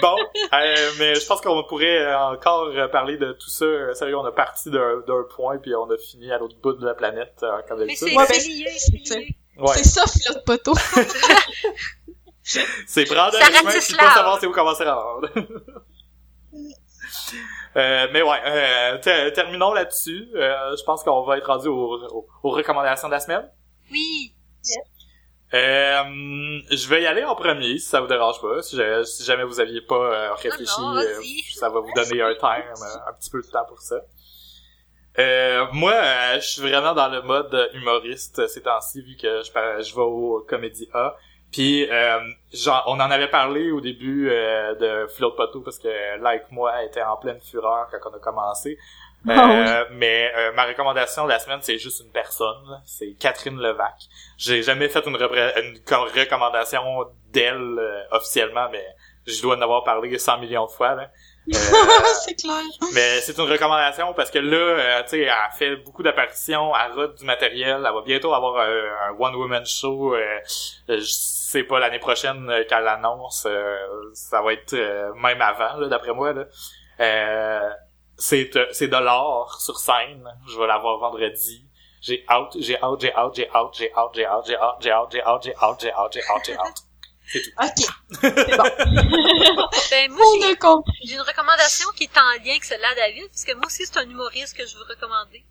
bon, 0.01 0.17
euh, 0.55 0.91
mais 0.99 1.15
je 1.15 1.27
pense 1.27 1.41
qu'on 1.41 1.63
pourrait 1.65 2.15
encore 2.15 2.73
parler 2.91 3.17
de 3.17 3.33
tout 3.33 3.51
ça. 3.51 3.67
Sérieux, 3.95 4.17
on 4.17 4.25
a 4.25 4.33
parti 4.33 4.71
d'un 4.71 5.25
point, 5.35 5.59
puis 5.59 5.75
on 5.75 5.91
a 5.91 5.99
fini 5.99 6.33
à 6.33 6.39
l'autre 6.39 6.57
bout 6.63 6.73
de 6.73 6.87
la 6.87 6.95
planète, 6.95 7.41
euh, 7.43 7.61
comme 7.69 7.79
d'habitude. 7.79 8.09
Mais 8.17 8.27
c'est 8.27 8.49
lié, 8.49 8.73
c'est 8.79 9.17
lié. 9.17 9.37
Ouais. 9.59 9.75
C'est 9.77 9.85
ça, 9.85 10.05
de 10.05 10.39
poteau. 10.45 10.75
c'est 12.87 13.05
prendre 13.05 13.37
un 13.37 13.41
chemin 13.41 13.71
puis 13.71 13.97
pas 13.97 14.15
savoir 14.15 14.39
c'est 14.41 14.47
où 14.47 14.53
commencer 14.53 14.85
à 14.85 14.95
rendre. 14.95 15.29
Euh, 17.79 18.09
mais 18.13 18.23
ouais, 18.23 18.39
euh, 18.45 19.31
terminons 19.31 19.73
là-dessus. 19.73 20.29
Euh, 20.35 20.77
je 20.77 20.83
pense 20.83 21.05
qu'on 21.05 21.23
va 21.23 21.39
être 21.39 21.47
rendu 21.47 21.69
aux, 21.69 22.27
recommandations 22.43 23.09
de 23.09 23.13
la 23.13 23.21
semaine. 23.21 23.49
Oui. 23.93 24.35
Euh, 25.55 26.03
je 26.71 26.89
vais 26.89 27.03
y 27.03 27.07
aller 27.07 27.25
en 27.25 27.37
premier, 27.37 27.79
si 27.79 27.87
ça 27.87 28.01
vous 28.01 28.09
dérange 28.09 28.41
pas. 28.41 28.63
Si, 28.63 28.77
jamais 29.25 29.45
vous 29.45 29.61
aviez 29.61 29.81
pas 29.81 30.35
réfléchi, 30.35 31.55
ça 31.55 31.69
va 31.69 31.81
vous 31.81 31.93
donner 31.95 32.21
un 32.21 32.31
un 32.43 33.13
petit 33.19 33.31
peu 33.31 33.41
de 33.41 33.47
temps 33.47 33.65
pour 33.69 33.81
ça. 33.81 34.01
moi, 35.73 35.95
je 36.35 36.47
suis 36.47 36.63
vraiment 36.63 36.95
dans 36.95 37.09
le 37.09 37.23
mode 37.23 37.71
humoriste 37.75 38.47
ces 38.49 38.63
temps-ci, 38.63 39.03
vu 39.03 39.17
que 39.17 39.43
je, 39.43 39.51
je 39.85 39.95
vais 39.95 40.03
au 40.03 40.45
Comédie 40.49 40.89
A. 40.95 41.17
Puis 41.53 41.89
euh, 41.91 42.21
genre, 42.53 42.85
on 42.87 42.95
en 42.95 43.11
avait 43.11 43.29
parlé 43.29 43.71
au 43.71 43.81
début 43.81 44.29
euh, 44.31 44.75
de 44.75 45.07
Float 45.09 45.33
Poteau 45.33 45.61
parce 45.61 45.79
que 45.79 46.21
Like 46.21 46.51
moi 46.51 46.85
était 46.85 47.03
en 47.03 47.17
pleine 47.17 47.41
fureur 47.41 47.89
quand 47.91 48.11
on 48.11 48.17
a 48.17 48.19
commencé. 48.19 48.79
Ah 49.29 49.51
euh, 49.51 49.85
mais 49.93 50.31
euh, 50.37 50.53
ma 50.53 50.65
recommandation 50.65 51.25
de 51.25 51.31
la 51.31 51.39
semaine, 51.41 51.59
c'est 51.61 51.79
juste 51.79 52.01
une 52.01 52.11
personne. 52.11 52.81
C'est 52.85 53.15
Catherine 53.19 53.59
Levac. 53.59 53.95
J'ai 54.37 54.63
jamais 54.63 54.89
fait 54.89 55.05
une, 55.07 55.17
recommandation 55.17 56.83
d'elle 57.33 58.07
officiellement, 58.13 58.69
mais 58.71 58.85
je 59.27 59.43
dois 59.43 59.57
en 59.57 59.63
avoir 59.63 59.85
parlé 59.85 60.19
100 60.19 60.39
millions 60.39 60.67
de 60.67 60.71
fois. 60.71 60.95
Là. 60.95 61.11
c'est 62.25 62.35
clair. 62.35 62.63
Mais 62.93 63.21
c'est 63.23 63.39
une 63.39 63.51
recommandation 63.51 64.13
parce 64.13 64.31
que 64.31 64.39
là, 64.39 64.57
euh, 64.57 65.03
tu 65.05 65.11
sais, 65.11 65.21
elle 65.21 65.33
fait 65.57 65.77
beaucoup 65.77 66.03
d'apparitions, 66.03 66.73
elle 66.77 66.93
rate 66.93 67.19
du 67.19 67.25
matériel, 67.25 67.77
elle 67.87 67.95
va 67.95 68.03
bientôt 68.05 68.35
avoir 68.35 68.61
un, 68.61 69.17
one-woman 69.19 69.65
show, 69.65 70.15
euh, 70.15 70.39
je 70.89 71.03
sais 71.49 71.63
pas, 71.65 71.79
l'année 71.79 71.99
prochaine 71.99 72.49
euh, 72.51 72.65
qu'elle 72.65 72.85
l'annonce, 72.85 73.47
ça 74.15 74.43
va 74.43 74.53
être 74.53 74.75
même 75.17 75.41
avant, 75.41 75.87
d'après 75.87 76.13
moi. 76.13 76.33
Là. 76.33 76.45
c'est, 78.17 78.51
c'est 78.73 78.89
de 78.89 78.97
l'or 78.97 79.61
sur 79.61 79.79
scène, 79.79 80.29
je 80.49 80.59
vais 80.59 80.67
l'avoir 80.67 80.99
vendredi. 80.99 81.69
J'ai 82.01 82.25
out, 82.31 82.57
j'ai 82.59 82.83
out, 82.83 83.01
j'ai 83.01 83.17
out, 83.17 83.35
j'ai 83.35 83.51
out, 83.51 83.75
j'ai 83.75 83.91
out, 83.97 84.13
j'ai 84.15 84.29
out, 84.29 84.45
j'ai 84.47 84.57
out, 84.57 84.77
j'ai 84.81 84.95
out, 84.95 85.09
j'ai 85.11 85.23
out, 85.25 85.43
j'ai 85.43 85.55
out, 85.57 85.81
j'ai 85.81 85.93
out, 85.93 86.13
j'ai 86.13 86.23
out, 86.23 86.43
j'ai 86.45 86.59
out. 86.59 86.75
C'est 87.31 87.43
tout. 87.43 87.51
OK. 87.61 87.71
C'est 88.23 88.57
bon. 88.57 88.65
ben, 89.91 90.13
moi, 90.13 90.25
j'ai 91.05 91.15
une 91.15 91.21
recommandation 91.21 91.89
qui 91.95 92.05
est 92.05 92.19
en 92.19 92.31
lien 92.43 92.53
avec 92.53 92.65
celle-là, 92.65 92.95
David, 92.95 93.29
parce 93.29 93.45
que 93.45 93.55
moi 93.55 93.67
aussi, 93.67 93.85
c'est 93.85 93.99
un 93.99 94.09
humoriste 94.09 94.57
que 94.57 94.67
je 94.67 94.77
veux 94.77 94.85
recommander. 94.89 95.45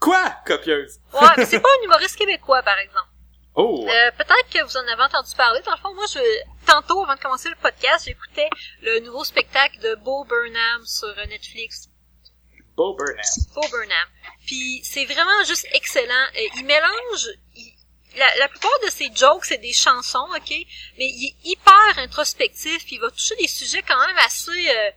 Quoi, 0.00 0.34
copieuse? 0.44 0.98
Ouais, 1.12 1.28
mais 1.36 1.46
c'est 1.46 1.60
pas 1.60 1.68
un 1.80 1.84
humoriste 1.84 2.16
québécois, 2.16 2.62
par 2.62 2.78
exemple. 2.78 3.06
Oh! 3.56 3.86
Euh, 3.88 4.10
peut-être 4.12 4.50
que 4.50 4.62
vous 4.64 4.76
en 4.76 4.86
avez 4.88 5.02
entendu 5.02 5.34
parler. 5.36 5.60
Dans 5.62 5.72
le 5.72 5.78
fond, 5.78 5.94
moi, 5.94 6.06
je, 6.12 6.18
tantôt, 6.66 7.02
avant 7.04 7.14
de 7.14 7.20
commencer 7.20 7.48
le 7.48 7.56
podcast, 7.56 8.04
j'écoutais 8.06 8.48
le 8.82 9.00
nouveau 9.00 9.22
spectacle 9.22 9.78
de 9.78 9.94
Bo 9.96 10.24
Burnham 10.24 10.84
sur 10.84 11.14
Netflix. 11.28 11.88
Bo 12.76 12.96
Burnham. 12.96 13.24
Bo 13.54 13.60
Burnham. 13.70 14.08
Puis, 14.46 14.80
c'est 14.82 15.04
vraiment 15.04 15.44
juste 15.46 15.66
excellent. 15.72 16.26
Euh, 16.36 16.48
il 16.56 16.64
mélange, 16.64 17.28
la, 18.16 18.36
la 18.38 18.48
plupart 18.48 18.78
de 18.84 18.90
ses 18.90 19.10
jokes, 19.14 19.44
c'est 19.44 19.58
des 19.58 19.72
chansons, 19.72 20.26
ok? 20.36 20.50
Mais 20.98 21.06
il 21.06 21.28
est 21.28 21.48
hyper 21.50 21.98
introspectif, 21.98 22.84
puis 22.84 22.96
il 22.96 23.00
va 23.00 23.10
toucher 23.10 23.36
des 23.36 23.48
sujets 23.48 23.82
quand 23.82 23.98
même 24.06 24.18
assez 24.18 24.70
euh, 24.70 24.90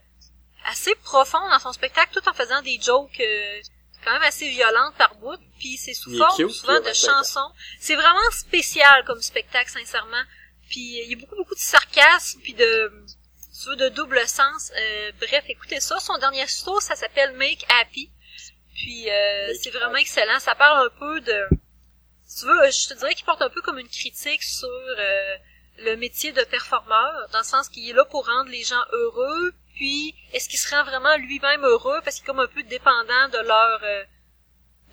assez 0.65 0.93
profonds 0.95 1.49
dans 1.49 1.59
son 1.59 1.73
spectacle, 1.73 2.13
tout 2.13 2.27
en 2.27 2.33
faisant 2.33 2.61
des 2.61 2.79
jokes 2.81 3.19
euh, 3.19 3.61
quand 4.07 4.13
même 4.13 4.23
assez 4.23 4.47
violentes 4.49 4.95
par 4.97 5.15
bout, 5.15 5.39
puis 5.59 5.77
c'est 5.77 5.93
sous 5.93 6.17
forme 6.17 6.49
souvent 6.49 6.79
de 6.79 6.93
chansons. 6.93 7.51
C'est 7.79 7.95
vraiment 7.95 8.31
spécial 8.31 9.03
comme 9.05 9.21
spectacle, 9.21 9.69
sincèrement. 9.69 10.23
Puis 10.69 11.01
il 11.03 11.11
y 11.11 11.13
a 11.13 11.17
beaucoup, 11.17 11.35
beaucoup 11.35 11.55
de 11.55 11.59
sarcasme, 11.59 12.39
puis 12.41 12.53
de 12.53 12.91
tu 13.61 13.69
veux, 13.69 13.75
de 13.75 13.89
double 13.89 14.25
sens. 14.27 14.71
Euh, 14.79 15.11
bref, 15.19 15.43
écoutez 15.47 15.79
ça. 15.79 15.99
Son 15.99 16.17
dernier 16.19 16.45
show, 16.47 16.79
ça 16.79 16.95
s'appelle 16.95 17.33
Make 17.33 17.65
Happy. 17.69 18.09
Puis 18.75 19.07
c'est 19.61 19.71
vraiment 19.71 19.97
excellent. 19.97 20.39
Ça 20.39 20.55
parle 20.55 20.85
un 20.85 20.99
peu 20.99 21.19
de 21.21 21.47
tu 22.27 22.45
veux, 22.45 22.71
je 22.71 22.89
te 22.89 22.93
dirais 22.93 23.15
qu'il 23.15 23.25
porte 23.25 23.41
un 23.41 23.49
peu 23.49 23.61
comme 23.61 23.79
une 23.79 23.87
critique 23.87 24.43
sur 24.43 24.67
euh, 24.69 25.37
le 25.79 25.95
métier 25.95 26.33
de 26.33 26.43
performeur, 26.43 27.29
dans 27.31 27.39
le 27.39 27.45
sens 27.45 27.69
qu'il 27.69 27.89
est 27.89 27.93
là 27.93 28.03
pour 28.05 28.25
rendre 28.25 28.49
les 28.49 28.63
gens 28.63 28.83
heureux, 28.91 29.53
puis 29.77 30.15
est-ce 30.33 30.49
qu'il 30.49 30.59
se 30.59 30.73
rend 30.73 30.83
vraiment 30.83 31.15
lui-même 31.17 31.63
heureux 31.63 32.01
parce 32.03 32.15
qu'il 32.15 32.23
est 32.23 32.27
comme 32.27 32.39
un 32.39 32.47
peu 32.47 32.63
dépendant 32.63 33.29
de 33.31 33.37
leur 33.37 33.79
euh, 33.83 34.03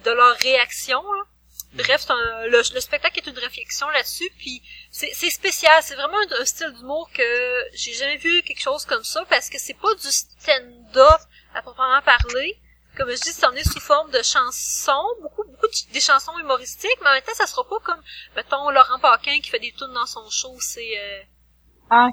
de 0.05 0.11
leur 0.11 0.37
réaction. 0.37 1.03
Mm. 1.03 1.77
Bref, 1.79 2.09
un, 2.11 2.47
le, 2.47 2.63
spectacle 2.63 3.19
est 3.19 3.27
une 3.27 3.39
réflexion 3.39 3.89
là-dessus, 3.91 4.31
puis 4.39 4.63
c'est 4.93 5.31
spécial, 5.31 5.83
c'est 5.83 5.97
vraiment 5.97 6.19
un, 6.39 6.45
style 6.45 6.73
d'humour 6.73 7.11
que 7.13 7.65
j'ai 7.73 7.95
jamais 7.95 8.17
vu 8.17 8.43
quelque 8.43 8.61
chose 8.61 8.85
comme 8.85 9.03
ça 9.03 9.25
parce 9.29 9.51
que 9.51 9.59
c'est 9.59 9.75
pas 9.75 9.93
du 9.95 10.11
stand-up 10.13 11.21
à 11.55 11.63
proprement 11.63 12.03
parler, 12.03 12.59
comme 12.97 13.11
je 13.11 13.21
dis, 13.21 13.33
ça 13.33 13.51
en 13.51 13.55
est 13.55 13.69
sous 13.69 13.81
forme 13.81 14.11
de 14.13 14.23
chansons, 14.23 15.09
beaucoup, 15.21 15.43
beaucoup 15.45 15.67
des 15.93 16.01
chansons 16.01 16.39
humoristiques, 16.39 16.99
mais 17.03 17.09
en 17.09 17.13
même 17.13 17.23
temps, 17.23 17.35
ça 17.35 17.47
sera 17.47 17.69
pas 17.69 17.81
comme, 17.81 18.03
mettons, 18.37 18.71
Laurent 18.71 19.01
Paquin 19.01 19.41
qui 19.41 19.51
fait 19.51 19.59
des 19.59 19.73
tunes 19.73 19.95
dans 19.95 20.07
son 20.07 20.29
show, 20.31 20.57
c'est, 20.61 20.99
euh, 20.99 21.23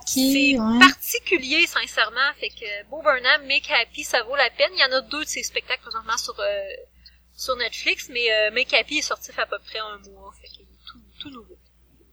c'est 0.05 0.57
particulier, 0.79 1.65
sincèrement, 1.67 2.33
fait 2.39 2.49
que 2.49 2.89
Bo 2.89 3.01
Burnham, 3.01 3.45
Make 3.47 3.69
Happy, 3.71 4.03
ça 4.03 4.23
vaut 4.23 4.35
la 4.35 4.49
peine. 4.49 4.71
Il 4.73 4.79
y 4.79 4.83
en 4.83 4.97
a 4.97 5.01
deux 5.01 5.23
de 5.23 5.29
ces 5.29 5.43
spectacles 5.43 5.81
présentement 5.81 6.17
sur, 6.17 6.39
euh, 6.39 6.45
sur 7.35 7.55
Netflix, 7.55 8.09
mais 8.09 8.31
euh, 8.31 8.51
Make 8.51 8.73
Happy 8.73 8.97
est 8.97 9.01
sorti 9.01 9.31
fait 9.31 9.41
à 9.41 9.45
peu 9.45 9.59
près 9.59 9.79
un 9.79 9.97
mois, 10.11 10.31
fait 10.39 10.47
qu'il 10.47 10.63
est 10.63 10.85
tout, 10.87 10.99
tout 11.19 11.29
nouveau. 11.29 11.57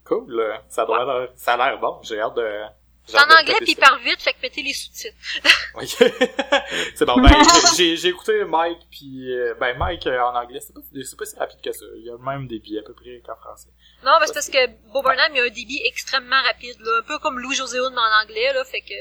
Cool, 0.04 0.60
ça, 0.68 0.86
doit 0.86 1.28
ça 1.36 1.54
a 1.54 1.56
l'air 1.56 1.78
bon, 1.80 2.00
j'ai 2.02 2.18
hâte 2.18 2.34
de, 2.34 2.62
c'est 3.08 3.18
en 3.18 3.40
anglais 3.40 3.54
puis 3.60 3.72
il 3.72 3.76
parle 3.76 4.00
vite, 4.02 4.20
fait 4.20 4.34
que 4.34 4.38
mettez 4.42 4.62
les 4.62 4.74
sous-titres. 4.74 5.16
oui. 5.76 5.88
c'est 6.94 7.06
bon. 7.06 7.20
Ben, 7.20 7.32
j'ai, 7.76 7.96
j'ai 7.96 8.08
écouté 8.08 8.44
Mike 8.44 8.80
puis 8.90 9.32
euh, 9.32 9.54
ben 9.58 9.76
Mike 9.78 10.06
euh, 10.06 10.20
en 10.20 10.34
anglais, 10.34 10.60
c'est 10.60 10.74
pas, 10.74 10.80
c'est 10.92 11.18
pas 11.18 11.24
si 11.24 11.36
rapide 11.36 11.60
que 11.62 11.72
ça. 11.72 11.86
Il 11.96 12.04
y 12.04 12.10
a 12.10 12.12
le 12.12 12.18
même 12.18 12.46
débit 12.46 12.78
à 12.78 12.82
peu 12.82 12.92
près 12.92 13.22
qu'en 13.24 13.36
français. 13.36 13.70
Non, 14.04 14.12
mais 14.20 14.26
c'est 14.26 14.34
parce 14.34 14.50
que 14.50 14.66
Bob 14.92 15.04
Burnham 15.04 15.32
il 15.34 15.40
a 15.40 15.44
un 15.44 15.48
débit 15.48 15.80
extrêmement 15.86 16.42
rapide, 16.42 16.76
là, 16.80 17.00
un 17.00 17.06
peu 17.06 17.18
comme 17.18 17.38
Louis-José 17.38 17.80
Hood 17.80 17.92
en 17.92 18.22
anglais, 18.22 18.52
là, 18.52 18.64
fait 18.64 18.82
que 18.82 18.94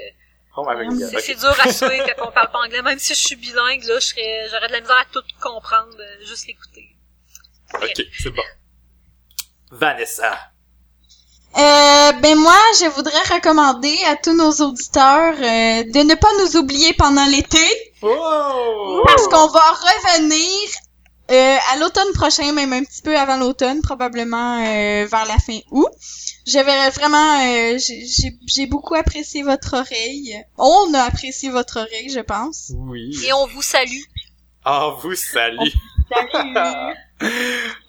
oh, 0.56 0.66
c'est, 1.12 1.20
c'est 1.20 1.36
dur 1.36 1.56
à 1.60 1.72
suivre 1.72 2.06
quand 2.16 2.30
on 2.30 2.32
parle 2.32 2.52
pas 2.52 2.60
anglais, 2.60 2.82
même 2.82 3.00
si 3.00 3.14
je 3.14 3.20
suis 3.20 3.36
bilingue, 3.36 3.84
là, 3.84 4.00
je 4.00 4.08
serais, 4.08 4.48
j'aurais 4.50 4.68
de 4.68 4.74
la 4.74 4.82
misère 4.82 4.98
à 4.98 5.06
tout 5.12 5.24
comprendre, 5.42 5.98
euh, 6.00 6.26
juste 6.26 6.48
l'écouter. 6.48 6.96
Ok, 7.74 8.02
c'est 8.18 8.30
bon. 8.30 8.44
Vanessa. 9.72 10.52
Euh, 11.58 12.12
ben 12.22 12.36
moi, 12.38 12.60
je 12.80 12.88
voudrais 12.90 13.24
recommander 13.34 13.98
à 14.08 14.16
tous 14.16 14.36
nos 14.36 14.52
auditeurs 14.64 15.34
euh, 15.34 15.84
de 15.84 16.04
ne 16.04 16.14
pas 16.14 16.28
nous 16.44 16.60
oublier 16.60 16.94
pendant 16.94 17.26
l'été. 17.26 17.66
Oh! 18.04 19.02
Parce 19.08 19.28
qu'on 19.28 19.48
va 19.48 19.72
revenir 19.72 20.70
euh, 21.32 21.58
à 21.74 21.78
l'automne 21.80 22.14
prochain, 22.14 22.54
même 22.54 22.74
un 22.74 22.84
petit 22.84 23.02
peu 23.02 23.18
avant 23.18 23.38
l'automne, 23.38 23.82
probablement 23.82 24.60
euh, 24.60 25.08
vers 25.08 25.26
la 25.26 25.38
fin 25.40 25.58
août. 25.72 25.90
J'avais 26.46 26.90
vraiment, 26.92 27.42
euh, 27.42 27.78
j'ai 28.46 28.68
beaucoup 28.68 28.94
apprécié 28.94 29.42
votre 29.42 29.76
oreille. 29.78 30.40
On 30.58 30.94
a 30.94 31.02
apprécié 31.02 31.50
votre 31.50 31.80
oreille, 31.80 32.10
je 32.10 32.20
pense. 32.20 32.72
Oui. 32.76 33.18
Et 33.26 33.34
on 33.34 33.48
vous 33.48 33.64
salue. 33.64 34.04
Ah, 34.64 34.96
vous 35.02 35.16
salue. 35.16 35.58
Salut. 36.32 36.94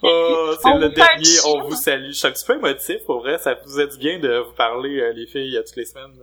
oh, 0.03 0.53
c'est 0.61 0.73
le 0.75 0.89
dernier. 0.89 1.37
On 1.45 1.63
vous 1.63 1.75
salue. 1.75 2.07
Je 2.07 2.17
suis 2.17 2.27
un 2.27 2.31
petit 2.31 2.45
peu 2.45 2.55
émotif, 2.55 2.97
pour 3.05 3.19
vrai. 3.19 3.37
Ça 3.37 3.55
vous 3.65 3.79
aide 3.79 3.97
bien 3.97 4.19
de 4.19 4.39
vous 4.39 4.53
parler, 4.53 4.99
euh, 4.99 5.13
les 5.13 5.27
filles, 5.27 5.59
toutes 5.65 5.75
les 5.75 5.85
semaines. 5.85 6.13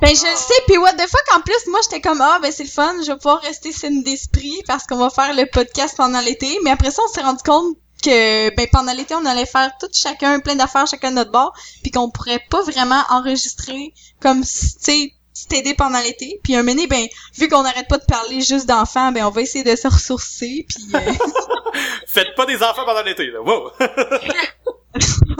Ben, 0.00 0.08
je 0.08 0.30
le 0.30 0.36
sais, 0.36 0.54
puis 0.66 0.78
what 0.78 0.92
the 0.94 1.08
fuck, 1.08 1.36
en 1.36 1.40
plus, 1.40 1.66
moi, 1.68 1.80
j'étais 1.82 2.00
comme, 2.00 2.20
ah, 2.20 2.38
ben, 2.42 2.50
c'est 2.50 2.64
le 2.64 2.70
fun, 2.70 2.94
je 3.02 3.12
vais 3.12 3.16
pouvoir 3.16 3.40
rester 3.42 3.70
saine 3.70 4.02
d'esprit 4.02 4.62
parce 4.66 4.86
qu'on 4.86 4.96
va 4.96 5.10
faire 5.10 5.34
le 5.34 5.46
podcast 5.46 5.96
pendant 5.96 6.20
l'été. 6.20 6.58
Mais 6.64 6.70
après 6.70 6.90
ça, 6.90 7.02
on 7.04 7.12
s'est 7.12 7.22
rendu 7.22 7.42
compte 7.44 7.76
que, 8.02 8.54
ben, 8.54 8.66
pendant 8.72 8.92
l'été, 8.92 9.14
on 9.14 9.24
allait 9.24 9.46
faire 9.46 9.70
tout 9.80 9.88
chacun 9.92 10.40
plein 10.40 10.56
d'affaires, 10.56 10.86
chacun 10.86 11.10
de 11.10 11.16
notre 11.16 11.30
bord, 11.30 11.52
puis 11.82 11.90
qu'on 11.90 12.10
pourrait 12.10 12.44
pas 12.50 12.62
vraiment 12.62 13.02
enregistrer 13.10 13.94
comme, 14.20 14.42
tu 14.42 14.48
sais, 14.48 15.12
t'aider 15.46 15.74
pendant 15.74 16.00
l'été. 16.00 16.40
Puis 16.42 16.54
un 16.56 16.62
moment 16.62 16.82
ben, 16.88 17.06
vu 17.36 17.48
qu'on 17.48 17.62
n'arrête 17.62 17.88
pas 17.88 17.98
de 17.98 18.04
parler 18.04 18.40
juste 18.40 18.66
d'enfants, 18.66 19.12
ben, 19.12 19.24
on 19.24 19.30
va 19.30 19.42
essayer 19.42 19.64
de 19.64 19.76
se 19.76 19.88
ressourcer, 19.88 20.66
puis... 20.68 20.86
Euh... 20.94 21.00
Faites 22.06 22.34
pas 22.36 22.46
des 22.46 22.62
enfants 22.62 22.84
pendant 22.84 23.02
l'été, 23.02 23.26
là. 23.26 23.40
Wow! 23.42 23.72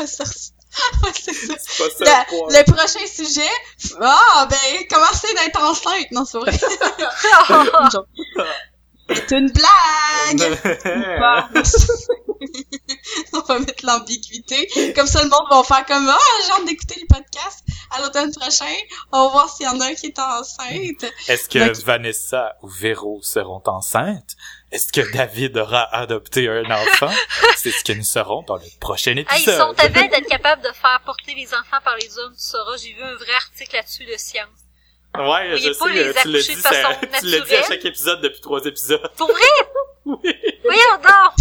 c'est 0.01 0.07
ça. 0.07 0.25
Le, 2.01 2.59
le, 2.59 2.65
prochain 2.65 3.07
sujet, 3.07 3.51
ah, 4.01 4.49
ben, 4.51 4.87
commencez 4.91 5.33
d'être 5.35 5.63
enceinte? 5.63 6.11
Non, 6.11 6.25
c'est 6.25 6.39
vrai. 6.39 6.53
c'est 9.15 9.31
une 9.31 9.53
blague! 9.53 10.59
pas 13.47 13.59
mettre 13.59 13.85
l'ambiguïté. 13.87 14.93
Comme 14.95 15.07
ça, 15.07 15.23
le 15.23 15.29
monde 15.29 15.47
va 15.51 15.63
faire 15.65 15.85
comme, 15.87 16.09
ah, 16.09 16.19
j'ai 16.47 16.53
hâte 16.53 16.65
d'écouter 16.67 17.01
le 17.01 17.07
podcast 17.15 17.65
à 17.91 18.01
l'automne 18.03 18.33
prochain. 18.35 18.65
On 19.13 19.27
va 19.27 19.33
voir 19.33 19.49
s'il 19.55 19.67
y 19.67 19.69
en 19.69 19.81
a 19.81 19.87
un 19.87 19.95
qui 19.95 20.07
est 20.07 20.19
enceinte. 20.19 21.05
Est-ce 21.29 21.49
que 21.49 21.59
Donc- 21.59 21.77
Vanessa 21.85 22.55
ou 22.63 22.69
Véro 22.69 23.21
seront 23.23 23.63
enceintes? 23.67 24.37
Est-ce 24.73 24.93
que 24.93 25.13
David 25.13 25.57
aura 25.57 25.83
adopté 25.95 26.49
un 26.49 26.69
enfant? 26.71 27.13
C'est 27.57 27.71
ce 27.71 27.85
que 27.85 27.93
nous 27.93 28.03
saurons 28.05 28.43
dans 28.43 28.57
le 28.57 28.67
prochain 28.81 29.15
Ah, 29.29 29.37
ils 29.37 29.43
épisode. 29.43 29.59
sont 29.77 29.81
aveugles 29.85 30.11
d'être 30.11 30.29
capables 30.29 30.63
de 30.63 30.73
faire 30.73 31.01
porter 31.05 31.35
les 31.35 31.47
enfants 31.55 31.81
par 31.85 31.97
les 31.97 32.19
hommes, 32.19 32.35
tu 32.35 32.43
sauras. 32.45 32.77
J'ai 32.77 32.93
vu 32.93 33.03
un 33.03 33.15
vrai 33.15 33.35
article 33.37 33.77
là-dessus 33.77 34.05
de 34.05 34.17
science. 34.17 34.49
Ouais, 35.17 35.57
je 35.59 35.73
sais, 35.73 35.89
les 35.93 36.13
tu 36.15 36.29
dit, 36.29 36.57
de 36.57 36.61
ça- 36.61 36.71
tu 37.21 37.27
l'as 37.27 37.41
dit 37.41 37.55
à 37.55 37.63
chaque 37.63 37.85
épisode 37.85 38.21
depuis 38.21 38.41
trois 38.41 38.65
épisodes. 38.65 39.09
Pour 39.17 39.29
vrai? 39.31 39.41
Voyons 40.05 40.97
donc! 41.03 41.35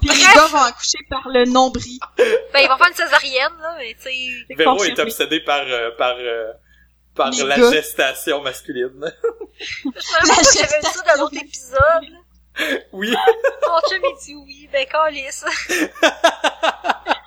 Puis 0.00 0.08
les 0.10 0.34
gars 0.34 0.46
vont 0.46 0.62
accoucher 0.62 0.98
par 1.10 1.28
le 1.28 1.44
nombril. 1.46 1.98
Ben, 2.16 2.60
ils 2.60 2.68
vont 2.68 2.76
faire 2.76 2.88
une 2.88 2.94
césarienne, 2.94 3.52
là, 3.60 3.74
mais 3.78 3.94
tu 3.94 4.02
sais... 4.48 4.54
Véro 4.56 4.76
confirmé. 4.76 4.98
est 4.98 5.02
obsédé 5.02 5.40
par, 5.40 5.62
euh, 5.66 5.90
par, 5.98 6.14
euh, 6.18 6.52
par 7.14 7.30
Les 7.30 7.44
la 7.44 7.58
gars. 7.58 7.70
gestation 7.72 8.40
masculine. 8.40 9.12
Je 9.58 9.88
j'avais 10.58 10.80
ça 10.82 11.02
dans 11.14 11.22
l'autre 11.22 11.36
épisode. 11.36 12.06
Oui. 12.92 13.10
Mon 13.62 13.80
chum, 13.88 14.00
il 14.04 14.16
dit 14.24 14.34
oui, 14.36 14.68
ben, 14.72 14.86
calisse. 14.86 15.44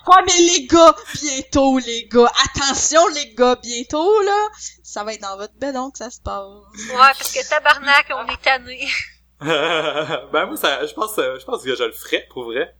Ouais, 0.07 0.23
mais 0.25 0.37
les 0.37 0.67
gars, 0.67 0.95
bientôt, 1.13 1.79
les 1.79 2.07
gars. 2.07 2.31
Attention, 2.45 3.07
les 3.07 3.33
gars, 3.33 3.55
bientôt, 3.55 4.21
là. 4.21 4.49
Ça 4.83 5.03
va 5.03 5.13
être 5.13 5.21
dans 5.21 5.37
votre 5.37 5.55
bed, 5.55 5.73
donc 5.73 5.97
ça 5.97 6.09
se 6.09 6.21
passe. 6.21 6.45
Ouais, 6.89 6.95
parce 7.17 7.31
que 7.31 7.47
tabarnak, 7.49 8.07
on 8.11 8.27
est 8.27 8.41
tanné. 8.41 8.87
ben 9.39 10.45
moi, 10.45 10.57
ça, 10.57 10.85
je 10.85 10.93
pense, 10.93 11.17
euh, 11.17 11.39
je 11.39 11.45
pense 11.45 11.63
que 11.63 11.75
je 11.75 11.83
le 11.83 11.91
ferais, 11.91 12.27
pour 12.31 12.45
vrai. 12.45 12.75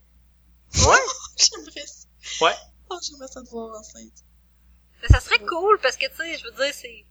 J'aimerais 1.37 1.85
ça. 1.85 2.45
Ouais. 2.45 2.55
Oh, 2.89 2.97
j'aimerais 3.01 3.27
ça 3.27 3.41
te 3.41 3.49
voir 3.49 3.77
enceinte. 3.77 4.23
Mais 5.01 5.07
ça 5.09 5.19
serait 5.19 5.39
cool, 5.39 5.79
parce 5.81 5.97
que, 5.97 6.07
tu 6.07 6.15
sais, 6.15 6.37
je 6.37 6.45
veux 6.45 6.51
dire, 6.51 6.73
c'est... 6.73 7.05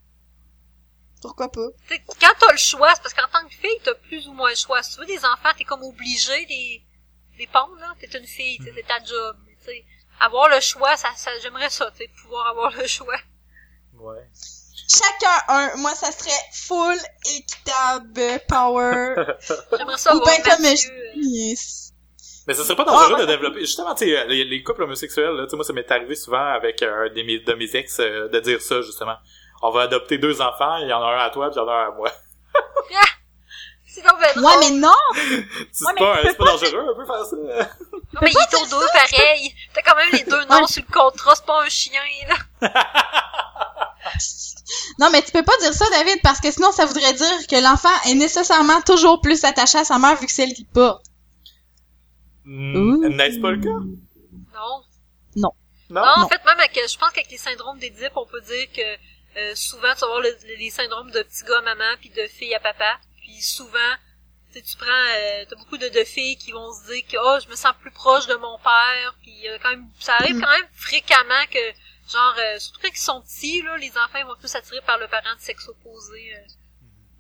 Pourquoi 1.21 1.51
pas? 1.51 1.69
tu 1.89 1.95
sais, 1.95 2.03
quand 2.21 2.35
t'as 2.39 2.53
le 2.53 2.59
choix, 2.59 2.93
c'est 2.95 3.03
parce 3.03 3.15
qu'en 3.15 3.29
tant 3.29 3.47
que 3.49 3.55
fille, 3.55 3.79
t'as 3.83 3.95
plus 3.95 4.29
ou 4.29 4.33
moins 4.33 4.51
le 4.51 4.57
choix. 4.57 4.83
Si 4.83 4.95
tu 4.95 5.01
veux 5.01 5.07
des 5.07 5.25
enfants, 5.25 5.51
t'es 5.57 5.65
comme 5.65 5.83
obligé 5.83 6.45
des, 6.47 6.85
des 7.39 7.47
pondre, 7.47 7.77
là. 7.81 7.95
T'es 7.99 8.19
une 8.19 8.27
fille, 8.27 8.59
tu 8.59 8.65
sais, 8.65 8.73
c'est 8.75 8.87
ta 8.87 9.03
job. 9.03 9.37
Mais, 9.47 9.57
Tu 9.61 9.65
sais, 9.65 9.85
avoir 10.21 10.49
le 10.49 10.61
choix, 10.61 10.97
ça, 10.97 11.09
ça, 11.17 11.31
j'aimerais 11.43 11.71
ça, 11.71 11.91
tu 11.93 11.99
sais, 11.99 12.11
pouvoir 12.23 12.49
avoir 12.49 12.73
le 12.73 12.87
choix. 12.87 13.17
Ouais. 13.95 14.29
Chacun 14.89 15.55
un. 15.55 15.77
Moi, 15.77 15.95
ça 15.95 16.13
serait 16.13 16.31
full 16.53 16.97
équitable 17.37 18.41
power. 18.49 19.15
J'aimerais 19.79 19.97
ça 19.97 20.15
Ou 20.15 20.21
avoir 20.21 20.37
ben 20.37 20.43
comme 20.43 20.65
je 20.65 20.91
euh, 20.91 21.13
Yes. 21.17 21.93
Mais 22.47 22.53
ce 22.53 22.63
serait 22.63 22.77
pas 22.77 22.85
dangereux 22.85 23.17
Ah, 23.17 23.23
de 23.23 23.27
développer. 23.27 23.61
Justement, 23.61 23.95
tu 23.95 24.05
sais, 24.05 24.19
euh, 24.19 24.25
les, 24.27 24.45
les 24.45 24.63
couples 24.63 24.83
homosexuels, 24.83 25.35
là, 25.35 25.45
tu 25.45 25.51
sais, 25.51 25.57
moi, 25.57 25.65
ça 25.65 25.73
m'est 25.73 25.91
arrivé 25.91 26.15
souvent 26.15 26.45
avec 26.45 26.83
euh, 26.83 27.07
un 27.07 27.09
de 27.09 27.23
mes, 27.23 27.39
de 27.39 27.55
mes 27.55 27.75
ex 27.77 27.99
euh, 28.01 28.29
de 28.29 28.41
dire 28.41 28.61
ça, 28.61 28.83
justement. 28.83 29.17
On 29.63 29.71
va 29.71 29.83
adopter 29.83 30.19
deux 30.19 30.43
enfants, 30.43 30.77
il 30.77 30.89
y 30.89 30.93
en 30.93 31.03
a 31.03 31.07
un 31.07 31.19
à 31.21 31.31
toi, 31.31 31.49
puis 31.49 31.57
il 31.57 31.63
y 31.63 31.65
en 31.65 31.69
a 31.69 31.73
un 31.73 31.89
à 31.89 31.91
moi. 31.93 32.11
C'est 33.95 34.03
donc 34.03 34.19
ben. 34.21 34.43
Ouais, 34.43 34.53
mais 34.61 34.71
non! 34.73 34.91
C'est 35.71 35.85
Ouais, 35.85 35.93
mais 35.95 36.01
pas, 36.01 36.17
tu 36.17 36.23
peux 36.23 36.29
c'est 36.31 36.37
pas 36.37 36.45
dangereux, 36.47 36.87
un 36.91 36.95
peu 36.97 37.07
faire 37.07 37.25
ça. 37.25 37.37
Non, 37.37 38.21
mais 38.23 38.31
ils 38.33 38.57
sont 38.57 38.65
deux 38.79 38.87
pareil. 38.93 39.55
T'as 39.73 39.83
quand 39.83 39.95
même 39.97 40.09
les 40.13 40.25
deux 40.25 40.45
noms 40.47 40.67
sur 40.67 40.83
le 40.89 40.93
contrat, 40.93 41.35
c'est 41.37 41.47
pas 41.47 41.63
un 41.65 41.69
chien, 41.69 42.01
là. 42.29 42.71
Non, 44.99 45.11
mais 45.11 45.23
tu 45.23 45.31
peux 45.33 45.43
pas 45.43 45.57
dire 45.59 45.73
ça, 45.75 45.85
David, 45.91 46.21
parce 46.23 46.41
que 46.41 46.51
sinon, 46.51 46.73
ça 46.73 46.87
voudrait 46.87 47.13
dire 47.13 47.47
que 47.49 47.63
l'enfant 47.63 47.89
est 48.07 48.15
nécessairement 48.15 48.81
toujours 48.83 49.21
plus 49.21 49.45
attaché 49.45 49.79
à 49.79 49.85
sa 49.85 49.99
mère 49.99 50.17
vu 50.17 50.27
que 50.27 50.33
c'est 50.33 50.43
elle 50.45 50.55
qui 50.55 50.67
le 50.69 50.73
porte. 50.73 51.05
Hmm, 52.45 52.77
Ouh. 52.77 53.09
N'est-ce 53.09 53.41
pas 53.41 53.51
le 53.51 53.61
cas? 53.61 53.69
Non. 53.69 54.83
Non? 55.37 55.51
Non, 55.91 56.03
en 56.25 56.29
fait, 56.29 56.45
même 56.45 56.59
avec, 56.59 56.75
je 56.75 56.99
pense 56.99 57.11
qu'avec 57.11 57.31
les 57.31 57.39
syndromes 57.39 57.79
d'Édipe, 57.79 58.13
on 58.17 58.27
peut 58.27 58.41
dire 58.43 58.67
que 58.75 59.39
euh, 59.39 59.53
souvent, 59.55 59.93
tu 59.95 60.01
vas 60.01 60.07
avoir 60.07 60.21
le- 60.21 60.37
les 60.59 60.71
syndromes 60.71 61.11
de 61.11 61.23
petit 61.23 61.45
gars 61.45 61.59
à 61.59 61.63
maman 61.63 61.97
puis 62.01 62.11
de 62.11 62.27
fille 62.29 62.55
à 62.55 62.61
papa. 62.61 62.99
Puis 63.25 63.43
souvent, 63.43 63.93
tu 64.53 64.59
sais, 64.61 64.63
tu 64.63 64.77
prends, 64.77 64.87
euh, 65.19 65.45
t'as 65.49 65.57
beaucoup 65.57 65.79
de, 65.79 65.89
de 65.89 66.05
filles 66.05 66.37
qui 66.37 66.53
vont 66.53 66.73
se 66.73 66.93
dire 66.93 67.03
que 67.11 67.17
oh, 67.21 67.39
je 67.45 67.49
me 67.51 67.57
sens 67.57 67.73
plus 67.81 67.91
proche 67.91 68.27
de 68.29 68.35
mon 68.37 68.57
père. 68.59 69.17
Puis 69.23 69.49
euh, 69.49 69.59
quand 69.63 69.71
même, 69.71 69.87
ça 69.99 70.15
arrive 70.15 70.41
quand 70.41 70.51
même 70.51 70.69
fréquemment 70.75 71.45
que, 71.51 71.59
genre, 72.13 72.35
euh, 72.39 72.59
surtout 72.59 72.81
quand 72.83 72.91
ils 72.93 72.97
sont 72.99 73.21
petits, 73.23 73.63
là, 73.63 73.77
les 73.79 73.91
enfants 73.91 74.19
ils 74.21 74.27
vont 74.27 74.37
plus 74.39 74.49
s'attirer 74.49 74.81
par 74.87 74.99
le 74.99 75.09
parent 75.09 75.35
de 75.37 75.41
sexe 75.41 75.69
opposé. 75.69 76.35
euh. 76.37 76.47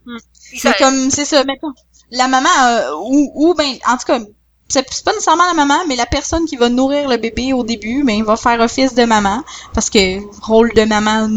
Hmm. 0.07 0.19
Puis 0.51 0.59
ça- 0.61 0.73
C'est 0.73 0.79
comme, 0.85 1.11
c'est 1.11 1.25
ça, 1.25 1.43
mettons. 1.45 1.73
La 2.11 2.29
maman, 2.29 2.51
euh, 2.69 2.93
ou, 2.99 3.33
ou 3.35 3.55
ben, 3.55 3.75
en 3.87 3.97
tout 3.97 4.05
cas, 4.07 4.21
c'est 4.69 5.05
pas 5.05 5.13
nécessairement 5.13 5.47
la 5.47 5.55
maman, 5.55 5.79
mais 5.89 5.97
la 5.97 6.07
personne 6.07 6.47
qui 6.47 6.57
va 6.57 6.69
nourrir 6.69 7.09
le 7.09 7.17
bébé 7.17 7.53
au 7.53 7.63
début, 7.65 8.03
ben, 8.03 8.23
va 8.25 8.37
faire 8.37 8.61
office 8.61 8.95
de 8.95 9.05
maman, 9.05 9.43
parce 9.75 9.91
que 9.91 10.21
rôle 10.45 10.73
de 10.75 10.85
maman 10.85 11.29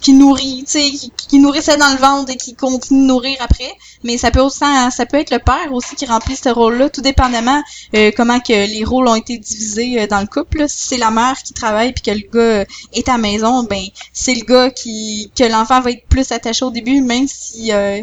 qui 0.00 0.12
nourrit, 0.12 0.64
tu 0.66 0.72
sais, 0.72 1.10
qui, 1.16 1.38
nourrissait 1.38 1.76
dans 1.78 1.90
le 1.90 1.98
ventre 1.98 2.32
et 2.32 2.36
qui 2.36 2.54
continue 2.54 3.00
de 3.00 3.06
nourrir 3.06 3.36
après. 3.40 3.72
Mais 4.04 4.18
ça 4.18 4.30
peut 4.30 4.40
aussi, 4.40 4.58
ça 4.58 5.06
peut 5.06 5.18
être 5.18 5.30
le 5.30 5.38
père 5.38 5.72
aussi 5.72 5.96
qui 5.96 6.06
remplit 6.06 6.36
ce 6.36 6.48
rôle-là, 6.48 6.90
tout 6.90 7.00
dépendamment 7.00 7.62
euh, 7.94 8.10
comment 8.16 8.40
que 8.40 8.52
les 8.52 8.84
rôles 8.84 9.08
ont 9.08 9.14
été 9.14 9.38
divisés 9.38 10.02
euh, 10.02 10.06
dans 10.06 10.20
le 10.20 10.26
couple. 10.26 10.68
Si 10.68 10.88
c'est 10.88 10.96
la 10.98 11.10
mère 11.10 11.36
qui 11.42 11.54
travaille 11.54 11.92
puis 11.92 12.02
que 12.02 12.10
le 12.10 12.28
gars 12.32 12.60
euh, 12.60 12.64
est 12.92 13.08
à 13.08 13.12
la 13.12 13.18
maison, 13.18 13.64
ben 13.64 13.84
c'est 14.12 14.34
le 14.34 14.44
gars 14.44 14.70
qui 14.70 15.30
que 15.36 15.44
l'enfant 15.44 15.80
va 15.80 15.90
être 15.90 16.06
plus 16.08 16.30
attaché 16.30 16.64
au 16.64 16.70
début, 16.70 17.00
même 17.00 17.26
si 17.26 17.72
euh, 17.72 18.02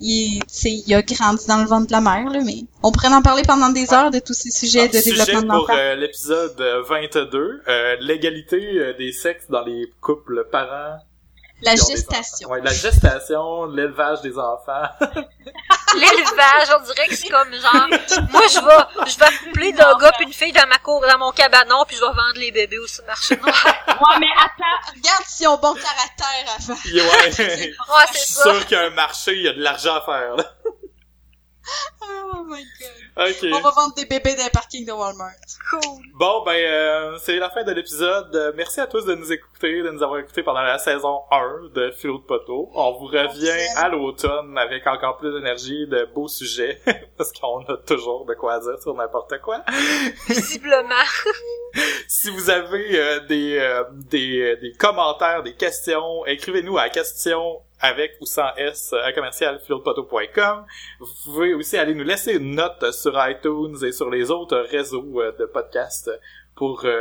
il, 0.00 0.40
il 0.64 0.94
a 0.94 1.02
grandi 1.02 1.46
dans 1.46 1.58
le 1.58 1.66
ventre 1.66 1.86
de 1.86 1.92
la 1.92 2.00
mère, 2.00 2.28
là, 2.30 2.40
mais 2.44 2.64
on 2.82 2.92
pourrait 2.92 3.08
en 3.08 3.22
parler 3.22 3.42
pendant 3.46 3.70
des 3.70 3.92
heures 3.92 4.10
de 4.10 4.18
tous 4.18 4.34
ces 4.34 4.50
sujets 4.50 4.88
de 4.88 4.98
Sujet 4.98 5.24
développement 5.24 5.60
de 5.60 5.66
pour 5.66 5.70
euh, 5.70 5.94
l'épisode 5.94 6.60
euh, 6.60 6.82
22, 6.82 7.62
euh, 7.68 7.96
l'égalité 8.00 8.78
euh, 8.78 8.92
des 8.96 9.12
sexes 9.12 9.48
dans 9.48 9.64
les 9.64 9.90
couples 10.00 10.46
parents. 10.50 10.98
La 11.62 11.74
gestation. 11.74 12.48
Ouais, 12.50 12.60
la 12.62 12.72
gestation, 12.72 13.66
l'élevage 13.66 14.20
des 14.20 14.38
enfants. 14.38 14.88
L'élevage, 15.94 16.68
on 16.78 16.82
dirait 16.82 17.08
que 17.08 17.14
c'est 17.14 17.28
comme 17.28 17.50
genre, 17.54 17.88
moi 18.30 18.42
je 18.48 18.58
vais, 18.58 19.10
je 19.10 19.18
vais 19.18 19.24
accoupler 19.24 19.72
d'un 19.72 19.96
gars 19.96 20.12
puis 20.16 20.26
une 20.26 20.32
fille 20.32 20.52
dans 20.52 20.66
ma 20.66 20.78
cour, 20.78 21.00
dans 21.00 21.18
mon 21.18 21.30
cabanon, 21.30 21.84
puis 21.86 21.96
je 21.96 22.00
vais 22.00 22.08
vendre 22.08 22.34
les 22.36 22.52
bébés 22.52 22.78
au 22.78 22.86
marché 23.06 23.36
noir. 23.36 23.54
Ouais, 23.96 24.18
mais 24.20 24.26
attends, 24.38 24.92
regarde 24.94 25.24
si 25.26 25.46
ont 25.46 25.56
bon 25.56 25.72
caractère 25.72 26.54
avant. 26.58 26.78
Puis, 26.82 27.00
ouais. 27.00 27.30
C'est 28.12 28.32
ça. 28.34 28.42
sûr 28.42 28.66
qu'il 28.66 28.76
y 28.76 28.80
a 28.80 28.84
un 28.84 28.90
marché, 28.90 29.32
il 29.34 29.42
y 29.42 29.48
a 29.48 29.54
de 29.54 29.62
l'argent 29.62 29.94
à 29.94 30.02
faire, 30.02 30.36
là. 30.36 30.44
Oh 32.02 32.44
my 32.44 32.62
god. 32.62 33.52
On 33.52 33.60
va 33.60 33.70
vendre 33.70 33.94
des 33.94 34.04
bébés 34.04 34.34
dans 34.36 34.44
les 34.44 34.50
parkings 34.50 34.86
de 34.86 34.92
Walmart. 34.92 35.32
Cool. 35.70 36.04
Bon, 36.14 36.44
ben, 36.44 36.52
euh, 36.52 37.18
c'est 37.18 37.36
la 37.36 37.50
fin 37.50 37.64
de 37.64 37.72
l'épisode. 37.72 38.34
Euh, 38.34 38.52
merci 38.56 38.80
à 38.80 38.86
tous 38.86 39.04
de 39.04 39.14
nous 39.14 39.32
écouter, 39.32 39.82
de 39.82 39.90
nous 39.90 40.02
avoir 40.02 40.20
écoutés 40.20 40.42
pendant 40.42 40.62
la 40.62 40.78
saison 40.78 41.22
1 41.30 41.70
de 41.74 41.90
Philo 41.90 42.18
de 42.18 42.24
Poteau. 42.24 42.70
On 42.74 42.92
vous 42.92 43.06
revient 43.06 43.66
à 43.76 43.88
l'automne 43.88 44.56
avec 44.58 44.86
encore 44.86 45.16
plus 45.16 45.32
d'énergie, 45.32 45.86
de 45.86 46.04
beaux 46.14 46.28
sujets, 46.28 46.80
parce 47.16 47.32
qu'on 47.32 47.64
a 47.64 47.76
toujours 47.78 48.26
de 48.26 48.34
quoi 48.34 48.60
dire 48.60 48.78
sur 48.80 48.94
n'importe 48.94 49.40
quoi. 49.40 49.62
Visiblement. 50.28 50.94
Si 52.08 52.30
vous 52.30 52.48
avez 52.48 52.98
euh, 52.98 53.20
des, 53.26 53.58
euh, 53.58 53.84
des, 53.92 54.56
des 54.56 54.72
commentaires, 54.72 55.42
des 55.42 55.54
questions, 55.54 56.24
écrivez-nous 56.24 56.78
à 56.78 56.88
question 56.88 57.60
avec 57.80 58.12
ou 58.20 58.26
sans 58.26 58.54
S 58.56 58.92
à 59.04 59.12
commercial 59.12 59.60
philodepoteau.com. 59.60 60.64
Vous 61.00 61.06
pouvez 61.24 61.54
aussi 61.54 61.76
aller 61.76 61.94
nous 61.94 62.04
laisser 62.04 62.34
une 62.34 62.54
note 62.54 62.92
sur 62.92 63.12
iTunes 63.28 63.76
et 63.84 63.92
sur 63.92 64.10
les 64.10 64.30
autres 64.30 64.58
réseaux 64.70 65.20
euh, 65.20 65.32
de 65.38 65.44
podcasts 65.46 66.10
pour 66.54 66.84
euh, 66.84 67.00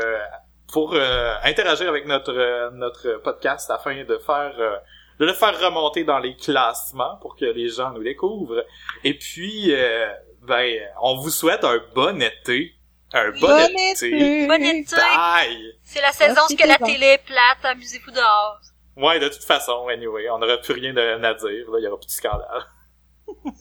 pour 0.73 0.93
euh, 0.95 1.34
interagir 1.43 1.88
avec 1.89 2.05
notre 2.07 2.34
euh, 2.38 2.69
notre 2.71 3.21
podcast 3.23 3.69
afin 3.71 4.03
de 4.03 4.17
faire 4.17 4.53
euh, 4.59 4.76
de 5.19 5.26
le 5.26 5.34
faire 5.34 5.57
remonter 5.59 6.03
dans 6.03 6.19
les 6.19 6.36
classements 6.36 7.15
pour 7.21 7.38
que 7.38 7.45
les 7.45 7.69
gens 7.69 7.91
nous 7.91 8.03
découvrent. 8.03 8.65
Et 9.03 9.13
puis 9.17 9.73
euh, 9.73 10.07
ben 10.41 10.78
on 11.01 11.15
vous 11.15 11.30
souhaite 11.30 11.63
un 11.63 11.80
bon 11.93 12.21
été, 12.21 12.73
un 13.13 13.32
bon, 13.32 13.47
Bon 13.47 13.65
été. 13.65 14.07
été. 14.09 14.47
Bon 14.47 14.61
été. 14.61 14.95
Bye. 14.95 15.73
C'est 15.84 16.01
la 16.01 16.11
saison 16.11 16.41
Ah, 16.41 16.47
où 16.51 16.55
que 16.55 16.67
la 16.67 16.78
bon. 16.80 16.86
télé 16.86 17.05
est 17.05 17.23
plate, 17.26 17.63
amusez-vous 17.63 18.11
dehors. 18.11 18.59
Ouais, 18.97 19.19
de 19.19 19.27
toute 19.27 19.43
façon, 19.43 19.87
anyway, 19.87 20.29
on 20.29 20.39
n'aura 20.39 20.57
plus 20.57 20.73
rien 20.73 20.93
de, 20.93 21.01
à 21.01 21.33
dire, 21.33 21.71
là, 21.71 21.79
il 21.79 21.83
y 21.83 21.87
aura 21.87 21.97
plus 21.97 22.07
de 22.07 22.11
scandale. 22.11 22.65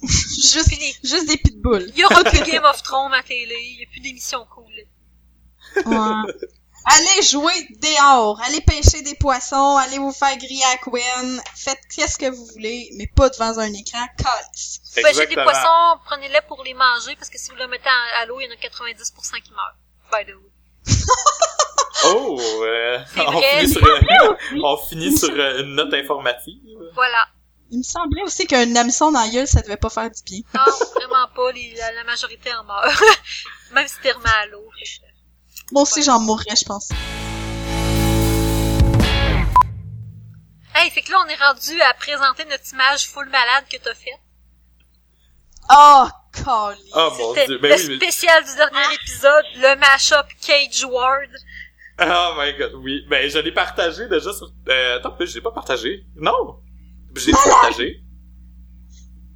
Juste, 0.03 0.71
juste 1.03 1.27
des 1.27 1.39
pitbulls. 1.39 1.91
il 1.95 1.99
y 1.99 2.05
aura 2.05 2.23
plus 2.23 2.43
Game 2.43 2.65
of 2.65 2.83
Thrones 2.83 3.15
à 3.15 3.23
télé, 3.23 3.57
il 3.61 3.81
y 3.81 3.85
a 3.85 3.87
plus 3.91 4.01
d'émissions 4.01 4.47
cool. 4.55 4.65
Ouais. 5.87 6.33
Allez 6.87 7.23
jouer 7.23 7.67
dehors, 7.81 8.39
allez 8.43 8.61
pêcher 8.61 9.01
des 9.03 9.15
poissons, 9.15 9.77
allez 9.79 9.99
vous 9.99 10.13
faire 10.13 10.37
griller 10.37 10.65
à 10.65 10.77
Gwen, 10.77 11.41
faites 11.57 11.81
qu'est-ce 11.95 12.19
que 12.19 12.31
vous 12.31 12.45
voulez, 12.53 12.91
mais 12.97 13.07
pas 13.07 13.31
devant 13.31 13.59
un 13.59 13.73
écran, 13.73 14.07
calice. 14.19 14.83
Pêchez 14.95 15.27
des 15.27 15.35
poissons, 15.35 15.99
prenez-les 16.05 16.43
pour 16.47 16.63
les 16.63 16.75
manger, 16.75 17.17
parce 17.17 17.31
que 17.31 17.39
si 17.39 17.51
vous 17.51 17.57
les 17.57 17.67
mettez 17.69 17.89
à, 17.89 18.21
à 18.21 18.27
l'eau, 18.27 18.39
il 18.39 18.45
y 18.45 18.49
en 18.49 18.53
a 18.53 18.57
90% 18.57 19.41
qui 19.43 19.51
meurent. 19.53 19.77
By 20.13 20.31
the 20.31 20.37
way. 20.37 20.51
Oh, 22.07 22.41
euh, 22.65 22.99
C'est 23.15 23.21
on, 23.21 23.31
vrai. 23.31 23.61
finit 23.61 23.73
sur, 23.73 23.87
euh, 23.87 24.35
on 24.63 24.77
finit 24.79 25.17
sur 25.17 25.31
euh, 25.31 25.61
une 25.63 25.75
note 25.77 25.95
informative. 25.95 26.61
Voilà. 26.95 27.25
Il 27.71 27.79
me 27.79 27.83
semblait 27.83 28.23
aussi 28.23 28.47
qu'un 28.47 28.75
hameçon 28.77 29.11
dans 29.13 29.21
la 29.21 29.29
gueule, 29.29 29.47
ça 29.49 29.63
devait 29.63 29.77
pas 29.77 29.91
faire 29.91 30.11
du 30.11 30.23
bien. 30.25 30.41
Non, 30.55 30.73
vraiment 30.95 31.29
pas, 31.35 31.53
les- 31.53 31.75
la, 31.77 31.93
la 31.93 32.05
majorité 32.05 32.53
en 32.55 32.65
meurt. 32.65 32.85
Même 33.73 33.87
si 33.89 33.95
t'es 34.03 34.13
remis 34.13 34.27
à 34.43 34.47
l'eau. 34.47 34.65
Moi 35.73 35.83
aussi, 35.83 36.03
j'en 36.03 36.21
mourrais, 36.21 36.57
je 36.57 36.65
pense. 36.65 36.91
Hey, 40.75 40.91
fait 40.91 41.03
que 41.03 41.13
là, 41.13 41.19
on 41.25 41.29
est 41.29 41.37
rendu 41.37 41.81
à 41.81 41.95
présenter 41.95 42.45
notre 42.47 42.73
image 42.73 43.07
full 43.09 43.29
malade 43.31 43.65
que 43.71 43.77
t'as 43.79 43.95
faite. 43.95 44.21
Oh, 45.71 46.07
Collie. 46.45 46.91
Oh 46.95 47.11
mon 47.19 47.35
C'était 47.35 47.47
dieu. 47.47 47.59
Ben 47.59 47.71
le 47.71 47.77
oui, 47.77 47.89
mais... 47.91 47.97
spécial 47.97 48.45
du 48.45 48.55
dernier 48.57 48.95
épisode, 48.95 49.45
le 49.57 49.77
mashup 49.77 50.27
Cage 50.45 50.85
Ward. 50.85 51.31
Oh 52.01 52.35
my 52.39 52.57
god, 52.59 52.73
oui. 52.75 53.05
Ben, 53.09 53.29
je 53.31 53.39
l'ai 53.39 53.53
partagé 53.53 54.09
déjà 54.09 54.33
sur... 54.33 54.51
Euh, 54.69 54.97
attends, 54.99 55.17
je 55.21 55.35
l'ai 55.35 55.41
pas 55.41 55.53
partagé. 55.53 56.05
Non! 56.17 56.59
Je 57.15 57.27
l'ai 57.27 57.33
partagé. 57.33 58.01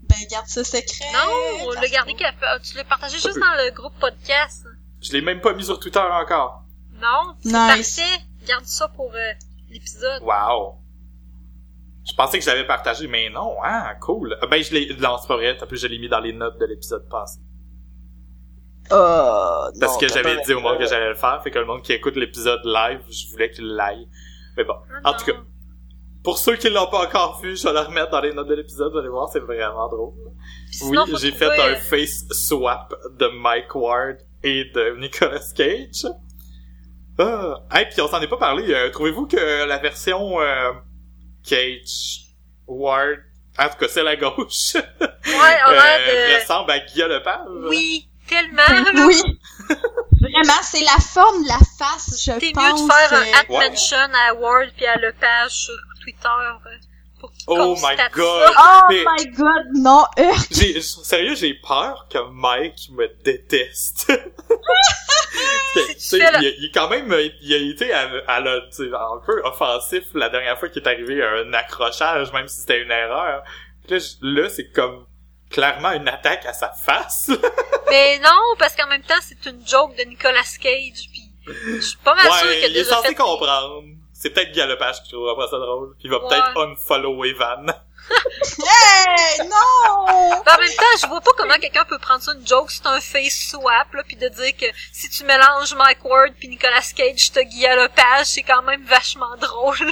Ben, 0.08 0.16
garde 0.30 0.46
ça 0.48 0.64
secret. 0.64 1.04
Non, 1.12 1.66
on 1.68 1.72
ça 1.72 1.80
l'a 1.80 1.86
se 1.86 1.92
gardé 1.92 2.12
peut. 2.12 2.18
qu'il 2.18 2.26
a- 2.26 2.58
tu 2.60 2.76
l'as 2.76 2.84
partagé 2.84 3.18
Ça 3.18 3.28
juste 3.28 3.34
peut. 3.40 3.40
dans 3.46 3.64
le 3.64 3.70
groupe 3.70 3.92
podcast. 4.00 4.66
Je 5.00 5.12
l'ai 5.12 5.20
même 5.20 5.40
pas 5.40 5.52
mis 5.52 5.64
sur 5.64 5.78
Twitter 5.78 6.00
encore. 6.00 6.64
Non, 6.94 7.36
c'est 7.40 7.50
Nice. 7.50 7.96
parfait. 7.96 8.24
Garde 8.46 8.64
ça 8.64 8.88
pour 8.88 9.12
euh, 9.14 9.32
l'épisode. 9.70 10.22
Wow. 10.22 10.78
Je 12.08 12.14
pensais 12.16 12.38
que 12.38 12.44
je 12.44 12.50
l'avais 12.50 12.66
partagé, 12.66 13.06
mais 13.06 13.28
non, 13.28 13.56
ah, 13.62 13.94
cool. 14.00 14.36
Euh, 14.42 14.46
Ben, 14.48 14.62
je 14.64 14.72
l'ai, 14.74 14.96
non, 14.98 15.18
c'est 15.20 15.28
pas 15.28 15.36
vrai, 15.36 15.56
t'as 15.56 15.66
plus, 15.66 15.78
je 15.80 15.86
l'ai 15.86 15.98
mis 15.98 16.08
dans 16.08 16.20
les 16.20 16.32
notes 16.32 16.58
de 16.58 16.64
l'épisode 16.64 17.06
passé. 17.08 17.38
Oh, 18.90 19.68
Parce 19.80 19.92
non, 19.94 19.98
que 19.98 20.08
j'avais 20.08 20.40
dit 20.42 20.54
au 20.54 20.60
monde 20.60 20.78
que 20.78 20.86
j'allais 20.86 21.08
le 21.10 21.14
faire, 21.14 21.40
fait 21.42 21.50
que 21.50 21.58
le 21.58 21.64
monde 21.66 21.82
qui 21.82 21.92
écoute 21.92 22.16
l'épisode 22.16 22.60
live, 22.64 23.00
je 23.10 23.30
voulais 23.30 23.50
qu'il 23.50 23.66
l'aille. 23.74 24.08
Mais 24.56 24.64
bon. 24.64 24.74
Ah, 25.04 25.10
En 25.10 25.14
tout 25.14 25.24
cas, 25.26 25.38
pour 26.24 26.38
ceux 26.38 26.56
qui 26.56 26.68
l'ont 26.70 26.86
pas 26.86 27.04
encore 27.06 27.40
vu, 27.40 27.56
je 27.56 27.64
vais 27.64 27.72
le 27.72 27.80
remettre 27.80 28.10
dans 28.10 28.20
les 28.20 28.32
notes 28.32 28.48
de 28.48 28.54
l'épisode, 28.54 28.92
vous 28.92 28.98
allez 28.98 29.08
voir, 29.08 29.28
c'est 29.32 29.40
vraiment 29.40 29.88
drôle. 29.88 30.14
Oui, 30.82 30.98
j'ai 31.20 31.32
fait 31.32 31.46
un 31.46 31.72
euh, 31.72 31.76
face 31.76 32.24
swap 32.30 32.94
de 33.18 33.26
Mike 33.28 33.74
Ward 33.74 34.16
et 34.42 34.64
de 34.74 34.96
Nicolas 34.98 35.40
Cage. 35.54 36.06
Ah, 37.18 37.64
hey, 37.72 37.86
puis 37.90 38.00
on 38.00 38.08
s'en 38.08 38.20
est 38.20 38.28
pas 38.28 38.36
parlé. 38.36 38.72
euh, 38.72 38.90
Trouvez-vous 38.90 39.26
que 39.26 39.66
la 39.66 39.78
version 39.78 40.40
euh, 40.40 40.72
Cage 41.44 42.26
Ward, 42.66 43.18
en 43.58 43.68
tout 43.68 43.76
cas 43.80 43.88
celle 43.88 44.06
à 44.08 44.16
gauche, 44.16 44.74
Ouais, 45.00 45.56
on 45.66 45.70
euh, 45.70 45.74
de... 45.74 46.40
ressemble 46.40 46.70
à 46.70 46.78
Guillaume 46.80 47.10
Lepage? 47.10 47.40
Oui, 47.68 48.07
tellement, 48.28 48.62
là. 48.92 49.06
Oui. 49.06 49.20
Vraiment, 50.20 50.60
c'est 50.62 50.80
la 50.80 51.00
forme 51.00 51.44
de 51.44 51.48
la 51.48 51.58
face, 51.78 52.22
je 52.24 52.32
T'es 52.38 52.50
pense. 52.52 52.64
mieux 52.64 52.86
de 52.86 52.92
faire 52.92 53.12
un 53.12 53.22
euh, 53.22 53.32
at 53.34 54.28
à 54.28 54.34
Ward 54.34 54.70
puis 54.76 54.86
à 54.86 54.96
Lepage 54.96 55.50
sur 55.52 55.74
Twitter 56.02 56.26
euh, 56.26 56.70
pour 57.20 57.32
qu'il 57.32 57.44
Oh 57.46 57.74
my 57.76 57.96
God. 58.14 58.44
ça. 58.52 58.52
Oh 58.58 58.86
Mais- 58.90 59.04
my 59.16 59.26
god, 59.30 59.66
non, 59.76 60.04
J'ai, 60.50 60.80
sérieux, 60.80 61.34
j'ai 61.36 61.54
peur 61.54 62.08
que 62.10 62.18
Mike 62.32 62.88
me 62.92 63.06
déteste. 63.22 64.12
Il, 66.12 66.22
a- 66.22 66.40
il 66.40 66.64
est 66.64 66.74
quand 66.74 66.88
même, 66.88 67.14
il 67.42 67.54
a 67.54 67.56
été 67.58 67.92
à, 67.92 68.08
à 68.26 68.40
un 68.40 69.20
peu 69.24 69.40
offensif 69.44 70.04
la 70.14 70.28
dernière 70.28 70.58
fois 70.58 70.68
qu'il 70.68 70.82
est 70.82 70.88
arrivé 70.88 71.22
à 71.22 71.30
un 71.30 71.52
accrochage, 71.52 72.32
même 72.32 72.48
si 72.48 72.60
c'était 72.60 72.82
une 72.82 72.90
erreur. 72.90 73.44
Là, 73.88 73.98
là, 74.22 74.48
c'est 74.48 74.72
comme 74.72 75.06
clairement 75.50 75.92
une 75.92 76.08
attaque 76.08 76.46
à 76.46 76.52
sa 76.52 76.70
face. 76.70 77.30
Mais 77.90 78.18
non, 78.18 78.54
parce 78.58 78.74
qu'en 78.76 78.86
même 78.86 79.02
temps, 79.02 79.14
c'est 79.22 79.46
une 79.46 79.66
joke 79.66 79.96
de 79.96 80.02
Nicolas 80.04 80.42
Cage 80.60 81.08
puis 81.10 81.22
je 81.46 81.80
suis 81.80 81.98
pas 81.98 82.14
mal 82.14 82.26
ouais, 82.26 82.38
qu'il 82.40 82.48
a 82.48 82.54
il 82.54 82.64
est 82.64 82.82
déjà 82.82 82.96
censé 82.96 83.08
fait... 83.08 83.14
comprendre. 83.14 83.82
C'est 84.12 84.30
peut-être 84.30 84.52
Galopage 84.52 85.02
qui 85.02 85.10
trouvera 85.10 85.36
pas 85.36 85.48
ça 85.48 85.58
drôle. 85.58 85.94
Puis 85.98 86.08
il 86.08 86.10
va 86.10 86.18
Ouais. 86.18 86.28
peut-être 86.28 86.58
unfollow 86.60 87.24
Evan. 87.24 87.72
Hey, 88.10 89.38
non! 89.48 90.42
En 90.46 90.58
même 90.58 90.74
temps, 90.76 90.96
je 91.00 91.06
vois 91.06 91.20
pas 91.20 91.30
comment 91.36 91.54
quelqu'un 91.54 91.84
peut 91.84 91.98
prendre 91.98 92.22
ça 92.22 92.32
une 92.32 92.46
joke, 92.46 92.70
c'est 92.70 92.86
un 92.86 93.00
face 93.00 93.48
swap, 93.50 93.92
là, 93.94 94.02
puis 94.06 94.16
de 94.16 94.28
dire 94.28 94.56
que 94.56 94.66
si 94.92 95.08
tu 95.10 95.24
mélanges 95.24 95.74
Mike 95.74 96.04
Ward 96.04 96.32
puis 96.38 96.48
Nicolas 96.48 96.82
Cage, 96.96 97.32
t'as 97.32 97.42
Guy 97.42 97.62
Lepage, 97.66 98.26
c'est 98.26 98.42
quand 98.42 98.62
même 98.62 98.84
vachement 98.84 99.36
drôle. 99.38 99.76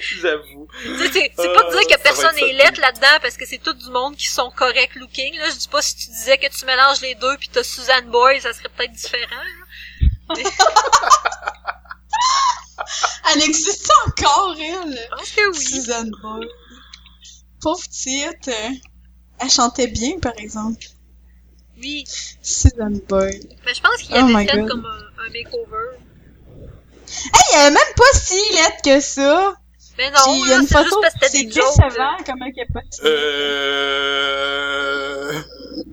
J'avoue. 0.00 0.68
C'est 0.98 1.10
c'est 1.12 1.54
pas 1.54 1.62
de 1.62 1.68
Euh, 1.68 1.78
dire 1.80 1.96
que 1.96 2.02
personne 2.02 2.36
être 2.36 2.46
est 2.48 2.56
ça. 2.58 2.64
lettre 2.64 2.80
là-dedans 2.80 3.18
parce 3.20 3.36
que 3.36 3.46
c'est 3.46 3.58
tout 3.58 3.72
du 3.72 3.90
monde 3.90 4.16
qui 4.16 4.28
sont 4.28 4.50
correct 4.50 4.94
looking. 4.96 5.36
Là, 5.38 5.48
je 5.50 5.56
dis 5.56 5.68
pas 5.68 5.82
si 5.82 5.96
tu 5.96 6.06
disais 6.10 6.38
que 6.38 6.46
tu 6.48 6.64
mélanges 6.66 7.00
les 7.00 7.14
deux 7.16 7.36
puis 7.38 7.48
t'as 7.48 7.62
Suzanne 7.64 8.06
Boy, 8.10 8.40
ça 8.40 8.52
serait 8.52 8.68
peut-être 8.76 8.92
différent. 8.92 9.42
là. 10.30 10.34
Elle 13.32 13.42
existe 13.42 13.90
encore, 14.06 14.54
elle. 14.58 14.94
Je 14.98 15.08
pense 15.16 15.30
que 15.30 15.50
oui. 15.50 15.64
Suzanne 15.64 16.10
Boyle. 16.22 16.48
Pauvre 17.60 17.82
petite. 17.84 18.48
euh, 18.48 18.70
Elle 19.38 19.50
chantait 19.50 19.86
bien, 19.86 20.18
par 20.20 20.32
exemple. 20.38 20.84
Oui. 21.78 22.04
Suzanne 22.42 23.00
Boyle. 23.08 23.40
Mais 23.64 23.74
je 23.74 23.80
pense 23.80 23.96
qu'il 24.02 24.10
y 24.14 24.18
Oh 24.18 24.24
avait 24.24 24.32
my 24.34 24.46
fait 24.48 24.58
God. 24.58 24.68
comme 24.68 24.84
un, 24.86 25.22
un 25.24 25.28
makeover. 25.30 25.98
Hey, 27.08 27.54
elle 27.54 27.66
est 27.68 27.70
même 27.70 27.94
pas 27.96 28.12
si 28.18 28.34
laide 28.54 28.80
que 28.84 29.00
ça. 29.00 29.54
Mais 29.98 30.10
non, 30.10 30.18
Puis 30.24 30.40
il 30.44 30.48
y 30.48 30.52
a 30.52 30.56
une 30.58 30.66
c'est 30.66 30.74
photo, 30.82 31.00
décevant 31.02 32.16
comment 32.26 32.50
qu'elle 32.50 32.64
est 32.64 32.72
pas 32.72 32.80
si 32.90 33.00
Euh... 33.04 34.32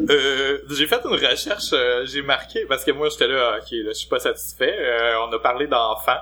Euh, 0.10 0.60
j'ai 0.70 0.88
fait 0.88 1.02
une 1.04 1.12
recherche, 1.16 1.74
euh, 1.74 2.06
j'ai 2.06 2.22
marqué, 2.22 2.66
parce 2.68 2.86
que 2.86 2.92
moi 2.92 3.10
j'étais 3.10 3.28
là, 3.28 3.58
ok, 3.58 3.68
là, 3.72 3.90
je 3.90 3.94
suis 3.94 4.08
pas 4.08 4.20
satisfait, 4.20 4.76
euh, 4.80 5.20
on 5.28 5.34
a 5.34 5.40
parlé 5.40 5.68
d'enfants, 5.68 6.20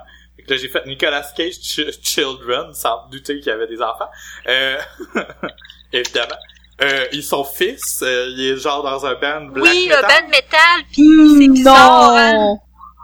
là 0.48 0.58
j'ai 0.58 0.68
fait 0.68 0.84
Nicolas 0.88 1.22
Cage 1.36 1.54
Ch- 1.62 2.00
Children, 2.02 2.74
sans 2.74 3.08
douter 3.12 3.36
qu'il 3.40 3.48
y 3.48 3.52
avait 3.52 3.68
des 3.68 3.82
enfants, 3.82 4.10
euh, 4.48 4.78
évidemment. 5.94 6.36
Euh, 6.82 7.06
ils 7.12 7.24
sont 7.24 7.44
fils, 7.44 8.02
euh, 8.04 8.28
il 8.30 8.42
est 8.52 8.58
genre 8.58 8.84
dans 8.84 9.06
un 9.06 9.14
band 9.16 9.46
black 9.46 9.64
Oui, 9.74 9.88
le 9.90 9.96
metal. 9.96 10.24
band 10.24 10.28
metal, 10.30 10.84
puis 10.92 11.38
c'est 11.42 11.48
bizarre. 11.50 12.10
Hein? 12.14 12.34
Non! 12.34 12.60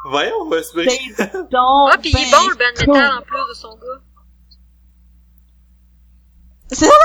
Voyons, 0.06 0.48
ouais, 0.48 0.62
c'est 0.64 0.76
bien. 0.82 0.94
C'est 1.16 1.34
donc 1.34 1.50
Ah, 1.92 1.98
puis 2.02 2.12
il 2.12 2.18
est 2.20 2.32
ben 2.32 2.38
bon 2.38 2.48
le 2.50 2.56
band 2.56 2.86
cool. 2.86 2.94
metal 2.94 3.18
en 3.18 3.22
plus 3.22 3.38
de 3.50 3.54
son 3.56 3.76
gars. 3.76 4.02
C'est 6.70 6.86
vraiment 6.86 7.00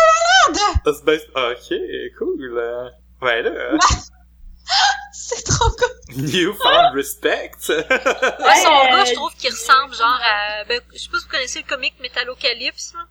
malade! 0.54 0.80
Ah, 0.84 0.90
c'est 0.94 1.04
bien- 1.04 1.50
Ok, 1.50 2.18
cool. 2.18 2.88
Euh. 3.22 3.26
Ben 3.26 3.42
là, 3.44 3.78
C'est 5.12 5.42
trop 5.44 5.70
cool! 5.70 6.16
Newfound 6.16 6.94
Respect. 6.94 7.52
Ouais, 7.68 7.82
son 7.82 8.70
Euh, 8.70 8.90
gars, 8.90 9.04
je 9.04 9.14
trouve 9.14 9.34
qu'il 9.34 9.50
ressemble 9.50 9.94
genre 9.94 10.20
à... 10.22 10.64
Ben, 10.64 10.80
je 10.94 10.98
sais 10.98 11.08
pas 11.10 11.18
si 11.18 11.24
vous 11.24 11.30
connaissez 11.30 11.62
le 11.62 11.68
comic 11.68 11.98
Metalocalypse, 12.00 12.94
là. 12.94 13.06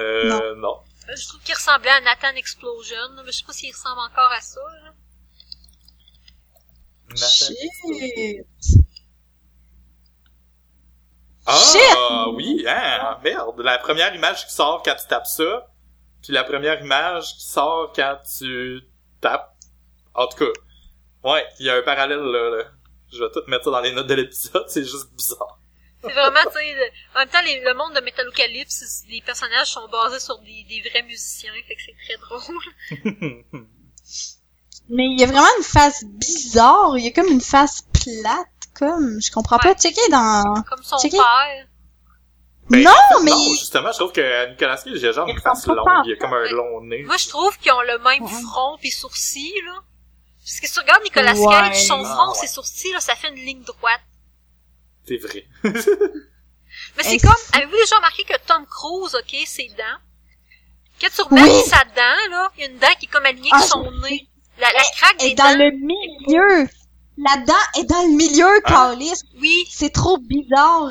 euh, 0.00 0.54
non. 0.56 0.80
Ben, 1.06 1.16
Je 1.16 1.28
trouve 1.28 1.40
qu'il 1.40 1.54
ressemblait 1.54 1.90
à 1.90 2.00
Nathan 2.00 2.34
Explosion, 2.36 2.96
là, 3.16 3.22
mais 3.24 3.32
je 3.32 3.38
sais 3.38 3.44
pas 3.44 3.52
s'il 3.52 3.72
ressemble 3.72 4.00
encore 4.00 4.30
à 4.32 4.40
ça, 4.40 4.60
là. 4.84 4.92
Shit! 7.16 7.56
Ah, 11.46 11.58
Shit! 11.58 12.34
oui, 12.34 12.64
hein, 12.66 13.18
merde. 13.22 13.60
La 13.60 13.78
première 13.78 14.14
image 14.14 14.46
qui 14.46 14.54
sort 14.54 14.82
quand 14.82 14.96
tu 14.96 15.06
tapes 15.06 15.26
ça, 15.26 15.66
puis 16.24 16.32
la 16.32 16.42
première 16.42 16.80
image 16.82 17.34
qui 17.38 17.44
sort 17.46 17.92
quand 17.94 18.18
tu 18.38 18.80
tapes. 19.20 19.54
En 20.14 20.26
tout 20.26 20.38
cas, 20.38 21.30
ouais, 21.30 21.46
il 21.60 21.66
y 21.66 21.70
a 21.70 21.76
un 21.76 21.82
parallèle 21.82 22.18
là, 22.18 22.50
là. 22.56 22.64
Je 23.12 23.22
vais 23.22 23.30
tout 23.30 23.42
mettre 23.46 23.64
ça 23.64 23.70
dans 23.70 23.80
les 23.80 23.92
notes 23.92 24.06
de 24.08 24.14
l'épisode, 24.14 24.64
c'est 24.68 24.82
juste 24.82 25.12
bizarre. 25.12 25.58
C'est 26.02 26.12
vraiment, 26.12 26.40
tu 26.46 26.58
sais, 26.58 26.74
le- 26.74 27.16
en 27.16 27.20
même 27.20 27.28
temps, 27.28 27.42
les- 27.44 27.60
le 27.60 27.74
monde 27.74 27.94
de 27.94 28.00
Metalocalypse, 28.00 29.04
les 29.08 29.22
personnages 29.22 29.68
sont 29.68 29.86
basés 29.88 30.20
sur 30.20 30.38
des, 30.40 30.64
des 30.68 30.82
vrais 30.88 31.02
musiciens, 31.02 31.52
fait 31.66 31.74
que 31.76 31.80
c'est 31.86 31.96
très 32.04 32.18
drôle. 32.18 33.64
Mais 34.90 35.06
il 35.06 35.18
y 35.18 35.24
a 35.24 35.26
vraiment 35.26 35.46
une 35.58 35.64
face 35.64 36.04
bizarre. 36.04 36.98
Il 36.98 37.04
y 37.04 37.08
a 37.08 37.10
comme 37.12 37.28
une 37.32 37.40
face 37.40 37.82
plate, 37.92 38.46
comme. 38.78 39.18
Je 39.22 39.30
comprends 39.32 39.58
pas. 39.58 39.70
Ouais. 39.70 39.78
Checker 39.78 40.08
dans. 40.10 40.62
Comme 40.68 40.82
son 40.82 40.98
Checker. 40.98 41.16
père. 41.16 41.66
Ben, 42.70 42.82
non, 42.82 42.92
mais. 43.22 43.30
Non, 43.30 43.50
justement, 43.50 43.92
je 43.92 43.98
trouve 43.98 44.12
que 44.12 44.50
Nicolas 44.50 44.76
Cage, 44.76 44.92
il 44.96 45.06
a 45.06 45.12
genre 45.12 45.28
une 45.28 45.40
face 45.40 45.66
longue, 45.66 45.86
il 46.06 46.12
a 46.14 46.16
comme 46.16 46.32
un 46.32 46.48
long 46.50 46.80
nez. 46.82 47.02
Moi, 47.02 47.16
je 47.18 47.28
trouve 47.28 47.56
qu'ils 47.58 47.72
ont 47.72 47.82
le 47.82 47.98
même 47.98 48.22
Ouais. 48.22 48.42
front 48.50 48.78
pis 48.80 48.90
sourcils, 48.90 49.52
là. 49.66 49.74
Parce 50.42 50.60
que 50.60 50.66
si 50.66 50.72
tu 50.72 50.80
regardes 50.80 51.02
Nicolas 51.02 51.34
Ouais. 51.34 51.46
Cage, 51.70 51.86
son 51.86 52.02
Ah, 52.04 52.14
front, 52.14 52.32
ouais. 52.32 52.38
ses 52.38 52.46
sourcils, 52.46 52.92
là, 52.92 53.00
ça 53.00 53.14
fait 53.16 53.28
une 53.28 53.34
ligne 53.44 53.62
droite. 53.62 54.00
C'est 55.06 55.18
vrai. 55.18 55.46
Mais 56.96 57.02
c'est 57.02 57.18
comme, 57.18 57.34
avez-vous 57.52 57.76
déjà 57.76 57.96
remarqué 57.96 58.24
que 58.24 58.36
Tom 58.46 58.64
Cruise, 58.66 59.14
ok, 59.14 59.46
ses 59.46 59.68
dents, 59.68 60.00
quand 61.00 61.08
tu 61.14 61.22
regardes 61.22 61.50
Oui. 61.50 61.62
sa 61.66 61.84
dent, 61.84 62.30
là, 62.30 62.50
il 62.56 62.60
y 62.62 62.66
a 62.66 62.70
une 62.70 62.78
dent 62.78 62.88
qui 62.98 63.06
est 63.06 63.08
comme 63.08 63.24
alignée 63.26 63.50
Ah, 63.52 63.56
avec 63.58 63.68
son 63.68 63.90
nez. 64.02 64.26
La, 64.58 64.72
la 64.72 64.82
craque 64.96 65.22
est 65.22 65.28
des 65.30 65.34
dans 65.34 65.44
dents. 65.52 65.58
le 65.58 65.70
milieu. 65.72 66.68
La 67.18 67.36
dent 67.44 67.54
est 67.78 67.84
dans 67.84 68.02
le 68.02 68.16
milieu, 68.16 68.60
Ah. 68.64 68.68
Carlis. 68.70 69.12
Oui, 69.40 69.66
C'est 69.70 69.92
trop 69.92 70.18
bizarre. 70.18 70.88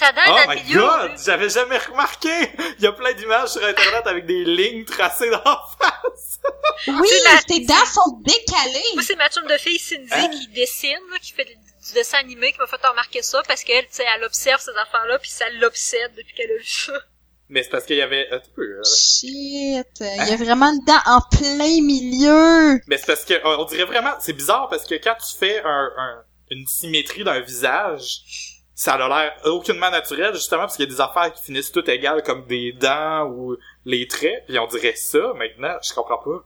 Dent 0.00 0.22
est 0.22 0.46
Oh 0.46 0.50
my 0.50 0.72
god! 0.74 1.12
J'avais 1.24 1.48
jamais 1.48 1.78
remarqué! 1.78 2.28
Il 2.78 2.84
y 2.84 2.86
a 2.86 2.92
plein 2.92 3.12
d'images 3.14 3.50
sur 3.50 3.64
internet 3.64 4.06
avec 4.06 4.26
des 4.26 4.44
lignes 4.44 4.84
tracées 4.84 5.30
dans 5.30 5.42
la 5.44 5.60
face. 5.78 6.40
Oui, 6.88 7.08
tes 7.48 7.60
dents 7.64 7.74
sont 7.86 8.18
décalées. 8.22 8.84
Moi, 8.94 9.02
c'est 9.02 9.16
ma 9.16 9.28
chum 9.28 9.46
de 9.46 9.56
fille 9.58 9.78
Cindy 9.78 10.08
Hein? 10.12 10.28
qui 10.30 10.48
dessine, 10.48 10.98
là, 11.10 11.18
qui 11.20 11.32
fait 11.32 11.44
du 11.44 11.92
dessin 11.94 12.18
animé, 12.18 12.52
qui 12.52 12.58
m'a 12.58 12.66
fait 12.66 12.84
remarquer 12.86 13.22
ça, 13.22 13.42
parce 13.48 13.64
qu'elle, 13.64 13.84
tu 13.86 13.94
sais, 13.94 14.04
elle 14.16 14.24
observe 14.24 14.60
ces 14.60 14.70
affaires-là, 14.72 15.18
puis 15.18 15.30
ça 15.30 15.48
l'obsède 15.60 16.12
depuis 16.16 16.34
qu'elle 16.34 16.50
a 16.50 16.56
vu 16.58 16.64
ça. 16.66 16.92
Mais 17.48 17.62
c'est 17.62 17.68
parce 17.70 17.84
qu'il 17.86 17.96
y 17.96 18.02
avait... 18.02 18.28
Un 18.32 18.40
peu, 18.56 18.62
euh, 18.62 18.82
Shit. 18.84 19.30
Il 20.00 20.28
y 20.28 20.32
a 20.32 20.36
vraiment 20.36 20.66
une 20.66 20.84
dent 20.84 21.00
en 21.06 21.20
plein 21.30 21.80
milieu. 21.80 22.80
Mais 22.88 22.98
c'est 22.98 23.06
parce 23.06 23.24
que 23.24 23.34
on 23.44 23.64
dirait 23.64 23.84
vraiment, 23.84 24.14
c'est 24.20 24.32
bizarre 24.32 24.68
parce 24.68 24.84
que 24.84 24.96
quand 24.96 25.14
tu 25.14 25.36
fais 25.38 25.62
un, 25.64 25.90
un- 25.96 26.24
une 26.50 26.66
symétrie 26.66 27.22
d'un 27.24 27.40
visage, 27.40 28.45
ça 28.76 28.92
a 28.94 29.08
l'air 29.08 29.34
aucunement 29.46 29.90
naturel 29.90 30.34
justement 30.34 30.60
parce 30.62 30.76
qu'il 30.76 30.84
y 30.84 30.92
a 30.92 30.94
des 30.94 31.00
affaires 31.00 31.32
qui 31.32 31.42
finissent 31.42 31.72
toutes 31.72 31.88
égales 31.88 32.22
comme 32.22 32.46
des 32.46 32.72
dents 32.72 33.24
ou 33.24 33.56
les 33.86 34.06
traits, 34.06 34.44
puis 34.46 34.58
on 34.58 34.66
dirait 34.66 34.94
ça 34.94 35.32
maintenant, 35.34 35.74
je 35.82 35.94
comprends 35.94 36.18
pas. 36.18 36.44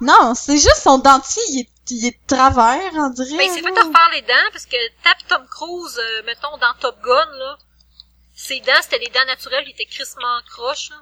Non, 0.00 0.34
c'est 0.34 0.56
juste 0.56 0.82
son 0.82 0.98
dentier, 0.98 1.42
il 1.50 1.60
est, 1.60 1.90
il 1.90 2.06
est 2.06 2.20
de 2.20 2.26
travers, 2.26 2.92
on 2.94 3.10
dirait. 3.10 3.36
Ben, 3.36 3.44
il 3.44 3.50
s'est 3.50 3.62
fait 3.62 3.70
là. 3.70 3.82
refaire 3.82 4.10
les 4.12 4.22
dents, 4.22 4.50
parce 4.50 4.66
que 4.66 4.76
tape 5.04 5.24
Tom 5.28 5.46
Cruise, 5.46 5.98
euh, 5.98 6.22
mettons, 6.26 6.56
dans 6.58 6.74
Top 6.80 7.00
Gun, 7.00 7.38
là. 7.38 7.58
Ses 8.34 8.60
dents, 8.60 8.82
c'était 8.82 8.98
des 8.98 9.12
dents 9.12 9.24
naturelles, 9.26 9.64
il 9.66 9.70
était 9.70 9.86
crissement 9.86 10.40
croche, 10.50 10.90
là. 10.90 10.96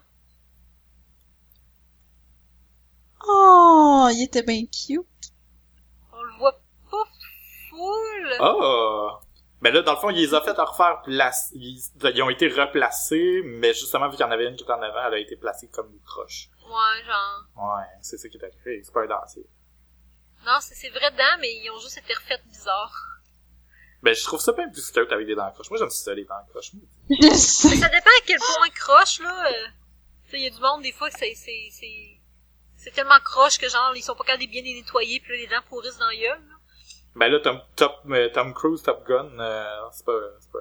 Oh, 3.27 4.09
il 4.13 4.25
était 4.25 4.43
bien 4.43 4.61
cute. 4.67 5.07
On 6.13 6.23
le 6.23 6.39
voit 6.39 6.61
pas 6.91 7.05
full. 7.71 8.37
Oh! 8.41 9.11
Mais 9.61 9.71
là, 9.71 9.81
dans 9.83 9.93
le 9.95 9.99
fond, 9.99 10.11
il 10.11 10.17
les 10.17 10.35
a 10.35 10.41
fait 10.43 10.59
à 10.59 10.65
refaire 10.65 11.01
place. 11.03 11.51
Ils, 11.55 11.81
ils 12.15 12.23
ont 12.23 12.29
été 12.31 12.49
replacés, 12.49 13.41
mais 13.45 13.73
justement, 13.73 14.09
vu 14.09 14.17
qu'il 14.17 14.27
y 14.27 14.29
en 14.29 14.33
avait 14.33 14.47
une 14.47 14.57
qui 14.57 14.63
était 14.65 14.73
en 14.73 14.83
avant, 14.83 15.07
elle 15.07 15.15
a 15.15 15.19
été 15.19 15.37
placée 15.37 15.69
comme 15.69 15.91
une 15.91 16.01
croche. 16.03 16.49
Ouais, 16.67 17.05
genre. 17.07 17.45
Ouais, 17.57 17.85
c'est 18.03 18.19
ça 18.19 18.29
qui 18.29 18.37
est 18.37 18.45
arrivé. 18.45 18.83
C'est 18.85 18.93
pas 18.93 19.03
un 19.03 19.07
dentier. 19.07 19.47
Non, 20.45 20.59
c'est 20.61 20.91
vraies 20.91 21.11
dents, 21.13 21.39
mais 21.41 21.51
ils 21.55 21.71
ont 21.71 21.79
juste 21.81 21.97
été 21.97 22.13
refaites 22.13 22.45
bizarres. 22.49 22.95
Ben, 24.03 24.15
je 24.15 24.23
trouve 24.23 24.41
ça 24.41 24.53
bien 24.53 24.69
plus 24.69 24.91
cute 24.91 25.11
avec 25.11 25.27
des 25.27 25.35
dents 25.35 25.51
croches. 25.53 25.71
Moi, 25.71 25.79
j'aime 25.79 25.89
ça, 25.89 26.13
les 26.13 26.25
dents 26.27 26.45
croches. 26.51 26.73
Je 26.73 26.77
Mais 27.23 27.35
sais. 27.35 27.69
ça 27.77 27.89
dépend 27.89 28.11
à 28.11 28.23
quel 28.27 28.39
point 28.39 28.69
croche, 28.75 29.21
là. 29.21 29.47
euh, 29.49 29.67
Tu 30.27 30.33
sais, 30.33 30.37
il 30.41 30.43
y 30.43 30.47
a 30.47 30.51
du 30.51 30.61
monde, 30.61 30.83
des 30.83 30.93
fois, 30.93 31.09
que 31.09 31.19
c'est, 31.19 31.33
c'est, 31.35 31.69
c'est, 31.71 32.21
c'est 32.77 32.91
tellement 32.91 33.19
croche 33.25 33.57
que 33.57 33.67
genre, 33.71 33.93
ils 33.97 34.03
sont 34.03 34.15
pas 34.15 34.25
capables 34.25 34.45
de 34.45 34.51
bien 34.51 34.63
les 34.63 34.75
nettoyer, 34.75 35.21
puis 35.21 35.33
là, 35.33 35.39
les 35.39 35.47
dents 35.47 35.63
pourrissent 35.71 35.97
dans 35.97 36.09
la 36.09 36.17
gueule, 36.17 36.43
là. 36.49 36.55
Ben 37.17 37.29
là, 37.31 37.39
Tom, 37.41 37.61
top, 37.77 38.01
euh, 38.11 38.29
Tom 38.31 38.53
Cruise, 38.55 38.83
Top 38.83 39.07
Gun, 39.07 39.31
euh, 39.39 39.89
c'est 39.93 40.05
pas, 40.05 40.13
c'est 40.41 40.51
pas, 40.51 40.59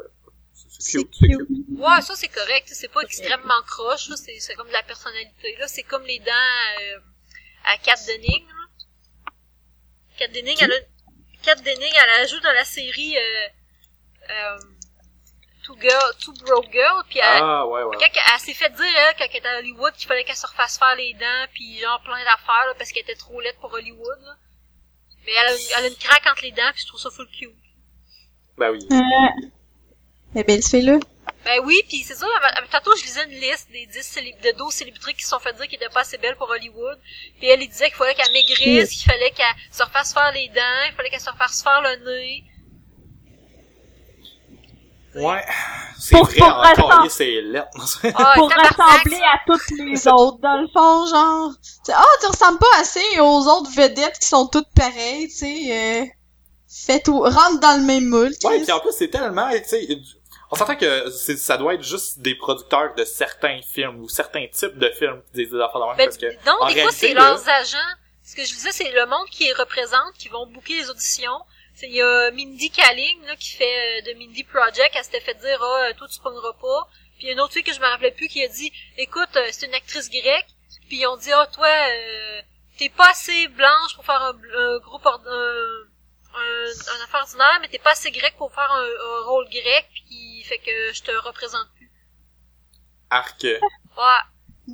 c'est 0.53 0.99
cute, 0.99 1.15
c'est 1.19 1.27
cute. 1.27 1.47
cute. 1.47 1.79
Ouais, 1.79 2.01
ça 2.01 2.15
c'est 2.15 2.27
correct, 2.27 2.67
c'est 2.71 2.89
pas 2.89 3.01
extrêmement 3.01 3.61
croche, 3.65 4.09
là, 4.09 4.15
c'est, 4.17 4.39
c'est 4.39 4.53
comme 4.55 4.67
de 4.67 4.73
la 4.73 4.83
personnalité, 4.83 5.55
là, 5.57 5.67
c'est 5.67 5.83
comme 5.83 6.03
les 6.03 6.19
dents 6.19 6.31
euh, 6.81 6.99
à 7.65 7.77
Kat 7.77 7.95
Denning, 8.07 8.45
là. 8.47 9.31
Kat 10.17 10.27
Denning, 10.27 10.57
elle 10.61 10.71
a, 10.73 10.75
Kat 11.41 11.55
Denning, 11.55 11.91
elle 12.03 12.21
a 12.21 12.27
joué 12.27 12.39
dans 12.41 12.51
la 12.53 12.65
série 12.65 13.17
euh, 13.17 13.47
euh, 14.29 14.57
Two 15.63 15.75
Girl, 15.81 16.13
Two 16.19 16.33
Broke 16.45 16.71
Girl, 16.71 17.03
puis 17.09 17.17
elle, 17.17 17.41
Ah, 17.41 17.65
ouais, 17.65 17.81
ouais. 17.83 17.97
quand 17.99 18.05
elle, 18.13 18.21
elle 18.31 18.39
s'est 18.39 18.53
fait 18.53 18.69
dire, 18.69 18.85
elle, 18.85 19.15
quand 19.17 19.25
elle 19.27 19.37
était 19.37 19.47
à 19.47 19.57
Hollywood, 19.57 19.93
qu'il 19.93 20.07
fallait 20.07 20.23
qu'elle 20.23 20.35
se 20.35 20.45
refasse 20.45 20.77
faire 20.77 20.95
les 20.97 21.15
dents, 21.15 21.47
puis 21.51 21.79
genre 21.79 21.99
plein 22.03 22.23
d'affaires, 22.23 22.67
là, 22.67 22.73
parce 22.77 22.91
qu'elle 22.91 23.01
était 23.03 23.15
trop 23.15 23.41
laide 23.41 23.55
pour 23.59 23.73
Hollywood, 23.73 24.19
là. 24.21 24.35
Mais 25.25 25.31
elle 25.31 25.53
a, 25.53 25.57
elle 25.79 25.85
a 25.85 25.87
une 25.87 25.95
craque 25.95 26.25
entre 26.27 26.43
les 26.43 26.51
dents, 26.51 26.71
puis 26.73 26.81
je 26.81 26.87
trouve 26.87 26.99
ça 26.99 27.09
full 27.09 27.27
cute. 27.31 27.51
Ben 28.57 28.71
oui. 28.71 28.79
Euh... 28.91 29.49
Eh 30.35 30.43
ben, 30.43 30.61
fais-le. 30.61 30.99
Ben 31.45 31.59
oui, 31.65 31.81
puis 31.87 31.97
c'est 32.03 32.15
ça, 32.15 32.25
tantôt 32.71 32.95
je 32.95 33.03
lisais 33.03 33.23
une 33.25 33.39
liste 33.39 33.69
des 33.71 33.85
10 33.85 33.99
célib- 34.01 34.41
de 34.41 34.57
12 34.57 34.73
célébrités 34.73 35.13
qui 35.13 35.23
se 35.23 35.29
sont 35.29 35.39
fait 35.39 35.51
dire 35.53 35.67
qu'elles 35.67 35.75
étaient 35.75 35.89
pas 35.93 36.01
assez 36.01 36.17
belles 36.17 36.37
pour 36.37 36.49
Hollywood. 36.49 36.99
Puis 37.37 37.47
elle, 37.47 37.61
il 37.61 37.67
disait 37.69 37.87
qu'il 37.87 37.95
fallait 37.97 38.15
qu'elle 38.15 38.31
maigrisse, 38.31 38.89
qu'il 38.91 39.11
fallait 39.11 39.31
qu'elle 39.31 39.45
se 39.71 39.83
refasse 39.83 40.13
faire 40.13 40.31
les 40.31 40.47
dents, 40.49 40.83
il 40.89 40.93
fallait 40.95 41.09
qu'elle 41.09 41.19
se 41.19 41.29
refasse 41.29 41.61
faire 41.61 41.81
le 41.81 41.95
nez. 42.05 42.43
Ouais. 45.15 45.43
C'est 45.99 46.15
Pour- 46.17 46.25
vrai, 46.25 46.35
pour 46.37 46.47
encore, 46.47 46.65
ressembler- 47.05 47.09
c'est 47.09 47.41
lettre. 47.41 47.67
Ah, 48.15 48.33
Pour 48.35 48.49
ressembler 48.49 49.21
à 49.21 49.39
toutes 49.45 49.69
les 49.77 50.07
autres, 50.07 50.39
dans 50.39 50.57
le 50.61 50.67
fond, 50.67 51.05
genre. 51.05 51.51
Tu 51.61 51.69
sais, 51.85 51.93
Ah, 51.95 52.03
tu 52.21 52.27
ressembles 52.27 52.59
pas 52.59 52.79
assez 52.79 53.19
aux 53.19 53.47
autres 53.47 53.71
vedettes 53.71 54.19
qui 54.19 54.27
sont 54.27 54.47
toutes 54.47 54.69
pareilles, 54.75 55.27
tu 55.29 55.35
sais. 55.35 56.01
Euh... 56.03 56.05
Fais 56.67 56.99
tout, 56.99 57.19
rentre 57.19 57.59
dans 57.59 57.77
le 57.79 57.85
même 57.85 58.05
moule. 58.05 58.31
Ouais, 58.43 58.61
puis 58.63 58.71
en 58.71 58.79
plus, 58.79 58.91
c'est 58.97 59.09
tellement, 59.09 59.49
tu 59.51 59.63
sais, 59.67 59.87
on 60.49 60.55
s'entend 60.55 60.75
que 60.75 61.09
c'est- 61.11 61.37
ça 61.37 61.55
doit 61.57 61.75
être 61.75 61.83
juste 61.83 62.19
des 62.19 62.33
producteurs 62.35 62.95
de 62.95 63.03
certains 63.05 63.59
films 63.61 63.99
ou 64.01 64.09
certains 64.09 64.47
types 64.51 64.77
de 64.77 64.89
films 64.89 65.21
des 65.35 65.45
affaires 65.53 65.79
de 65.81 65.85
même, 65.87 65.97
Ben, 65.97 66.05
parce 66.05 66.17
que, 66.17 66.25
non, 66.47 66.55
en 66.59 66.67
des 66.73 66.81
fois, 66.81 66.91
c'est 66.91 67.13
leurs 67.13 67.47
agents. 67.47 67.77
Ce 68.25 68.35
que 68.35 68.43
je 68.43 68.53
disais, 68.53 68.71
c'est 68.71 68.91
le 68.91 69.05
monde 69.05 69.27
qui 69.29 69.43
les 69.45 69.53
représente, 69.53 70.13
qui 70.17 70.29
vont 70.29 70.47
booker 70.47 70.73
les 70.81 70.89
auditions. 70.89 71.37
C'est- 71.75 71.87
Il 71.87 71.95
y 71.95 72.01
a 72.01 72.31
Mindy 72.31 72.69
Kaling, 72.69 73.25
là, 73.25 73.35
qui 73.35 73.51
fait 73.51 73.99
euh, 73.99 74.13
de 74.13 74.17
Mindy 74.17 74.43
Project. 74.43 74.91
Elle 74.95 75.03
s'était 75.03 75.21
fait 75.21 75.35
dire, 75.35 75.59
ah, 75.61 75.87
euh, 75.89 75.93
toi, 75.95 76.07
tu 76.07 76.19
pogneras 76.19 76.53
pas. 76.53 76.87
Puis 77.17 77.23
il 77.23 77.27
y 77.27 77.29
a 77.29 77.33
une 77.33 77.41
autre 77.41 77.53
fille 77.53 77.63
que 77.63 77.73
je 77.73 77.79
me 77.79 77.85
rappelais 77.85 78.11
plus 78.11 78.27
qui 78.27 78.43
a 78.43 78.47
dit, 78.47 78.71
écoute, 78.97 79.35
euh, 79.35 79.47
c'est 79.51 79.65
une 79.67 79.73
actrice 79.73 80.09
grecque. 80.09 80.47
Puis 80.87 80.97
ils 81.01 81.07
ont 81.07 81.17
dit, 81.17 81.31
ah, 81.31 81.47
toi, 81.53 81.67
euh, 81.67 82.41
t'es 82.77 82.89
pas 82.89 83.09
assez 83.11 83.47
blanche 83.49 83.95
pour 83.95 84.05
faire 84.05 84.21
un, 84.21 84.35
un 84.57 84.79
groupe, 84.79 85.05
or- 85.05 85.21
un, 85.27 85.65
un, 86.35 86.65
un 86.65 87.03
affaire 87.03 87.21
ordinaire, 87.21 87.59
mais 87.61 87.67
t'es 87.69 87.79
pas 87.79 87.91
assez 87.91 88.11
grec 88.11 88.35
pour 88.37 88.53
faire 88.53 88.71
un, 88.71 88.83
un 88.85 89.25
rôle 89.25 89.47
grec. 89.49 89.87
Puis 90.07 90.43
fait 90.47 90.57
que 90.59 90.93
je 90.93 91.01
te 91.03 91.11
représente 91.11 91.67
plus. 91.75 91.91
arc, 93.09 93.43
Ouais. 93.43 94.23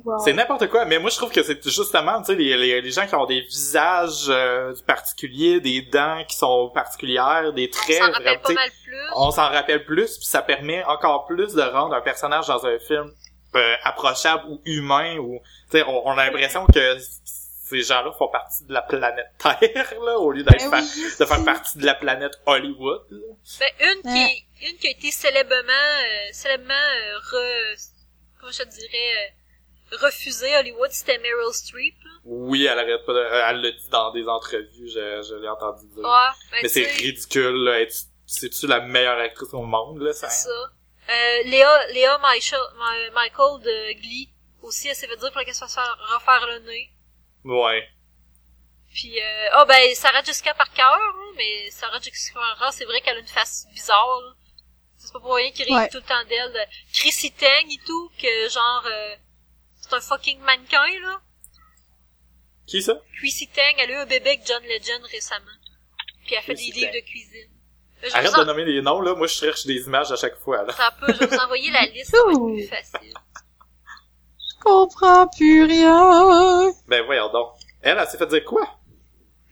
Wow. 0.04 0.20
c'est 0.24 0.32
n'importe 0.32 0.68
quoi, 0.68 0.84
mais 0.84 1.00
moi 1.00 1.10
je 1.10 1.16
trouve 1.16 1.32
que 1.32 1.42
c'est 1.42 1.62
justement, 1.68 2.20
tu 2.20 2.26
sais, 2.26 2.34
les, 2.36 2.56
les, 2.56 2.80
les 2.80 2.90
gens 2.92 3.06
qui 3.08 3.14
ont 3.16 3.26
des 3.26 3.40
visages 3.40 4.26
euh, 4.28 4.72
particuliers, 4.86 5.60
des 5.60 5.82
dents 5.82 6.22
qui 6.28 6.36
sont 6.36 6.70
particulières, 6.72 7.52
des 7.52 7.68
On 7.74 7.76
traits, 7.76 7.96
s'en 7.98 8.12
rappelle 8.12 8.40
pas 8.40 8.48
tu 8.48 8.54
sais, 8.54 8.54
mal 8.54 8.70
plus. 8.84 8.96
on 9.16 9.30
s'en 9.32 9.48
rappelle 9.48 9.84
plus, 9.84 10.16
puis 10.18 10.26
ça 10.26 10.42
permet 10.42 10.84
encore 10.84 11.26
plus 11.26 11.54
de 11.54 11.62
rendre 11.62 11.94
un 11.94 12.00
personnage 12.02 12.46
dans 12.46 12.64
un 12.64 12.78
film 12.78 13.12
euh, 13.56 13.74
approchable 13.82 14.44
ou 14.48 14.60
humain, 14.64 15.16
ou 15.18 15.40
tu 15.72 15.78
sais, 15.78 15.84
on, 15.84 16.06
on 16.06 16.12
a 16.16 16.26
l'impression 16.26 16.66
que 16.66 16.96
ces 17.24 17.82
gens-là 17.82 18.12
font 18.12 18.28
partie 18.28 18.64
de 18.66 18.72
la 18.72 18.82
planète 18.82 19.26
Terre, 19.38 19.94
là, 20.04 20.18
au 20.20 20.30
lieu 20.30 20.44
d'être 20.44 20.70
Ben 20.70 20.82
oui, 20.82 21.02
de 21.18 21.24
faire 21.24 21.44
partie 21.44 21.78
de 21.78 21.86
la 21.86 21.94
planète 21.94 22.32
Hollywood. 22.46 23.02
là. 23.10 23.18
Ben, 23.58 23.88
une 23.88 24.02
qui, 24.02 24.08
Ouais. 24.08 24.44
une 24.70 24.76
qui 24.76 24.86
a 24.86 24.90
été 24.90 25.10
célèbrement, 25.10 25.56
euh, 25.72 26.28
célèbrement, 26.32 26.74
euh, 26.74 27.18
re, 27.18 27.76
comment 28.38 28.52
je 28.52 28.62
te 28.62 28.68
dirais, 28.68 29.34
refusée 29.92 30.54
à 30.54 30.60
Hollywood, 30.60 30.90
c'était 30.90 31.18
Meryl 31.18 31.52
Streep. 31.52 31.94
là. 32.04 32.10
Oui, 32.24 32.64
elle 32.66 32.78
arrête 32.78 33.04
pas 33.06 33.12
de, 33.12 33.18
elle 33.48 33.60
le 33.62 33.72
dit 33.72 33.88
dans 33.90 34.10
des 34.12 34.26
entrevues, 34.28 34.88
je, 34.88 35.22
je 35.28 35.34
l'ai 35.34 35.48
entendu 35.48 35.86
dire. 35.88 36.04
Ouais, 36.04 36.28
ben, 36.52 36.58
Mais 36.62 36.68
c'est 36.68 36.84
ridicule, 36.84 37.64
là. 37.64 37.84
C'est-tu 38.26 38.66
la 38.68 38.80
meilleure 38.80 39.18
actrice 39.18 39.52
au 39.54 39.62
monde, 39.62 40.00
là, 40.02 40.12
ça? 40.12 40.28
C'est 40.28 40.48
ça. 40.48 40.70
Euh, 41.08 41.42
Léa, 41.44 41.86
Léa 41.88 42.18
Michael, 42.18 42.60
Mi- 42.78 43.10
Michael 43.14 43.60
de 43.62 43.92
Glee, 44.00 44.28
aussi, 44.62 44.86
elle 44.88 44.94
s'est 44.94 45.08
fait 45.08 45.16
dire 45.16 45.32
fallait 45.32 45.44
qu'elle 45.46 45.54
se 45.54 45.60
fasse 45.60 45.74
faire- 45.74 45.98
refaire 46.14 46.46
le 46.46 46.58
nez. 46.60 46.90
Ouais. 47.44 47.88
Puis, 48.92 49.20
euh, 49.20 49.48
oh 49.60 49.64
ben, 49.66 49.94
Sarah 49.94 50.22
Jessica 50.22 50.52
Parker, 50.54 50.82
hein, 50.82 51.32
mais 51.36 51.70
Sarah 51.70 51.98
Jessica 52.00 52.38
Parker, 52.38 52.76
c'est 52.76 52.84
vrai 52.84 53.00
qu'elle 53.00 53.16
a 53.16 53.20
une 53.20 53.26
face 53.26 53.66
bizarre, 53.72 54.20
là. 54.24 54.32
C'est 54.96 55.12
pas 55.12 55.20
pour 55.20 55.34
rien 55.34 55.50
qu'il 55.50 55.64
rit 55.64 55.74
Ouais. 55.74 55.88
tout 55.88 55.96
le 55.96 56.02
temps 56.02 56.24
d'elle. 56.28 56.52
de 56.52 56.58
Chrissy 56.92 57.32
Tang 57.32 57.66
et 57.70 57.80
tout, 57.86 58.10
que 58.20 58.48
genre, 58.50 58.84
euh, 58.86 59.16
c'est 59.90 59.96
un 59.96 60.00
fucking 60.00 60.40
mannequin, 60.40 61.00
là. 61.02 61.20
Qui 62.66 62.82
ça? 62.82 63.00
Chrissy 63.18 63.48
Tang, 63.48 63.74
elle 63.78 63.90
a 63.90 63.94
eu 63.94 63.96
un 63.96 64.06
bébé 64.06 64.30
avec 64.30 64.46
John 64.46 64.62
Legend 64.62 65.02
récemment. 65.10 65.46
Puis 66.24 66.34
elle 66.34 66.38
a 66.38 66.42
fait 66.42 66.54
Chrissy 66.54 66.72
des 66.72 66.80
livres 66.80 66.92
de 66.92 67.00
cuisine. 67.00 67.50
Je 68.02 68.14
Arrête 68.14 68.30
vous 68.30 68.36
de 68.36 68.42
en... 68.42 68.44
nommer 68.46 68.64
les 68.64 68.80
noms, 68.80 69.00
là. 69.00 69.14
Moi, 69.14 69.26
je 69.26 69.34
cherche 69.34 69.66
des 69.66 69.82
images 69.82 70.10
à 70.12 70.16
chaque 70.16 70.36
fois, 70.36 70.62
là. 70.62 70.72
Ça 70.72 70.94
peut, 71.00 71.12
je 71.12 71.18
vais 71.18 71.26
vous 71.26 71.36
envoyer 71.36 71.70
la 71.70 71.84
liste, 71.86 72.10
ça 72.12 72.18
va 72.24 72.32
être 72.32 72.54
plus 72.54 72.66
facile. 72.66 73.14
Je 74.38 74.64
comprends 74.64 75.26
plus 75.28 75.64
rien. 75.64 76.72
Ben, 76.86 77.04
voyons 77.04 77.30
donc. 77.32 77.54
Elle, 77.82 77.98
elle 77.98 78.06
s'est 78.06 78.18
fait 78.18 78.26
dire 78.26 78.44
quoi? 78.44 78.78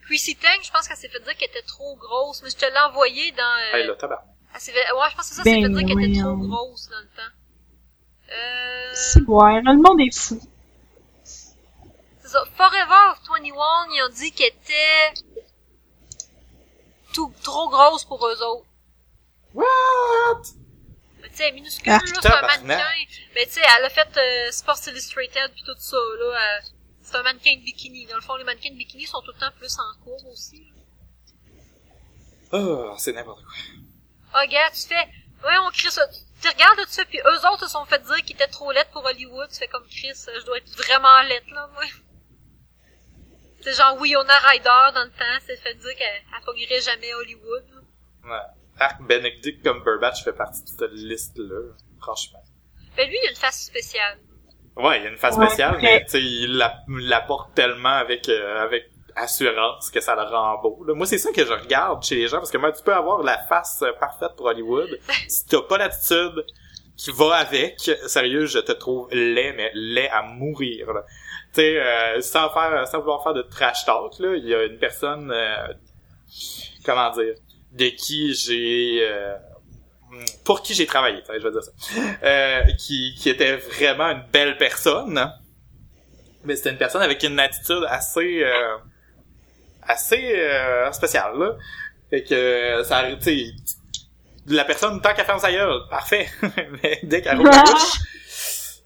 Chrissy 0.05 0.35
Tang, 0.35 0.57
je 0.63 0.71
pense 0.71 0.87
qu'elle 0.87 0.97
s'est 0.97 1.09
fait 1.09 1.19
dire 1.19 1.35
qu'elle 1.35 1.49
était 1.49 1.61
trop 1.63 1.95
grosse, 1.97 2.41
mais 2.41 2.49
je 2.49 2.55
te 2.55 2.65
l'ai 2.65 2.79
envoyé 2.79 3.31
dans... 3.33 3.43
Euh... 3.43 3.77
Hey, 3.77 3.87
là, 3.87 3.95
tabarnak. 3.95 4.25
elle 4.55 4.61
s'est 4.61 4.71
fait... 4.71 4.91
Ouais, 4.93 5.07
je 5.11 5.15
pense 5.15 5.29
que 5.29 5.35
c'est 5.35 5.35
ça, 5.35 5.43
s'est 5.43 5.51
Ben 5.51 5.61
fait 5.63 5.69
dire 5.69 5.87
qu'elle 5.87 6.09
était 6.09 6.21
trop 6.21 6.37
grosse 6.37 6.89
dans 6.89 6.99
le 6.99 7.07
temps. 7.09 7.33
Euh... 8.31 8.91
C'est 8.93 9.21
bon, 9.23 9.41
le 9.45 9.75
monde 9.81 9.99
est 10.01 10.15
fou. 10.17 10.39
C'est 11.23 12.27
ça. 12.27 12.43
Forever 12.55 13.17
21, 13.27 13.93
ils 13.93 14.03
ont 14.05 14.09
dit 14.13 14.31
qu'elle 14.31 14.47
était 14.53 15.13
tout, 17.13 17.33
trop 17.43 17.69
grosse 17.69 18.05
pour 18.05 18.25
eux 18.27 18.41
autres. 18.43 18.65
What? 19.53 19.65
Mais 21.21 21.29
tu 21.29 21.35
sais, 21.37 21.51
minuscule, 21.51 21.91
Ah, 21.91 21.97
là, 22.05 22.19
c'est 22.21 22.27
un 22.31 22.41
mannequin. 22.41 22.83
Mais 23.35 23.45
tu 23.47 23.53
sais, 23.53 23.61
elle 23.77 23.85
a 23.85 23.89
fait 23.89 24.17
euh, 24.17 24.51
Sports 24.51 24.79
Illustrated 24.87 25.51
puis 25.53 25.63
tout 25.65 25.75
ça, 25.79 25.97
là. 25.97 26.37
elle- 26.57 26.63
C'est 27.01 27.15
un 27.17 27.23
mannequin 27.23 27.55
de 27.57 27.61
bikini. 27.63 28.05
Dans 28.05 28.15
le 28.15 28.21
fond, 28.21 28.35
les 28.35 28.43
mannequins 28.43 28.69
de 28.71 28.75
bikini 28.77 29.05
sont 29.07 29.21
tout 29.21 29.31
le 29.33 29.39
temps 29.39 29.51
plus 29.57 29.75
en 29.79 30.03
cours 30.03 30.27
aussi. 30.31 30.63
là. 32.51 32.59
Oh, 32.59 32.95
c'est 32.97 33.13
n'importe 33.13 33.43
quoi. 33.43 33.53
Ah, 34.33 34.45
gars, 34.47 34.69
tu 34.71 34.81
fais... 34.87 34.95
Ouais, 35.43 35.57
on 35.65 35.71
crie 35.71 35.89
ça. 35.91 36.05
Tu 36.41 36.47
regardes 36.47 36.77
tout 36.77 36.85
ça, 36.87 37.03
puis 37.05 37.19
eux 37.19 37.47
autres 37.51 37.65
se 37.65 37.71
sont 37.71 37.85
fait 37.85 38.01
dire 38.03 38.15
qu'ils 38.17 38.35
étaient 38.35 38.47
trop 38.47 38.71
laides 38.71 38.87
pour 38.93 39.03
Hollywood. 39.05 39.49
Tu 39.51 39.57
fais 39.59 39.67
comme 39.67 39.85
Chris, 39.87 40.13
euh, 40.27 40.39
je 40.39 40.45
dois 40.45 40.57
être 40.57 40.69
vraiment 40.77 41.21
laide, 41.23 41.47
là, 41.51 41.69
moi. 41.73 41.83
C'est 43.61 43.73
genre 43.73 43.99
Winona 43.99 44.37
Ryder, 44.39 44.93
dans 44.95 45.03
le 45.03 45.09
temps, 45.11 45.45
s'est 45.45 45.57
fait 45.57 45.73
dire 45.75 45.95
qu'elle 45.97 46.21
elle 46.37 46.45
pognerait 46.45 46.81
jamais 46.81 47.11
à 47.11 47.17
Hollywood. 47.17 47.63
là. 47.73 48.31
Ouais. 48.31 48.45
Arc 48.79 49.01
Benedict 49.01 49.61
Cumberbatch 49.63 50.23
fait 50.23 50.31
partie 50.33 50.63
de 50.63 50.69
cette 50.69 50.91
liste-là, 50.93 51.73
franchement. 51.99 52.41
Ben 52.95 53.09
lui, 53.09 53.17
il 53.21 53.27
a 53.27 53.31
une 53.31 53.35
face 53.35 53.63
spéciale. 53.65 54.17
Ouais, 54.77 55.01
il 55.01 55.07
a 55.07 55.09
une 55.09 55.17
face 55.17 55.35
Ouais, 55.35 55.45
spéciale, 55.47 55.77
mais 55.81 56.05
tu 56.05 56.11
sais, 56.11 56.21
il 56.23 56.55
la- 56.57 56.79
il 56.87 57.09
l'apporte 57.09 57.53
tellement 57.53 57.89
avec 57.97 58.29
euh, 58.29 58.63
avec 58.63 58.89
assurance 59.21 59.89
que 59.91 59.99
ça 59.99 60.15
le 60.15 60.23
rend 60.23 60.61
beau. 60.61 60.83
là. 60.87 60.93
Moi, 60.93 61.05
c'est 61.05 61.17
ça 61.17 61.31
que 61.31 61.45
je 61.45 61.53
regarde 61.53 62.03
chez 62.03 62.15
les 62.15 62.27
gens, 62.27 62.37
parce 62.37 62.51
que 62.51 62.57
moi, 62.57 62.71
tu 62.71 62.83
peux 62.83 62.93
avoir 62.93 63.23
la 63.23 63.37
face 63.37 63.81
euh, 63.83 63.91
parfaite 63.99 64.31
pour 64.35 64.47
Hollywood. 64.47 64.99
si 65.27 65.45
t'as 65.45 65.61
pas 65.61 65.77
l'attitude 65.77 66.45
qui 66.97 67.11
va 67.11 67.35
avec, 67.35 67.79
sérieux, 68.07 68.45
je 68.45 68.59
te 68.59 68.73
trouve 68.73 69.07
laid, 69.11 69.53
mais 69.53 69.71
laid 69.73 70.09
à 70.09 70.21
mourir. 70.23 70.91
là. 70.91 71.05
Tu 71.53 71.61
sais, 71.61 71.79
euh, 71.79 72.21
sans 72.21 72.49
faire, 72.49 72.87
sans 72.87 72.99
vouloir 72.99 73.23
faire 73.23 73.33
de 73.33 73.41
trash 73.41 73.85
talk, 73.85 74.19
là, 74.19 74.35
il 74.35 74.45
y 74.45 74.53
a 74.53 74.63
une 74.65 74.77
personne, 74.77 75.31
euh, 75.31 75.67
comment 76.85 77.09
dire, 77.11 77.35
de 77.71 77.85
qui 77.89 78.33
j'ai, 78.33 78.99
euh, 79.01 79.35
pour 80.43 80.61
qui 80.61 80.73
j'ai 80.73 80.85
travaillé, 80.85 81.21
je 81.27 81.41
vais 81.41 81.51
dire 81.51 81.63
ça, 81.63 81.71
euh, 82.23 82.63
qui, 82.77 83.15
qui 83.15 83.29
était 83.29 83.57
vraiment 83.57 84.09
une 84.09 84.23
belle 84.31 84.57
personne, 84.57 85.31
mais 86.43 86.55
c'était 86.55 86.71
une 86.71 86.77
personne 86.77 87.01
avec 87.01 87.23
une 87.23 87.39
attitude 87.39 87.85
assez, 87.87 88.43
euh, 88.43 88.77
assez 89.89 90.33
euh, 90.35 90.91
spéciale, 90.91 91.37
là. 91.37 91.51
Fait 92.09 92.23
que 92.23 92.83
ça, 92.85 93.03
tu 93.21 93.53
la 94.47 94.63
personne 94.65 94.99
tant 95.01 95.13
qu'à 95.13 95.25
faire 95.25 95.39
sa 95.39 95.51
gueule, 95.51 95.81
parfait, 95.89 96.27
mais 96.83 96.99
dès 97.03 97.21
qu'elle 97.21 97.37
roule 97.37 97.49
la 97.51 97.61
bouche, 97.63 97.99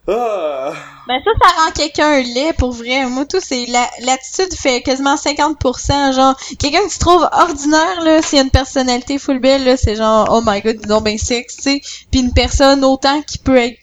ah, 0.05 0.73
Ben 1.07 1.21
ça, 1.23 1.31
ça 1.41 1.61
rend 1.63 1.71
quelqu'un 1.71 2.21
laid 2.21 2.51
pour 2.53 2.73
vrai. 2.73 3.05
Moi, 3.05 3.25
tout, 3.25 3.39
c'est 3.39 3.65
la- 3.67 3.89
l'attitude 4.01 4.53
fait 4.53 4.81
quasiment 4.81 5.15
50%. 5.15 6.13
Genre, 6.13 6.35
quelqu'un 6.59 6.83
qui 6.83 6.89
se 6.89 6.99
trouve 6.99 7.25
ordinaire, 7.31 8.01
là, 8.03 8.21
s'il 8.21 8.39
a 8.39 8.41
une 8.41 8.49
personnalité 8.49 9.17
full 9.17 9.39
belle, 9.39 9.63
là, 9.63 9.77
c'est 9.77 9.95
genre, 9.95 10.27
oh 10.29 10.41
my 10.45 10.61
god, 10.61 10.75
dis 10.75 10.87
donc 10.87 11.05
ben 11.05 11.17
sexe, 11.17 11.55
tu 11.55 11.61
sais. 11.63 11.81
Puis 12.11 12.19
une 12.19 12.33
personne 12.33 12.83
autant 12.83 13.21
qui 13.21 13.37
peut 13.37 13.55
être 13.55 13.77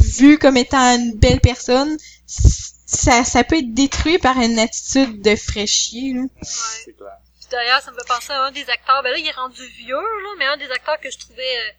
vue 0.00 0.38
comme 0.38 0.56
étant 0.56 0.94
une 0.96 1.12
belle 1.16 1.40
personne, 1.40 1.98
ça, 2.88 3.22
ça 3.22 3.44
peut 3.44 3.58
être 3.58 3.74
détruit 3.74 4.18
par 4.18 4.38
une 4.38 4.58
attitude 4.58 5.20
de 5.20 5.36
fraîchier, 5.36 6.14
là. 6.14 6.22
Ouais. 6.22 6.28
c'est 6.42 6.96
clair. 6.96 7.18
Puis 7.38 7.46
d'ailleurs, 7.50 7.82
ça 7.82 7.90
me 7.90 7.98
fait 7.98 8.08
penser 8.08 8.32
à 8.32 8.44
un 8.44 8.50
des 8.50 8.68
acteurs. 8.70 9.02
Ben 9.02 9.10
là, 9.10 9.18
il 9.18 9.26
est 9.26 9.32
rendu 9.32 9.62
vieux, 9.76 9.94
là, 9.94 10.34
mais 10.38 10.46
un 10.46 10.56
des 10.56 10.70
acteurs 10.70 10.98
que 10.98 11.10
je 11.10 11.18
trouvais 11.18 11.58
euh, 11.58 11.72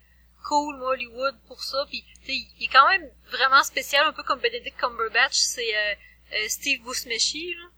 cool, 0.48 0.78
moi, 0.78 0.90
Hollywood, 0.90 1.36
pour 1.48 1.64
ça. 1.64 1.84
Puis, 1.90 2.04
tu 2.22 2.28
sais, 2.28 2.48
il 2.60 2.66
est 2.66 2.68
quand 2.72 2.88
même 2.90 3.10
vraiment 3.32 3.64
spécial, 3.64 4.06
un 4.06 4.14
peu 4.14 4.22
comme 4.22 4.40
Benedict 4.40 4.78
Cumberbatch. 4.78 5.34
C'est 5.34 5.76
euh, 5.76 5.96
euh, 6.34 6.48
Steve 6.48 6.84
Buscemi, 6.84 7.56
là. 7.56 7.70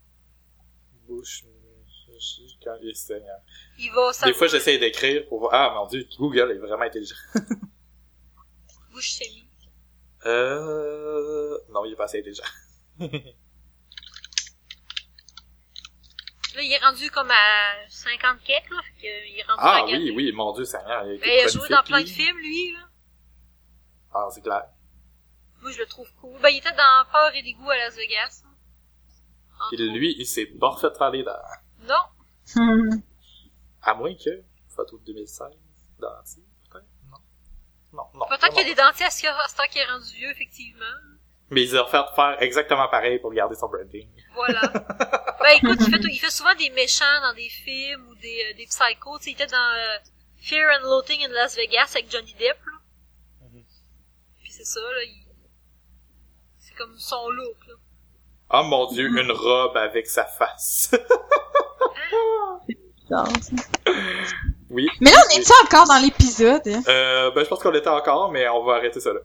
Bouche, 1.08 1.45
quand 2.62 2.76
il 2.82 2.90
est 2.90 2.94
saignant. 2.94 3.28
Il 3.80 3.91
va... 3.94 4.12
Des 4.26 4.34
fois, 4.34 4.48
j'essaie 4.48 4.78
d'écrire 4.78 5.26
pour 5.30 5.40
voir, 5.40 5.53
ah 5.53 5.74
mon 5.74 5.88
dieu, 5.88 6.06
Google 6.20 6.52
est 6.52 6.60
vraiment 6.60 6.84
intelligent. 6.84 7.16
Buscemi. 8.94 9.48
Euh, 10.26 11.58
non, 11.70 11.86
il 11.86 11.94
est 11.94 11.95
pas 11.95 12.03
assez 12.03 12.20
intelligent. 12.20 12.44
Là, 16.56 16.61
il 16.61 16.72
est 16.73 16.84
rendu 16.84 17.10
comme 17.11 17.32
à 17.32 17.90
50 17.90 18.44
kek, 18.44 18.69
là. 18.69 18.82
Fait 18.99 19.30
il 19.30 19.40
est 19.40 19.44
rendu 19.44 19.60
Ah 19.64 19.86
oui, 19.86 20.11
oui, 20.15 20.32
mon 20.34 20.52
dieu, 20.53 20.65
il 20.65 20.76
a 20.76 21.06
été 21.14 21.22
Ben, 21.26 21.30
il 21.41 21.45
a 21.45 21.48
joué 21.48 21.69
dans 21.69 21.84
plein 21.84 22.02
de 22.02 22.07
films, 22.10 22.38
lui, 22.38 22.73
là. 22.73 22.80
Ah, 24.14 24.28
c'est 24.32 24.41
clair. 24.41 24.65
Moi, 25.61 25.72
je 25.72 25.80
le 25.80 25.86
trouve 25.86 26.11
cool. 26.19 26.38
Ben, 26.41 26.49
il 26.49 26.57
était 26.57 26.72
dans 26.76 27.06
Peur 27.11 27.34
et 27.34 27.41
dégoût 27.41 27.69
à 27.69 27.78
Las 27.78 27.95
Vegas. 27.95 28.44
hein. 28.45 29.65
Puis 29.69 29.78
lui, 29.78 30.15
il 30.18 30.26
s'est 30.26 30.48
pas 30.48 30.69
refait 30.69 30.90
dents. 31.23 31.32
autres. 31.32 32.06
Non. 32.56 33.02
À 33.84 33.95
moins 33.95 34.14
que, 34.14 34.44
photo 34.76 34.99
de 34.99 35.06
2016, 35.06 35.48
dentier, 35.99 36.44
peut-être? 36.69 36.86
Non. 37.10 37.18
Non, 37.94 38.03
non. 38.14 38.26
Peut-être 38.28 38.49
qu'il 38.49 38.68
y 38.68 38.72
a 38.72 38.76
des 38.76 38.76
dentiers 38.76 39.07
à 39.07 39.10
ce 39.10 39.56
temps 39.56 39.64
qu'il 39.72 39.82
est 39.82 39.86
rendu 39.90 40.14
vieux, 40.14 40.30
effectivement. 40.30 40.86
Mais 41.52 41.64
ils 41.64 41.78
ont 41.78 41.86
fait 41.86 42.02
faire 42.15 42.38
exactement 42.41 42.88
pareil 42.88 43.19
pour 43.19 43.32
garder 43.34 43.56
son 43.56 43.68
branding. 43.68 44.07
Voilà. 44.34 44.61
ben 45.41 45.49
écoute, 45.57 45.80
il 45.82 45.91
fait, 45.91 46.02
il 46.10 46.18
fait 46.18 46.32
souvent 46.32 46.56
des 46.56 46.69
méchants 46.69 47.22
dans 47.22 47.34
des 47.34 47.49
films 47.49 48.07
ou 48.10 48.15
des, 48.15 48.45
euh, 48.49 48.56
des 48.57 48.65
psychos. 48.65 49.18
Tu 49.19 49.26
sais, 49.26 49.30
il 49.32 49.34
était 49.34 49.48
dans 49.48 49.57
euh, 49.57 49.98
Fear 50.41 50.69
and 50.80 50.84
Loathing 50.88 51.26
in 51.26 51.30
Las 51.34 51.56
Vegas 51.57 51.91
avec 51.91 52.10
Johnny 52.10 52.34
Depp. 52.40 52.57
Là. 52.65 52.80
Mhm. 53.52 53.64
Puis 54.41 54.52
c'est 54.52 54.64
ça, 54.65 54.80
là. 54.80 55.03
Il... 55.03 55.26
C'est 56.60 56.73
comme 56.76 56.98
son 56.98 57.30
look, 57.30 57.57
là. 57.68 57.73
Oh 58.53 58.64
mon 58.64 58.86
dieu, 58.91 59.07
une 59.07 59.32
robe 59.32 59.76
avec 59.78 60.07
sa 60.07 60.23
face. 60.26 60.91
Bizarre, 62.68 63.28
ça. 63.41 63.56
oui. 64.69 64.88
Mais 65.02 65.11
là, 65.11 65.18
on 65.28 65.38
est-tu 65.38 65.52
encore 65.65 65.88
dans 65.88 66.02
l'épisode? 66.02 66.65
hein? 66.68 66.82
Euh, 66.88 67.32
ben, 67.32 67.44
je 67.44 67.49
pense 67.49 67.60
qu'on 67.61 67.73
était 67.73 67.88
encore, 67.90 68.32
mais 68.32 68.48
on 68.49 68.64
va 68.64 68.76
arrêter 68.76 68.99
ça 69.02 69.11
là. 69.14 69.19